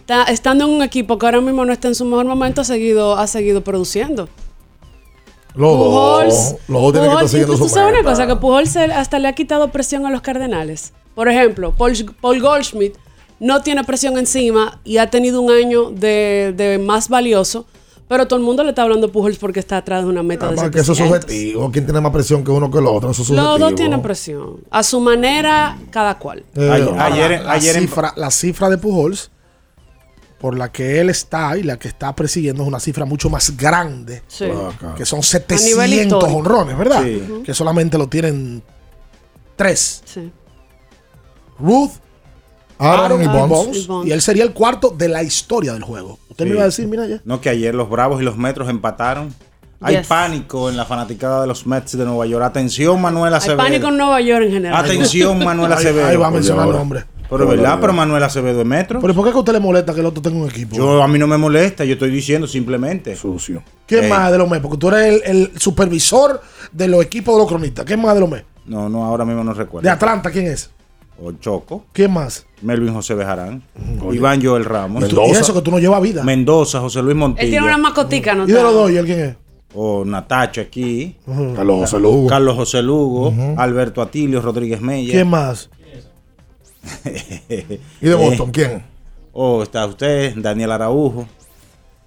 está- 0.00 0.24
estando 0.24 0.64
en 0.64 0.72
un 0.72 0.82
equipo 0.82 1.16
que 1.18 1.26
ahora 1.26 1.40
mismo 1.40 1.64
no 1.64 1.72
está 1.72 1.86
en 1.86 1.94
su 1.94 2.04
mejor 2.04 2.26
momento, 2.26 2.62
ha 2.62 2.64
seguido, 2.64 3.16
ha 3.16 3.28
seguido 3.28 3.60
produciendo. 3.62 4.28
Los 5.54 5.76
Pujols, 5.76 6.34
dos. 6.34 6.56
Los 6.68 6.82
dos 6.82 6.92
tienen 6.92 7.10
que 7.10 7.14
estar 7.14 7.28
siguiendo 7.28 7.52
¿tú, 7.52 7.58
su 7.58 7.64
tú 7.64 7.68
sabes 7.70 7.92
una 7.92 8.02
cosa, 8.10 8.26
que 8.26 8.34
Pujol 8.34 8.66
se- 8.66 8.84
hasta 8.92 9.20
le 9.20 9.28
ha 9.28 9.34
quitado 9.34 9.68
presión 9.68 10.04
a 10.04 10.10
los 10.10 10.20
Cardenales. 10.20 10.92
Por 11.14 11.28
ejemplo, 11.28 11.72
Paul, 11.78 11.92
Paul 12.20 12.40
Goldschmidt 12.40 12.94
no 13.40 13.62
tiene 13.62 13.82
presión 13.84 14.16
encima 14.18 14.80
y 14.84 14.98
ha 14.98 15.10
tenido 15.10 15.40
un 15.40 15.50
año 15.50 15.90
de, 15.90 16.54
de 16.56 16.78
más 16.78 17.08
valioso, 17.08 17.66
pero 18.06 18.26
todo 18.28 18.38
el 18.38 18.44
mundo 18.44 18.62
le 18.64 18.70
está 18.70 18.82
hablando 18.82 19.06
a 19.06 19.12
Pujols 19.12 19.38
porque 19.38 19.60
está 19.60 19.78
atrás 19.78 20.02
de 20.04 20.08
una 20.10 20.22
meta 20.22 20.46
de 20.46 20.52
Además 20.52 20.70
que 20.70 20.80
eso 20.80 20.92
es 20.92 20.98
700. 20.98 21.22
subjetivo. 21.30 21.70
¿Quién 21.72 21.84
tiene 21.86 22.00
más 22.00 22.12
presión 22.12 22.44
que 22.44 22.50
uno 22.50 22.70
que 22.70 22.78
el 22.78 22.86
otro? 22.86 23.10
Eso 23.10 23.22
es 23.22 23.28
subjetivo. 23.28 23.50
Los 23.52 23.60
dos 23.60 23.74
tienen 23.76 24.02
presión. 24.02 24.56
A 24.70 24.82
su 24.82 25.00
manera, 25.00 25.78
cada 25.90 26.18
cual. 26.18 26.44
Eh, 26.54 26.68
Ayer- 26.70 26.98
ayer- 27.00 27.42
la, 27.44 27.52
ayer 27.52 27.76
en- 27.76 27.82
cifra, 27.82 28.12
la 28.16 28.30
cifra 28.30 28.68
de 28.68 28.78
Pujols, 28.78 29.30
por 30.40 30.56
la 30.56 30.72
que 30.72 31.00
él 31.00 31.08
está 31.10 31.56
y 31.56 31.62
la 31.62 31.78
que 31.78 31.86
está 31.86 32.14
persiguiendo, 32.16 32.62
es 32.62 32.68
una 32.68 32.80
cifra 32.80 33.04
mucho 33.04 33.30
más 33.30 33.56
grande. 33.56 34.22
Sí. 34.26 34.46
Que 34.96 35.04
son 35.06 35.20
nivel 35.20 35.24
700 35.28 36.02
histórico. 36.02 36.38
honrones, 36.38 36.76
¿verdad? 36.78 37.04
Sí. 37.04 37.42
Que 37.44 37.54
solamente 37.54 37.96
lo 37.96 38.08
tienen 38.08 38.62
tres. 39.54 40.02
Sí. 40.04 40.32
Ruth, 41.58 41.90
Aaron 42.80 43.22
y 43.22 43.26
Bonds. 43.26 43.88
y 44.06 44.10
él 44.12 44.22
sería 44.22 44.42
el 44.44 44.52
cuarto 44.52 44.90
de 44.90 45.08
la 45.08 45.22
historia 45.22 45.72
del 45.74 45.82
juego. 45.82 46.18
Usted 46.30 46.44
me 46.46 46.52
iba 46.52 46.62
a 46.62 46.66
decir, 46.66 46.86
mira 46.88 47.06
ya. 47.06 47.20
No, 47.24 47.40
que 47.40 47.48
ayer 47.50 47.74
los 47.74 47.88
Bravos 47.90 48.20
y 48.20 48.24
los 48.24 48.36
Metros 48.36 48.68
empataron. 48.68 49.34
Hay 49.82 49.96
Yes. 49.96 50.06
pánico 50.08 50.68
en 50.68 50.76
la 50.76 50.84
fanaticada 50.84 51.40
de 51.40 51.46
los 51.46 51.66
Mets 51.66 51.96
de 51.96 52.04
Nueva 52.04 52.26
York. 52.26 52.44
Atención, 52.44 53.00
Manuel 53.00 53.32
Hay 53.32 53.38
Acevedo. 53.38 53.56
pánico 53.58 53.88
en 53.88 53.96
Nueva 53.96 54.20
York 54.20 54.44
en 54.44 54.52
general. 54.52 54.84
Atención, 54.84 55.38
Manuel 55.44 55.72
Ahí, 55.72 55.78
Acevedo. 55.78 56.06
ahí 56.06 56.16
va 56.16 56.26
a 56.26 56.30
mencionar 56.30 56.68
el 56.68 56.74
nombre. 56.74 57.04
Pero 57.30 57.46
verdad, 57.46 57.78
pero 57.80 57.92
Manuel 57.92 58.22
Acevedo 58.24 58.60
es 58.60 58.66
Metro. 58.66 59.00
Pero 59.00 59.14
¿por 59.14 59.24
qué 59.24 59.30
que 59.30 59.36
a 59.36 59.40
usted 59.40 59.52
le 59.52 59.60
molesta 59.60 59.94
que 59.94 60.00
el 60.00 60.06
otro 60.06 60.20
tenga 60.20 60.36
un 60.36 60.48
equipo? 60.50 60.74
Yo 60.76 61.00
a 61.02 61.06
mí 61.08 61.16
no 61.18 61.26
me 61.28 61.38
molesta, 61.38 61.84
yo 61.84 61.92
estoy 61.92 62.10
diciendo 62.10 62.46
simplemente. 62.48 63.14
Sucio. 63.14 63.62
¿Quién 63.86 64.04
Ey. 64.04 64.10
más 64.10 64.32
de 64.32 64.38
los 64.38 64.50
MES? 64.50 64.60
Porque 64.60 64.76
tú 64.78 64.88
eres 64.88 65.22
el, 65.24 65.36
el 65.52 65.60
supervisor 65.60 66.40
de 66.72 66.88
los 66.88 67.02
equipos 67.04 67.34
de 67.36 67.38
los 67.40 67.48
cronistas. 67.48 67.84
¿Quién 67.84 68.02
más 68.02 68.14
de 68.14 68.20
los 68.20 68.28
MES? 68.28 68.42
No, 68.66 68.88
no, 68.88 69.04
ahora 69.04 69.24
mismo 69.24 69.44
no 69.44 69.54
recuerdo. 69.54 69.84
De 69.84 69.90
Atlanta, 69.90 70.30
¿quién 70.30 70.46
es? 70.48 70.70
O 71.22 71.32
Choco, 71.32 71.84
¿Quién 71.92 72.12
más? 72.12 72.46
Melvin 72.62 72.94
José 72.94 73.14
Bejarán, 73.14 73.62
Iván 74.10 74.42
Joel 74.42 74.64
Ramos, 74.64 75.04
Y 75.04 75.08
tú- 75.08 75.22
Y 75.26 75.30
eso 75.32 75.52
que 75.52 75.60
tú 75.60 75.70
no 75.70 75.78
llevas 75.78 76.00
vida. 76.00 76.22
Mendoza, 76.24 76.80
José 76.80 77.02
Luis 77.02 77.14
Él 77.14 77.34
tiene 77.36 77.58
una 77.58 77.76
Montilla, 77.76 77.76
mascotica, 77.78 78.34
¿no? 78.34 78.44
¿Y 78.44 78.52
de 78.52 78.62
los 78.62 78.72
dos? 78.74 78.90
¿Y 78.90 78.96
él 78.96 79.04
quién 79.06 79.20
es? 79.20 79.36
o 79.72 80.04
Natacho 80.04 80.60
aquí, 80.62 81.16
Carlos 81.54 81.80
José 81.80 82.00
Lugo. 82.00 82.26
Carlos 82.28 82.56
José 82.56 82.82
Lugo, 82.82 83.32
Alberto 83.56 84.02
Atilio, 84.02 84.40
Rodríguez 84.40 84.80
Mella. 84.80 85.12
¿Quién 85.12 85.28
más? 85.28 85.70
¿Y 88.00 88.06
de 88.08 88.14
Boston 88.14 88.50
quién? 88.50 88.82
Oh, 89.32 89.62
está 89.62 89.86
usted, 89.86 90.34
Daniel 90.36 90.72
Araujo. 90.72 91.26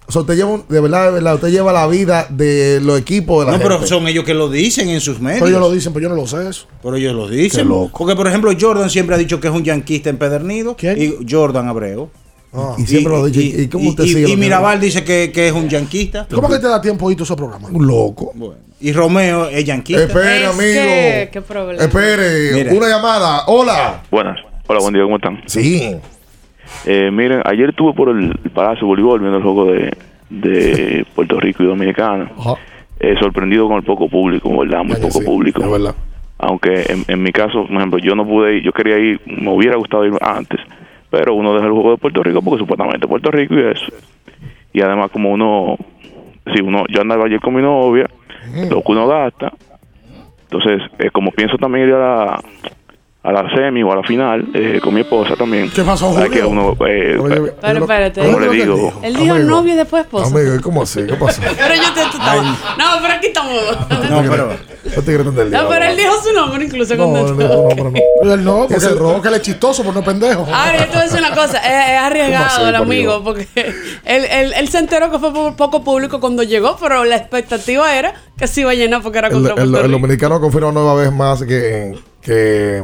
O 0.06 0.12
sea, 0.12 0.20
usted 0.20 0.34
lleva, 0.36 0.60
de 0.68 0.80
verdad, 0.80 1.06
de 1.06 1.12
verdad, 1.12 1.34
usted 1.36 1.48
lleva 1.48 1.72
la 1.72 1.86
vida 1.86 2.26
de 2.28 2.78
los 2.82 3.00
equipos 3.00 3.44
de 3.44 3.50
la 3.52 3.56
No, 3.56 3.62
pero 3.62 3.86
son 3.86 4.06
ellos 4.06 4.24
que 4.24 4.34
lo 4.34 4.50
dicen 4.50 4.88
en 4.90 5.00
sus 5.00 5.18
medios. 5.18 5.40
Pero 5.40 5.48
ellos 5.48 5.60
lo 5.60 5.72
dicen, 5.72 5.92
pero 5.94 6.02
yo 6.04 6.08
no 6.10 6.14
lo 6.16 6.26
sé 6.26 6.46
eso. 6.48 6.66
Pero 6.82 6.96
ellos 6.96 7.14
lo 7.14 7.26
dicen. 7.26 7.62
Qué 7.62 7.64
loco. 7.64 7.98
Porque, 7.98 8.14
por 8.14 8.26
ejemplo, 8.28 8.52
Jordan 8.58 8.90
siempre 8.90 9.14
ha 9.14 9.18
dicho 9.18 9.40
que 9.40 9.48
es 9.48 9.54
un 9.54 9.64
yanquista 9.64 10.10
empedernido. 10.10 10.76
Y 10.82 11.14
Jordan 11.28 11.68
Abreu. 11.68 12.10
Y 12.78 12.86
siempre 12.86 13.12
lo 13.12 13.22
ha 13.22 13.26
dicho. 13.26 13.40
¿Y 13.40 13.66
cómo 13.68 13.88
usted 13.90 14.04
y- 14.04 14.08
sigue 14.12 14.28
y 14.30 14.36
Mirabal 14.36 14.78
dice 14.78 15.02
que, 15.02 15.32
que 15.32 15.48
es 15.48 15.52
un 15.54 15.68
yanquista. 15.68 16.28
¿Cómo 16.32 16.48
que 16.48 16.58
te 16.58 16.68
da 16.68 16.80
tiempo 16.80 17.10
ir 17.10 17.18
a 17.18 17.22
esos 17.24 17.36
programas? 17.36 17.70
Un 17.72 17.86
loco. 17.86 18.32
Y 18.80 18.92
Romeo 18.92 19.48
es 19.48 19.64
yanquista. 19.64 20.04
Espere, 20.04 20.44
amigo. 20.46 20.58
que- 20.60 21.30
qué 21.32 21.40
problema. 21.40 21.82
Espere, 21.82 22.52
Mira. 22.52 22.72
una 22.74 22.88
llamada. 22.88 23.44
Hola. 23.46 24.02
Buenas. 24.10 24.36
Hola, 24.66 24.80
buen 24.80 24.94
día, 24.94 25.02
¿cómo 25.02 25.16
están? 25.16 25.42
Sí. 25.46 25.96
Eh, 26.86 27.10
miren, 27.10 27.42
ayer 27.44 27.70
estuve 27.70 27.92
por 27.94 28.10
el 28.10 28.32
Palacio 28.52 28.80
de 28.80 28.86
Voleibol 28.86 29.20
viendo 29.20 29.38
el 29.38 29.42
juego 29.42 29.66
de, 29.66 29.96
de 30.30 31.06
Puerto 31.14 31.40
Rico 31.40 31.62
y 31.62 31.66
Dominicana. 31.66 32.30
Eh, 33.00 33.16
sorprendido 33.18 33.66
con 33.68 33.78
el 33.78 33.82
poco 33.82 34.08
público, 34.08 34.56
¿verdad? 34.58 34.84
Muy 34.84 34.96
poco 34.96 35.20
público. 35.24 35.62
Aunque 36.38 36.84
en, 36.88 37.04
en 37.08 37.22
mi 37.22 37.32
caso, 37.32 37.66
por 37.66 37.76
ejemplo, 37.76 37.98
yo 37.98 38.14
no 38.14 38.26
pude 38.26 38.56
ir, 38.56 38.62
yo 38.62 38.72
quería 38.72 38.98
ir, 38.98 39.20
me 39.26 39.50
hubiera 39.50 39.76
gustado 39.76 40.04
ir 40.04 40.12
antes, 40.20 40.60
pero 41.10 41.34
uno 41.34 41.54
deja 41.54 41.66
el 41.66 41.72
juego 41.72 41.92
de 41.92 41.96
Puerto 41.96 42.22
Rico 42.22 42.42
porque 42.42 42.60
supuestamente 42.60 43.06
Puerto 43.06 43.30
Rico 43.30 43.54
y 43.54 43.60
eso. 43.60 43.86
Y 44.72 44.80
además 44.80 45.10
como 45.10 45.30
uno, 45.30 45.76
si 46.54 46.60
uno, 46.60 46.84
yo 46.88 47.00
andaba 47.00 47.26
ayer 47.26 47.40
con 47.40 47.54
mi 47.54 47.62
novia, 47.62 48.08
lo 48.68 48.82
que 48.82 48.92
uno 48.92 49.06
gasta, 49.06 49.52
entonces 50.50 50.82
eh, 50.98 51.10
como 51.10 51.30
pienso 51.30 51.56
también 51.56 51.88
ir 51.88 51.94
a 51.94 51.98
la, 51.98 52.40
a 53.26 53.32
la 53.32 53.42
semi 53.56 53.82
o 53.82 53.90
a 53.90 53.96
la 53.96 54.02
final 54.02 54.44
eh, 54.52 54.80
con 54.82 54.92
mi 54.92 55.00
esposa 55.00 55.34
también. 55.34 55.70
¿Qué 55.70 55.82
pasó, 55.82 56.10
Hay 56.18 56.28
que 56.28 56.42
Julio? 56.42 56.76
uno, 56.76 56.86
eh, 56.86 57.16
Pero 57.58 57.78
espérate. 57.80 58.20
¿Cómo 58.20 58.38
le 58.38 58.50
digo? 58.50 58.92
Él 59.02 59.16
dijo 59.16 59.32
Amigo. 59.34 59.48
novio 59.48 59.72
y 59.72 59.76
después 59.78 60.04
esposo. 60.04 60.26
Amigo, 60.26 60.54
¿y 60.54 60.58
¿cómo 60.60 60.82
así? 60.82 61.06
¿Qué 61.06 61.14
pasó? 61.14 61.40
Pero 61.56 61.74
yo 61.74 61.92
te 61.94 62.00
tú 62.10 62.18
estabas- 62.18 62.44
No, 62.76 62.84
pero 63.00 63.14
aquí 63.14 63.26
estamos. 63.28 63.52
No, 64.10 64.22
pero. 64.30 64.48
No 64.94 65.02
te 65.32 65.44
No, 65.46 65.68
pero 65.68 65.84
él 65.86 65.96
dijo 65.96 66.12
su 66.22 66.32
nombre 66.34 66.64
incluso 66.66 66.94
No, 66.96 67.04
cuando 67.10 67.32
no, 67.32 67.48
no, 67.48 67.74
no, 67.74 67.84
no. 67.90 67.92
Pero 68.22 68.36
no, 68.36 68.56
porque, 68.58 68.74
Ese 68.74 68.90
rock. 68.90 69.12
porque 69.14 69.28
él 69.28 69.34
es 69.34 69.42
chistoso, 69.42 69.82
pero 69.82 69.94
no 69.94 70.00
es 70.00 70.06
pendejo. 70.06 70.46
Ahora, 70.52 70.76
yo 70.78 70.84
te 70.84 70.90
voy 70.90 70.98
a 70.98 71.02
decir 71.04 71.18
una 71.20 71.34
cosa, 71.34 71.58
es, 71.58 71.90
es 71.92 71.98
arriesgado 72.00 72.44
¿Cómo 72.44 72.56
así, 72.58 72.68
el 72.68 72.74
amigo, 72.76 73.24
porque 73.24 73.48
él, 74.04 74.24
él, 74.30 74.52
él 74.54 74.68
se 74.68 74.78
enteró 74.78 75.10
que 75.10 75.18
fue 75.18 75.32
por 75.32 75.56
poco 75.56 75.82
público 75.82 76.20
cuando 76.20 76.42
llegó, 76.42 76.76
pero 76.78 77.04
la 77.06 77.16
expectativa 77.16 77.96
era 77.96 78.12
que 78.36 78.46
se 78.46 78.60
iba 78.60 78.72
a 78.72 78.74
llenar 78.74 79.00
porque 79.02 79.16
era 79.18 79.30
contra 79.30 79.54
el- 79.54 79.74
el 79.74 79.90
dominicano 79.90 80.38
confirma 80.42 80.70
nueva 80.72 80.94
vez 80.94 81.10
más 81.10 81.42
que, 81.42 81.94
que 82.20 82.82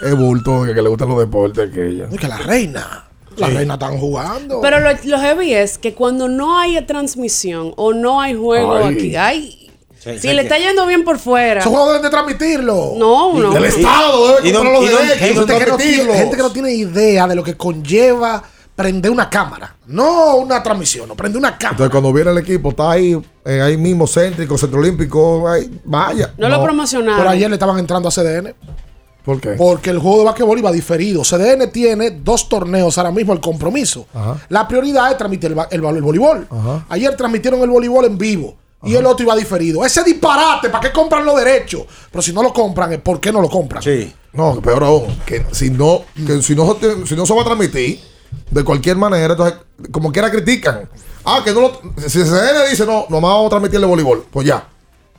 es 0.00 0.14
bulto, 0.16 0.64
que, 0.64 0.74
que 0.74 0.82
le 0.82 0.88
gustan 0.88 1.08
los 1.08 1.18
deportes 1.18 1.70
que 1.72 1.86
ella. 1.88 2.08
Es 2.10 2.18
que 2.18 2.28
la 2.28 2.38
reina. 2.38 3.04
La 3.36 3.46
reina 3.48 3.74
están 3.74 3.98
jugando. 3.98 4.60
Pero 4.60 4.80
lo, 4.80 4.90
lo 5.04 5.18
heavy 5.20 5.54
es 5.54 5.78
que 5.78 5.94
cuando 5.94 6.26
no 6.28 6.58
hay 6.58 6.80
transmisión 6.86 7.72
o 7.76 7.92
no 7.92 8.20
hay 8.20 8.34
juego 8.34 8.74
Ay. 8.76 8.94
aquí, 8.94 9.16
ay, 9.16 9.54
Sí, 10.00 10.10
si 10.14 10.18
sí, 10.20 10.28
le 10.28 10.34
que- 10.36 10.40
está 10.42 10.58
yendo 10.58 10.86
bien 10.86 11.04
por 11.04 11.18
fuera. 11.18 11.60
Esos 11.60 11.70
juegos 11.72 11.88
deben 11.88 12.02
de 12.02 12.10
transmitirlo. 12.10 12.92
No, 12.96 13.32
no. 13.34 13.50
Del 13.52 13.64
Estado 13.64 14.36
debe 14.42 14.52
comprar 14.52 14.72
los 14.74 14.88
derechos, 14.90 15.18
gente, 15.18 15.34
que 15.34 15.34
no 15.40 15.46
tiene, 15.46 15.64
transmitirlos. 15.66 16.16
gente 16.16 16.36
que 16.36 16.42
no 16.42 16.52
tiene 16.52 16.72
idea 16.72 17.26
de 17.26 17.34
lo 17.34 17.42
que 17.44 17.56
conlleva 17.56 18.42
prender 18.76 19.10
una 19.10 19.28
cámara. 19.28 19.74
No 19.88 20.36
una 20.36 20.62
transmisión, 20.62 21.08
no 21.08 21.16
prende 21.16 21.36
una 21.36 21.50
cámara. 21.58 21.70
Entonces, 21.72 21.90
cuando 21.90 22.12
viene 22.12 22.30
el 22.30 22.38
equipo, 22.38 22.70
está 22.70 22.92
ahí, 22.92 23.20
eh, 23.44 23.60
ahí 23.60 23.76
mismo, 23.76 24.06
céntrico, 24.06 24.56
centro 24.56 24.78
olímpico, 24.78 25.48
ahí, 25.48 25.68
vaya. 25.84 26.32
No 26.38 26.48
lo 26.48 26.62
promocionaron. 26.62 27.18
Pero 27.18 27.30
ayer 27.30 27.48
le 27.50 27.54
estaban 27.56 27.76
entrando 27.78 28.08
a 28.08 28.12
CDN. 28.12 28.54
¿Por 29.28 29.40
qué? 29.42 29.50
Porque 29.50 29.90
el 29.90 29.98
juego 29.98 30.20
de 30.20 30.24
basquetbol 30.24 30.58
iba 30.58 30.72
diferido. 30.72 31.22
CDN 31.22 31.70
tiene 31.70 32.12
dos 32.12 32.48
torneos 32.48 32.96
ahora 32.96 33.10
mismo, 33.10 33.34
el 33.34 33.40
compromiso. 33.40 34.06
Ajá. 34.14 34.38
La 34.48 34.66
prioridad 34.66 35.10
es 35.10 35.18
transmitir 35.18 35.52
el, 35.52 35.58
el, 35.70 35.84
el 35.96 36.02
voleibol. 36.02 36.46
Ajá. 36.50 36.86
Ayer 36.88 37.14
transmitieron 37.14 37.60
el 37.60 37.68
voleibol 37.68 38.06
en 38.06 38.16
vivo. 38.16 38.56
Y 38.84 38.94
el 38.94 39.04
otro 39.04 39.24
iba 39.26 39.36
diferido. 39.36 39.84
Ese 39.84 40.02
disparate, 40.02 40.70
¿para 40.70 40.80
qué 40.88 40.92
compran 40.94 41.26
los 41.26 41.36
derechos? 41.36 41.82
Pero 42.10 42.22
si 42.22 42.32
no 42.32 42.42
lo 42.42 42.54
compran, 42.54 42.90
¿es 42.94 43.00
¿por 43.00 43.20
qué 43.20 43.30
no 43.30 43.42
lo 43.42 43.50
compran? 43.50 43.82
Sí. 43.82 44.14
No, 44.32 44.58
peor 44.62 44.82
aún, 44.84 45.20
que 45.26 45.44
si 45.52 45.68
no, 45.68 46.02
que 46.26 46.40
si 46.42 46.54
no, 46.54 46.74
se- 46.80 47.06
si 47.06 47.14
no 47.16 47.26
se 47.26 47.34
va 47.34 47.42
a 47.42 47.44
transmitir 47.44 48.00
de 48.50 48.64
cualquier 48.64 48.96
manera, 48.96 49.32
entonces, 49.34 49.58
como 49.90 50.10
quiera 50.10 50.30
critican. 50.30 50.88
Ah, 51.24 51.42
que 51.44 51.52
no 51.52 51.60
lo. 51.60 51.72
Si 52.08 52.20
CDN 52.22 52.70
dice 52.70 52.86
no, 52.86 53.04
nomás 53.10 53.32
vamos 53.32 53.46
a 53.48 53.50
transmitirle 53.50 53.86
voleibol, 53.86 54.24
pues 54.30 54.46
ya. 54.46 54.66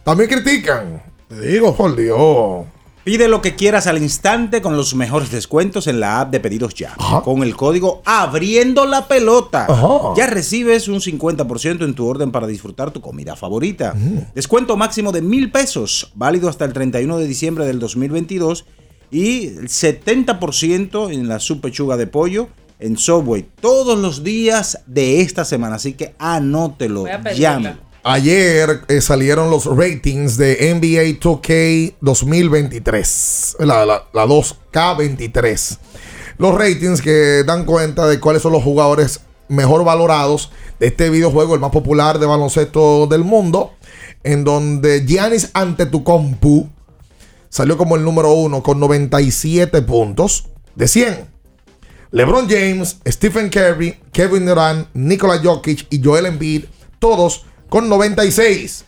También 0.04 0.30
critican. 0.30 1.04
Te 1.28 1.40
digo. 1.42 1.76
Por 1.76 1.96
Dios. 1.96 2.66
Pide 3.10 3.28
lo 3.28 3.42
que 3.42 3.56
quieras 3.56 3.88
al 3.88 3.98
instante 3.98 4.62
con 4.62 4.78
los 4.78 4.94
mejores 4.94 5.32
descuentos 5.32 5.88
en 5.88 6.00
la 6.00 6.22
app 6.22 6.30
de 6.30 6.40
pedidos 6.40 6.76
ya. 6.76 6.96
Con 7.24 7.42
el 7.42 7.56
código 7.56 8.04
abriendo 8.06 8.86
la 8.86 9.08
pelota. 9.08 9.66
Ajá. 9.68 10.14
Ya 10.16 10.28
recibes 10.28 10.88
un 10.88 11.00
50% 11.00 11.86
en 11.86 11.96
tu 11.96 12.06
orden 12.06 12.32
para 12.32 12.46
disfrutar 12.46 12.92
tu 12.92 13.02
comida 13.02 13.36
favorita. 13.36 13.96
Descuento 14.36 14.78
máximo 14.78 15.12
de 15.12 15.24
mil 15.24 15.52
pesos, 15.52 16.12
válido 16.14 16.50
hasta 16.50 16.66
el 16.66 16.74
31 16.74 17.18
de 17.18 17.26
diciembre 17.26 17.66
del 17.66 17.80
2022. 17.80 18.66
Y 19.10 19.48
el 19.48 19.70
70% 19.70 21.12
en 21.12 21.28
la 21.28 21.40
subpechuga 21.40 21.98
de 21.98 22.06
pollo 22.06 22.50
en 22.78 22.96
Subway 22.96 23.44
todos 23.60 23.98
los 23.98 24.24
días 24.24 24.84
de 24.86 25.22
esta 25.22 25.46
semana. 25.46 25.78
Así 25.78 25.94
que 25.94 26.14
anótelo, 26.20 27.02
Voy 27.02 27.10
a 27.10 27.24
pedirla. 27.24 27.54
llame. 27.54 27.89
Ayer 28.04 28.82
eh, 28.88 29.02
salieron 29.02 29.50
los 29.50 29.66
ratings 29.66 30.38
de 30.38 30.74
NBA 30.74 31.20
2K 31.20 31.96
2023, 32.00 33.58
la, 33.60 33.86
la, 33.86 34.06
la 34.14 34.26
2K23. 34.26 35.78
Los 36.38 36.58
ratings 36.58 37.02
que 37.02 37.44
dan 37.46 37.66
cuenta 37.66 38.08
de 38.08 38.22
cuáles 38.22 38.42
son 38.42 38.54
los 38.54 38.64
jugadores 38.64 39.20
mejor 39.50 39.84
valorados 39.84 40.52
de 40.80 40.88
este 40.88 41.10
videojuego, 41.10 41.56
el 41.56 41.60
más 41.60 41.72
popular 41.72 42.20
de 42.20 42.26
baloncesto 42.26 43.08
del 43.08 43.26
mundo, 43.26 43.74
en 44.24 44.46
donde 44.46 45.06
Giannis 45.06 45.50
Antetokounmpo 45.54 46.70
salió 47.50 47.78
como 47.78 47.98
el 47.98 48.04
número 48.04 48.32
uno 48.32 48.64
con 48.64 48.80
97 48.80 49.82
puntos 49.82 50.48
de 50.76 50.88
100. 50.88 51.30
LeBron 52.12 52.48
James, 52.50 52.98
Stephen 53.06 53.50
Curry, 53.50 54.00
Kevin 54.14 54.46
Durant, 54.46 54.88
Nikola 54.94 55.40
Jokic 55.44 55.88
y 55.90 56.02
Joel 56.02 56.28
Embiid, 56.28 56.64
todos 57.00 57.46
con 57.70 57.88
96. 57.88 58.86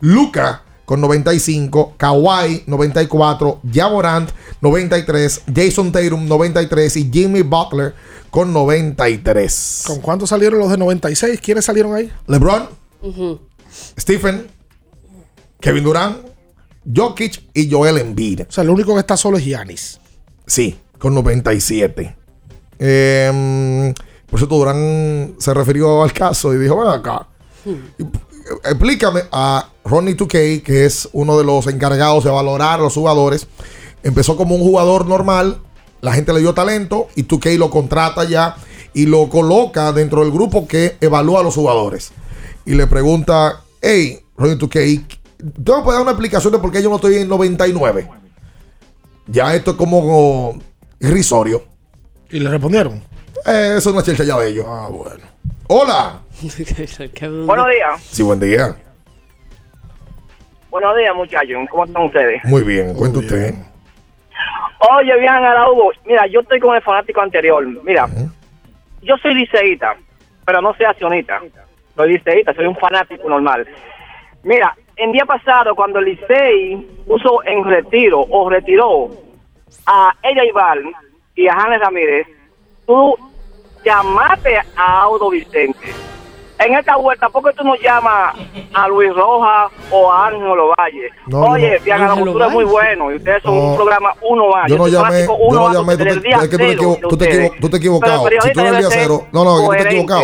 Luca 0.00 0.62
con 0.84 1.00
95, 1.00 1.94
Kawhi 1.96 2.64
94, 2.66 3.60
Jamorant 3.72 4.30
93, 4.60 5.42
Jason 5.54 5.92
Tatum 5.92 6.26
93 6.26 6.96
y 6.96 7.10
Jimmy 7.10 7.42
Butler 7.42 7.94
con 8.30 8.52
93. 8.52 9.84
¿Con 9.86 10.00
cuántos 10.00 10.30
salieron 10.30 10.58
los 10.58 10.70
de 10.70 10.76
96? 10.76 11.40
¿Quiénes 11.40 11.64
salieron 11.64 11.94
ahí? 11.94 12.10
LeBron. 12.26 12.68
Stephen, 13.98 14.48
Kevin 15.60 15.84
Durant, 15.84 16.18
Jokic 16.94 17.42
y 17.54 17.70
Joel 17.70 17.98
Embiid. 17.98 18.42
O 18.42 18.52
sea, 18.52 18.62
el 18.62 18.70
único 18.70 18.94
que 18.94 19.00
está 19.00 19.16
solo 19.16 19.38
es 19.38 19.44
Giannis. 19.44 20.00
Sí, 20.46 20.78
con 20.98 21.14
97. 21.14 22.16
Eh, 22.78 23.94
por 24.28 24.40
cierto, 24.40 24.56
Durán 24.56 25.36
se 25.38 25.54
refirió 25.54 26.02
al 26.02 26.12
caso 26.12 26.52
y 26.54 26.58
dijo, 26.58 26.80
ven 26.80 26.88
acá, 26.88 27.28
explícame 28.64 29.22
a 29.30 29.68
Ronnie 29.84 30.16
2K, 30.16 30.62
que 30.62 30.84
es 30.84 31.08
uno 31.12 31.38
de 31.38 31.44
los 31.44 31.66
encargados 31.66 32.24
de 32.24 32.30
valorar 32.30 32.80
a 32.80 32.82
los 32.82 32.94
jugadores. 32.94 33.46
Empezó 34.02 34.36
como 34.36 34.54
un 34.54 34.62
jugador 34.62 35.06
normal, 35.06 35.60
la 36.00 36.12
gente 36.12 36.32
le 36.32 36.40
dio 36.40 36.54
talento 36.54 37.08
y 37.14 37.26
2K 37.26 37.56
lo 37.58 37.70
contrata 37.70 38.24
ya 38.24 38.56
y 38.94 39.06
lo 39.06 39.28
coloca 39.28 39.92
dentro 39.92 40.22
del 40.22 40.32
grupo 40.32 40.66
que 40.66 40.96
evalúa 41.00 41.40
a 41.40 41.42
los 41.42 41.54
jugadores. 41.54 42.12
Y 42.64 42.74
le 42.74 42.86
pregunta, 42.86 43.62
hey, 43.80 44.20
Ronnie 44.36 44.58
2K, 44.58 45.06
¿tú 45.64 45.76
me 45.76 45.82
puedes 45.82 45.98
dar 45.98 46.02
una 46.02 46.10
explicación 46.12 46.52
de 46.52 46.58
por 46.58 46.72
qué 46.72 46.82
yo 46.82 46.90
no 46.90 46.96
estoy 46.96 47.16
en 47.16 47.28
99? 47.28 48.08
Ya 49.28 49.54
esto 49.54 49.72
es 49.72 49.76
como 49.76 50.58
irrisorio. 51.00 51.64
¿Y 52.30 52.40
le 52.40 52.50
respondieron? 52.50 53.02
Eh, 53.46 53.74
eso 53.76 53.90
es 53.90 53.94
una 53.94 54.02
chelcha 54.02 54.24
ya 54.24 54.38
de 54.38 54.48
ellos. 54.50 54.66
Ah, 54.68 54.88
bueno. 54.90 55.31
Hola. 55.74 56.20
Buenos 57.46 57.68
días. 57.70 58.02
Sí, 58.02 58.22
buen 58.22 58.38
día. 58.38 58.76
Buenos 60.68 60.96
días, 60.98 61.16
muchachos. 61.16 61.66
¿Cómo 61.70 61.86
están 61.86 62.02
ustedes? 62.02 62.44
Muy 62.44 62.62
bien, 62.62 62.92
cuenta 62.92 63.20
usted. 63.20 63.54
Oye, 64.90 65.18
bien, 65.18 65.32
Araújo. 65.32 65.92
Mira, 66.04 66.26
yo 66.26 66.40
estoy 66.40 66.60
con 66.60 66.76
el 66.76 66.82
fanático 66.82 67.22
anterior. 67.22 67.66
Mira, 67.84 68.06
yo 69.00 69.16
soy 69.22 69.34
liceíta, 69.34 69.96
pero 70.44 70.60
no 70.60 70.74
soy 70.74 70.84
accionista. 70.84 71.40
Soy 71.96 72.12
liceíta, 72.12 72.52
soy 72.52 72.66
un 72.66 72.76
fanático 72.76 73.26
normal. 73.26 73.66
Mira, 74.42 74.76
el 74.96 75.10
día 75.12 75.24
pasado, 75.24 75.74
cuando 75.74 76.00
el 76.00 76.04
Licey 76.04 76.76
puso 77.06 77.42
en 77.44 77.64
retiro 77.64 78.20
o 78.28 78.50
retiró 78.50 79.08
a 79.86 80.14
ella 80.22 80.44
Ibar 80.44 80.80
y 81.34 81.48
a 81.48 81.54
Janes 81.54 81.80
Ramírez, 81.80 82.26
tú 82.86 83.16
llamaste 83.84 84.56
a 84.76 85.00
Audo 85.02 85.30
Vicente. 85.30 85.92
en 86.58 86.74
esta 86.74 86.94
vuelta, 86.96 87.28
¿por 87.28 87.42
qué 87.42 87.50
tú 87.56 87.64
no 87.64 87.74
llamas 87.74 88.36
a 88.72 88.86
Luis 88.86 89.12
Rojas 89.16 89.72
o 89.90 90.12
a 90.12 90.28
Ángelo 90.28 90.72
Valle? 90.78 91.08
No, 91.26 91.40
Oye, 91.40 91.76
no. 91.78 91.84
Diana, 91.84 92.06
la 92.08 92.14
cultura 92.14 92.46
es 92.46 92.52
muy 92.52 92.64
bueno 92.64 93.10
y 93.10 93.16
ustedes 93.16 93.42
son 93.42 93.56
No. 93.56 93.62
un 93.70 93.74
programa 93.76 94.14
uno 94.20 94.54
a 94.54 94.68
Yo 94.68 94.78
no 94.78 94.86
llamé, 94.86 95.26
yo 95.26 95.50
no 95.50 95.72
llamé, 95.72 95.96
tú 95.96 96.04
te, 96.04 96.10
es 96.10 96.48
que 96.48 96.48
tú 96.48 96.56
te, 96.58 96.72
equivo- 96.72 96.98
tú 97.00 97.08
te, 97.08 97.14
ustedes. 97.24 97.36
equivo- 97.50 97.54
tú 97.60 97.68
te 97.70 97.76
equivocado. 97.78 98.28
Si 98.42 98.52
tú 98.52 98.60
eres 98.60 98.72
el 98.74 98.78
día 98.78 98.88
cero, 98.92 99.26
no, 99.32 99.42
no, 99.44 99.56
es 99.56 99.70
que 99.70 99.76
tú 99.76 99.82
te 99.82 99.88
equivocado. 99.88 100.22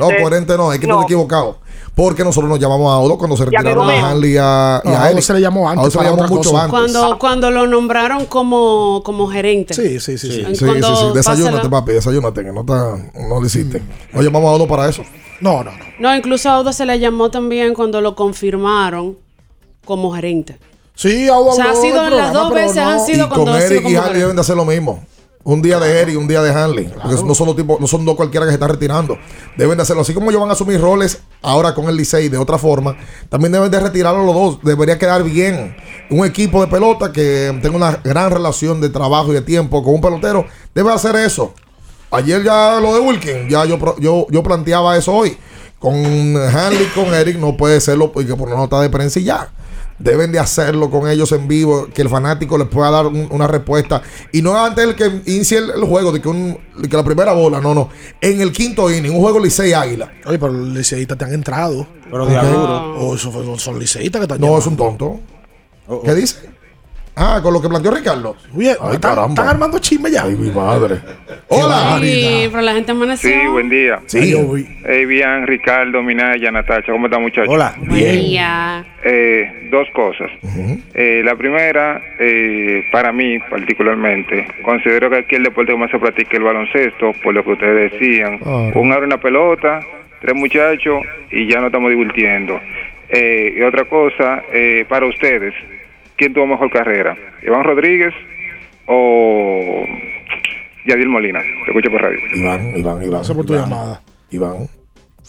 No, 0.00 0.06
coherente 0.22 0.56
no, 0.58 0.72
es 0.74 0.78
que 0.78 0.86
tú 0.86 0.98
te 0.98 1.04
equivocado. 1.04 1.58
Porque 1.98 2.22
nosotros 2.22 2.48
nos 2.48 2.60
llamamos 2.60 2.92
a 2.94 2.98
Odo 2.98 3.18
cuando 3.18 3.36
se 3.36 3.42
a 3.42 3.46
retiraron 3.46 3.90
a 3.90 4.10
Hanley 4.10 4.34
y 4.34 4.36
a, 4.38 4.80
y 4.84 4.88
No, 4.88 4.94
a 4.94 4.98
a 4.98 5.02
Odo 5.02 5.10
Eric. 5.10 5.22
se 5.24 5.32
le 5.34 5.40
llamó 5.40 5.68
antes 5.68 5.78
A 5.80 5.82
Odo 5.82 5.90
se 5.90 5.98
le 5.98 6.04
llamó 6.04 6.28
mucho 6.28 6.50
cosa. 6.52 6.62
antes. 6.64 6.70
Cuando, 6.70 7.18
cuando 7.18 7.50
lo 7.50 7.66
nombraron 7.66 8.26
como, 8.26 9.02
como 9.04 9.26
gerente. 9.26 9.74
Sí, 9.74 9.98
sí, 9.98 10.16
sí. 10.16 10.30
Sí, 10.30 10.40
En 10.42 10.54
sí, 10.54 10.64
sí, 10.64 11.04
Desayúnate, 11.12 11.68
papi, 11.68 11.92
desayúnate, 11.94 12.44
que 12.44 12.52
no, 12.52 12.60
está, 12.60 12.96
no 13.28 13.40
lo 13.40 13.44
hiciste. 13.44 13.82
No 14.12 14.22
llamamos 14.22 14.48
a 14.48 14.52
Odo 14.52 14.68
para 14.68 14.88
eso. 14.88 15.02
No, 15.40 15.64
no, 15.64 15.72
no. 15.72 15.84
No, 15.98 16.14
incluso 16.16 16.48
a 16.48 16.54
Audo 16.54 16.72
se 16.72 16.86
le 16.86 17.00
llamó 17.00 17.30
también 17.32 17.74
cuando 17.74 18.00
lo 18.00 18.14
confirmaron 18.14 19.18
como 19.84 20.12
gerente. 20.14 20.56
Sí, 20.94 21.28
Audo 21.28 21.50
O 21.50 21.52
sea, 21.54 21.72
ha 21.72 21.74
sido 21.74 22.04
del 22.04 22.16
las 22.16 22.32
dos 22.32 22.54
veces 22.54 22.76
no. 22.76 22.90
han 22.90 23.00
sido 23.04 23.24
Y 23.26 23.28
cuando 23.28 23.44
con 23.46 23.54
ha 23.54 23.60
sido 23.60 23.72
Eric 23.80 23.88
y 23.90 23.96
Hanley 23.96 24.20
deben 24.20 24.36
de 24.36 24.40
hacer 24.40 24.54
lo 24.56 24.64
mismo. 24.64 25.02
Un 25.44 25.62
día 25.62 25.78
de 25.78 26.00
Eric 26.00 26.14
y 26.14 26.16
un 26.16 26.28
día 26.28 26.42
de 26.42 26.50
Hanley. 26.50 26.92
Porque 27.02 27.22
no 27.24 27.34
son 27.34 27.46
los 27.46 27.56
tipos, 27.56 27.80
no 27.80 27.86
son 27.86 28.04
dos 28.04 28.16
cualquiera 28.16 28.44
que 28.44 28.50
se 28.50 28.54
están 28.54 28.68
retirando. 28.68 29.16
Deben 29.56 29.76
de 29.76 29.82
hacerlo. 29.82 30.02
Así 30.02 30.12
como 30.12 30.30
ellos 30.30 30.40
van 30.40 30.50
a 30.50 30.52
asumir 30.52 30.80
roles 30.80 31.20
ahora 31.40 31.74
con 31.74 31.88
el 31.88 31.96
Licey 31.96 32.28
de 32.28 32.36
otra 32.36 32.58
forma, 32.58 32.96
también 33.28 33.52
deben 33.52 33.70
de 33.70 33.80
retirarlo 33.80 34.24
los 34.24 34.34
dos. 34.34 34.58
Debería 34.62 34.98
quedar 34.98 35.22
bien. 35.22 35.76
Un 36.10 36.26
equipo 36.26 36.60
de 36.60 36.66
pelota 36.66 37.12
que 37.12 37.58
tenga 37.62 37.76
una 37.76 37.92
gran 38.04 38.30
relación 38.30 38.80
de 38.80 38.90
trabajo 38.90 39.30
y 39.30 39.34
de 39.34 39.42
tiempo 39.42 39.82
con 39.82 39.94
un 39.94 40.00
pelotero 40.00 40.44
debe 40.74 40.92
hacer 40.92 41.16
eso. 41.16 41.54
Ayer 42.10 42.42
ya 42.42 42.80
lo 42.80 42.94
de 42.94 43.00
Wilkin, 43.00 43.48
ya 43.48 43.64
yo, 43.66 43.78
yo, 43.98 44.26
yo 44.30 44.42
planteaba 44.42 44.96
eso 44.96 45.14
hoy. 45.14 45.36
Con 45.78 45.94
Hanley, 45.94 46.86
con 46.94 47.14
Eric, 47.14 47.38
no 47.38 47.56
puede 47.56 47.80
serlo 47.80 48.10
porque 48.12 48.34
por 48.34 48.48
una 48.48 48.56
nota 48.56 48.80
de 48.80 48.90
prensa 48.90 49.20
y 49.20 49.24
ya. 49.24 49.50
Deben 49.98 50.30
de 50.30 50.38
hacerlo 50.38 50.90
con 50.90 51.08
ellos 51.08 51.32
en 51.32 51.48
vivo, 51.48 51.88
que 51.92 52.02
el 52.02 52.08
fanático 52.08 52.56
les 52.56 52.68
pueda 52.68 52.90
dar 52.90 53.06
un- 53.06 53.26
una 53.30 53.46
respuesta. 53.48 54.00
Y 54.32 54.42
no 54.42 54.56
antes 54.56 54.84
el 54.84 54.94
que 54.94 55.06
inicie 55.26 55.58
el, 55.58 55.70
el 55.70 55.84
juego, 55.84 56.12
de 56.12 56.20
que, 56.22 56.28
un, 56.28 56.56
de 56.78 56.88
que 56.88 56.96
la 56.96 57.02
primera 57.02 57.32
bola, 57.32 57.60
no, 57.60 57.74
no. 57.74 57.88
En 58.20 58.40
el 58.40 58.52
quinto 58.52 58.88
inning, 58.90 59.10
un 59.12 59.20
juego 59.20 59.40
Licey 59.40 59.72
Águila. 59.72 60.12
Oye, 60.26 60.38
pero 60.38 60.52
los 60.52 60.68
liceístas 60.68 61.18
te 61.18 61.24
han 61.24 61.32
entrado. 61.34 61.86
Pero 62.10 62.26
de 62.26 62.36
aguro. 62.36 62.94
Oh, 63.00 63.14
eso 63.16 63.32
fue- 63.32 63.58
son 63.58 63.78
liceístas 63.78 64.20
que 64.20 64.24
están 64.24 64.40
No, 64.40 64.56
es 64.56 64.66
un 64.66 64.76
tonto. 64.76 65.18
Oh, 65.88 66.02
¿Qué 66.02 66.14
dice? 66.14 66.48
Ah, 67.20 67.40
con 67.42 67.52
lo 67.52 67.60
que 67.60 67.68
planteó 67.68 67.90
Ricardo. 67.90 68.36
Oye, 68.56 68.76
Ay, 68.80 68.94
están, 68.94 69.30
están 69.30 69.48
armando 69.48 69.78
chisme 69.80 70.08
ya. 70.08 70.22
Ay, 70.22 70.36
mi 70.36 70.50
madre. 70.50 70.96
Hola. 71.48 71.98
Sí, 72.00 72.48
pero 72.50 72.62
la 72.62 72.74
gente 72.74 72.92
amaneció. 72.92 73.28
Sí, 73.28 73.46
buen 73.48 73.68
día. 73.68 74.00
Sí. 74.06 74.36
Hey, 74.86 75.04
bien, 75.04 75.46
Ricardo, 75.46 76.00
Minaya, 76.02 76.52
Natacha, 76.52 76.92
¿cómo 76.92 77.06
están 77.06 77.22
muchachos? 77.22 77.48
Hola. 77.48 77.74
Buen 77.76 78.20
día. 78.20 78.84
Eh, 79.02 79.68
dos 79.70 79.88
cosas. 79.94 80.30
Eh, 80.94 81.22
la 81.24 81.34
primera, 81.34 82.00
eh, 82.20 82.84
para 82.92 83.12
mí 83.12 83.38
particularmente, 83.50 84.46
considero 84.62 85.10
que 85.10 85.16
aquí 85.16 85.34
el 85.34 85.42
deporte 85.42 85.72
que 85.72 85.78
más 85.78 85.90
se 85.90 85.98
practica 85.98 86.30
es 86.30 86.38
el 86.38 86.44
baloncesto, 86.44 87.12
por 87.22 87.34
lo 87.34 87.42
que 87.42 87.50
ustedes 87.50 87.92
decían. 87.92 88.38
Ah. 88.44 88.70
Un 88.74 88.92
abre 88.92 89.06
una 89.06 89.18
pelota, 89.18 89.80
tres 90.20 90.36
muchachos 90.36 91.02
y 91.32 91.50
ya 91.50 91.58
no 91.60 91.66
estamos 91.66 91.90
divirtiendo. 91.90 92.60
Eh, 93.08 93.54
y 93.56 93.62
otra 93.62 93.86
cosa, 93.86 94.42
eh, 94.52 94.84
para 94.88 95.06
ustedes, 95.06 95.54
¿quién 96.18 96.34
tuvo 96.34 96.46
mejor 96.46 96.70
carrera? 96.70 97.16
¿Iván 97.42 97.64
Rodríguez 97.64 98.12
o 98.86 99.84
Yadiel 100.86 101.08
Molina? 101.08 101.40
Te 101.40 101.70
escucho 101.70 101.90
por 101.90 102.02
radio. 102.02 102.18
Iván, 102.34 102.76
Iván, 102.76 102.96
Iván. 102.98 103.10
Gracias 103.10 103.36
por 103.36 103.46
tu 103.46 103.54
Iván. 103.54 103.70
llamada. 103.70 104.02
Iván. 104.30 104.68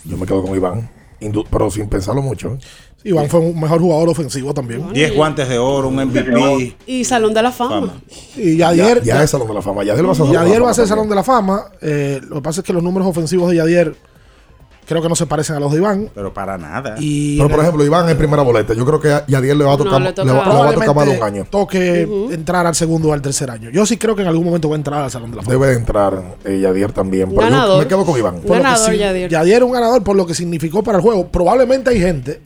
Yo 0.06 0.18
me 0.18 0.26
quedo 0.26 0.44
con 0.44 0.56
Iván. 0.56 0.90
Indu- 1.22 1.46
pero 1.52 1.70
sin 1.70 1.90
pensarlo 1.90 2.22
mucho. 2.22 2.58
Sí, 3.02 3.10
Iván 3.10 3.28
fue 3.30 3.42
un 3.42 3.60
mejor 3.60 3.80
jugador 3.82 4.10
ofensivo 4.10 4.54
también. 4.54 4.92
10 4.94 5.14
guantes 5.16 5.48
de 5.50 5.58
oro, 5.58 5.90
un 5.90 5.96
MVP. 5.96 6.76
Y 6.86 7.04
Salón 7.04 7.34
de 7.34 7.42
la 7.44 7.52
Fama. 7.52 7.94
Y 8.38 8.56
Yadier. 8.58 9.02
Ya, 9.04 9.16
ya 9.16 9.24
es 9.24 9.30
Salón 9.30 9.48
de 9.48 9.54
la 9.54 9.62
Fama. 9.62 9.84
Yadier 9.84 10.06
va 10.06 10.12
a 10.12 10.16
ser 10.74 10.86
Fama. 10.86 10.88
Salón 10.88 11.10
de 11.10 11.16
la 11.16 11.24
Fama. 11.24 11.64
Eh, 11.82 12.20
lo 12.28 12.36
que 12.38 12.42
pasa 12.42 12.62
es 12.62 12.66
que 12.68 12.74
los 12.74 12.84
números 12.84 13.08
ofensivos 13.08 13.50
de 13.52 13.58
Yadier 13.58 13.94
creo 14.90 15.02
que 15.04 15.08
no 15.08 15.16
se 15.16 15.28
parecen 15.28 15.56
a 15.56 15.60
los 15.60 15.72
de 15.72 15.78
Iván. 15.78 16.10
Pero 16.16 16.34
para 16.34 16.58
nada. 16.58 16.96
Y 17.00 17.38
Pero 17.38 17.48
por 17.50 17.60
ejemplo, 17.60 17.86
Iván 17.86 18.10
es 18.10 18.16
primera 18.16 18.42
boleta. 18.42 18.74
Yo 18.74 18.86
creo 18.86 19.00
que 19.00 19.12
a 19.12 19.26
Yadier 19.28 19.56
le 19.56 19.64
va 19.64 19.74
a 19.74 19.78
No, 19.78 19.84
tocar, 19.86 20.02
le 20.02 20.08
le, 20.08 20.14
toca- 20.14 20.34
va, 20.34 20.44
le 20.48 20.60
va 20.60 20.70
a 20.70 20.74
tocar 20.74 20.96
más 20.96 21.06
de 21.06 21.18
un 21.18 21.24
año. 21.24 21.48
toque 21.50 22.02
entrar 22.32 22.66
al 22.66 22.74
segundo 22.76 23.10
o 23.10 23.14
al 23.14 23.22
tercer 23.22 23.50
año. 23.52 23.70
Yo 23.70 23.86
sí 23.86 23.98
creo 23.98 24.16
que 24.16 24.24
en 24.24 24.28
algún 24.28 24.44
momento 24.46 24.68
va 24.68 24.76
a 24.76 24.78
entrar 24.78 25.04
al 25.04 25.12
Salón 25.12 25.30
de 25.32 25.38
la 25.38 25.44
Fama. 25.44 25.54
Debe 25.54 25.68
de 25.68 25.74
entrar 25.78 26.22
eh, 26.44 26.60
Yadier 26.60 26.92
también. 26.92 27.30
Pero 27.30 27.42
yo 27.42 27.50
Ganador. 27.50 27.80
me 27.84 27.88
quedo 27.88 28.04
con 28.06 28.18
Iván. 28.20 28.34
Por 28.42 28.44
lo 28.44 28.54
que 28.56 28.62
Ganador, 28.64 28.92
sí- 28.92 28.98
Yadier. 28.98 29.30
Yadier 29.30 29.58
es 29.58 29.64
un 29.64 29.72
ganador 29.72 30.04
por 30.04 30.16
lo 30.18 30.26
que 30.26 30.34
significó 30.34 30.84
para 30.84 30.98
el 30.98 31.04
juego. 31.04 31.28
Probablemente 31.28 31.92
hay 31.92 32.00
gente 32.02 32.42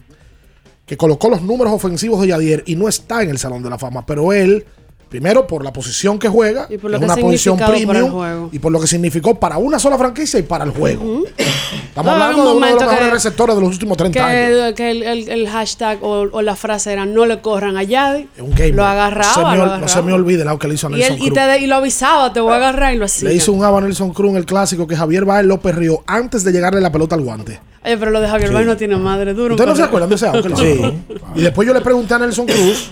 que 0.85 0.97
colocó 0.97 1.29
los 1.29 1.41
números 1.41 1.71
ofensivos 1.73 2.19
de 2.21 2.27
Yadier 2.27 2.63
y 2.65 2.75
no 2.75 2.89
está 2.89 3.23
en 3.23 3.29
el 3.29 3.37
Salón 3.39 3.63
de 3.63 3.69
la 3.69 3.77
Fama, 3.77 4.05
pero 4.05 4.33
él, 4.33 4.65
primero 5.13 5.45
por 5.45 5.63
la 5.63 5.71
posición 5.71 6.17
que 6.17 6.27
juega, 6.27 6.65
Y 6.71 6.79
por 6.79 6.89
lo 6.89 6.97
es 6.97 7.01
que 7.01 7.05
una 7.05 7.15
posición 7.17 7.55
premium 7.55 8.49
y 8.51 8.57
por 8.57 8.71
lo 8.71 8.79
que 8.81 8.87
significó 8.87 9.35
para 9.39 9.59
una 9.59 9.77
sola 9.77 9.95
franquicia 9.95 10.39
y 10.39 10.41
para 10.43 10.63
el 10.63 10.71
juego. 10.71 11.21
Estamos 11.37 12.05
No, 12.05 12.11
hablando 12.23 12.49
de 12.49 12.57
uno 12.57 12.65
de 12.65 12.71
los 12.73 12.81
mejores 12.81 12.99
que- 13.07 13.11
receptores 13.13 13.55
de 13.55 13.61
los 13.61 13.69
últimos 13.69 13.95
30 13.95 14.25
años. 14.25 14.73
Que, 14.73 14.89
el, 14.89 15.03
el- 15.03 15.29
el 15.29 15.47
hashtag 15.47 16.03
o, 16.03 16.21
o 16.31 16.41
la 16.41 16.55
frase 16.55 16.91
era 16.93 17.05
no 17.05 17.27
le 17.27 17.41
corran 17.41 17.77
a 17.77 17.83
Yadi. 17.83 18.27
Lo 18.73 18.83
agarraba. 18.83 19.27
No 19.27 19.33
se 19.35 19.39
me, 19.39 19.45
lo 19.51 19.55
no 19.57 19.63
agarraba. 19.65 19.87
se 19.87 20.01
me 20.01 20.13
olvide 20.13 20.43
lo 20.45 20.57
que 20.57 20.67
le 20.67 20.73
hizo 20.73 20.87
a 20.87 20.89
y, 20.89 20.93
Nelson 20.93 21.13
él, 21.13 21.21
y, 21.21 21.25
Cruz. 21.29 21.33
te, 21.39 21.59
y 21.59 21.67
lo 21.67 21.75
avisaba, 21.75 22.33
te 22.33 22.39
voy 22.39 22.53
a 22.53 22.55
agarrar 22.55 22.95
y 22.95 22.97
lo 22.97 23.05
hacía. 23.05 23.29
Le 23.29 23.35
hizo 23.35 23.51
un 23.51 23.63
aba 23.63 23.77
a 23.77 23.81
Nelson 23.81 24.11
Cruz 24.13 24.31
en 24.31 24.37
el 24.37 24.45
clásico 24.47 24.87
que 24.87 24.95
Javier 24.95 25.25
Baez 25.25 25.45
López 25.45 25.75
Río 25.75 26.03
antes 26.07 26.43
de 26.43 26.51
llegarle 26.51 26.81
la 26.81 26.91
pelota 26.91 27.13
al 27.13 27.21
guante. 27.21 27.59
Oye, 27.85 27.97
pero 27.97 28.09
lo 28.09 28.19
de 28.19 28.27
Javier 28.27 28.47
Sí. 28.49 28.53
Baez 28.55 28.65
no 28.65 28.77
tiene 28.77 28.95
madre 28.95 29.35
duro. 29.35 29.53
¿Ustedes 29.53 29.69
no 29.69 29.75
se 29.75 29.83
acuerdan 29.83 30.09
de 30.09 30.15
ese 30.15 30.25
auto 30.25 30.41
que 30.41 30.49
le 30.49 30.73
hizo? 30.75 30.93
Y 31.35 31.41
después 31.43 31.67
yo 31.67 31.73
le 31.75 31.81
pregunté 31.81 32.15
a 32.15 32.19
Nelson 32.19 32.47
Cruz, 32.47 32.89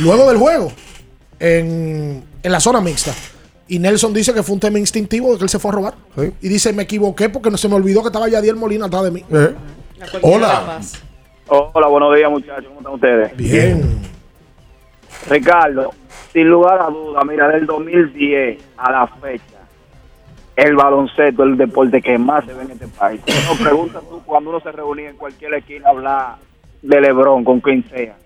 luego 0.00 0.26
del 0.28 0.38
juego, 0.38 0.72
en, 1.38 2.24
en 2.42 2.52
la 2.52 2.60
zona 2.60 2.80
mixta. 2.80 3.12
Y 3.68 3.78
Nelson 3.78 4.14
dice 4.14 4.32
que 4.32 4.42
fue 4.42 4.54
un 4.54 4.60
tema 4.60 4.78
instintivo 4.78 5.32
de 5.32 5.38
que 5.38 5.44
él 5.44 5.50
se 5.50 5.58
fue 5.58 5.70
a 5.70 5.74
robar. 5.74 5.94
Y 6.40 6.48
dice, 6.48 6.72
me 6.72 6.84
equivoqué 6.84 7.28
porque 7.28 7.50
no 7.50 7.58
se 7.58 7.68
me 7.68 7.74
olvidó 7.74 8.00
que 8.00 8.08
estaba 8.08 8.28
Yadier 8.28 8.56
Molina 8.56 8.86
atrás 8.86 9.04
de 9.04 9.10
mí. 9.10 9.24
Eh. 9.30 9.54
Hola. 10.22 10.80
Hola, 11.48 11.86
buenos 11.86 12.14
días 12.14 12.30
muchachos, 12.30 12.66
¿cómo 12.66 12.80
están 12.80 12.94
ustedes? 12.94 13.36
Bien. 13.36 13.98
Ricardo, 15.28 15.90
sin 16.32 16.48
lugar 16.48 16.80
a 16.80 16.90
duda, 16.90 17.22
mira, 17.24 17.48
del 17.48 17.66
2010 17.66 18.62
a 18.76 18.92
la 18.92 19.06
fecha, 19.06 19.58
el 20.56 20.76
baloncesto 20.76 21.44
es 21.44 21.50
el 21.50 21.56
deporte 21.56 22.00
que 22.02 22.18
más 22.18 22.44
se 22.44 22.52
ve 22.52 22.64
en 22.64 22.70
este 22.72 22.88
país. 22.88 23.20
No 23.48 23.64
preguntas 23.64 24.02
tú 24.08 24.20
cuando 24.24 24.50
uno 24.50 24.60
se 24.60 24.72
reunía 24.72 25.10
en 25.10 25.16
cualquier 25.16 25.54
esquina 25.54 25.86
a 25.88 25.90
hablar 25.90 26.36
de 26.82 27.00
Lebron 27.00 27.44
con 27.44 27.60
quien 27.60 27.88
sea. 27.88 28.16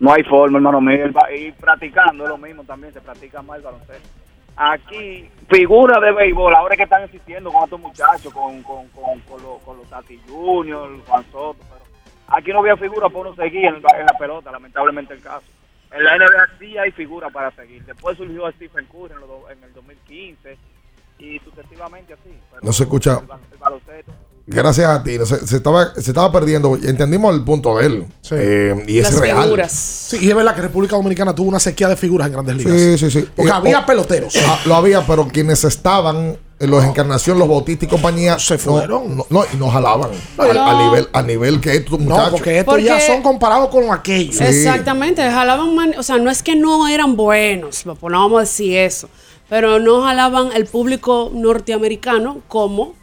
No 0.00 0.12
hay 0.12 0.22
forma, 0.24 0.58
hermano 0.58 0.80
mío. 0.80 1.06
Y 1.36 1.52
practicando 1.52 2.24
es 2.24 2.30
lo 2.30 2.38
mismo 2.38 2.64
también, 2.64 2.92
se 2.92 3.00
practica 3.00 3.40
más 3.42 3.58
el 3.58 3.62
baloncesto. 3.64 4.08
Aquí, 4.56 5.30
figuras 5.48 6.00
de 6.02 6.12
béisbol, 6.12 6.54
ahora 6.54 6.74
es 6.74 6.78
que 6.78 6.84
están 6.84 7.04
existiendo 7.04 7.50
con 7.52 7.64
estos 7.64 7.80
muchachos, 7.80 8.32
con, 8.32 8.62
con, 8.62 8.88
con, 8.88 9.20
con, 9.20 9.42
los, 9.42 9.62
con 9.62 9.76
los 9.78 9.88
Tati 9.88 10.18
Junior, 10.28 10.90
Juan 11.06 11.24
Soto, 11.30 11.56
pero 11.70 11.84
aquí 12.28 12.50
no 12.52 12.58
había 12.58 12.76
figuras 12.76 13.10
para 13.12 13.28
uno 13.28 13.34
seguir 13.36 13.64
en, 13.66 13.76
en 13.76 13.82
la 14.06 14.18
pelota, 14.18 14.50
lamentablemente 14.50 15.14
el 15.14 15.22
caso. 15.22 15.46
En 15.92 16.04
la 16.04 16.16
NBA 16.18 16.58
sí 16.58 16.76
hay 16.78 16.90
figuras 16.92 17.32
para 17.32 17.50
seguir. 17.52 17.84
Después 17.84 18.16
surgió 18.16 18.50
Stephen 18.52 18.86
Curry 18.86 19.12
en, 19.14 19.20
do- 19.20 19.50
en 19.50 19.62
el 19.64 19.72
2015 19.72 20.56
y 21.18 21.38
sucesivamente 21.40 22.12
así. 22.14 22.38
Pero 22.50 22.62
No 22.62 22.72
se 22.72 22.82
escucha. 22.84 23.18
El 23.52 23.58
baloncesto. 23.58 24.12
Gracias 24.50 24.88
a 24.88 25.02
ti. 25.02 25.16
Se, 25.24 25.46
se 25.46 25.56
estaba, 25.56 25.94
se 25.94 26.10
estaba 26.10 26.30
perdiendo. 26.32 26.76
Entendimos 26.76 27.34
el 27.34 27.42
punto 27.44 27.76
de 27.78 27.86
él. 27.86 28.06
Eh, 28.32 28.84
y 28.86 28.98
es 28.98 29.18
real. 29.18 29.68
Sí, 29.70 30.18
y 30.20 30.28
es 30.30 30.34
verdad 30.34 30.54
que 30.54 30.62
República 30.62 30.96
Dominicana 30.96 31.34
tuvo 31.34 31.48
una 31.48 31.60
sequía 31.60 31.88
de 31.88 31.96
figuras 31.96 32.26
en 32.26 32.32
grandes 32.34 32.56
ligas. 32.56 32.72
Sí, 32.74 32.98
sí, 32.98 33.10
sí. 33.10 33.28
Porque 33.34 33.50
Eh, 33.50 33.54
había 33.54 33.80
o- 33.80 33.86
peloteros. 33.86 34.34
Ah, 34.46 34.58
lo 34.66 34.74
había, 34.74 35.06
pero 35.06 35.28
quienes 35.28 35.62
estaban 35.64 36.36
en 36.58 36.70
los 36.70 36.84
Encarnación, 36.84 37.38
los 37.38 37.48
Bautistas 37.48 37.86
y 37.86 37.90
compañía. 37.90 38.38
Se 38.38 38.58
fueron. 38.58 39.16
No, 39.16 39.24
no, 39.30 39.44
y 39.52 39.56
no 39.56 39.70
jalaban. 39.70 40.10
No, 40.36 40.42
Al- 40.44 40.54
no. 40.54 40.66
A, 40.66 40.84
nivel, 40.84 41.08
a 41.12 41.22
nivel 41.22 41.60
que 41.60 41.74
estos 41.76 41.98
muchachos. 41.98 42.24
No, 42.26 42.30
porque 42.32 42.58
estos 42.58 42.82
ya 42.82 43.00
son 43.00 43.22
comparados 43.22 43.68
con 43.70 43.90
aquellos. 43.90 44.40
Exactamente, 44.40 45.22
jalaban, 45.22 45.74
man- 45.74 45.94
o 45.98 46.02
sea, 46.02 46.18
no 46.18 46.30
es 46.30 46.42
que 46.42 46.56
no 46.56 46.86
eran 46.86 47.16
buenos, 47.16 47.82
pues 47.84 48.12
no 48.12 48.20
vamos 48.20 48.36
a 48.38 48.40
decir 48.42 48.76
eso, 48.76 49.08
pero 49.48 49.78
no 49.78 50.02
jalaban 50.02 50.50
el 50.54 50.66
público 50.66 51.30
norteamericano 51.34 52.42
como 52.46 52.94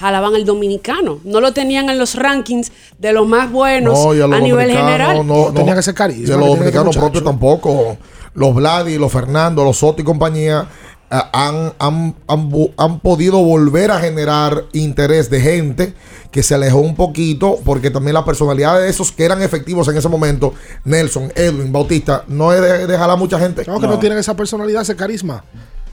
jalaban 0.00 0.34
el 0.34 0.46
dominicano. 0.46 1.20
No 1.24 1.40
lo 1.40 1.52
tenían 1.52 1.90
en 1.90 1.98
los 1.98 2.14
rankings 2.14 2.72
de 2.98 3.12
los 3.12 3.28
más 3.28 3.52
buenos 3.52 3.98
No, 4.02 4.14
y 4.14 4.20
a, 4.22 4.40
nivel 4.40 4.70
general. 4.70 5.26
No, 5.26 5.46
no, 5.46 5.52
tenía 5.52 5.74
que 5.74 5.82
ser 5.82 5.94
carisma, 5.94 6.26
Y 6.26 6.32
a 6.32 6.34
que 6.34 6.40
los 6.40 6.48
que 6.48 6.56
dominicanos 6.56 6.96
propios 6.96 7.22
tampoco. 7.22 7.98
Los 8.32 8.54
Vladi, 8.54 8.96
los 8.96 9.12
Fernando, 9.12 9.62
los 9.62 9.76
Soto 9.76 10.00
y 10.00 10.04
compañía 10.04 10.66
eh, 11.10 11.18
han, 11.32 11.74
han, 11.78 12.14
han, 12.28 12.50
han 12.76 13.00
podido 13.00 13.38
volver 13.42 13.90
a 13.90 13.98
generar 13.98 14.64
interés 14.72 15.28
de 15.28 15.40
gente 15.40 15.94
que 16.30 16.42
se 16.44 16.54
alejó 16.54 16.78
un 16.78 16.94
poquito 16.94 17.58
porque 17.64 17.90
también 17.90 18.14
la 18.14 18.24
personalidad 18.24 18.80
de 18.80 18.88
esos 18.88 19.10
que 19.10 19.24
eran 19.24 19.42
efectivos 19.42 19.88
en 19.88 19.96
ese 19.96 20.08
momento, 20.08 20.54
Nelson, 20.84 21.32
Edwin, 21.34 21.72
Bautista, 21.72 22.24
no 22.28 22.52
es 22.52 22.62
de, 22.62 22.86
de 22.86 22.96
jalar 22.96 23.18
mucha 23.18 23.38
gente. 23.38 23.64
No, 23.66 23.80
que 23.80 23.88
no 23.88 23.98
tienen 23.98 24.18
esa 24.18 24.34
personalidad, 24.36 24.82
ese 24.82 24.96
carisma. 24.96 25.44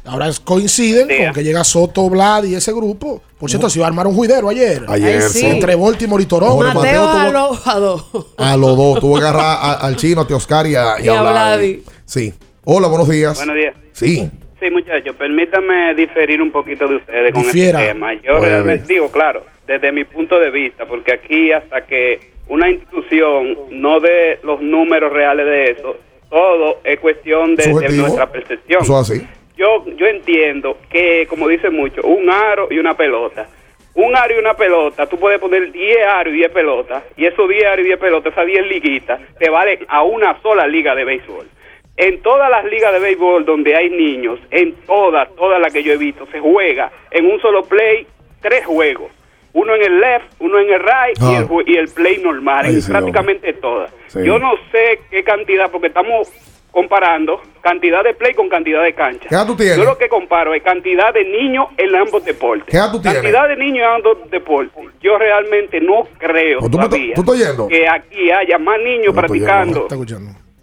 Ahora 0.07 0.29
coinciden 0.43 1.07
con 1.07 1.33
que 1.33 1.43
llega 1.43 1.63
Soto, 1.63 2.09
Vlad 2.09 2.43
y 2.45 2.55
ese 2.55 2.71
grupo. 2.73 3.21
Por 3.37 3.49
cierto, 3.49 3.69
se 3.69 3.79
iba 3.79 3.85
a 3.85 3.89
armar 3.89 4.07
un 4.07 4.15
juidero 4.15 4.49
ayer. 4.49 4.83
Ayer, 4.87 5.21
sí. 5.21 5.45
Entre 5.45 5.75
Baltimore 5.75 6.21
y 6.23 6.25
Toronto. 6.25 6.55
Jorge 6.55 6.73
Mateo 6.73 7.05
Mateo 7.05 7.11
tuvo- 7.11 7.19
a 7.19 7.31
los 7.49 7.67
a 7.67 7.79
dos. 7.79 8.05
A 8.37 8.57
los 8.57 8.77
dos. 8.77 8.99
Tuvo 8.99 9.15
que 9.19 9.21
agarrar 9.25 9.57
a- 9.61 9.73
al 9.73 9.95
chino, 9.95 10.21
a 10.21 10.27
Teoscar 10.27 10.65
y 10.67 10.75
a, 10.75 10.99
y 10.99 11.05
Y 11.05 11.09
a. 11.09 11.21
Vladi. 11.21 11.83
Sí. 12.05 12.33
Hola, 12.63 12.87
buenos 12.87 13.07
días. 13.09 13.37
Buenos 13.37 13.55
días. 13.55 13.75
Sí. 13.93 14.29
Sí, 14.59 14.71
muchachos, 14.71 15.15
permítanme 15.15 15.93
diferir 15.93 16.41
un 16.41 16.51
poquito 16.51 16.87
de 16.87 16.95
ustedes 16.95 17.31
con 17.31 17.43
Difiera. 17.43 17.79
este 17.79 17.93
tema. 17.93 18.13
Yo 18.15 18.37
Puede. 18.39 18.49
realmente 18.49 18.91
digo, 18.91 19.11
claro, 19.11 19.43
desde 19.67 19.91
mi 19.91 20.03
punto 20.03 20.39
de 20.39 20.49
vista, 20.49 20.85
porque 20.87 21.13
aquí 21.13 21.51
hasta 21.51 21.85
que 21.85 22.31
una 22.47 22.67
institución 22.71 23.55
no 23.69 23.99
dé 23.99 24.39
los 24.41 24.59
números 24.59 25.13
reales 25.13 25.45
de 25.45 25.63
eso, 25.73 25.95
todo 26.31 26.79
es 26.83 26.99
cuestión 26.99 27.55
de, 27.55 27.65
de 27.67 27.89
nuestra 27.97 28.31
percepción. 28.31 28.81
Eso 28.81 28.99
es 29.01 29.11
así. 29.11 29.27
Yo, 29.57 29.85
yo 29.95 30.05
entiendo 30.05 30.77
que, 30.89 31.25
como 31.27 31.47
dicen 31.47 31.73
muchos, 31.73 32.03
un 32.05 32.29
aro 32.29 32.67
y 32.69 32.77
una 32.79 32.95
pelota. 32.95 33.47
Un 33.95 34.15
aro 34.15 34.35
y 34.35 34.37
una 34.37 34.53
pelota, 34.53 35.07
tú 35.07 35.17
puedes 35.17 35.39
poner 35.39 35.71
10 35.71 35.97
aros 36.05 36.31
y 36.33 36.37
10 36.37 36.51
pelotas, 36.51 37.03
y 37.17 37.25
esos 37.25 37.49
10 37.49 37.65
aros 37.65 37.79
y 37.79 37.87
10 37.87 37.99
pelotas, 37.99 38.31
esas 38.33 38.45
10 38.45 38.67
liguitas, 38.67 39.19
te 39.39 39.49
valen 39.49 39.79
a 39.87 40.03
una 40.03 40.39
sola 40.41 40.67
liga 40.67 40.93
de 40.93 41.03
béisbol. 41.03 41.47
En 41.95 42.21
todas 42.21 42.51
las 42.51 42.63
ligas 42.65 42.93
de 42.93 42.99
béisbol 42.99 43.43
donde 43.45 43.75
hay 43.75 43.89
niños, 43.89 44.39
en 44.51 44.73
todas, 44.85 45.33
todas 45.35 45.59
las 45.59 45.73
que 45.73 45.81
yo 45.81 45.93
he 45.93 45.97
visto, 45.97 46.27
se 46.31 46.39
juega 46.39 46.91
en 47.09 47.25
un 47.25 47.41
solo 47.41 47.63
play 47.63 48.05
tres 48.39 48.63
juegos. 48.67 49.11
Uno 49.53 49.73
en 49.73 49.81
el 49.81 49.99
left, 49.99 50.25
uno 50.39 50.59
en 50.59 50.71
el 50.71 50.79
right 50.79 51.17
y, 51.19 51.23
Ah. 51.23 51.47
el, 51.49 51.67
y 51.73 51.77
el 51.77 51.87
play 51.87 52.19
normal, 52.19 52.67
en 52.67 52.79
sí, 52.83 52.91
prácticamente 52.91 53.53
todas. 53.53 53.91
Sí. 54.05 54.19
Yo 54.23 54.37
no 54.37 54.51
sé 54.71 54.99
qué 55.09 55.23
cantidad, 55.23 55.71
porque 55.71 55.87
estamos 55.87 56.29
comparando 56.77 57.41
cantidad 57.61 58.03
de 58.03 58.13
play 58.13 58.35
con 58.35 58.49
cantidad 58.49 58.83
de 58.83 58.93
cancha. 58.93 59.25
¿Qué 59.27 59.33
edad 59.33 59.47
tú 59.47 59.55
tienes? 59.55 59.77
Yo 59.77 59.83
lo 59.83 59.97
que 59.97 60.07
comparo 60.07 60.53
es 60.53 60.61
cantidad 60.61 61.11
de 61.11 61.25
niños 61.25 61.69
en 61.75 61.95
ambos 61.95 62.23
deportes. 62.23 62.67
¿Qué 62.67 62.77
edad 62.77 62.91
tú 62.91 63.01
tienes? 63.01 63.19
Cantidad 63.23 63.47
de 63.47 63.57
niños 63.57 63.79
en 63.79 63.95
ambos 63.95 64.29
deportes. 64.29 64.85
Yo 65.01 65.17
realmente 65.17 65.81
no 65.81 66.07
creo 66.19 66.59
¿Tú 66.59 66.69
todavía 66.69 67.15
tú 67.15 67.31
oyendo? 67.31 67.67
que 67.67 67.89
aquí 67.89 68.29
haya 68.29 68.59
más 68.59 68.77
niños 68.79 69.15
practicando 69.15 69.87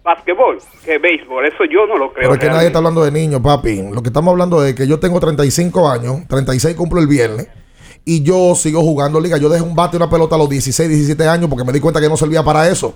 basquetbol 0.04 0.58
que 0.84 0.98
béisbol. 0.98 1.46
Eso 1.46 1.64
yo 1.64 1.84
no 1.88 1.96
lo 1.98 2.12
creo. 2.12 2.30
Pero 2.30 2.34
es 2.34 2.38
que 2.38 2.46
nadie 2.46 2.66
está 2.68 2.78
hablando 2.78 3.02
de 3.02 3.10
niños, 3.10 3.40
papi. 3.40 3.82
Lo 3.92 4.00
que 4.00 4.10
estamos 4.10 4.30
hablando 4.30 4.64
es 4.64 4.74
que 4.74 4.86
yo 4.86 5.00
tengo 5.00 5.18
35 5.18 5.90
años, 5.90 6.28
36 6.28 6.76
cumplo 6.76 7.00
el 7.00 7.08
viernes, 7.08 7.48
y 8.04 8.22
yo 8.22 8.54
sigo 8.54 8.82
jugando 8.82 9.18
liga. 9.18 9.38
Yo 9.38 9.48
dejé 9.48 9.64
un 9.64 9.74
bate 9.74 9.96
y 9.96 9.98
una 9.98 10.08
pelota 10.08 10.36
a 10.36 10.38
los 10.38 10.48
16, 10.48 10.88
17 10.88 11.26
años 11.26 11.50
porque 11.50 11.64
me 11.64 11.72
di 11.72 11.80
cuenta 11.80 12.00
que 12.00 12.08
no 12.08 12.16
servía 12.16 12.44
para 12.44 12.68
eso. 12.68 12.94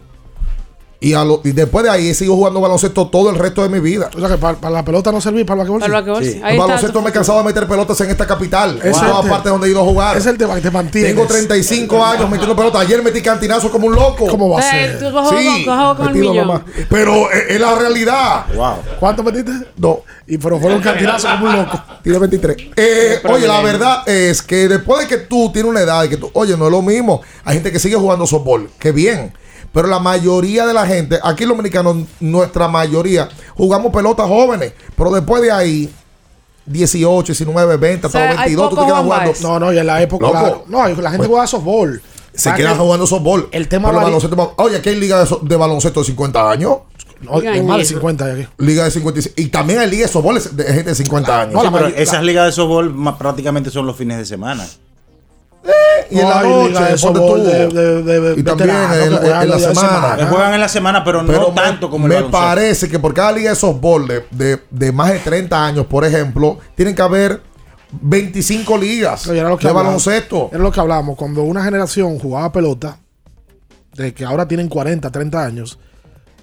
Y, 1.00 1.14
a 1.14 1.24
lo- 1.24 1.40
y 1.44 1.52
después 1.52 1.84
de 1.84 1.90
ahí 1.90 2.12
sigo 2.12 2.34
jugando 2.34 2.60
baloncesto 2.60 3.06
todo 3.06 3.30
el 3.30 3.36
resto 3.36 3.62
de 3.62 3.68
mi 3.68 3.78
vida. 3.78 4.10
O 4.16 4.18
sea 4.18 4.28
que 4.30 4.36
para, 4.36 4.58
para 4.58 4.72
la 4.74 4.84
pelota 4.84 5.12
no 5.12 5.20
servía, 5.20 5.46
para 5.46 5.62
el 5.62 5.68
basquetbol 5.68 5.80
Para 6.02 6.18
el 6.18 6.32
sí. 6.32 6.40
Baloncesto 6.58 7.00
me 7.02 7.10
he 7.10 7.12
cansado 7.12 7.38
de 7.38 7.44
meter 7.44 7.68
pelotas 7.68 8.00
en 8.00 8.10
esta 8.10 8.26
capital. 8.26 8.80
Es 8.82 8.98
todas 8.98 9.22
el 9.24 9.30
partes 9.30 9.52
donde 9.52 9.68
he 9.68 9.70
ido 9.70 9.80
a 9.80 9.84
jugar. 9.84 10.16
Es 10.16 10.26
el 10.26 10.36
tema 10.36 10.56
que 10.56 10.60
te 10.60 10.72
mantiene. 10.72 11.08
Tengo 11.10 11.24
35 11.24 12.04
años 12.04 12.28
metiendo 12.28 12.56
pelota. 12.56 12.80
Ayer 12.80 13.00
metí 13.00 13.22
cantinazo 13.22 13.70
como 13.70 13.86
un 13.86 13.94
loco. 13.94 14.26
¿Cómo 14.26 14.48
va 14.50 14.60
a 14.60 14.62
Eh, 14.76 14.88
ser? 14.88 14.98
tú 14.98 15.12
cojo- 15.14 15.30
Sí, 15.38 15.64
cojo 15.64 15.96
con 15.96 16.08
el 16.08 16.14
metido 16.14 16.32
millón. 16.32 16.46
nomás. 16.48 16.62
Pero 16.90 17.30
es, 17.30 17.44
es 17.50 17.60
la 17.60 17.74
realidad. 17.76 18.46
Wow. 18.56 18.74
¿Cuánto 18.98 19.22
metiste? 19.22 19.52
No. 19.76 20.00
Y 20.26 20.36
pero 20.38 20.58
fueron 20.58 20.80
cantinazos 20.82 21.30
como 21.30 21.46
un 21.46 21.56
loco. 21.58 21.80
Tiene 22.02 22.18
23. 22.18 22.56
Eh, 22.74 23.20
oye, 23.30 23.46
la 23.46 23.60
verdad 23.62 24.02
es 24.08 24.42
que 24.42 24.66
después 24.66 25.02
de 25.02 25.06
que 25.06 25.18
tú 25.24 25.52
tienes 25.52 25.70
una 25.70 25.80
edad 25.80 26.02
y 26.02 26.08
que 26.08 26.16
tú, 26.16 26.28
oye, 26.32 26.56
no 26.56 26.64
es 26.66 26.72
lo 26.72 26.82
mismo. 26.82 27.20
Hay 27.44 27.54
gente 27.54 27.70
que 27.70 27.78
sigue 27.78 27.94
jugando 27.94 28.26
softball, 28.26 28.68
que 28.80 28.90
bien. 28.90 29.32
Pero 29.72 29.88
la 29.88 29.98
mayoría 29.98 30.66
de 30.66 30.74
la 30.74 30.86
gente, 30.86 31.18
aquí 31.22 31.44
los 31.44 31.56
dominicanos, 31.56 31.96
nuestra 32.20 32.68
mayoría, 32.68 33.28
jugamos 33.54 33.92
pelotas 33.92 34.26
jóvenes. 34.26 34.72
Pero 34.96 35.10
después 35.10 35.42
de 35.42 35.52
ahí, 35.52 35.90
18, 36.66 37.32
19, 37.32 37.76
20, 37.76 38.06
hasta 38.06 38.18
O 38.18 38.20
sea, 38.20 38.30
los 38.32 38.40
hay 38.40 38.54
22, 38.54 38.70
tú 38.70 38.76
te 38.76 38.86
quedas 38.86 39.02
jugando. 39.02 39.32
No, 39.42 39.60
no, 39.60 39.72
y 39.72 39.78
en 39.78 39.86
la 39.86 40.02
época. 40.02 40.26
Loco. 40.26 40.38
claro. 40.38 40.64
No, 40.68 40.88
la 41.02 41.10
gente 41.10 41.26
juega 41.26 41.46
softball. 41.46 42.02
Se 42.32 42.44
¿Sabes 42.44 42.60
quedan 42.60 42.78
jugando 42.78 43.06
softball. 43.06 43.48
El 43.50 43.66
tema 43.68 43.88
Pero 43.88 44.00
baloncesto, 44.02 44.54
oye, 44.58 44.76
aquí 44.76 44.90
hay 44.90 44.96
liga 44.96 45.18
de, 45.18 45.26
so- 45.26 45.40
de 45.42 45.56
baloncesto 45.56 46.00
de 46.00 46.06
50 46.06 46.50
años. 46.50 46.76
No, 47.20 47.38
hay 47.38 47.62
más 47.62 47.78
de 47.78 47.84
50 47.84 48.24
hay 48.26 48.42
aquí. 48.42 48.48
Liga 48.58 48.84
de 48.84 48.90
55. 48.92 49.34
Y 49.40 49.46
también 49.48 49.80
hay 49.80 49.90
liga 49.90 50.06
de 50.06 50.12
softball 50.12 50.40
de 50.52 50.64
gente 50.64 50.90
de 50.90 50.94
50 50.94 51.40
años. 51.42 51.60
Sí, 51.62 51.68
pero 51.72 51.86
esas 51.88 52.22
ligas 52.22 52.46
de 52.46 52.52
softball 52.52 52.94
ma- 52.94 53.18
prácticamente 53.18 53.70
son 53.70 53.86
los 53.86 53.96
fines 53.96 54.18
de 54.18 54.24
semana. 54.26 54.64
Y 56.10 56.18
en 56.20 56.28
la 56.28 56.42
noche, 56.42 56.72
de 56.72 56.78
ponte 56.78 56.98
softball 56.98 57.42
tú. 57.42 57.44
de- 57.44 58.02
de- 58.02 58.20
de 58.20 58.40
y 58.40 58.42
también 58.42 58.70
en, 58.70 59.50
la- 59.50 59.58
semana. 59.58 60.26
juegan 60.30 60.54
en 60.54 60.60
la 60.60 60.68
semana, 60.68 61.04
pero, 61.04 61.22
no 61.22 61.46
tanto 61.48 61.90
como 61.90 62.06
el 62.06 62.08
me 62.10 62.14
baloncesto. 62.16 62.38
parece 62.46 62.88
que 62.88 62.98
por 62.98 63.12
cada 63.12 63.32
liga 63.32 63.50
de 63.50 63.56
softball 63.56 64.06
de, 64.06 64.24
de, 64.30 64.60
de 64.70 64.92
más 64.92 65.10
de 65.12 65.18
30 65.18 65.66
años, 65.66 65.86
por 65.86 66.04
ejemplo, 66.04 66.58
tienen 66.74 66.94
que 66.94 67.02
haber 67.02 67.42
25 68.00 68.76
ligas 68.78 69.26
Oye, 69.26 69.40
era 69.40 69.48
lo 69.48 69.58
que 69.58 69.66
de 69.66 69.72
baloncesto. 69.72 70.48
Era 70.52 70.62
lo 70.62 70.70
que 70.70 70.80
hablamos. 70.80 71.16
Cuando 71.16 71.42
una 71.42 71.64
generación 71.64 72.18
jugaba 72.18 72.52
pelota, 72.52 72.98
de 73.94 74.14
que 74.14 74.24
ahora 74.24 74.46
tienen 74.46 74.68
40, 74.68 75.10
30 75.10 75.44
años, 75.44 75.78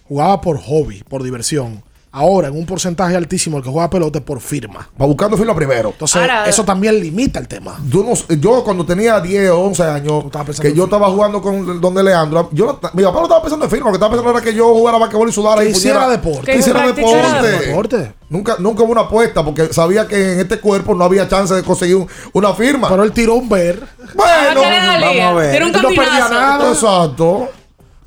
jugaba 0.07 0.41
por 0.41 0.59
hobby, 0.59 1.03
por 1.07 1.23
diversión. 1.23 1.83
Ahora, 2.17 2.47
en 2.47 2.57
un 2.57 2.65
porcentaje 2.65 3.13
altísimo, 3.13 3.57
el 3.57 3.63
que 3.63 3.69
juega 3.69 3.89
pelota 3.89 4.21
por 4.21 4.39
firma. 4.39 4.87
Va 4.99 5.05
buscando 5.05 5.35
firma 5.35 5.53
primero. 5.53 5.89
Entonces, 5.89 6.21
Ahora- 6.21 6.47
eso 6.47 6.63
también 6.63 6.97
limita 6.97 7.39
el 7.39 7.47
tema. 7.49 7.77
Yo, 7.89 8.05
no 8.05 8.15
sé, 8.15 8.39
yo 8.39 8.63
cuando 8.63 8.85
tenía 8.85 9.19
10 9.19 9.49
o 9.49 9.59
11 9.59 9.83
años, 9.83 10.23
que 10.61 10.69
yo 10.69 10.83
firma. 10.83 10.83
estaba 10.85 11.09
jugando 11.09 11.41
con 11.41 11.81
donde 11.81 12.03
Leandro, 12.03 12.47
yo 12.53 12.67
no- 12.67 12.89
mi 12.93 13.03
papá 13.03 13.17
no 13.17 13.23
estaba 13.23 13.41
pensando 13.41 13.65
en 13.65 13.71
firma, 13.71 13.87
lo 13.87 13.91
que 13.91 13.95
estaba 13.97 14.11
pensando 14.11 14.31
era 14.31 14.41
que 14.41 14.53
yo 14.55 14.73
jugara 14.73 14.97
basquetbol 14.97 15.27
y 15.27 15.31
sudara 15.33 15.61
Que 15.61 15.67
y 15.67 15.71
hiciera 15.71 16.05
pudiera- 16.05 16.11
deporte. 16.21 16.51
Que 16.53 16.57
hiciera 16.57 16.87
deporte. 16.87 17.51
Deporte. 17.67 18.13
Nunca, 18.29 18.55
nunca 18.59 18.83
hubo 18.83 18.91
una 18.93 19.01
apuesta 19.01 19.43
porque 19.43 19.73
sabía 19.73 20.07
que 20.07 20.33
en 20.33 20.39
este 20.39 20.59
cuerpo 20.61 20.95
no 20.95 21.03
había 21.03 21.27
chance 21.27 21.53
de 21.53 21.63
conseguir 21.63 21.97
un- 21.97 22.07
una 22.31 22.53
firma. 22.53 22.87
Pero 22.87 23.03
él 23.03 23.11
tiró 23.11 23.35
un 23.35 23.49
ver. 23.49 23.83
bueno, 24.15 24.61
¿Qué 24.61 24.69
le 24.69 24.75
da 24.79 24.99
vamos 24.99 25.21
a 25.21 25.33
ver. 25.33 25.51
Tiene 25.51 25.65
un 25.65 25.71
no 25.73 25.89
perdía 25.89 26.29
nada. 26.29 26.71
exacto. 26.71 27.49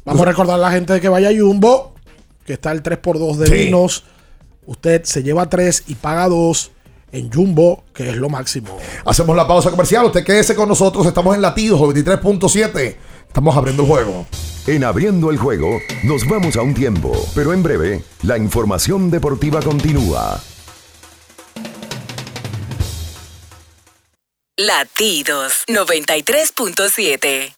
Vamos 0.07 0.23
a 0.23 0.25
recordar 0.25 0.55
a 0.55 0.59
la 0.59 0.71
gente 0.71 0.99
que 1.03 1.09
vaya 1.11 1.29
a 1.29 1.33
Jumbo, 1.39 1.93
que 2.49 2.55
está 2.55 2.73
el 2.73 2.83
3x2 2.83 3.37
de 3.37 3.47
Sí. 3.47 3.53
vinos. 3.53 4.05
Usted 4.65 5.05
se 5.05 5.23
lleva 5.23 5.51
3 5.51 5.85
y 5.87 5.97
paga 5.97 6.29
2 6.29 6.71
en 7.13 7.31
Jumbo, 7.31 7.85
que 7.93 8.09
es 8.09 8.17
lo 8.17 8.31
máximo. 8.31 8.79
Hacemos 9.05 9.37
la 9.37 9.47
pausa 9.47 9.71
comercial. 9.71 10.07
Usted 10.07 10.25
quédese 10.25 10.55
con 10.55 10.67
nosotros. 10.67 11.05
Estamos 11.07 11.35
en 11.35 11.43
latidos 11.43 11.79
23.7. 11.79 12.97
Estamos 13.27 13.55
abriendo 13.55 13.83
el 13.83 13.89
juego. 13.91 14.25
En 14.67 14.83
abriendo 14.83 15.31
el 15.31 15.37
juego, 15.37 15.79
nos 16.05 16.27
vamos 16.27 16.57
a 16.57 16.63
un 16.63 16.73
tiempo, 16.73 17.13
pero 17.35 17.53
en 17.53 17.63
breve, 17.63 18.03
la 18.23 18.39
información 18.39 19.11
deportiva 19.11 19.61
continúa. 19.61 20.41
Latidos 24.57 25.65
93.7. 25.69 27.58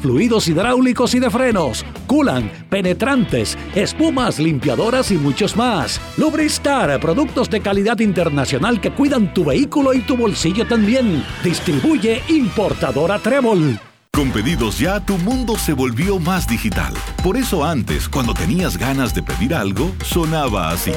fluidos 0.00 0.48
hidráulicos 0.48 1.14
y 1.14 1.20
de 1.20 1.30
frenos, 1.30 1.84
culan, 2.06 2.50
penetrantes, 2.68 3.56
espumas, 3.74 4.38
limpiadoras 4.38 5.10
y 5.10 5.16
muchos 5.16 5.56
más. 5.56 6.00
Lubristar, 6.16 6.98
productos 7.00 7.50
de 7.50 7.60
calidad 7.60 7.98
internacional 8.00 8.80
que 8.80 8.90
cuidan 8.90 9.32
tu 9.34 9.44
vehículo 9.44 9.94
y 9.94 10.00
tu 10.00 10.16
bolsillo 10.16 10.66
también. 10.66 11.24
Distribuye 11.42 12.22
importadora 12.28 13.18
Trébol. 13.18 13.78
Con 14.16 14.30
pedidos 14.30 14.78
ya, 14.78 14.98
tu 14.98 15.18
mundo 15.18 15.56
se 15.58 15.74
volvió 15.74 16.18
más 16.18 16.48
digital. 16.48 16.94
Por 17.22 17.36
eso 17.36 17.64
antes, 17.64 18.08
cuando 18.08 18.32
tenías 18.32 18.78
ganas 18.78 19.14
de 19.14 19.22
pedir 19.22 19.54
algo, 19.54 19.92
sonaba 20.02 20.70
así. 20.70 20.92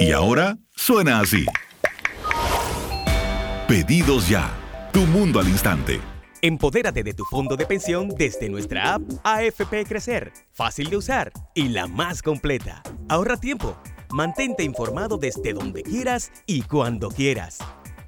Y 0.00 0.12
ahora 0.12 0.56
suena 0.74 1.20
así. 1.20 1.44
Pedidos 3.68 4.30
ya. 4.30 4.50
Tu 4.94 5.06
mundo 5.06 5.38
al 5.40 5.48
instante. 5.48 6.00
Empodérate 6.42 7.02
de 7.02 7.12
tu 7.12 7.26
fondo 7.26 7.54
de 7.54 7.66
pensión 7.66 8.08
desde 8.08 8.48
nuestra 8.48 8.94
app 8.94 9.02
AFP 9.24 9.84
Crecer, 9.86 10.32
fácil 10.52 10.88
de 10.88 10.96
usar 10.96 11.32
y 11.54 11.68
la 11.68 11.86
más 11.86 12.22
completa. 12.22 12.82
Ahorra 13.10 13.36
tiempo, 13.36 13.76
mantente 14.08 14.64
informado 14.64 15.18
desde 15.18 15.52
donde 15.52 15.82
quieras 15.82 16.32
y 16.46 16.62
cuando 16.62 17.10
quieras. 17.10 17.58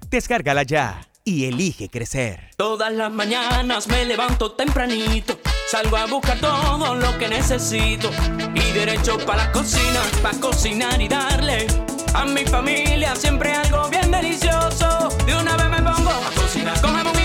Descárgala 0.09 0.63
ya 0.63 1.07
y 1.25 1.45
elige 1.45 1.91
crecer. 1.91 2.49
Todas 2.57 2.91
las 2.95 3.13
mañanas 3.13 3.87
me 3.89 4.07
levanto 4.07 4.53
tempranito, 4.53 5.39
salgo 5.71 5.99
a 5.99 6.07
buscar 6.07 6.41
todo 6.41 6.95
lo 6.95 7.19
que 7.19 7.29
necesito 7.29 8.11
y 8.55 8.73
derecho 8.73 9.19
para 9.27 9.45
la 9.45 9.53
cocina, 9.53 10.01
para 10.23 10.41
cocinar 10.41 11.03
y 11.03 11.09
darle 11.09 11.67
A 12.15 12.25
mi 12.25 12.47
familia 12.47 13.15
siempre 13.15 13.53
algo 13.53 13.91
bien 13.91 14.11
delicioso. 14.11 15.11
De 15.27 15.35
una 15.35 15.55
vez 15.59 15.69
me 15.69 15.83
pongo 15.83 16.11
a 16.11 16.31
cocinar 16.35 16.81
con 16.81 16.95
jamón 16.95 17.22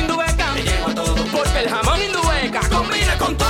Porque 1.32 1.60
el 1.60 1.70
jamón 1.70 2.02
indubeca 2.02 2.62
combina 2.70 3.18
con 3.18 3.36
todo. 3.38 3.48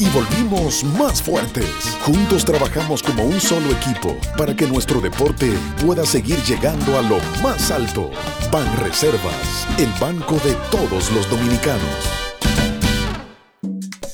Y 0.00 0.08
volvimos 0.08 0.82
más 0.98 1.22
fuertes. 1.22 1.96
Juntos 2.02 2.44
trabajamos 2.44 3.04
como 3.04 3.22
un 3.22 3.40
solo 3.40 3.70
equipo 3.70 4.16
para 4.36 4.56
que 4.56 4.66
nuestro 4.66 5.00
deporte 5.00 5.52
pueda 5.86 6.04
seguir 6.04 6.42
llegando 6.42 6.98
a 6.98 7.02
lo 7.02 7.18
más 7.40 7.70
alto. 7.70 8.10
Ban 8.50 8.66
Reservas, 8.78 9.68
el 9.78 9.90
banco 10.00 10.40
de 10.44 10.54
todos 10.72 11.12
los 11.12 11.30
dominicanos. 11.30 12.27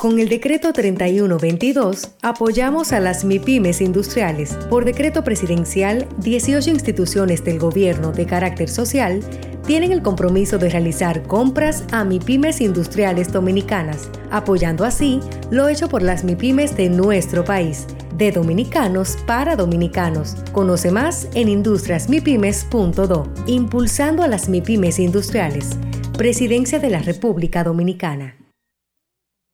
Con 0.05 0.19
el 0.19 0.29
decreto 0.29 0.75
3122 0.75 2.11
apoyamos 2.21 2.93
a 2.93 3.01
las 3.01 3.25
MIPIMES 3.25 3.81
industriales. 3.81 4.53
Por 4.69 4.85
decreto 4.85 5.25
presidencial, 5.25 6.07
18 6.19 6.69
instituciones 6.69 7.43
del 7.43 7.59
gobierno 7.59 8.13
de 8.13 8.27
carácter 8.27 8.69
social 8.69 9.21
tienen 9.67 9.93
el 9.93 10.03
compromiso 10.03 10.59
de 10.59 10.69
realizar 10.69 11.23
compras 11.23 11.85
a 11.91 12.05
MIPIMES 12.05 12.61
industriales 12.61 13.33
dominicanas, 13.33 14.11
apoyando 14.31 14.85
así 14.85 15.21
lo 15.51 15.69
hecho 15.69 15.89
por 15.89 16.03
las 16.03 16.23
MIPIMES 16.23 16.77
de 16.77 16.91
nuestro 16.91 17.43
país, 17.43 17.87
de 18.15 18.31
dominicanos 18.31 19.17
para 19.27 19.57
dominicanos. 19.57 20.37
Conoce 20.53 20.91
más 20.91 21.29
en 21.33 21.49
industriasmipymes.do, 21.49 23.33
impulsando 23.47 24.23
a 24.23 24.29
las 24.29 24.51
MIPIMES 24.51 24.99
industriales. 24.99 25.71
Presidencia 26.19 26.79
de 26.79 26.91
la 26.91 26.99
República 26.99 27.65
Dominicana. 27.65 28.44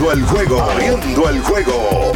Abriendo 0.00 0.12
el 0.12 0.24
juego. 0.24 0.62
Abriendo 0.62 1.28
el 1.28 1.40
juego. 1.42 2.12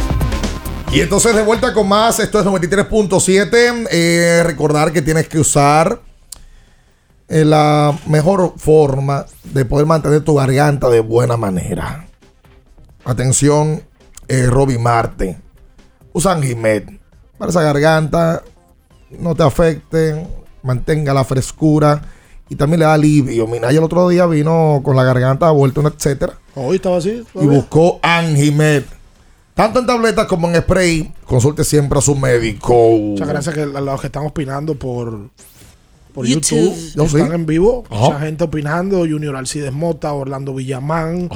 Y 0.91 1.01
entonces 1.01 1.35
de 1.35 1.43
vuelta 1.43 1.71
con 1.71 1.87
más, 1.87 2.19
esto 2.19 2.39
es 2.39 2.45
93.7. 2.45 3.87
Eh, 3.91 4.41
recordar 4.43 4.91
que 4.91 5.03
tienes 5.03 5.27
que 5.27 5.37
usar 5.37 6.01
eh, 7.27 7.45
la 7.45 7.95
mejor 8.07 8.55
forma 8.57 9.27
de 9.43 9.65
poder 9.65 9.85
mantener 9.85 10.23
tu 10.23 10.33
garganta 10.33 10.89
de 10.89 10.99
buena 10.99 11.37
manera. 11.37 12.07
Atención, 13.03 13.83
eh, 14.27 14.47
Robbie 14.47 14.79
Marte. 14.79 15.39
Usa 16.11 16.31
Angimet. 16.31 16.89
Para 17.37 17.51
esa 17.51 17.61
garganta 17.61 18.41
no 19.11 19.35
te 19.35 19.43
afecte, 19.43 20.25
mantenga 20.63 21.13
la 21.13 21.23
frescura 21.23 22.01
y 22.49 22.55
también 22.55 22.79
le 22.79 22.85
da 22.85 22.93
alivio. 22.93 23.47
Minaya 23.47 23.77
el 23.77 23.83
otro 23.83 24.07
día 24.09 24.25
vino 24.25 24.81
con 24.83 24.95
la 24.95 25.03
garganta 25.03 25.49
vuelta, 25.51 25.81
etcétera. 25.81 26.37
Hoy 26.55 26.77
estaba 26.77 26.97
así. 26.97 27.23
Y 27.33 27.45
buscó 27.45 27.99
Angimet. 28.01 28.85
Tanto 29.53 29.79
en 29.79 29.85
tabletas 29.85 30.27
como 30.27 30.49
en 30.49 30.61
spray, 30.61 31.13
consulte 31.25 31.63
siempre 31.63 31.97
a 31.97 32.01
su 32.01 32.15
médico. 32.15 32.73
Muchas 32.73 33.27
gracias 33.27 33.57
a 33.57 33.81
los 33.81 34.01
que 34.01 34.07
están 34.07 34.25
opinando 34.25 34.75
por, 34.75 35.29
por 36.13 36.25
YouTube. 36.25 36.73
YouTube. 36.73 36.93
Yo 36.95 37.03
están 37.05 37.29
sí. 37.29 37.35
en 37.35 37.45
vivo. 37.45 37.85
Ajá. 37.89 38.01
Mucha 38.01 38.19
gente 38.19 38.43
opinando. 38.43 38.97
Junior 38.99 39.35
Alcides 39.35 39.71
Mota, 39.71 40.11
Orlando 40.11 40.53
Villamán, 40.53 41.29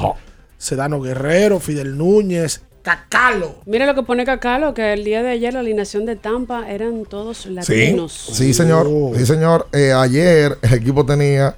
Sedano 0.57 1.01
Guerrero, 1.01 1.61
Fidel 1.61 1.97
Núñez, 1.97 2.61
Cacalo. 2.81 3.55
Mira 3.65 3.85
lo 3.85 3.93
que 3.95 4.03
pone 4.03 4.25
Cacalo, 4.25 4.73
que 4.73 4.93
el 4.93 5.03
día 5.03 5.21
de 5.21 5.31
ayer 5.31 5.53
la 5.53 5.59
alineación 5.59 6.05
de 6.05 6.15
Tampa 6.15 6.69
eran 6.69 7.05
todos 7.05 7.39
Sí, 7.39 7.49
latinos. 7.49 8.13
sí, 8.33 8.53
señor. 8.53 8.87
Sí, 9.15 9.25
señor. 9.25 9.67
Eh, 9.73 9.91
ayer 9.93 10.57
el 10.61 10.73
equipo 10.73 11.05
tenía 11.05 11.55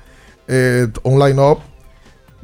eh, 0.47 0.87
un 1.03 1.19
line-up. 1.19 1.59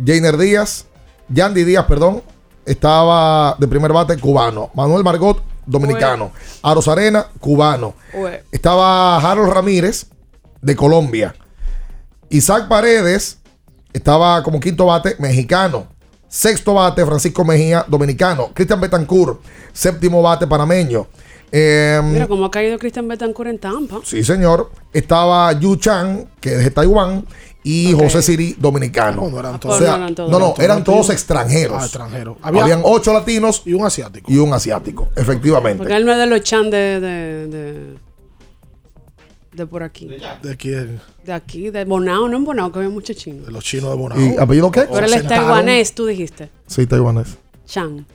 Jainer 0.03 0.37
Díaz, 0.37 0.85
Yandy 1.29 1.63
Díaz, 1.63 1.85
perdón, 1.87 2.21
estaba 2.65 3.55
de 3.57 3.67
primer 3.67 3.91
bate 3.91 4.15
cubano. 4.17 4.69
Manuel 4.75 5.03
Margot, 5.03 5.41
dominicano. 5.65 6.31
Aros 6.61 6.87
Arena, 6.87 7.25
cubano. 7.39 7.95
Estaba 8.51 9.17
Harold 9.17 9.51
Ramírez, 9.51 10.05
de 10.61 10.75
Colombia. 10.75 11.33
Isaac 12.29 12.67
Paredes 12.67 13.39
estaba 13.93 14.43
como 14.43 14.59
quinto 14.59 14.85
bate, 14.85 15.15
mexicano. 15.17 15.87
Sexto 16.29 16.73
bate, 16.73 17.05
Francisco 17.05 17.43
Mejía, 17.45 17.85
dominicano. 17.87 18.49
Cristian 18.53 18.81
Betancourt, 18.81 19.39
séptimo 19.73 20.21
bate, 20.21 20.45
panameño. 20.47 21.07
Em, 21.49 22.11
Mira 22.11 22.27
cómo 22.27 22.45
ha 22.45 22.51
caído 22.51 22.77
Christian 22.77 23.07
Betancourt 23.07 23.49
en 23.49 23.59
Tampa. 23.59 23.99
Sí, 24.03 24.23
señor. 24.23 24.69
Estaba 24.91 25.53
Yu 25.53 25.77
Chan, 25.77 26.27
que 26.41 26.55
es 26.55 26.63
de 26.65 26.71
Taiwán, 26.71 27.25
y 27.63 27.93
José 27.93 28.21
Siri, 28.21 28.55
dominicano. 28.59 29.29
No, 29.29 29.39
eran 29.39 29.55
O 29.55 29.59
todos. 29.59 29.77
sea, 29.79 29.91
No, 29.91 29.97
no 29.97 30.03
eran 30.03 30.15
todos. 30.15 30.31
no, 30.31 30.39
no, 30.39 30.53
eran 30.59 30.83
todos 30.83 31.09
extranjeros. 31.09 31.77
Ah, 31.81 31.85
extranjeros. 31.85 32.37
Habían 32.41 32.63
Había- 32.63 32.79
ocho 32.83 33.13
latinos 33.13 33.61
y 33.65 33.73
un 33.73 33.85
asiático. 33.85 34.29
y 34.31 34.37
un 34.37 34.53
asiático, 34.53 35.07
efectivamente. 35.15 35.77
Porque 35.77 35.95
él 35.95 36.05
no 36.05 36.11
es 36.11 36.17
de 36.17 36.25
los 36.27 36.41
chan 36.41 36.69
de, 36.69 36.99
de, 36.99 37.47
de, 37.47 37.97
de 39.57 39.65
por 39.65 39.83
aquí. 39.83 40.07
¿De 40.41 40.55
quién? 40.55 41.01
De 41.25 41.33
aquí, 41.33 41.69
de 41.69 41.83
Bonao, 41.83 42.29
no 42.29 42.37
en 42.37 42.45
Bonao, 42.45 42.71
que 42.71 42.79
había 42.79 42.91
mucho 42.91 43.13
chino. 43.13 43.43
De 43.43 43.51
los 43.51 43.63
chinos 43.63 43.89
de 43.89 43.97
Bonao. 43.97 44.19
¿Y 44.19 44.37
apellido 44.37 44.71
qué? 44.71 44.87
Pero 44.89 45.05
él 45.05 45.13
es 45.13 45.27
taiwanés, 45.27 45.93
tú 45.93 46.05
dijiste. 46.05 46.49
Sí, 46.67 46.85
taiwanés. 46.85 47.37
Chan. 47.65 48.05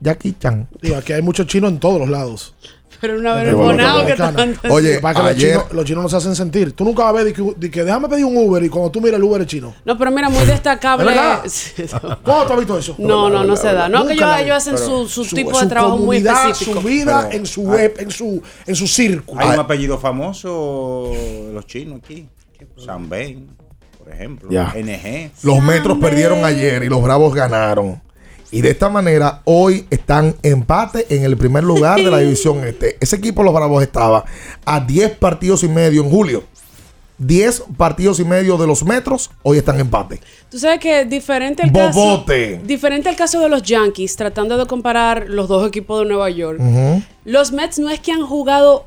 Jackie 0.00 0.36
Chan. 0.38 0.68
Digo, 0.80 0.96
aquí 0.96 1.14
hay 1.14 1.22
muchos 1.22 1.46
chinos 1.46 1.72
en 1.72 1.80
todos 1.80 1.98
los 1.98 2.08
lados. 2.08 2.54
Pero 3.00 3.18
una 3.18 3.34
vez 3.34 3.54
que. 3.54 4.68
Oye, 4.70 5.00
Lo 5.00 5.00
que 5.00 5.18
ayer- 5.18 5.26
los, 5.26 5.36
chinos, 5.36 5.64
los 5.72 5.84
chinos 5.84 6.02
no 6.04 6.08
se 6.08 6.16
hacen 6.16 6.34
sentir. 6.36 6.72
Tú 6.72 6.84
nunca 6.84 7.02
vas 7.04 7.10
a 7.10 7.12
ver 7.16 7.24
de 7.26 7.32
que, 7.32 7.54
de 7.56 7.70
que 7.70 7.84
déjame 7.84 8.08
pedir 8.08 8.24
un 8.24 8.36
Uber 8.36 8.62
y 8.62 8.68
cuando 8.68 8.90
tú 8.90 9.00
miras 9.00 9.16
el 9.18 9.24
Uber 9.24 9.40
es 9.42 9.46
chino. 9.46 9.74
No, 9.84 9.96
pero 9.98 10.10
mira, 10.10 10.28
muy 10.30 10.44
destacable. 10.46 11.04
¿Cuándo 12.22 12.46
tú 12.46 12.52
has 12.52 12.58
visto 12.58 12.78
eso? 12.78 12.94
No, 12.98 13.28
no, 13.30 13.44
no 13.44 13.56
se 13.56 13.72
da. 13.72 13.88
No, 13.88 14.06
que 14.06 14.14
ellos, 14.14 14.56
hacen 14.56 14.78
su, 14.78 15.08
su 15.08 15.24
tipo 15.24 15.52
de 15.52 15.60
su 15.64 15.68
trabajo 15.68 15.98
muy 15.98 16.18
específico. 16.18 16.80
Su 16.80 16.86
vida 16.86 17.26
Pero- 17.28 17.38
en 17.38 17.46
su 17.46 17.62
web, 17.62 17.94
en 17.98 18.10
su, 18.10 18.42
en 18.66 18.74
su 18.76 18.86
círculo. 18.86 19.40
Hay 19.40 19.50
un 19.50 19.60
apellido 19.60 19.98
famoso 19.98 21.10
de 21.12 21.50
los 21.52 21.66
chinos 21.66 22.00
aquí. 22.02 22.28
Sanben, 22.76 23.48
por 23.98 24.12
ejemplo. 24.12 24.48
Ya. 24.50 24.72
NG. 24.76 25.30
Los 25.42 25.62
metros 25.62 25.98
perdieron 25.98 26.44
ayer 26.44 26.82
y 26.84 26.88
los 26.88 27.02
bravos 27.02 27.34
ganaron. 27.34 28.00
Y 28.50 28.60
de 28.60 28.70
esta 28.70 28.88
manera, 28.88 29.42
hoy 29.44 29.86
están 29.90 30.36
empate 30.42 31.06
en 31.14 31.24
el 31.24 31.36
primer 31.36 31.64
lugar 31.64 31.96
de 31.96 32.10
la 32.10 32.18
división 32.20 32.64
este. 32.66 32.96
Ese 33.00 33.16
equipo, 33.16 33.42
los 33.42 33.52
Bravos, 33.52 33.82
estaba 33.82 34.24
a 34.64 34.80
10 34.80 35.16
partidos 35.16 35.62
y 35.62 35.68
medio 35.68 36.02
en 36.02 36.10
julio. 36.10 36.44
10 37.18 37.64
partidos 37.78 38.20
y 38.20 38.24
medio 38.24 38.58
de 38.58 38.66
los 38.66 38.84
metros, 38.84 39.30
hoy 39.42 39.56
están 39.58 39.76
en 39.76 39.82
empate. 39.82 40.20
Tú 40.50 40.58
sabes 40.58 40.80
que 40.80 41.06
diferente 41.06 41.62
al 41.62 41.70
Bobote. 41.70 42.56
caso. 42.56 42.66
Diferente 42.66 43.08
al 43.08 43.16
caso 43.16 43.40
de 43.40 43.48
los 43.48 43.62
Yankees, 43.62 44.16
tratando 44.16 44.58
de 44.58 44.66
comparar 44.66 45.24
los 45.28 45.48
dos 45.48 45.66
equipos 45.66 46.00
de 46.00 46.08
Nueva 46.08 46.28
York. 46.28 46.60
Los 47.24 47.52
Mets 47.52 47.78
no 47.78 47.88
es 47.88 48.00
que 48.00 48.12
han 48.12 48.26
jugado 48.26 48.84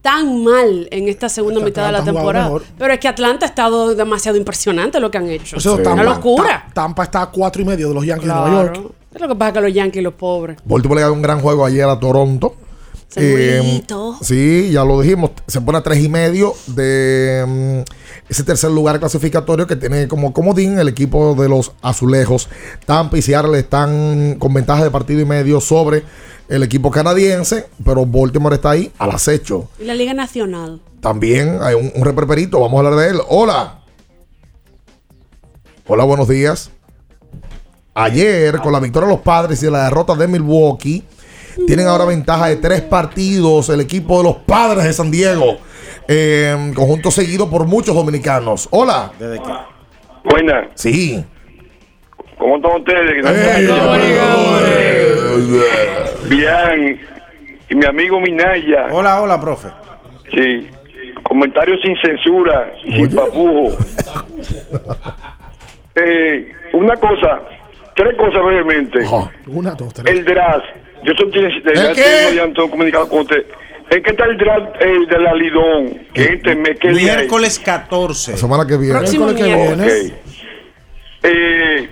tan 0.00 0.42
mal 0.42 0.88
en 0.90 1.08
esta 1.08 1.28
segunda 1.28 1.60
mitad 1.60 1.86
de 1.86 1.92
la 1.92 2.04
temporada. 2.04 2.50
Pero 2.78 2.92
es 2.94 2.98
que 2.98 3.08
Atlanta 3.08 3.46
ha 3.46 3.48
estado 3.48 3.94
demasiado 3.94 4.38
impresionante 4.38 4.98
lo 5.00 5.10
que 5.10 5.18
han 5.18 5.28
hecho. 5.28 5.56
O 5.56 5.60
sea, 5.60 5.72
Una 5.72 5.82
Tampa, 5.82 6.02
locura. 6.04 6.64
Ta- 6.68 6.74
Tampa 6.74 7.02
está 7.04 7.22
a 7.22 7.30
cuatro 7.30 7.60
y 7.62 7.64
medio 7.64 7.88
de 7.88 7.94
los 7.94 8.06
Yankees 8.06 8.28
de. 8.28 8.34
Nueva 8.34 8.50
York. 8.50 8.80
Es 9.14 9.20
lo 9.20 9.28
que 9.28 9.34
pasa 9.36 9.52
que 9.52 9.60
los 9.60 9.72
Yankees, 9.74 10.02
los 10.02 10.14
pobres. 10.14 10.56
Baltimore 10.64 10.98
le 10.98 11.02
ganó 11.02 11.14
un 11.14 11.22
gran 11.22 11.40
juego 11.40 11.64
ayer 11.64 11.84
a 11.88 11.98
Toronto. 12.00 12.54
Segurito. 13.08 14.14
Eh, 14.20 14.24
sí, 14.24 14.70
ya 14.72 14.84
lo 14.84 15.00
dijimos. 15.00 15.30
Se 15.46 15.60
pone 15.60 15.78
a 15.78 15.82
tres 15.82 16.02
y 16.02 16.08
medio 16.08 16.54
de 16.66 17.44
mm, 17.46 17.90
ese 18.28 18.42
tercer 18.42 18.70
lugar 18.70 18.98
clasificatorio 18.98 19.66
que 19.66 19.76
tiene 19.76 20.08
como 20.08 20.32
comodín 20.32 20.78
el 20.78 20.88
equipo 20.88 21.34
de 21.34 21.48
los 21.48 21.72
azulejos. 21.82 22.48
Tampa 22.86 23.18
y 23.18 23.22
Seattle 23.22 23.58
están 23.58 24.36
con 24.38 24.54
ventaja 24.54 24.82
de 24.82 24.90
partido 24.90 25.20
y 25.20 25.24
medio 25.24 25.60
sobre 25.60 26.04
el 26.48 26.62
equipo 26.62 26.90
canadiense, 26.90 27.66
pero 27.84 28.06
Baltimore 28.06 28.56
está 28.56 28.70
ahí 28.70 28.92
al 28.98 29.10
acecho. 29.10 29.68
Y 29.78 29.84
la 29.84 29.94
Liga 29.94 30.14
Nacional. 30.14 30.80
También 31.00 31.58
hay 31.60 31.74
un, 31.74 31.92
un 31.94 32.04
reperperito, 32.04 32.60
vamos 32.60 32.76
a 32.76 32.86
hablar 32.86 33.04
de 33.04 33.10
él. 33.10 33.20
Hola. 33.28 33.80
Hola, 35.86 36.04
buenos 36.04 36.28
días. 36.28 36.70
Ayer, 37.94 38.58
con 38.58 38.72
la 38.72 38.80
victoria 38.80 39.08
de 39.08 39.14
los 39.14 39.22
padres 39.22 39.62
y 39.62 39.70
la 39.70 39.84
derrota 39.84 40.14
de 40.14 40.26
Milwaukee, 40.26 41.04
tienen 41.66 41.86
ahora 41.86 42.04
ventaja 42.04 42.48
de 42.48 42.56
tres 42.56 42.82
partidos 42.82 43.68
el 43.68 43.80
equipo 43.80 44.18
de 44.18 44.24
los 44.24 44.36
padres 44.38 44.84
de 44.84 44.92
San 44.92 45.10
Diego. 45.10 45.58
Eh, 46.08 46.72
conjunto 46.74 47.10
seguido 47.10 47.48
por 47.48 47.66
muchos 47.66 47.94
dominicanos. 47.94 48.68
Hola. 48.70 49.12
Buenas. 50.24 50.68
Sí. 50.74 51.24
¿Cómo 52.38 52.56
están 52.56 52.72
ustedes? 52.80 53.24
Bien. 56.28 57.00
Y 57.70 57.74
mi 57.74 57.86
amigo 57.86 58.20
Minaya. 58.20 58.86
Hola, 58.90 59.20
hola, 59.22 59.40
profe. 59.40 59.68
Sí. 60.34 60.68
Comentarios 61.22 61.80
sin 61.82 61.96
censura 61.98 62.72
sin 62.82 63.14
papujo. 63.14 63.76
Eh, 65.96 66.50
una 66.72 66.96
cosa, 66.96 67.40
tres 67.94 68.16
cosas 68.16 68.42
brevemente. 68.44 68.98
Una, 69.46 69.74
dos, 69.76 69.94
tres. 69.94 70.12
El 70.12 70.24
draft. 70.24 70.64
Yo 71.04 71.12
soy 71.16 71.30
de 71.30 71.72
¿El 71.72 71.94
qué? 71.94 72.52
comunicado 72.68 73.08
con 73.08 73.20
usted. 73.20 73.46
¿En 73.90 74.02
qué 74.02 74.10
está 74.10 74.24
el 74.24 74.36
draft 74.38 74.80
eh, 74.80 74.98
de 75.08 75.18
la 75.18 75.34
Lidón? 75.34 75.98
Que 76.14 76.40
¿qué 76.40 76.88
día 76.88 77.12
es? 77.12 77.16
Miércoles 77.18 77.58
14. 77.58 78.32
La 78.32 78.36
semana 78.36 78.66
que 78.66 78.76
viene. 78.76 78.98
Próximo 78.98 79.26
miércoles. 79.26 80.12
Ok. 80.12 80.34
Eh, 81.24 81.88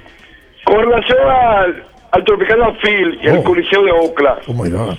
con 0.64 0.81
relación 0.81 1.19
al, 1.28 1.85
al 2.10 2.24
Tropicana 2.24 2.73
Field 2.82 3.19
y 3.23 3.27
el 3.28 3.43
Coliseo 3.43 3.82
de 3.85 3.93
Ocla, 3.93 4.39
Oh 4.47 4.52
my 4.52 4.70
God. 4.70 4.97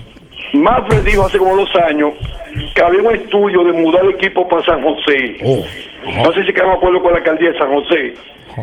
Mafre 0.52 1.00
dijo 1.02 1.26
hace 1.26 1.38
como 1.38 1.56
dos 1.56 1.70
años 1.88 2.12
que 2.74 2.82
había 2.82 3.02
un 3.02 3.14
estudio 3.14 3.64
de 3.64 3.72
mudar 3.72 4.04
el 4.04 4.10
equipo 4.10 4.48
para 4.48 4.64
San 4.64 4.82
José. 4.82 5.36
Oh. 5.42 5.64
No 6.24 6.32
sé 6.32 6.44
si 6.44 6.52
quedamos 6.52 6.74
de 6.74 6.78
acuerdo 6.78 7.02
con 7.02 7.12
la 7.12 7.18
alcaldía 7.18 7.50
de 7.50 7.58
San 7.58 7.72
José. 7.72 8.14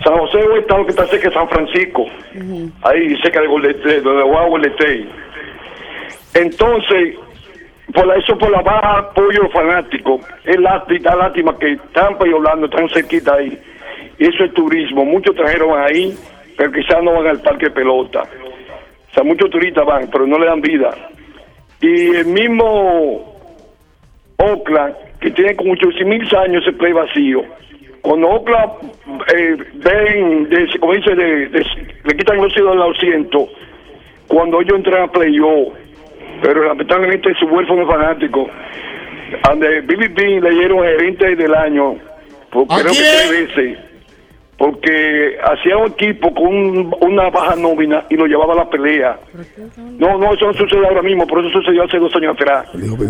San 0.04 0.18
José 0.18 0.40
es 0.40 0.46
un 0.46 0.58
estado 0.60 0.86
que 0.86 0.92
está 0.92 1.08
cerca 1.08 1.28
de 1.30 1.36
San 1.36 1.50
Francisco, 1.50 2.06
ahí 2.84 3.18
cerca 3.22 3.42
de 3.42 3.48
Golden 3.48 3.72
State, 3.72 4.02
de 4.02 4.24
Guau, 4.24 4.50
Golden 4.52 4.72
State. 4.72 5.06
Entonces, 6.34 7.16
por 7.94 8.18
eso 8.18 8.38
por 8.38 8.50
la 8.52 8.62
baja 8.62 8.98
apoyo 9.00 9.50
fanático, 9.50 10.20
es 10.46 10.60
lástima, 10.60 11.16
lástima 11.16 11.58
que 11.60 11.78
Tampa 11.94 12.28
y 12.28 12.32
Orlando 12.34 12.66
están 12.68 12.88
cerquita 12.90 13.36
ahí. 13.36 13.58
Eso 14.18 14.44
es 14.46 14.54
turismo, 14.54 15.04
muchos 15.04 15.36
extranjeros 15.36 15.70
van 15.70 15.84
ahí, 15.90 16.16
pero 16.58 16.72
quizás 16.72 17.04
no 17.04 17.14
van 17.14 17.28
al 17.28 17.42
parque 17.42 17.66
de 17.66 17.72
pelota. 17.72 18.22
O 18.22 19.14
sea, 19.14 19.24
muchos 19.24 19.50
turistas 19.50 19.86
van, 19.86 20.08
pero 20.12 20.26
no 20.26 20.38
le 20.40 20.46
dan 20.46 20.62
vida. 20.62 20.90
Y 21.82 22.16
el 22.16 22.26
mismo 22.28 23.36
Oakland, 24.38 24.96
que 25.20 25.32
tiene 25.32 25.56
como 25.56 25.74
8 25.74 25.88
mil 26.06 26.22
años 26.38 26.64
ese 26.66 26.74
play 26.78 26.94
vacío. 26.94 27.44
Cuando 28.02 28.28
Oakland 28.30 28.72
eh, 29.36 29.58
ven, 29.74 30.50
de- 30.50 30.80
como 30.80 30.94
dice, 30.94 31.14
de- 31.16 31.50
le 32.06 32.16
quitan 32.18 32.38
los 32.38 32.54
ciudadanos 32.54 32.86
al 32.86 32.92
asiento, 32.96 33.48
cuando 34.28 34.62
ellos 34.62 34.78
entran 34.78 35.04
a 35.04 35.12
playoff, 35.12 35.74
pero 36.42 36.64
lamentablemente 36.68 37.34
su 37.40 37.46
huérfano 37.46 37.86
fanático, 37.88 38.48
donde 39.48 39.82
Billy 39.82 40.08
Bean 40.10 40.44
le 40.44 40.50
dieron 40.52 40.80
gerente 40.84 41.36
del 41.36 41.54
año, 41.56 41.96
por, 42.52 42.64
¿A 42.70 42.80
creo 42.82 42.92
que 42.92 43.00
tres 43.00 43.30
veces, 43.56 43.78
porque 44.58 45.38
hacía 45.44 45.78
un 45.78 45.88
equipo 45.92 46.34
con 46.36 46.46
un- 46.48 46.96
una 47.02 47.30
baja 47.32 47.56
nómina 47.56 48.06
y 48.10 48.16
lo 48.16 48.26
llevaba 48.28 48.54
a 48.54 48.58
la 48.58 48.70
pelea. 48.70 49.18
No, 49.98 50.18
no, 50.20 50.34
eso 50.34 50.46
no 50.48 50.54
sucede 50.54 50.86
ahora 50.86 51.02
mismo, 51.02 51.26
por 51.26 51.40
eso 51.40 51.50
sucedió 51.50 51.84
hace 51.84 51.98
dos 51.98 52.14
años 52.16 52.36
atrás. 52.36 52.68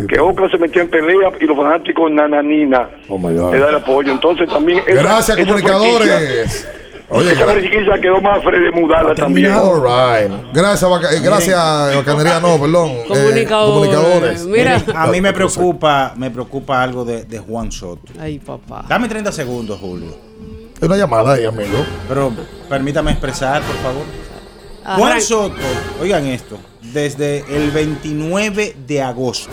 Que 0.08 0.20
Oakland 0.20 0.52
se 0.52 0.58
metió 0.58 0.82
en 0.82 0.90
pelea 0.90 1.30
y 1.42 1.46
los 1.46 1.58
fanáticos 1.58 2.10
nananina 2.12 2.88
Oh 3.10 3.20
le 3.30 3.60
dan 3.60 3.76
apoyo. 3.76 4.12
Entonces 4.14 4.48
también... 4.50 4.80
Gracias, 4.88 5.38
esa 5.38 5.46
comunicadores. 5.48 6.72
Oye, 7.14 7.34
esa 7.34 7.46
franquicia 7.46 8.00
quedó 8.02 8.22
más 8.22 8.42
fre 8.44 8.60
de 8.60 8.72
mudarla 8.72 9.14
también. 9.14 9.52
All 9.52 9.82
right. 9.82 10.32
Gracias, 10.54 11.22
gracias, 11.22 11.96
Bacanería, 11.96 12.40
no, 12.40 12.58
perdón. 12.60 12.92
eh, 12.92 13.46
comunicadores. 13.50 14.46
Miren, 14.46 14.84
a 14.96 15.08
mí 15.08 15.20
me 15.20 15.34
preocupa, 15.34 16.14
me 16.16 16.32
preocupa 16.32 16.82
algo 16.82 17.04
de, 17.04 17.26
de 17.26 17.40
Juan 17.40 17.70
Soto. 17.72 18.14
Ay, 18.20 18.40
papá. 18.40 18.86
Dame 18.88 19.10
30 19.10 19.32
segundos, 19.32 19.78
Julio. 19.80 20.16
Hay 20.82 20.88
una 20.88 20.96
llamada 20.98 21.34
ahí, 21.34 21.46
amigo. 21.46 21.86
Pero 22.08 22.32
permítame 22.70 23.12
expresar, 23.12 23.62
por 23.62 23.76
favor. 23.78 24.04
Juan 24.98 25.22
Soto, 25.22 25.56
oigan 26.02 26.26
esto, 26.28 26.58
desde 26.82 27.44
el 27.56 27.72
29 27.72 28.76
de 28.88 29.02
agosto, 29.02 29.52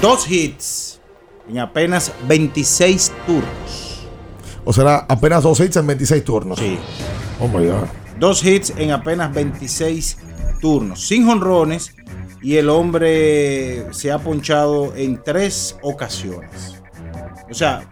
dos 0.00 0.28
hits 0.30 1.00
en 1.48 1.58
apenas 1.60 2.12
26 2.26 3.12
turnos. 3.26 3.91
O 4.64 4.72
será 4.72 5.06
apenas 5.08 5.42
dos 5.42 5.58
hits 5.60 5.76
en 5.76 5.86
26 5.86 6.24
turnos. 6.24 6.58
Sí. 6.58 6.78
Oh 7.40 7.48
my 7.48 7.66
God. 7.66 7.86
Dos 8.18 8.44
hits 8.44 8.72
en 8.76 8.92
apenas 8.92 9.32
26 9.34 10.18
turnos, 10.60 11.00
sin 11.00 11.26
jonrones, 11.26 11.94
y 12.40 12.56
el 12.56 12.68
hombre 12.68 13.92
se 13.92 14.12
ha 14.12 14.18
ponchado 14.18 14.94
en 14.94 15.22
tres 15.22 15.76
ocasiones. 15.82 16.80
O 17.50 17.54
sea, 17.54 17.88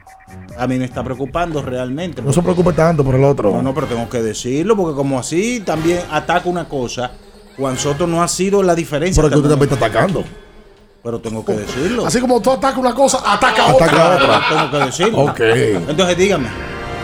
a 0.56 0.66
mí 0.66 0.78
me 0.78 0.84
está 0.84 1.02
preocupando 1.02 1.62
realmente. 1.62 2.22
No 2.22 2.32
se 2.32 2.42
preocupe 2.42 2.72
tanto 2.72 3.05
por 3.05 3.14
el 3.14 3.24
otro. 3.24 3.51
No, 3.51 3.62
no, 3.62 3.74
pero 3.74 3.86
tengo 3.86 4.09
que 4.09 4.22
decirlo, 4.22 4.76
porque 4.76 4.94
como 4.94 5.18
así 5.18 5.60
también 5.60 6.01
ataca 6.10 6.48
una 6.48 6.68
cosa, 6.68 7.12
Juan 7.56 7.76
Soto 7.76 8.06
no 8.06 8.22
ha 8.22 8.28
sido 8.28 8.62
la 8.62 8.74
diferencia. 8.74 9.22
Pero 9.22 9.32
que 9.32 9.38
usted 9.38 9.51
también 9.51 9.72
está 9.72 9.86
atacando. 9.86 10.24
Pero 11.02 11.18
tengo 11.18 11.44
que 11.44 11.52
decirlo. 11.52 12.06
Así 12.06 12.20
como 12.20 12.40
tú 12.43 12.51
atacas 12.52 12.78
una 12.78 12.94
cosa, 12.94 13.18
ataca, 13.18 13.70
Ataca 13.70 13.72
otra. 13.74 14.16
otra. 14.16 14.48
Tengo 14.48 14.70
que 14.70 14.86
decirlo. 14.86 15.18
Ok. 15.20 15.40
Entonces 15.89 16.16
dígame. 16.16 16.48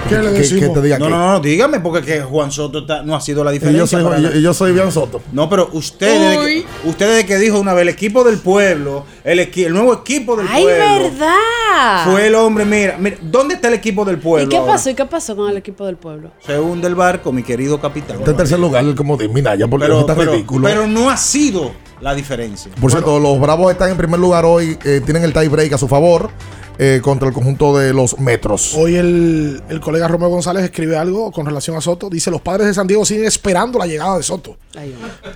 ¿Qué 0.09 0.19
le 0.19 0.31
decimos? 0.31 0.69
que 0.69 0.75
te 0.75 0.83
diga 0.83 0.99
No, 0.99 1.09
no, 1.09 1.33
no, 1.33 1.41
dígame, 1.41 1.81
porque 1.81 2.03
que 2.03 2.21
Juan 2.23 2.51
Soto 2.51 2.81
está- 2.81 3.03
no 3.03 3.15
ha 3.17 3.21
sido 3.21 3.43
la 3.45 3.51
Y 3.51 3.55
diferencia. 3.55 3.79
yo 3.81 3.87
soy, 3.87 4.05
para 4.05 4.19
yo, 4.19 4.31
yo 4.41 4.55
soy 4.55 4.73
Bian 4.73 4.93
Soto. 4.93 5.21
No, 5.33 5.49
pero 5.49 5.69
usted, 5.73 6.21
desde 6.21 6.47
que, 6.47 6.89
usted 6.89 7.07
desde 7.09 7.27
que 7.27 7.37
dijo 7.39 7.59
una 7.59 7.75
vez 7.75 7.83
el 7.83 7.89
equipo 7.89 8.25
del 8.25 8.39
pueblo, 8.39 9.05
el, 9.25 9.39
equi- 9.41 9.67
el 9.67 9.73
nuevo 9.73 9.93
equipo 9.95 10.37
del 10.37 10.47
¡Ay, 10.49 10.63
pueblo, 10.65 10.85
verdad! 11.11 12.05
fue 12.11 12.27
el 12.29 12.35
hombre, 12.35 12.65
mira, 12.65 12.97
mira, 12.99 13.17
¿dónde 13.23 13.55
está 13.55 13.69
el 13.69 13.75
equipo 13.75 14.05
del 14.05 14.19
pueblo? 14.19 14.47
¿Y 14.47 14.49
qué 14.51 14.57
ahora? 14.57 14.73
pasó? 14.75 14.91
¿Y 14.91 14.95
qué 14.95 15.05
pasó 15.07 15.35
con 15.37 15.51
el 15.51 15.57
equipo 15.57 15.85
del 15.87 15.97
pueblo? 15.97 16.31
Se 16.45 16.59
hunde 16.59 16.87
el 16.89 16.95
barco, 16.95 17.33
mi 17.33 17.43
querido 17.43 17.81
capitán. 17.81 18.19
Está 18.19 18.31
en 18.31 18.37
tercer 18.37 18.59
lugar 18.59 18.85
el 18.85 18.95
comodín. 18.95 19.33
Mira, 19.33 19.55
ya 19.55 19.67
por 19.67 19.81
Pero, 19.81 20.01
está 20.01 20.15
pero- 20.15 20.33
ridículo. 20.33 20.67
pero 20.69 20.87
no 20.87 21.11
ha 21.11 21.17
sido 21.17 21.73
la 22.01 22.15
diferencia. 22.15 22.71
Por 22.81 22.91
cierto, 22.91 23.19
los 23.19 23.41
Bravos 23.41 23.73
están 23.73 23.91
en 23.91 23.97
primer 23.97 24.21
lugar 24.21 24.45
hoy. 24.45 24.79
eh, 24.85 25.01
tienen 25.05 25.25
el 25.25 25.33
tie 25.33 25.49
break 25.49 25.73
a 25.73 25.79
su 25.79 25.89
favor 25.89 26.31
eh, 26.79 27.01
contra 27.03 27.29
el 27.29 27.35
conjunto 27.35 27.77
de 27.77 27.93
los 27.93 28.19
Metros. 28.19 28.75
Hoy 28.77 28.97
el, 28.97 29.63
el 29.69 29.81
colega 29.81 30.09
Romeo 30.09 30.29
González 30.29 30.65
escribe 30.65 30.97
algo 30.97 31.31
con 31.33 31.47
relación 31.47 31.77
a 31.77 31.81
Soto. 31.81 32.11
Dice, 32.11 32.31
los 32.31 32.41
padres 32.41 32.67
de 32.67 32.75
San 32.75 32.87
Diego 32.87 33.05
siguen 33.05 33.25
esperando 33.27 33.79
la 33.79 33.87
llegada 33.87 34.17
de 34.17 34.23
Soto. 34.23 34.57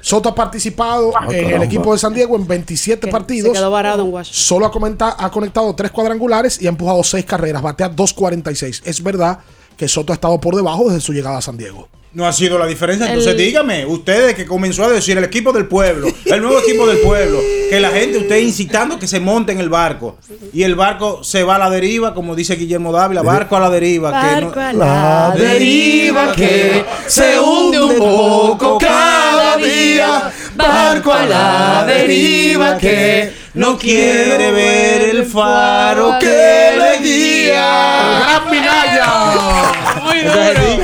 Soto 0.00 0.28
ha 0.28 0.34
participado 0.34 1.12
en 1.30 1.50
el 1.50 1.62
equipo 1.62 1.92
de 1.92 1.98
San 1.98 2.12
Diego 2.14 2.36
en 2.36 2.46
27 2.46 3.06
Se 3.06 3.10
partidos. 3.10 3.52
quedó 3.52 3.70
varado 3.70 4.04
en 4.04 4.12
Washington. 4.12 4.38
Solo 4.42 4.66
ha, 4.66 4.70
comenta- 4.72 5.16
ha 5.18 5.30
conectado 5.30 5.74
tres 5.74 5.90
cuadrangulares 5.90 6.60
y 6.60 6.66
ha 6.66 6.70
empujado 6.70 7.02
seis 7.02 7.24
carreras. 7.24 7.62
Batea 7.62 7.90
2.46. 7.90 8.82
Es 8.84 9.02
verdad 9.02 9.38
que 9.76 9.88
Soto 9.88 10.12
ha 10.12 10.14
estado 10.14 10.38
por 10.40 10.54
debajo 10.54 10.88
desde 10.88 11.00
su 11.00 11.12
llegada 11.12 11.38
a 11.38 11.42
San 11.42 11.56
Diego. 11.56 11.88
No 12.12 12.26
ha 12.26 12.32
sido 12.32 12.58
la 12.58 12.66
diferencia. 12.66 13.06
El- 13.06 13.12
Entonces, 13.18 13.36
dígame, 13.36 13.86
ustedes 13.86 14.34
que 14.34 14.44
comenzó 14.44 14.82
a 14.84 14.88
decir 14.88 15.16
el 15.16 15.22
equipo 15.22 15.52
del 15.52 15.66
pueblo, 15.66 16.08
el 16.24 16.42
nuevo 16.42 16.58
equipo 16.58 16.84
del 16.86 16.98
pueblo, 16.98 17.38
que 17.70 17.78
la 17.78 17.90
gente, 17.90 18.18
usted 18.18 18.38
incitando 18.38 18.98
que 18.98 19.06
se 19.06 19.20
monte 19.20 19.52
en 19.52 19.60
el 19.60 19.68
barco 19.68 20.16
y 20.52 20.64
el 20.64 20.74
barco 20.74 21.22
se 21.22 21.44
va 21.44 21.54
a 21.54 21.58
la 21.60 21.70
deriva, 21.70 22.12
como 22.12 22.34
dice 22.34 22.56
Guillermo 22.56 22.90
Dávila, 22.90 23.22
barco 23.22 23.54
a 23.56 23.60
la 23.60 23.70
deriva. 23.70 24.10
que 24.10 24.40
no- 24.40 24.46
Barco 24.48 24.60
a 24.60 24.72
la 24.72 25.34
deriva 25.36 26.32
que 26.32 26.84
se 27.06 27.38
hunde 27.38 27.80
un 27.80 27.96
poco 27.96 28.78
cada 28.78 29.29
día. 29.60 30.30
Barco 30.54 31.12
a 31.12 31.22
la 31.26 31.84
deriva 31.86 32.76
que 32.78 33.32
no 33.54 33.78
quiere 33.78 34.50
ver 34.52 35.02
el 35.10 35.24
faro 35.26 36.16
que 36.20 36.72
le 36.78 36.98
guía. 36.98 38.18
¡Gran 38.20 38.50
Minaya! 38.50 39.12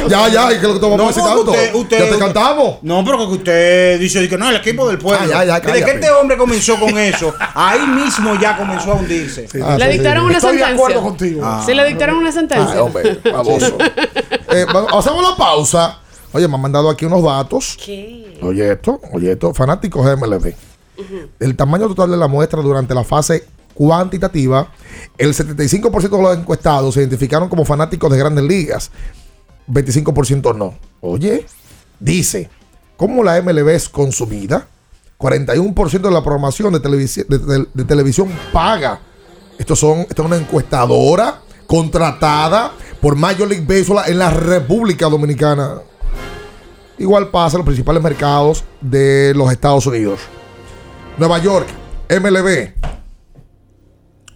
Ya, 0.08 0.28
ya, 0.28 0.44
¿y 0.52 0.54
qué 0.54 0.56
es 0.56 0.62
lo 0.62 0.74
que 0.74 0.80
te 0.80 0.86
vamos 0.86 1.00
a 1.00 1.06
decir 1.08 1.22
tanto? 1.22 1.50
usted- 1.50 1.74
usted- 1.74 1.98
ya 2.04 2.10
te 2.12 2.18
cantamos. 2.18 2.76
No, 2.82 3.04
pero 3.04 3.18
que 3.18 3.24
usted 3.34 3.98
dice 4.00 4.28
que 4.28 4.38
no, 4.38 4.48
el 4.50 4.56
equipo 4.56 4.88
del 4.88 4.98
pueblo. 4.98 5.18
Ah, 5.24 5.44
ya, 5.44 5.44
ya, 5.44 5.60
Desde 5.60 5.84
que 5.84 5.90
este 5.92 6.10
hombre 6.10 6.36
comenzó 6.36 6.78
con 6.78 6.96
eso, 6.98 7.34
ahí 7.54 7.80
mismo 7.86 8.38
ya 8.40 8.56
comenzó 8.56 8.92
a 8.92 8.94
hundirse. 8.94 9.46
Ah, 9.62 9.76
Le 9.78 9.86
sí, 9.86 9.92
dictaron 9.92 10.22
sí. 10.24 10.26
una 10.28 10.36
Estoy 10.36 10.52
de 10.52 10.58
sentencia. 10.58 10.74
acuerdo 10.74 11.02
contigo. 11.02 11.42
Ah. 11.44 11.62
Sí, 11.66 11.74
le 11.74 11.84
dictaron 11.86 12.16
una 12.16 12.32
sentencia. 12.32 12.72
Ay, 12.74 12.78
hombre, 12.78 13.18
baboso. 13.32 13.78
Eh, 14.48 14.64
hacemos 14.96 15.28
la 15.28 15.36
pausa. 15.36 15.98
Oye, 16.36 16.48
me 16.48 16.54
han 16.54 16.60
mandado 16.60 16.88
aquí 16.90 17.04
unos 17.04 17.22
datos. 17.22 17.76
Oye 18.42 18.72
esto, 18.72 19.00
oye 19.12 19.32
esto, 19.32 19.52
fanáticos 19.54 20.04
de 20.06 20.16
MLB. 20.16 20.54
El 21.40 21.56
tamaño 21.56 21.88
total 21.88 22.10
de 22.10 22.16
la 22.16 22.26
muestra 22.28 22.62
durante 22.62 22.94
la 22.94 23.04
fase 23.04 23.44
cuantitativa, 23.74 24.68
el 25.18 25.34
75% 25.34 26.08
de 26.16 26.22
los 26.22 26.36
encuestados 26.38 26.94
se 26.94 27.00
identificaron 27.00 27.48
como 27.48 27.64
fanáticos 27.64 28.10
de 28.10 28.18
grandes 28.18 28.44
ligas, 28.44 28.90
25% 29.68 30.54
no. 30.56 30.74
Oye, 31.00 31.44
dice, 32.00 32.48
¿cómo 32.96 33.22
la 33.22 33.40
MLB 33.42 33.68
es 33.70 33.88
consumida? 33.88 34.66
41% 35.18 36.00
de 36.00 36.10
la 36.10 36.22
programación 36.22 36.72
de, 36.72 36.80
televisi- 36.82 37.26
de- 37.26 37.38
de- 37.38 37.66
de 37.72 37.84
televisión 37.84 38.28
paga. 38.52 39.00
Estos 39.58 39.78
son, 39.78 40.00
esto 40.00 40.22
es 40.22 40.26
una 40.26 40.36
encuestadora 40.36 41.40
contratada 41.66 42.72
por 43.00 43.16
Major 43.16 43.48
League 43.48 43.64
Baseball 43.66 44.04
en 44.08 44.18
la 44.18 44.30
República 44.30 45.08
Dominicana. 45.08 45.80
Igual 46.98 47.30
pasa 47.30 47.56
en 47.56 47.58
los 47.58 47.66
principales 47.66 48.02
mercados 48.02 48.64
de 48.80 49.32
los 49.36 49.52
Estados 49.52 49.86
Unidos. 49.86 50.20
Nueva 51.18 51.38
York, 51.38 51.66
MLB, 52.08 52.72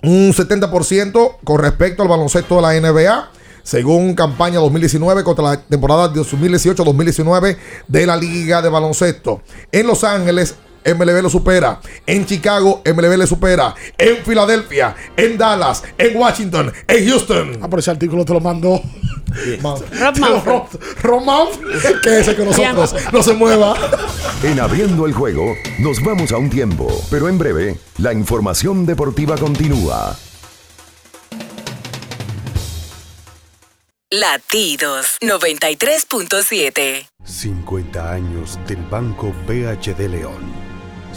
un 0.02 0.32
70% 0.32 1.36
con 1.44 1.58
respecto 1.58 2.02
al 2.02 2.08
baloncesto 2.08 2.56
de 2.56 2.62
la 2.62 2.80
NBA, 2.80 3.30
según 3.62 4.14
campaña 4.14 4.58
2019 4.58 5.22
contra 5.24 5.44
la 5.44 5.60
temporada 5.60 6.12
2018-2019 6.12 7.56
de 7.86 8.06
la 8.06 8.16
Liga 8.16 8.62
de 8.62 8.68
Baloncesto. 8.68 9.42
En 9.72 9.86
Los 9.86 10.04
Ángeles, 10.04 10.56
MLB 10.84 11.22
lo 11.22 11.30
supera. 11.30 11.80
En 12.06 12.26
Chicago, 12.26 12.82
MLB 12.84 13.16
le 13.18 13.26
supera. 13.26 13.74
En 13.96 14.24
Filadelfia, 14.24 14.94
en 15.16 15.36
Dallas, 15.38 15.82
en 15.98 16.16
Washington, 16.16 16.72
en 16.86 17.08
Houston. 17.08 17.58
Ah, 17.62 17.68
por 17.68 17.78
ese 17.78 17.90
artículo 17.90 18.24
te 18.24 18.32
lo 18.32 18.40
mandó. 18.40 18.82
Rob. 20.44 20.66
Román, 21.02 21.48
que 22.02 22.20
ese 22.20 22.34
que 22.34 22.44
nosotros 22.44 22.94
no 23.12 23.22
se 23.22 23.32
mueva. 23.32 23.74
En 24.42 24.58
abriendo 24.58 25.06
el 25.06 25.12
juego, 25.12 25.54
nos 25.78 26.02
vamos 26.02 26.32
a 26.32 26.36
un 26.36 26.50
tiempo, 26.50 26.88
pero 27.10 27.28
en 27.28 27.38
breve, 27.38 27.78
la 27.98 28.12
información 28.12 28.86
deportiva 28.86 29.36
continúa. 29.36 30.16
Latidos 34.12 35.18
93.7. 35.20 37.06
50 37.22 38.12
años 38.12 38.58
del 38.66 38.82
Banco 38.90 39.32
BHD 39.46 40.08
León. 40.08 40.69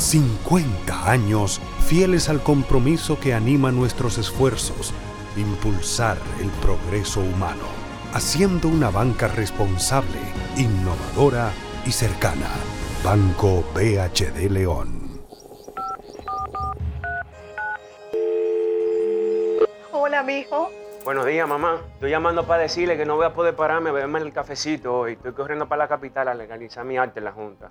50 0.00 1.10
años 1.10 1.60
fieles 1.86 2.30
al 2.30 2.42
compromiso 2.42 3.20
que 3.20 3.34
anima 3.34 3.70
nuestros 3.70 4.16
esfuerzos, 4.16 4.94
impulsar 5.36 6.16
el 6.40 6.48
progreso 6.62 7.20
humano, 7.20 7.66
haciendo 8.14 8.68
una 8.68 8.88
banca 8.88 9.28
responsable, 9.28 10.18
innovadora 10.56 11.52
y 11.84 11.92
cercana. 11.92 12.48
Banco 13.04 13.62
BHD 13.74 14.50
León. 14.50 15.20
Hola, 19.92 20.22
mijo. 20.22 20.70
Buenos 21.04 21.26
días, 21.26 21.46
mamá. 21.46 21.78
Estoy 21.92 22.10
llamando 22.10 22.46
para 22.46 22.62
decirle 22.62 22.96
que 22.96 23.04
no 23.04 23.16
voy 23.16 23.26
a 23.26 23.34
poder 23.34 23.54
pararme 23.54 23.90
a 23.90 23.92
beberme 23.92 24.20
el 24.20 24.32
cafecito 24.32 24.94
hoy. 24.94 25.12
Estoy 25.12 25.32
corriendo 25.32 25.68
para 25.68 25.84
la 25.84 25.88
capital 25.88 26.28
a 26.28 26.34
legalizar 26.34 26.86
mi 26.86 26.96
arte 26.96 27.20
en 27.20 27.24
la 27.26 27.32
Junta. 27.32 27.70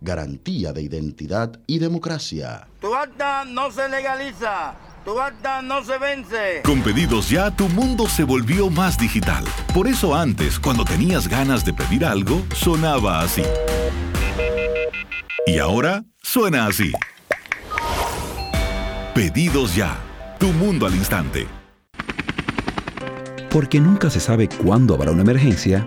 Garantía 0.00 0.72
de 0.72 0.82
identidad 0.82 1.60
y 1.66 1.78
democracia. 1.78 2.66
Tu 2.80 2.94
acta 2.94 3.44
no 3.44 3.70
se 3.70 3.88
legaliza. 3.88 4.74
Tu 5.04 5.18
acta 5.18 5.62
no 5.62 5.82
se 5.84 5.98
vence. 5.98 6.62
Con 6.64 6.82
pedidos 6.82 7.28
ya, 7.30 7.50
tu 7.50 7.68
mundo 7.68 8.06
se 8.08 8.24
volvió 8.24 8.70
más 8.70 8.98
digital. 8.98 9.44
Por 9.74 9.86
eso 9.86 10.14
antes, 10.14 10.58
cuando 10.58 10.84
tenías 10.84 11.28
ganas 11.28 11.64
de 11.64 11.72
pedir 11.72 12.04
algo, 12.04 12.42
sonaba 12.54 13.20
así. 13.20 13.42
Y 15.46 15.58
ahora 15.58 16.04
suena 16.22 16.66
así. 16.66 16.92
Pedidos 19.14 19.74
ya. 19.74 19.98
Tu 20.38 20.48
mundo 20.52 20.86
al 20.86 20.94
instante. 20.94 21.46
Porque 23.50 23.80
nunca 23.80 24.08
se 24.10 24.20
sabe 24.20 24.48
cuándo 24.48 24.94
habrá 24.94 25.10
una 25.10 25.22
emergencia, 25.22 25.86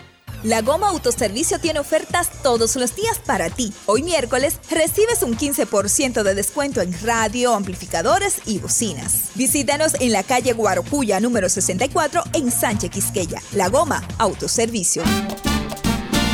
La 0.43 0.61
Goma 0.61 0.89
Autoservicio 0.89 1.59
tiene 1.59 1.79
ofertas 1.79 2.31
todos 2.41 2.75
los 2.75 2.95
días 2.95 3.19
para 3.19 3.51
ti. 3.51 3.71
Hoy 3.85 4.01
miércoles 4.01 4.59
recibes 4.71 5.21
un 5.21 5.37
15% 5.37 6.23
de 6.23 6.33
descuento 6.33 6.81
en 6.81 6.99
radio, 7.03 7.53
amplificadores 7.53 8.37
y 8.47 8.57
bocinas. 8.57 9.29
Visítanos 9.35 9.93
en 9.99 10.11
la 10.11 10.23
calle 10.23 10.53
Guarocuya 10.53 11.19
número 11.19 11.47
64 11.47 12.23
en 12.33 12.51
Sánchez 12.51 12.89
Quisqueya. 12.89 13.39
La 13.53 13.69
Goma 13.69 14.03
Autoservicio. 14.17 15.03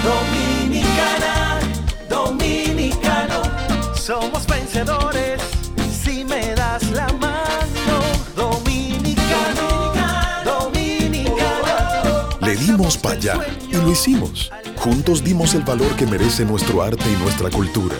Dominicana, 0.03 1.59
dominicana. 2.09 3.41
vencedores 4.47 5.41
si 6.03 6.23
me 6.23 6.55
das 6.55 6.89
la 6.91 7.07
mano. 7.07 7.36
Para 12.77 13.15
allá 13.15 13.39
y 13.69 13.75
lo 13.75 13.91
hicimos. 13.91 14.51
Juntos 14.75 15.23
dimos 15.23 15.55
el 15.55 15.63
valor 15.63 15.95
que 15.95 16.05
merece 16.05 16.45
nuestro 16.45 16.83
arte 16.83 17.03
y 17.11 17.15
nuestra 17.23 17.49
cultura 17.49 17.95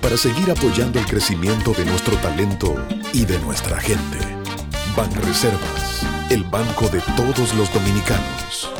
para 0.00 0.16
seguir 0.16 0.50
apoyando 0.50 0.98
el 0.98 1.06
crecimiento 1.06 1.72
de 1.72 1.84
nuestro 1.84 2.16
talento 2.16 2.74
y 3.12 3.24
de 3.26 3.38
nuestra 3.40 3.78
gente. 3.78 4.18
Banreservas, 4.96 6.06
el 6.30 6.44
banco 6.44 6.88
de 6.88 7.00
todos 7.16 7.54
los 7.54 7.72
dominicanos. 7.72 8.70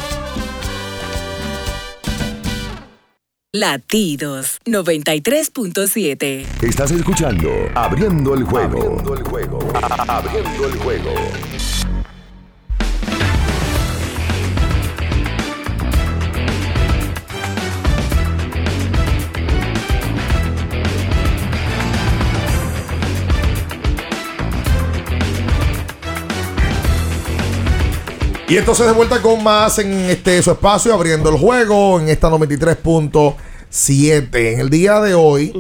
Latidos 3.53 4.59
93.7. 4.65 6.47
Estás 6.63 6.91
escuchando 6.91 7.51
Abriendo 7.75 8.35
el 8.35 8.45
juego. 8.45 8.79
Abriendo 8.79 9.15
el 9.15 9.23
juego. 9.23 9.59
Abriendo 10.09 10.67
el 10.67 10.79
juego. 10.79 11.11
Y 28.55 28.57
entonces 28.57 28.87
de 28.87 28.93
vuelta 28.93 29.21
con 29.21 29.43
más 29.43 29.81
en 29.81 29.93
este 30.09 30.41
su 30.41 30.53
espacio, 30.53 30.95
abriendo 30.95 31.29
el 31.29 31.37
juego 31.37 31.99
en 31.99 32.09
esta 32.09 32.31
93.7. 32.31 34.29
En 34.33 34.61
el 34.61 34.71
día 34.71 35.01
de 35.01 35.13
hoy, 35.15 35.53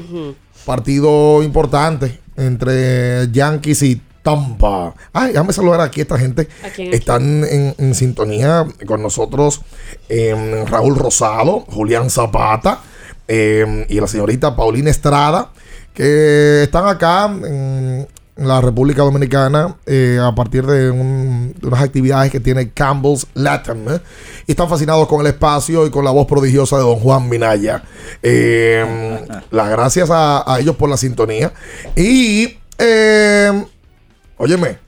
partido 0.64 1.42
importante 1.42 2.20
entre 2.36 3.32
Yankees 3.32 3.82
y 3.82 4.00
Tampa. 4.22 4.94
Ay, 5.12 5.32
déjame 5.32 5.52
saludar 5.52 5.80
aquí 5.80 6.02
a 6.02 6.04
esta 6.04 6.16
gente. 6.20 6.46
¿A 6.64 6.68
quién, 6.68 6.92
a 6.92 6.96
Están 6.96 7.42
en, 7.42 7.74
en 7.78 7.96
sintonía 7.96 8.64
con 8.86 9.02
nosotros 9.02 9.62
em, 10.08 10.64
Raúl 10.64 10.94
Rosado, 10.94 11.64
Julián 11.66 12.10
Zapata 12.10 12.80
em, 13.26 13.86
y 13.88 13.98
la 13.98 14.06
señorita 14.06 14.54
Paulina 14.54 14.90
Estrada, 14.90 15.50
que 15.94 16.62
están 16.62 16.86
acá 16.86 17.24
en, 17.24 18.06
en 18.06 18.06
la 18.36 18.60
República 18.60 19.02
Dominicana 19.02 19.76
eh, 19.86 20.18
a 20.20 20.34
partir 20.34 20.64
de, 20.66 20.90
un- 20.90 21.54
de 21.60 21.66
unas 21.68 21.82
actividades 21.82 22.32
que 22.32 22.40
tiene 22.40 22.70
Campbell's 22.70 23.26
Latin. 23.34 23.84
¿eh? 23.88 24.00
Y 24.46 24.52
están 24.52 24.68
fascinados 24.68 25.06
con 25.06 25.20
el 25.20 25.28
espacio 25.28 25.86
y 25.86 25.90
con 25.90 26.04
la 26.04 26.10
voz 26.10 26.26
prodigiosa 26.26 26.76
de 26.76 26.82
don 26.82 26.96
Juan 26.98 27.28
Minaya. 27.28 27.82
Eh, 28.22 29.24
las 29.50 29.68
gracias 29.70 30.10
a, 30.10 30.52
a 30.52 30.58
ellos 30.60 30.74
por 30.76 30.88
la 30.90 30.96
sintonía. 30.96 31.52
Y, 31.94 32.56
eh, 32.78 33.64
óyeme, 34.36 34.78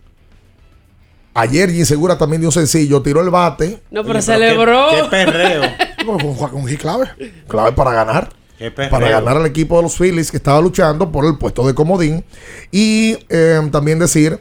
ayer 1.34 1.70
Insegura 1.70 2.18
también 2.18 2.40
dio 2.40 2.48
un 2.48 2.52
sencillo, 2.52 3.00
tiró 3.02 3.20
el 3.20 3.30
bate. 3.30 3.80
No, 3.90 4.02
pero 4.04 4.20
celebró. 4.22 4.88
Con, 6.06 6.18
con, 6.20 6.50
con 6.50 6.66
hit 6.68 6.80
clave. 6.80 7.06
Clave 7.48 7.72
para 7.72 7.92
ganar. 7.92 8.28
Para 8.90 9.10
ganar 9.10 9.36
al 9.36 9.46
equipo 9.46 9.76
de 9.76 9.82
los 9.82 9.96
Phillies 9.96 10.30
que 10.30 10.38
estaba 10.38 10.60
luchando 10.60 11.10
por 11.12 11.24
el 11.24 11.36
puesto 11.36 11.66
de 11.66 11.74
comodín. 11.74 12.24
Y 12.70 13.18
eh, 13.28 13.60
también 13.70 13.98
decir 13.98 14.40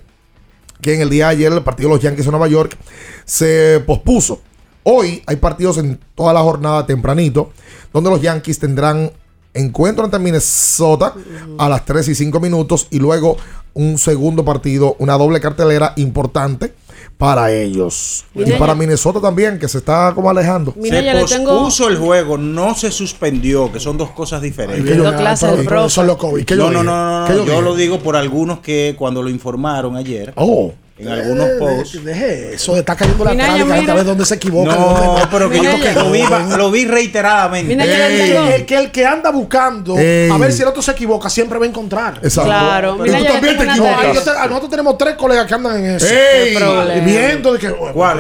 que 0.82 0.96
en 0.96 1.02
el 1.02 1.10
día 1.10 1.28
de 1.28 1.32
ayer 1.32 1.52
el 1.52 1.64
partido 1.64 1.90
de 1.90 1.96
los 1.96 2.04
Yankees 2.04 2.26
de 2.26 2.32
Nueva 2.32 2.48
York 2.48 2.78
se 3.26 3.84
pospuso. 3.86 4.42
Hoy 4.84 5.24
hay 5.26 5.38
partidos 5.38 5.78
en 5.80 6.00
toda 6.14 6.32
la 6.32 6.42
jornada 6.42 6.86
tempranito, 6.86 7.52
donde 7.92 8.10
los 8.10 8.22
Yankees 8.22 8.60
tendrán 8.60 9.12
encuentro 9.54 10.04
ante 10.06 10.20
Minnesota 10.20 11.14
a 11.58 11.70
las 11.70 11.86
3 11.86 12.10
y 12.10 12.16
5 12.16 12.40
minutos 12.40 12.88
y 12.92 13.00
luego 13.00 13.38
un 13.74 13.98
segundo 13.98 14.46
partido, 14.46 14.96
una 15.00 15.18
doble 15.18 15.40
cartelera 15.40 15.94
importante 15.96 16.74
para 17.18 17.52
ellos. 17.52 18.26
Mira, 18.34 18.50
y 18.50 18.52
ya- 18.54 18.58
para 18.60 18.76
Minnesota 18.76 19.22
también, 19.22 19.58
que 19.58 19.68
se 19.70 19.78
está 19.78 20.12
como 20.14 20.30
alejando. 20.30 20.74
Mira, 20.76 20.98
se 21.28 21.36
tengo- 21.38 21.52
pospuso 21.52 21.88
el 21.88 21.98
juego, 21.98 22.38
no 22.38 22.76
se 22.76 22.92
suspendió, 22.92 23.72
que 23.72 23.80
son 23.80 23.98
dos 23.98 24.12
cosas 24.12 24.42
diferentes. 24.42 24.84
que 24.84 24.98
yo- 24.98 25.04
Dos 25.04 25.16
clases 25.16 25.50
de 25.52 25.56
pero- 25.58 25.70
pero 25.70 25.76
profe. 25.82 25.88
eso 25.88 26.02
es 26.02 26.08
lo 26.08 26.18
COVID. 26.18 26.46
¿Qué 26.46 26.58
yo 26.58 26.64
No, 26.66 26.72
no, 26.72 26.84
no, 26.84 27.22
no, 27.22 27.28
¿Qué 27.28 27.34
no, 27.34 27.40
yo 27.46 27.54
yo 27.54 27.62
lo 27.62 27.76
digo 27.76 28.00
por 28.00 28.16
algunos 28.18 28.60
que 28.60 28.96
cuando 28.98 29.24
lo 29.24 29.30
informaron 29.30 29.96
ayer, 29.96 30.34
Oh. 30.36 30.74
En 30.98 31.10
algunos 31.10 31.46
Eh, 31.50 31.56
posts. 31.60 32.04
Deje 32.06 32.54
eso 32.54 32.78
estar 32.78 32.96
cayendo 32.96 33.26
la 33.26 33.32
Minaya, 33.32 33.48
trágica, 33.50 33.66
mira. 33.66 33.76
gente 33.78 33.92
a 33.92 33.96
ver 33.96 34.06
dónde 34.06 34.26
se 34.26 34.36
equivoca. 34.36 34.76
No, 34.76 35.18
pero 35.30 35.50
que 35.50 35.58
yo 35.62 35.72
lo 35.96 36.12
vi, 36.12 36.24
lo 36.58 36.72
vi 36.72 36.86
reiteradamente. 36.86 37.76
Mira, 37.76 38.56
el 38.56 38.66
que, 38.66 38.78
el 38.78 38.92
que 38.92 39.06
anda 39.06 39.30
buscando 39.32 39.98
Ey. 39.98 40.30
a 40.30 40.38
ver 40.38 40.54
si 40.54 40.62
el 40.62 40.70
otro 40.70 40.82
se 40.82 40.92
equivoca 40.92 41.30
siempre 41.30 41.60
va 41.60 41.66
a 41.66 41.68
encontrar. 41.68 42.20
Exacto. 42.24 42.50
Claro, 42.50 42.96
Y 43.00 43.02
mira, 43.10 43.18
tú 43.20 43.26
también 43.26 43.58
te 43.58 43.66
te- 43.66 43.72
ah, 43.72 44.46
nosotros 44.48 44.70
tenemos 44.70 44.98
tres 44.98 45.16
colegas 45.16 45.46
que 45.46 45.54
andan 45.54 45.78
en 45.84 45.96
eso. 45.98 46.06
¡Ey! 46.06 46.54
Qué 46.54 46.60
problema. 46.60 46.96
Y 46.96 47.02
viendo 47.02 47.54
de 47.54 47.60
que. 47.60 47.68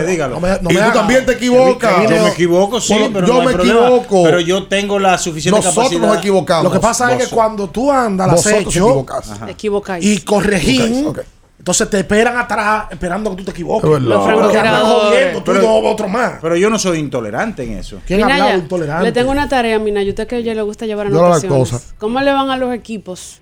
Dígalo. 0.05 0.35
No 0.35 0.39
me, 0.41 0.49
no 0.61 0.69
Y 0.69 0.73
me 0.73 0.79
tú 0.79 0.81
haga- 0.81 0.93
también 0.93 1.25
te 1.25 1.31
equivocas. 1.31 2.03
Yo 2.03 2.09
me 2.09 2.27
equivoco, 2.29 2.81
sí, 2.81 2.93
Bueno, 2.93 3.09
pero 3.13 3.27
yo 3.27 3.33
no 3.35 3.39
hay 3.41 3.45
me 3.47 3.53
problema. 3.53 3.79
equivoco. 3.81 4.23
Pero 4.23 4.39
yo 4.41 4.67
tengo 4.67 4.99
la 4.99 5.17
suficiente 5.17 5.57
Nosotros 5.59 5.85
capacidad. 5.85 6.07
nos 6.07 6.17
equivocamos. 6.17 6.63
Lo 6.65 6.71
que 6.71 6.79
pasa 6.79 7.13
es 7.13 7.23
que 7.25 7.33
cuando 7.33 7.69
tú 7.69 7.89
andas 7.91 8.33
acecho 8.33 8.69
equivocas. 8.69 9.31
Equivocáis. 9.47 10.05
y 10.05 10.23
ok. 11.05 11.19
Entonces 11.65 11.89
te 11.89 11.97
esperan 11.97 12.37
atrás 12.37 12.85
esperando 12.91 13.31
que 13.31 13.37
tú 13.37 13.45
te 13.45 13.49
equivoques. 13.49 13.89
Los 13.99 14.23
jodiendo, 14.23 15.41
tú 15.41 15.51
y 15.51 15.55
Pero- 15.55 15.61
dos, 15.61 15.81
otro 15.85 16.07
más. 16.07 16.33
Pero 16.39 16.55
yo 16.55 16.69
no 16.69 16.77
soy 16.77 16.99
intolerante 16.99 17.63
en 17.63 17.79
eso. 17.79 18.01
¿Quién 18.05 18.21
ha 18.21 18.25
hablado 18.27 18.57
intolerante? 18.59 19.05
le 19.05 19.11
tengo 19.11 19.31
una 19.31 19.49
tarea, 19.49 19.79
Minaya. 19.79 20.07
Usted 20.09 20.27
que 20.27 20.43
ya 20.43 20.53
le 20.53 20.61
gusta 20.61 20.85
llevar 20.85 21.07
anotaciones. 21.07 21.71
cosa. 21.71 21.81
¿Cómo 21.97 22.21
le 22.21 22.31
van 22.31 22.51
a 22.51 22.57
los 22.57 22.71
equipos 22.71 23.39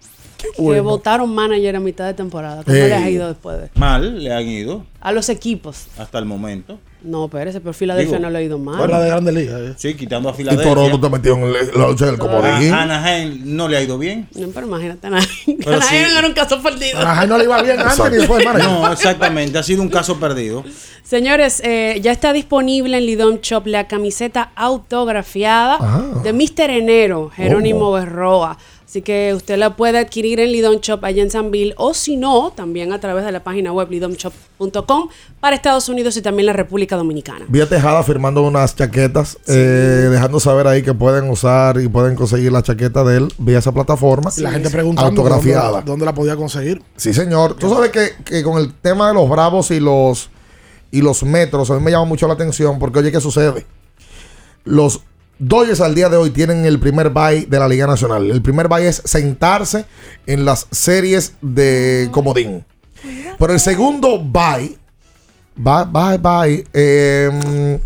que 0.55 0.79
votaron 0.79 1.35
manager 1.35 1.75
a 1.75 1.79
mitad 1.81 2.05
de 2.05 2.13
temporada? 2.13 2.63
¿Cómo 2.63 2.73
Ey. 2.77 2.83
les 2.89 2.93
ha 2.93 3.09
ido 3.09 3.27
después 3.27 3.57
de? 3.59 3.69
Mal 3.75 4.23
le 4.23 4.33
han 4.33 4.47
ido 4.47 4.85
A 5.01 5.11
los 5.11 5.27
equipos. 5.27 5.87
hasta 5.97 6.17
el 6.17 6.23
momento. 6.23 6.79
No, 7.03 7.27
pero 7.27 7.49
ese 7.49 7.59
por 7.59 7.73
Filadelfia 7.73 8.17
Digo, 8.17 8.21
no 8.27 8.29
le 8.31 8.39
ha 8.39 8.41
ido 8.41 8.57
mal. 8.57 8.81
Habla 8.81 9.01
de 9.01 9.09
Grandes 9.09 9.33
Ligas. 9.33 9.59
eh. 9.61 9.73
Sí, 9.77 9.93
quitando 9.95 10.29
a 10.29 10.31
Y 10.31 10.35
Filadelfia. 10.35 10.69
Toronto 10.73 10.99
te 11.01 11.09
metió 11.09 11.33
en 11.35 11.43
el- 11.43 11.53
la 11.75 11.87
lucha 11.89 12.05
del 12.05 12.17
comodín. 12.17 12.73
A 12.73 12.83
Anaheim 12.83 13.41
no 13.43 13.67
le 13.67 13.77
ha 13.77 13.81
ido 13.81 13.97
bien. 13.97 14.27
No, 14.35 14.47
pero 14.53 14.67
imagínate, 14.67 15.07
Anaheim. 15.07 15.57
Pero 15.63 15.81
sí. 15.81 15.87
Anaheim 15.95 16.17
era 16.17 16.27
un 16.27 16.33
caso 16.33 16.61
perdido. 16.63 16.99
A 16.99 17.25
no 17.25 17.37
le 17.37 17.43
iba 17.43 17.61
bien 17.61 17.79
antes 17.79 17.99
ni 18.11 18.17
después, 18.17 18.45
hermano. 18.45 18.81
No, 18.87 18.91
exactamente. 18.93 19.57
Ha 19.57 19.63
sido 19.63 19.81
un 19.81 19.89
caso 19.89 20.17
perdido. 20.19 20.63
Señores, 21.03 21.61
eh, 21.65 21.99
ya 22.01 22.11
está 22.13 22.31
disponible 22.31 22.97
en 22.97 23.05
Lidom 23.05 23.39
Shop 23.41 23.67
la 23.67 23.87
camiseta 23.87 24.51
autografiada 24.55 25.77
Ah. 25.81 26.21
de 26.23 26.31
Mr. 26.33 26.69
Enero, 26.69 27.29
Jerónimo 27.35 27.89
Oh. 27.89 27.93
Berroa. 27.93 28.57
Así 28.93 29.01
que 29.01 29.33
usted 29.33 29.57
la 29.57 29.75
puede 29.75 29.97
adquirir 29.97 30.39
en 30.39 30.51
Lidom 30.51 30.75
Shop 30.79 31.03
allá 31.03 31.23
en 31.23 31.31
Sanville 31.31 31.73
o 31.77 31.95
si 31.95 32.15
no, 32.15 32.51
también 32.55 32.93
a 32.93 32.99
través 32.99 33.25
de 33.25 33.31
la 33.31 33.43
página 33.43 33.73
web 33.73 33.89
lidomshop.com 33.89 35.09
para 35.39 35.55
Estados 35.55 35.89
Unidos 35.89 36.15
y 36.15 36.21
también 36.21 36.45
la 36.45 36.53
República 36.53 36.95
Dominicana. 36.95 37.43
Vi 37.47 37.59
a 37.59 37.67
Tejada 37.67 38.03
firmando 38.03 38.43
unas 38.43 38.75
chaquetas, 38.75 39.39
eh, 39.47 40.09
dejando 40.11 40.39
saber 40.39 40.67
ahí 40.67 40.83
que 40.83 40.93
pueden 40.93 41.27
usar 41.27 41.81
y 41.81 41.87
pueden 41.87 42.13
conseguir 42.13 42.51
la 42.51 42.61
chaqueta 42.61 43.03
de 43.03 43.17
él 43.17 43.33
vía 43.39 43.57
esa 43.57 43.71
plataforma. 43.71 44.29
Y 44.37 44.41
la 44.41 44.51
gente 44.51 44.69
preguntando 44.69 45.23
autografiada. 45.23 45.71
Dónde, 45.71 45.85
dónde 45.89 46.05
la 46.05 46.13
podía 46.13 46.35
conseguir. 46.35 46.83
Sí, 46.95 47.15
señor. 47.15 47.55
Tú 47.55 47.73
sabes 47.73 47.89
que, 47.89 48.11
que 48.23 48.43
con 48.43 48.61
el 48.61 48.75
tema 48.75 49.07
de 49.07 49.15
los 49.15 49.27
bravos 49.27 49.71
y 49.71 49.79
los 49.79 50.29
y 50.91 51.01
los 51.01 51.23
metros, 51.23 51.71
a 51.71 51.73
mí 51.73 51.83
me 51.83 51.89
llama 51.89 52.05
mucho 52.05 52.27
la 52.27 52.35
atención 52.35 52.77
porque, 52.77 52.99
oye, 52.99 53.11
¿qué 53.11 53.19
sucede? 53.19 53.65
Los 54.65 55.01
Dodgers 55.39 55.81
al 55.81 55.95
día 55.95 56.09
de 56.09 56.17
hoy 56.17 56.29
tienen 56.29 56.65
el 56.65 56.79
primer 56.79 57.09
bye 57.09 57.45
de 57.47 57.59
la 57.59 57.67
Liga 57.67 57.87
Nacional. 57.87 58.29
El 58.29 58.41
primer 58.41 58.67
bye 58.67 58.87
es 58.87 59.01
sentarse 59.05 59.85
en 60.25 60.45
las 60.45 60.67
series 60.71 61.33
de 61.41 62.07
comodín. 62.11 62.63
Pero 63.37 63.51
el 63.53 63.59
segundo 63.59 64.19
bye, 64.23 64.77
bye, 65.55 65.85
bye, 65.91 66.17
bye, 66.17 66.63
eh, 66.73 67.79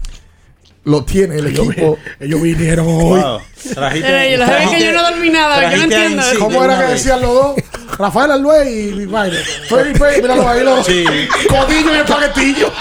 lo 0.83 1.03
tiene 1.03 1.35
el 1.37 1.47
Ellos, 1.47 1.67
equipo. 1.69 1.97
ellos 2.19 2.41
vinieron 2.41 2.85
hoy. 2.87 3.19
Wow. 3.21 3.39
Trajiste, 3.73 4.37
que 4.71 4.83
yo 4.85 4.91
no 4.93 5.01
dormí 5.09 5.29
nada, 5.29 5.71
yo 5.71 5.77
no 5.77 5.83
entiendo 5.83 6.21
eso. 6.21 6.39
¿Cómo 6.39 6.63
era 6.63 6.75
que 6.77 6.83
vez. 6.83 6.91
decían 6.91 7.21
los 7.21 7.33
dos? 7.33 7.55
Rafael 7.97 8.31
Albué 8.31 8.69
y 8.71 9.05
Baile. 9.05 9.39
Felipe, 9.67 10.21
míralo 10.21 10.47
ahí, 10.47 10.63
los 10.63 10.85
Sí. 10.85 11.03
codillo 11.49 11.95
y 11.95 11.97
espaguetillo. 11.97 12.71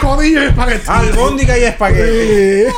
Codillo 0.00 0.42
y 0.42 0.46
espaguetillo. 0.46 0.92
Albóndiga 0.92 1.58
y 1.58 1.64
espagueti. 1.64 2.10
Eh, 2.10 2.68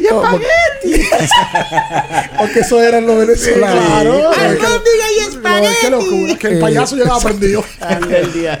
y 0.00 0.06
espagueti. 0.06 1.08
Porque 2.38 2.60
eso 2.60 2.82
eran 2.82 3.06
los 3.06 3.18
venezolanos. 3.18 3.84
Claro. 3.84 4.30
Albóndiga 4.32 5.12
y 5.16 5.20
espagueti. 5.28 5.74
Qué 5.80 5.90
locura. 5.90 6.38
Que 6.38 6.46
el 6.48 6.58
payaso 6.60 6.96
llegaba 6.96 7.20
prendido. 7.20 7.64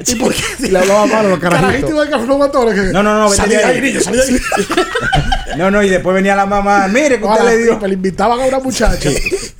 ¿Y 0.06 0.14
por 0.16 0.34
qué? 0.34 0.42
Y 0.60 0.68
le 0.68 0.78
hablaba 0.78 1.06
malo 1.06 1.28
a 1.28 1.30
los 1.30 1.38
Carajito 1.38 1.88
carajitos. 1.96 2.92
No, 2.92 3.02
no, 3.02 3.18
no, 3.18 3.28
Salí 3.30 3.56
de 3.56 3.64
ahí. 3.64 3.80
niño, 3.80 4.00
salí 4.00 4.18
de 4.18 4.22
ahí. 4.24 4.40
No, 5.56 5.70
no, 5.70 5.82
y 5.82 5.88
después 5.88 6.14
venía 6.14 6.36
la 6.36 6.46
mamá. 6.46 6.88
Mire 6.88 7.18
que 7.18 7.24
usted 7.24 7.44
le 7.44 7.56
dio. 7.58 7.78
le 7.80 7.94
invitaban 7.94 8.40
a 8.40 8.44
una 8.44 8.58
muchacha. 8.58 9.10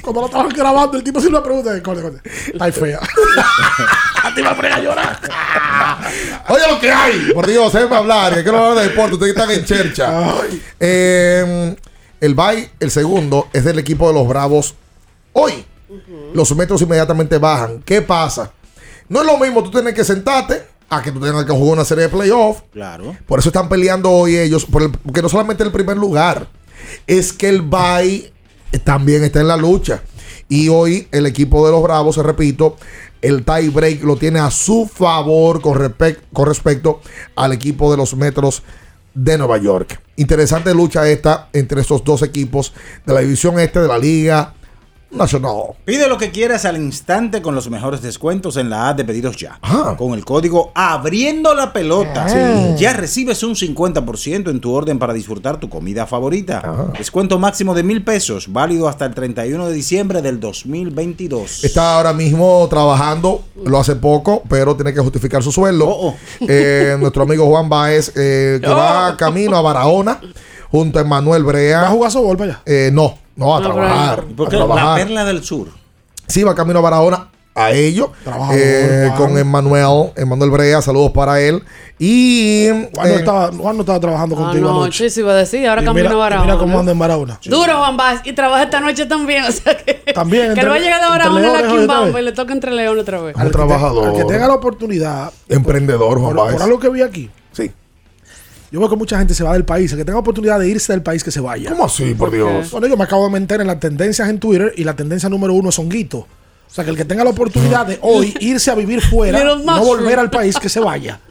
Cuando 0.03 0.23
la 0.23 0.27
estaban 0.27 0.49
grabando, 0.51 0.99
el 0.99 1.05
tipo 1.05 1.21
se 1.21 1.31
le 1.31 1.41
pregunta: 1.41 1.83
corte, 1.83 2.03
corte. 2.03 2.31
Está 2.53 2.73
fea. 2.73 3.01
La 4.37 4.51
tipa 4.51 4.57
pone 4.57 4.69
a 4.69 4.79
llorar. 4.81 5.21
Oye 6.49 6.63
lo 6.71 6.79
que 6.81 6.91
hay. 6.91 7.33
Por 7.33 7.47
Dios, 7.47 7.73
déjeme 7.73 7.97
hablar. 7.97 8.35
Que 8.35 8.43
quiero 8.43 8.59
hablar 8.65 8.83
de 8.85 8.91
deporte. 8.91 9.15
Ustedes 9.15 9.33
están 9.37 9.51
en 9.51 9.65
chercha. 9.65 10.35
Eh, 10.79 11.77
el 12.21 12.35
bye, 12.35 12.71
el 12.81 12.91
segundo, 12.91 13.49
es 13.53 13.65
del 13.65 13.79
equipo 13.79 14.09
de 14.09 14.15
los 14.15 14.29
Bravos 14.29 14.75
hoy. 15.33 15.65
los 16.35 16.55
metros 16.57 16.83
inmediatamente 16.83 17.39
bajan. 17.39 17.83
¿Qué 17.83 18.03
pasa? 18.03 18.53
No 19.09 19.21
es 19.21 19.27
lo 19.27 19.39
mismo 19.39 19.63
tú 19.63 19.71
tienes 19.71 19.95
que 19.95 20.05
sentarte 20.05 20.63
a 20.91 21.03
que 21.03 21.13
tú 21.13 21.21
tengas 21.21 21.45
que 21.45 21.53
jugar 21.53 21.75
una 21.75 21.85
serie 21.85 22.05
de 22.05 22.11
playoffs. 22.11 22.63
Claro. 22.73 23.17
Por 23.27 23.39
eso 23.39 23.49
están 23.49 23.69
peleando 23.69 24.11
hoy 24.11 24.37
ellos, 24.37 24.65
por 24.67 24.83
el- 24.83 24.91
porque 24.91 25.23
no 25.23 25.29
solamente 25.29 25.63
el 25.63 25.73
primer 25.73 25.97
lugar, 25.97 26.47
es 27.07 27.33
que 27.33 27.49
el 27.49 27.63
Bay 27.63 28.33
también 28.85 29.25
está 29.25 29.41
en 29.41 29.49
la 29.49 29.57
lucha. 29.57 30.03
Y 30.49 30.69
hoy 30.69 31.09
el 31.11 31.27
equipo 31.27 31.65
de 31.67 31.73
los 31.73 31.83
Bravos, 31.83 32.17
repito, 32.19 32.77
el 33.23 33.45
tie 33.45 33.71
break 33.71 34.03
lo 34.03 34.17
tiene 34.17 34.39
a 34.39 34.51
su 34.51 34.91
favor 34.93 35.61
con, 35.61 35.95
con 36.33 36.47
respecto 36.47 37.01
al 37.35 37.53
equipo 37.53 37.91
de 37.91 37.97
los 37.97 38.17
Metros 38.17 38.63
de 39.15 39.39
Nueva 39.39 39.59
York. 39.59 40.01
Interesante 40.17 40.75
lucha 40.75 41.09
esta 41.09 41.49
entre 41.53 41.81
estos 41.81 42.05
dos 42.05 42.23
equipos 42.23 42.73
de 43.05 43.15
la 43.15 43.21
división 43.21 43.59
este 43.59 43.81
de 43.81 43.89
la 43.89 43.99
Liga 43.99 44.55
Nacional. 45.11 45.75
Pide 45.85 46.09
lo 46.09 46.19
que 46.19 46.31
quieras 46.31 46.65
al 46.65 46.77
instante 46.77 47.41
con 47.41 47.55
los 47.55 47.71
mejores 47.71 48.03
descuentos 48.03 48.57
en 48.57 48.69
la 48.69 48.89
app 48.89 48.97
de 48.97 49.05
pedidos 49.05 49.37
ya. 49.37 49.61
Con 49.97 50.15
el 50.15 50.25
código 50.25 50.73
abriendo 50.75 51.55
la 51.55 51.73
pelota. 51.73 52.27
Ya 52.77 52.93
recibes 52.93 53.43
un 53.43 53.55
50% 53.55 54.51
en 54.51 54.61
tu 54.61 54.73
orden 54.73 54.99
para 54.99 55.15
disfrutar 55.15 55.59
tu 55.59 55.69
comida 55.69 56.07
favorita. 56.07 56.93
Descuento 56.99 57.39
máximo 57.39 57.75
de 57.75 57.83
mil 57.83 58.03
pesos, 58.03 58.53
válido 58.53 58.89
hasta 58.89 59.07
el 59.07 59.15
31 59.15 59.69
de 59.69 59.75
diciembre 59.75 60.23
del 60.23 60.41
2022. 60.41 61.65
Está 61.65 61.97
ahora 61.97 62.13
mismo 62.13 62.67
trabajando, 62.69 63.45
lo 63.65 63.79
hace 63.79 63.97
poco, 63.97 64.43
pero 64.49 64.75
tiene 64.75 64.93
que 64.93 65.01
justificar 65.01 65.43
su 65.43 65.53
sueldo. 65.53 66.15
Eh, 66.41 66.97
nuestro 67.01 67.23
amigo 67.23 67.47
Juan 67.47 67.69
Baez, 67.69 68.13
eh, 68.17 68.59
que 68.61 68.69
va 68.69 69.17
camino 69.17 69.57
a 69.57 69.63
Barahona, 69.63 70.21
junto 70.71 70.99
a 70.99 71.03
Emanuel 71.03 71.45
Brea. 71.45 71.83
¿Va 71.83 71.89
a 71.89 71.91
jugar 71.91 72.11
su 72.11 72.21
gol 72.21 72.37
para 72.37 72.63
allá? 72.65 72.91
no, 72.91 73.26
no, 73.37 73.57
a 73.57 73.61
No, 73.61 73.73
trabajar. 73.73 74.25
¿Por 74.25 74.49
qué? 74.49 74.57
a 74.57 74.59
La 74.61 74.65
trabajar. 74.67 74.99
perla 74.99 75.25
del 75.25 75.43
sur. 75.45 75.69
Sí, 76.27 76.43
va 76.43 76.55
camino 76.55 76.79
a 76.81 76.83
Barahona 76.83 77.29
a 77.55 77.71
ello. 77.73 78.13
Trabajador, 78.23 78.59
eh, 78.61 79.11
con 79.17 79.39
Emanuel, 79.39 80.11
Emanuel 80.17 80.51
Brea, 80.51 80.83
saludos 80.83 81.13
para 81.13 81.41
él. 81.41 81.63
Y. 81.99 82.67
Juan 82.95 83.09
no, 83.09 83.15
eh, 83.15 83.15
estaba, 83.15 83.51
Juan 83.53 83.77
no 83.77 83.81
estaba 83.83 83.99
trabajando 84.01 84.37
contigo 84.37 84.69
anoche. 84.69 84.83
Anoche 84.85 85.11
se 85.11 85.21
iba 85.21 85.33
a 85.33 85.37
decir, 85.37 85.67
ahora 85.67 85.81
Y 85.81 85.85
camino 85.87 86.03
mira, 86.05 86.11
a 86.11 86.15
y 86.15 86.19
Barahona. 86.21 86.45
Mira 86.53 86.59
cómo 86.59 86.79
anda 86.81 86.93
en 86.93 86.99
Barahona. 86.99 87.41
Duro 87.45 87.79
Juan 87.79 87.97
Vaz 87.97 88.21
y 88.25 88.33
trabaja 88.35 88.65
esta 88.65 88.81
noche 88.81 89.07
también, 89.07 89.45
o 89.49 89.53
sea 89.53 89.75
que, 89.77 89.95
También, 90.13 90.53
que 90.53 90.61
él 90.61 90.69
va 90.71 90.75
a 90.75 90.79
llegar 90.79 91.01
de 91.01 91.07
entre 91.07 91.19
Barahona 91.31 91.39
a 91.49 91.53
la 91.87 92.01
vez. 92.11 92.17
y 92.19 92.23
le 92.23 92.33
toca 92.33 92.53
entre 92.53 92.73
León 92.73 92.99
otra 92.99 93.21
vez. 93.23 93.35
un 93.37 93.51
trabajador. 93.51 94.09
Al 94.09 94.15
que 94.17 94.25
tenga 94.25 94.49
la 94.49 94.55
oportunidad, 94.55 95.33
emprendedor, 95.49 96.19
Juan 96.21 96.35
por, 96.35 96.45
Baez. 96.45 96.57
por 96.57 96.63
algo 96.65 96.79
que 96.79 96.89
vi 96.91 97.01
aquí. 97.03 97.31
Yo 98.71 98.81
veo 98.81 98.89
que 98.89 98.97
mucha 98.97 99.19
gente 99.19 99.35
se 99.35 99.45
va 99.45 99.53
del 99.53 99.65
país. 99.65 99.93
El 99.93 99.99
que 99.99 100.05
tenga 100.05 100.19
oportunidad 100.19 100.59
de 100.59 100.69
irse 100.69 100.93
del 100.93 101.03
país, 101.03 101.23
que 101.23 101.31
se 101.31 101.41
vaya. 101.41 101.71
¿Cómo 101.71 101.85
así, 101.85 102.15
por 102.15 102.31
Dios? 102.31 102.71
Bueno, 102.71 102.87
yo 102.87 102.97
me 102.97 103.05
acabo 103.05 103.25
de 103.25 103.39
meter 103.39 103.61
en 103.61 103.67
las 103.67 103.81
tendencias 103.81 104.29
en 104.29 104.39
Twitter 104.39 104.73
y 104.77 104.85
la 104.85 104.95
tendencia 104.95 105.29
número 105.29 105.55
uno 105.55 105.69
es 105.69 105.79
honguito. 105.79 106.19
O 106.19 106.75
sea, 106.77 106.85
que 106.85 106.91
el 106.91 106.97
que 106.97 107.05
tenga 107.05 107.25
la 107.25 107.31
oportunidad 107.31 107.87
de 107.87 107.99
hoy 108.03 108.35
irse 108.41 108.71
a 108.71 108.75
vivir 108.75 109.01
fuera, 109.01 109.43
no 109.57 109.85
volver 109.85 110.19
al 110.19 110.31
país, 110.31 110.59
que 110.59 110.69
se 110.69 110.81
vaya. 110.81 111.21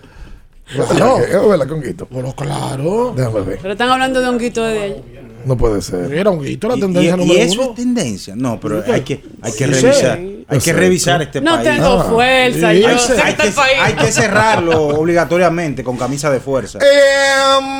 Claro. 0.65 1.19
Es 1.19 1.47
verdad, 1.47 1.67
Conguito. 1.67 2.07
Bueno, 2.09 2.33
claro. 2.35 3.13
Déjame 3.15 3.41
ver. 3.41 3.59
Pero 3.61 3.73
están 3.73 3.87
hablando 3.87 4.19
de 4.19 4.27
honguito 4.27 4.63
de 4.63 4.81
ayer. 4.81 5.03
No 5.45 5.55
puede 5.55 5.79
ser. 5.79 6.11
Era 6.11 6.31
honguito 6.31 6.67
la 6.67 6.73
tendencia 6.73 7.13
y, 7.13 7.17
número 7.17 7.39
y 7.39 7.41
eso 7.41 7.61
uno. 7.61 7.69
es 7.69 7.75
tendencia. 7.75 8.35
No, 8.35 8.59
pero 8.59 8.83
hay 8.91 9.01
que, 9.01 9.23
hay 9.43 9.51
que 9.51 9.65
sí, 9.67 9.71
revisar. 9.71 10.19
Hay 10.47 10.59
que 10.59 10.73
revisar 10.73 11.21
este 11.23 11.41
No 11.41 11.55
país. 11.55 11.63
tengo 11.69 12.03
fuerza, 12.03 12.71
Sí, 12.71 12.81
yo 12.81 12.87
hay, 12.87 12.99
sé 12.99 13.13
hay 13.13 13.17
que 13.17 13.29
está 13.29 13.41
que, 13.43 13.47
el 13.49 13.53
país. 13.53 13.77
hay 13.81 13.93
que 13.93 14.11
cerrarlo 14.11 14.87
obligatoriamente 14.99 15.83
con 15.83 15.97
camisa 15.97 16.29
de 16.29 16.39
fuerza. 16.39 16.79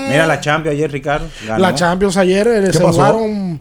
Mira 0.10 0.26
la 0.28 0.40
Champions 0.40 0.76
ayer, 0.76 0.92
Ricardo. 0.92 1.28
ganó. 1.46 1.60
La 1.60 1.76
Champions 1.76 2.18
ayer 2.18 2.48
eh, 2.48 2.74
se 2.74 2.80
jugaron 2.84 3.60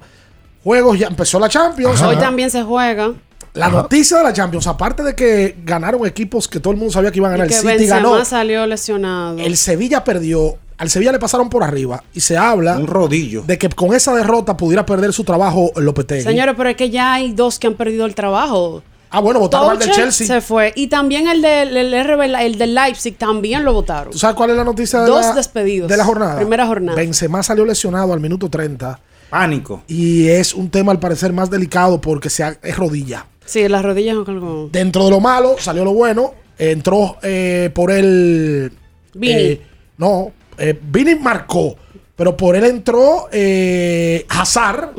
juegos, 0.62 0.98
ya 0.98 1.08
empezó 1.08 1.38
la 1.38 1.48
Champions. 1.48 2.00
Hoy 2.02 2.16
también 2.16 2.50
se 2.50 2.62
juega. 2.62 3.12
La 3.54 3.68
noticia 3.68 4.16
de 4.18 4.24
la 4.24 4.32
Champions, 4.32 4.66
aparte 4.66 5.02
de 5.04 5.14
que 5.14 5.56
ganaron 5.64 6.04
equipos 6.06 6.48
que 6.48 6.58
todo 6.58 6.72
el 6.72 6.78
mundo 6.78 6.92
sabía 6.92 7.12
que 7.12 7.18
iban 7.18 7.30
a 7.30 7.34
Y 7.36 7.38
ganar, 7.38 7.48
que 7.48 7.54
el 7.54 7.60
City 7.60 7.72
Benzema 7.90 8.10
ganó. 8.10 8.24
salió 8.24 8.66
lesionado. 8.66 9.38
El 9.38 9.56
Sevilla 9.56 10.02
perdió. 10.02 10.56
Al 10.76 10.90
Sevilla 10.90 11.12
le 11.12 11.20
pasaron 11.20 11.48
por 11.48 11.62
arriba 11.62 12.02
y 12.14 12.18
se 12.20 12.36
habla 12.36 12.76
Un 12.78 12.88
rodillo. 12.88 13.42
de 13.42 13.58
que 13.58 13.68
con 13.68 13.94
esa 13.94 14.12
derrota 14.12 14.56
pudiera 14.56 14.84
perder 14.84 15.12
su 15.12 15.22
trabajo 15.22 15.70
Lopetegui. 15.76 16.22
Señores, 16.22 16.54
pero 16.56 16.68
es 16.70 16.74
que 16.76 16.90
ya 16.90 17.12
hay 17.14 17.32
dos 17.32 17.60
que 17.60 17.68
han 17.68 17.74
perdido 17.74 18.06
el 18.06 18.16
trabajo. 18.16 18.82
Ah, 19.16 19.20
bueno, 19.20 19.38
votaron 19.40 19.70
al 19.70 19.78
del 19.78 19.90
Chelsea. 19.92 20.26
se 20.26 20.40
fue. 20.40 20.72
Y 20.74 20.88
también 20.88 21.28
el 21.28 21.40
del 21.40 21.76
el 21.76 22.04
RB, 22.04 22.22
el 22.22 22.58
del 22.58 22.74
Leipzig, 22.74 23.16
también 23.16 23.64
lo 23.64 23.72
votaron. 23.72 24.12
¿Tú 24.12 24.18
sabes 24.18 24.34
cuál 24.36 24.50
es 24.50 24.56
la 24.56 24.64
noticia 24.64 25.00
de, 25.02 25.06
Dos 25.06 25.24
la, 25.26 25.34
despedidos. 25.34 25.88
de 25.88 25.96
la 25.96 26.04
jornada? 26.04 26.36
Primera 26.36 26.66
jornada. 26.66 26.96
Benzema 26.96 27.42
salió 27.42 27.64
lesionado 27.64 28.12
al 28.12 28.20
minuto 28.20 28.48
30 28.50 28.98
Pánico. 29.30 29.82
y 29.86 30.26
es 30.28 30.52
un 30.54 30.68
tema 30.70 30.90
al 30.92 30.98
parecer 30.98 31.32
más 31.32 31.48
delicado 31.50 32.00
porque 32.00 32.28
se 32.30 32.42
ha- 32.42 32.58
es 32.62 32.76
rodilla. 32.76 33.26
Sí, 33.44 33.68
las 33.68 33.82
rodillas 33.84 34.14
son 34.16 34.28
algo. 34.30 34.68
Dentro 34.72 35.04
de 35.04 35.10
lo 35.10 35.20
malo 35.20 35.56
salió 35.58 35.84
lo 35.84 35.92
bueno. 35.92 36.34
Entró 36.58 37.16
eh, 37.22 37.70
por 37.74 37.90
él. 37.90 38.72
Vini. 39.14 39.32
eh, 39.32 39.62
no, 39.98 40.32
eh, 40.58 40.78
Vini 40.82 41.14
marcó. 41.16 41.76
Pero 42.16 42.36
por 42.36 42.54
él 42.54 42.64
entró 42.64 43.28
eh, 43.32 44.24
Hazard 44.28 44.90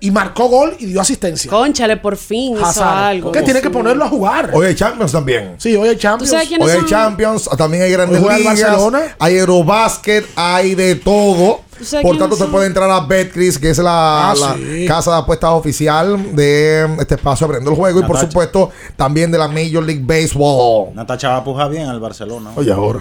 y 0.00 0.10
marcó 0.10 0.48
gol 0.48 0.76
y 0.78 0.86
dio 0.86 1.00
asistencia. 1.00 1.50
Conchale, 1.50 1.96
por 1.96 2.16
fin 2.16 2.54
hizo 2.56 2.64
Hazard. 2.64 2.98
algo. 3.04 3.32
Que 3.32 3.42
tiene 3.42 3.60
que 3.60 3.70
ponerlo 3.70 4.04
a 4.04 4.08
jugar. 4.08 4.50
Hoy 4.54 4.66
hay 4.66 4.74
Champions 4.74 5.12
también. 5.12 5.54
Sí, 5.58 5.74
hoy 5.76 5.88
hay 5.88 5.96
Champions. 5.96 6.30
¿Tú 6.30 6.36
sabes 6.36 6.48
quiénes 6.48 6.66
Hoy 6.66 6.72
hay 6.72 6.78
son? 6.80 6.88
Champions, 6.88 7.48
también 7.56 7.82
hay 7.82 7.90
grandes 7.92 8.20
ligas, 8.20 8.44
Barcelona. 8.44 9.16
hay 9.18 9.36
Eurobasket, 9.36 10.24
hay 10.36 10.74
de 10.74 10.94
todo. 10.96 11.60
¿Tú 11.78 11.84
sabes 11.84 12.04
Por 12.04 12.18
tanto, 12.18 12.34
se 12.36 12.44
puede 12.46 12.66
entrar 12.66 12.90
a 12.90 13.00
Betcris, 13.00 13.56
que 13.58 13.70
es 13.70 13.78
la, 13.78 14.30
Ah, 14.30 14.34
la 14.34 14.54
sí. 14.54 14.84
casa 14.86 15.12
de 15.12 15.16
apuestas 15.18 15.50
oficial 15.50 16.34
de 16.34 16.88
este 16.98 17.14
espacio 17.14 17.44
Abriendo 17.46 17.70
el 17.70 17.76
Juego. 17.76 18.00
Y 18.00 18.02
por 18.04 18.18
supuesto, 18.18 18.70
también 18.96 19.30
de 19.30 19.38
la 19.38 19.46
Major 19.48 19.84
League 19.84 20.02
Baseball. 20.04 20.94
Natacha 20.94 21.28
va 21.30 21.36
a 21.38 21.44
pujar 21.44 21.70
bien 21.70 21.86
al 21.88 22.00
Barcelona. 22.00 22.50
Oye, 22.56 22.72
ahora. 22.72 23.00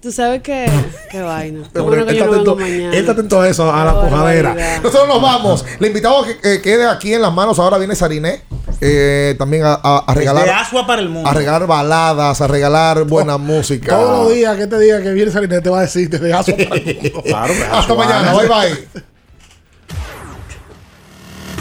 Tú 0.00 0.12
sabes 0.12 0.42
qué, 0.42 0.70
qué 1.10 1.20
vaina. 1.20 1.68
Pero 1.72 1.84
bueno 1.86 2.04
que 2.06 2.12
él 2.12 2.18
yo 2.18 2.24
está 2.24 2.36
no 2.36 2.44
vengo 2.44 2.52
atento- 2.56 2.60
mañana. 2.60 2.92
él 2.94 3.00
está 3.00 3.12
atento 3.12 3.40
a 3.40 3.48
eso, 3.48 3.72
a 3.72 3.84
la 3.84 4.00
pujadera. 4.00 4.54
Nosotros 4.82 5.08
nos 5.08 5.20
vamos. 5.20 5.64
Le 5.80 5.88
invitamos 5.88 6.24
a 6.24 6.28
que 6.28 6.38
que 6.40 6.62
quede 6.62 6.86
aquí 6.86 7.14
en 7.14 7.22
las 7.22 7.32
manos. 7.32 7.58
Ahora 7.58 7.78
viene 7.78 7.94
Sariné. 7.96 8.42
eh, 8.80 9.34
también 9.38 9.64
a, 9.64 9.72
a- 9.82 10.04
a 10.06 10.14
De 10.14 10.20
regalar. 10.20 10.48
Asua 10.50 10.86
para 10.86 11.02
el 11.02 11.08
mundo. 11.08 11.28
A 11.28 11.34
regalar 11.34 11.66
baladas, 11.66 12.40
a 12.40 12.46
regalar 12.46 13.02
buena 13.04 13.36
música. 13.38 13.96
Todos 13.96 14.26
los 14.28 14.34
días 14.36 14.56
que 14.56 14.68
te 14.68 14.78
diga 14.78 15.02
que 15.02 15.10
viene 15.12 15.32
Sarinete 15.32 15.62
te 15.62 15.70
va 15.70 15.78
a 15.80 15.82
decir 15.82 16.08
desde 16.08 16.32
Aso 16.32 16.52
para 16.56 16.76
el 16.76 16.84
mundo. 17.02 17.22
Claro, 17.24 17.52
de 17.54 17.62
Hasta 17.64 17.78
Asua. 17.78 17.96
mañana. 17.96 18.32
Bye 18.34 18.46
bye. 18.48 19.02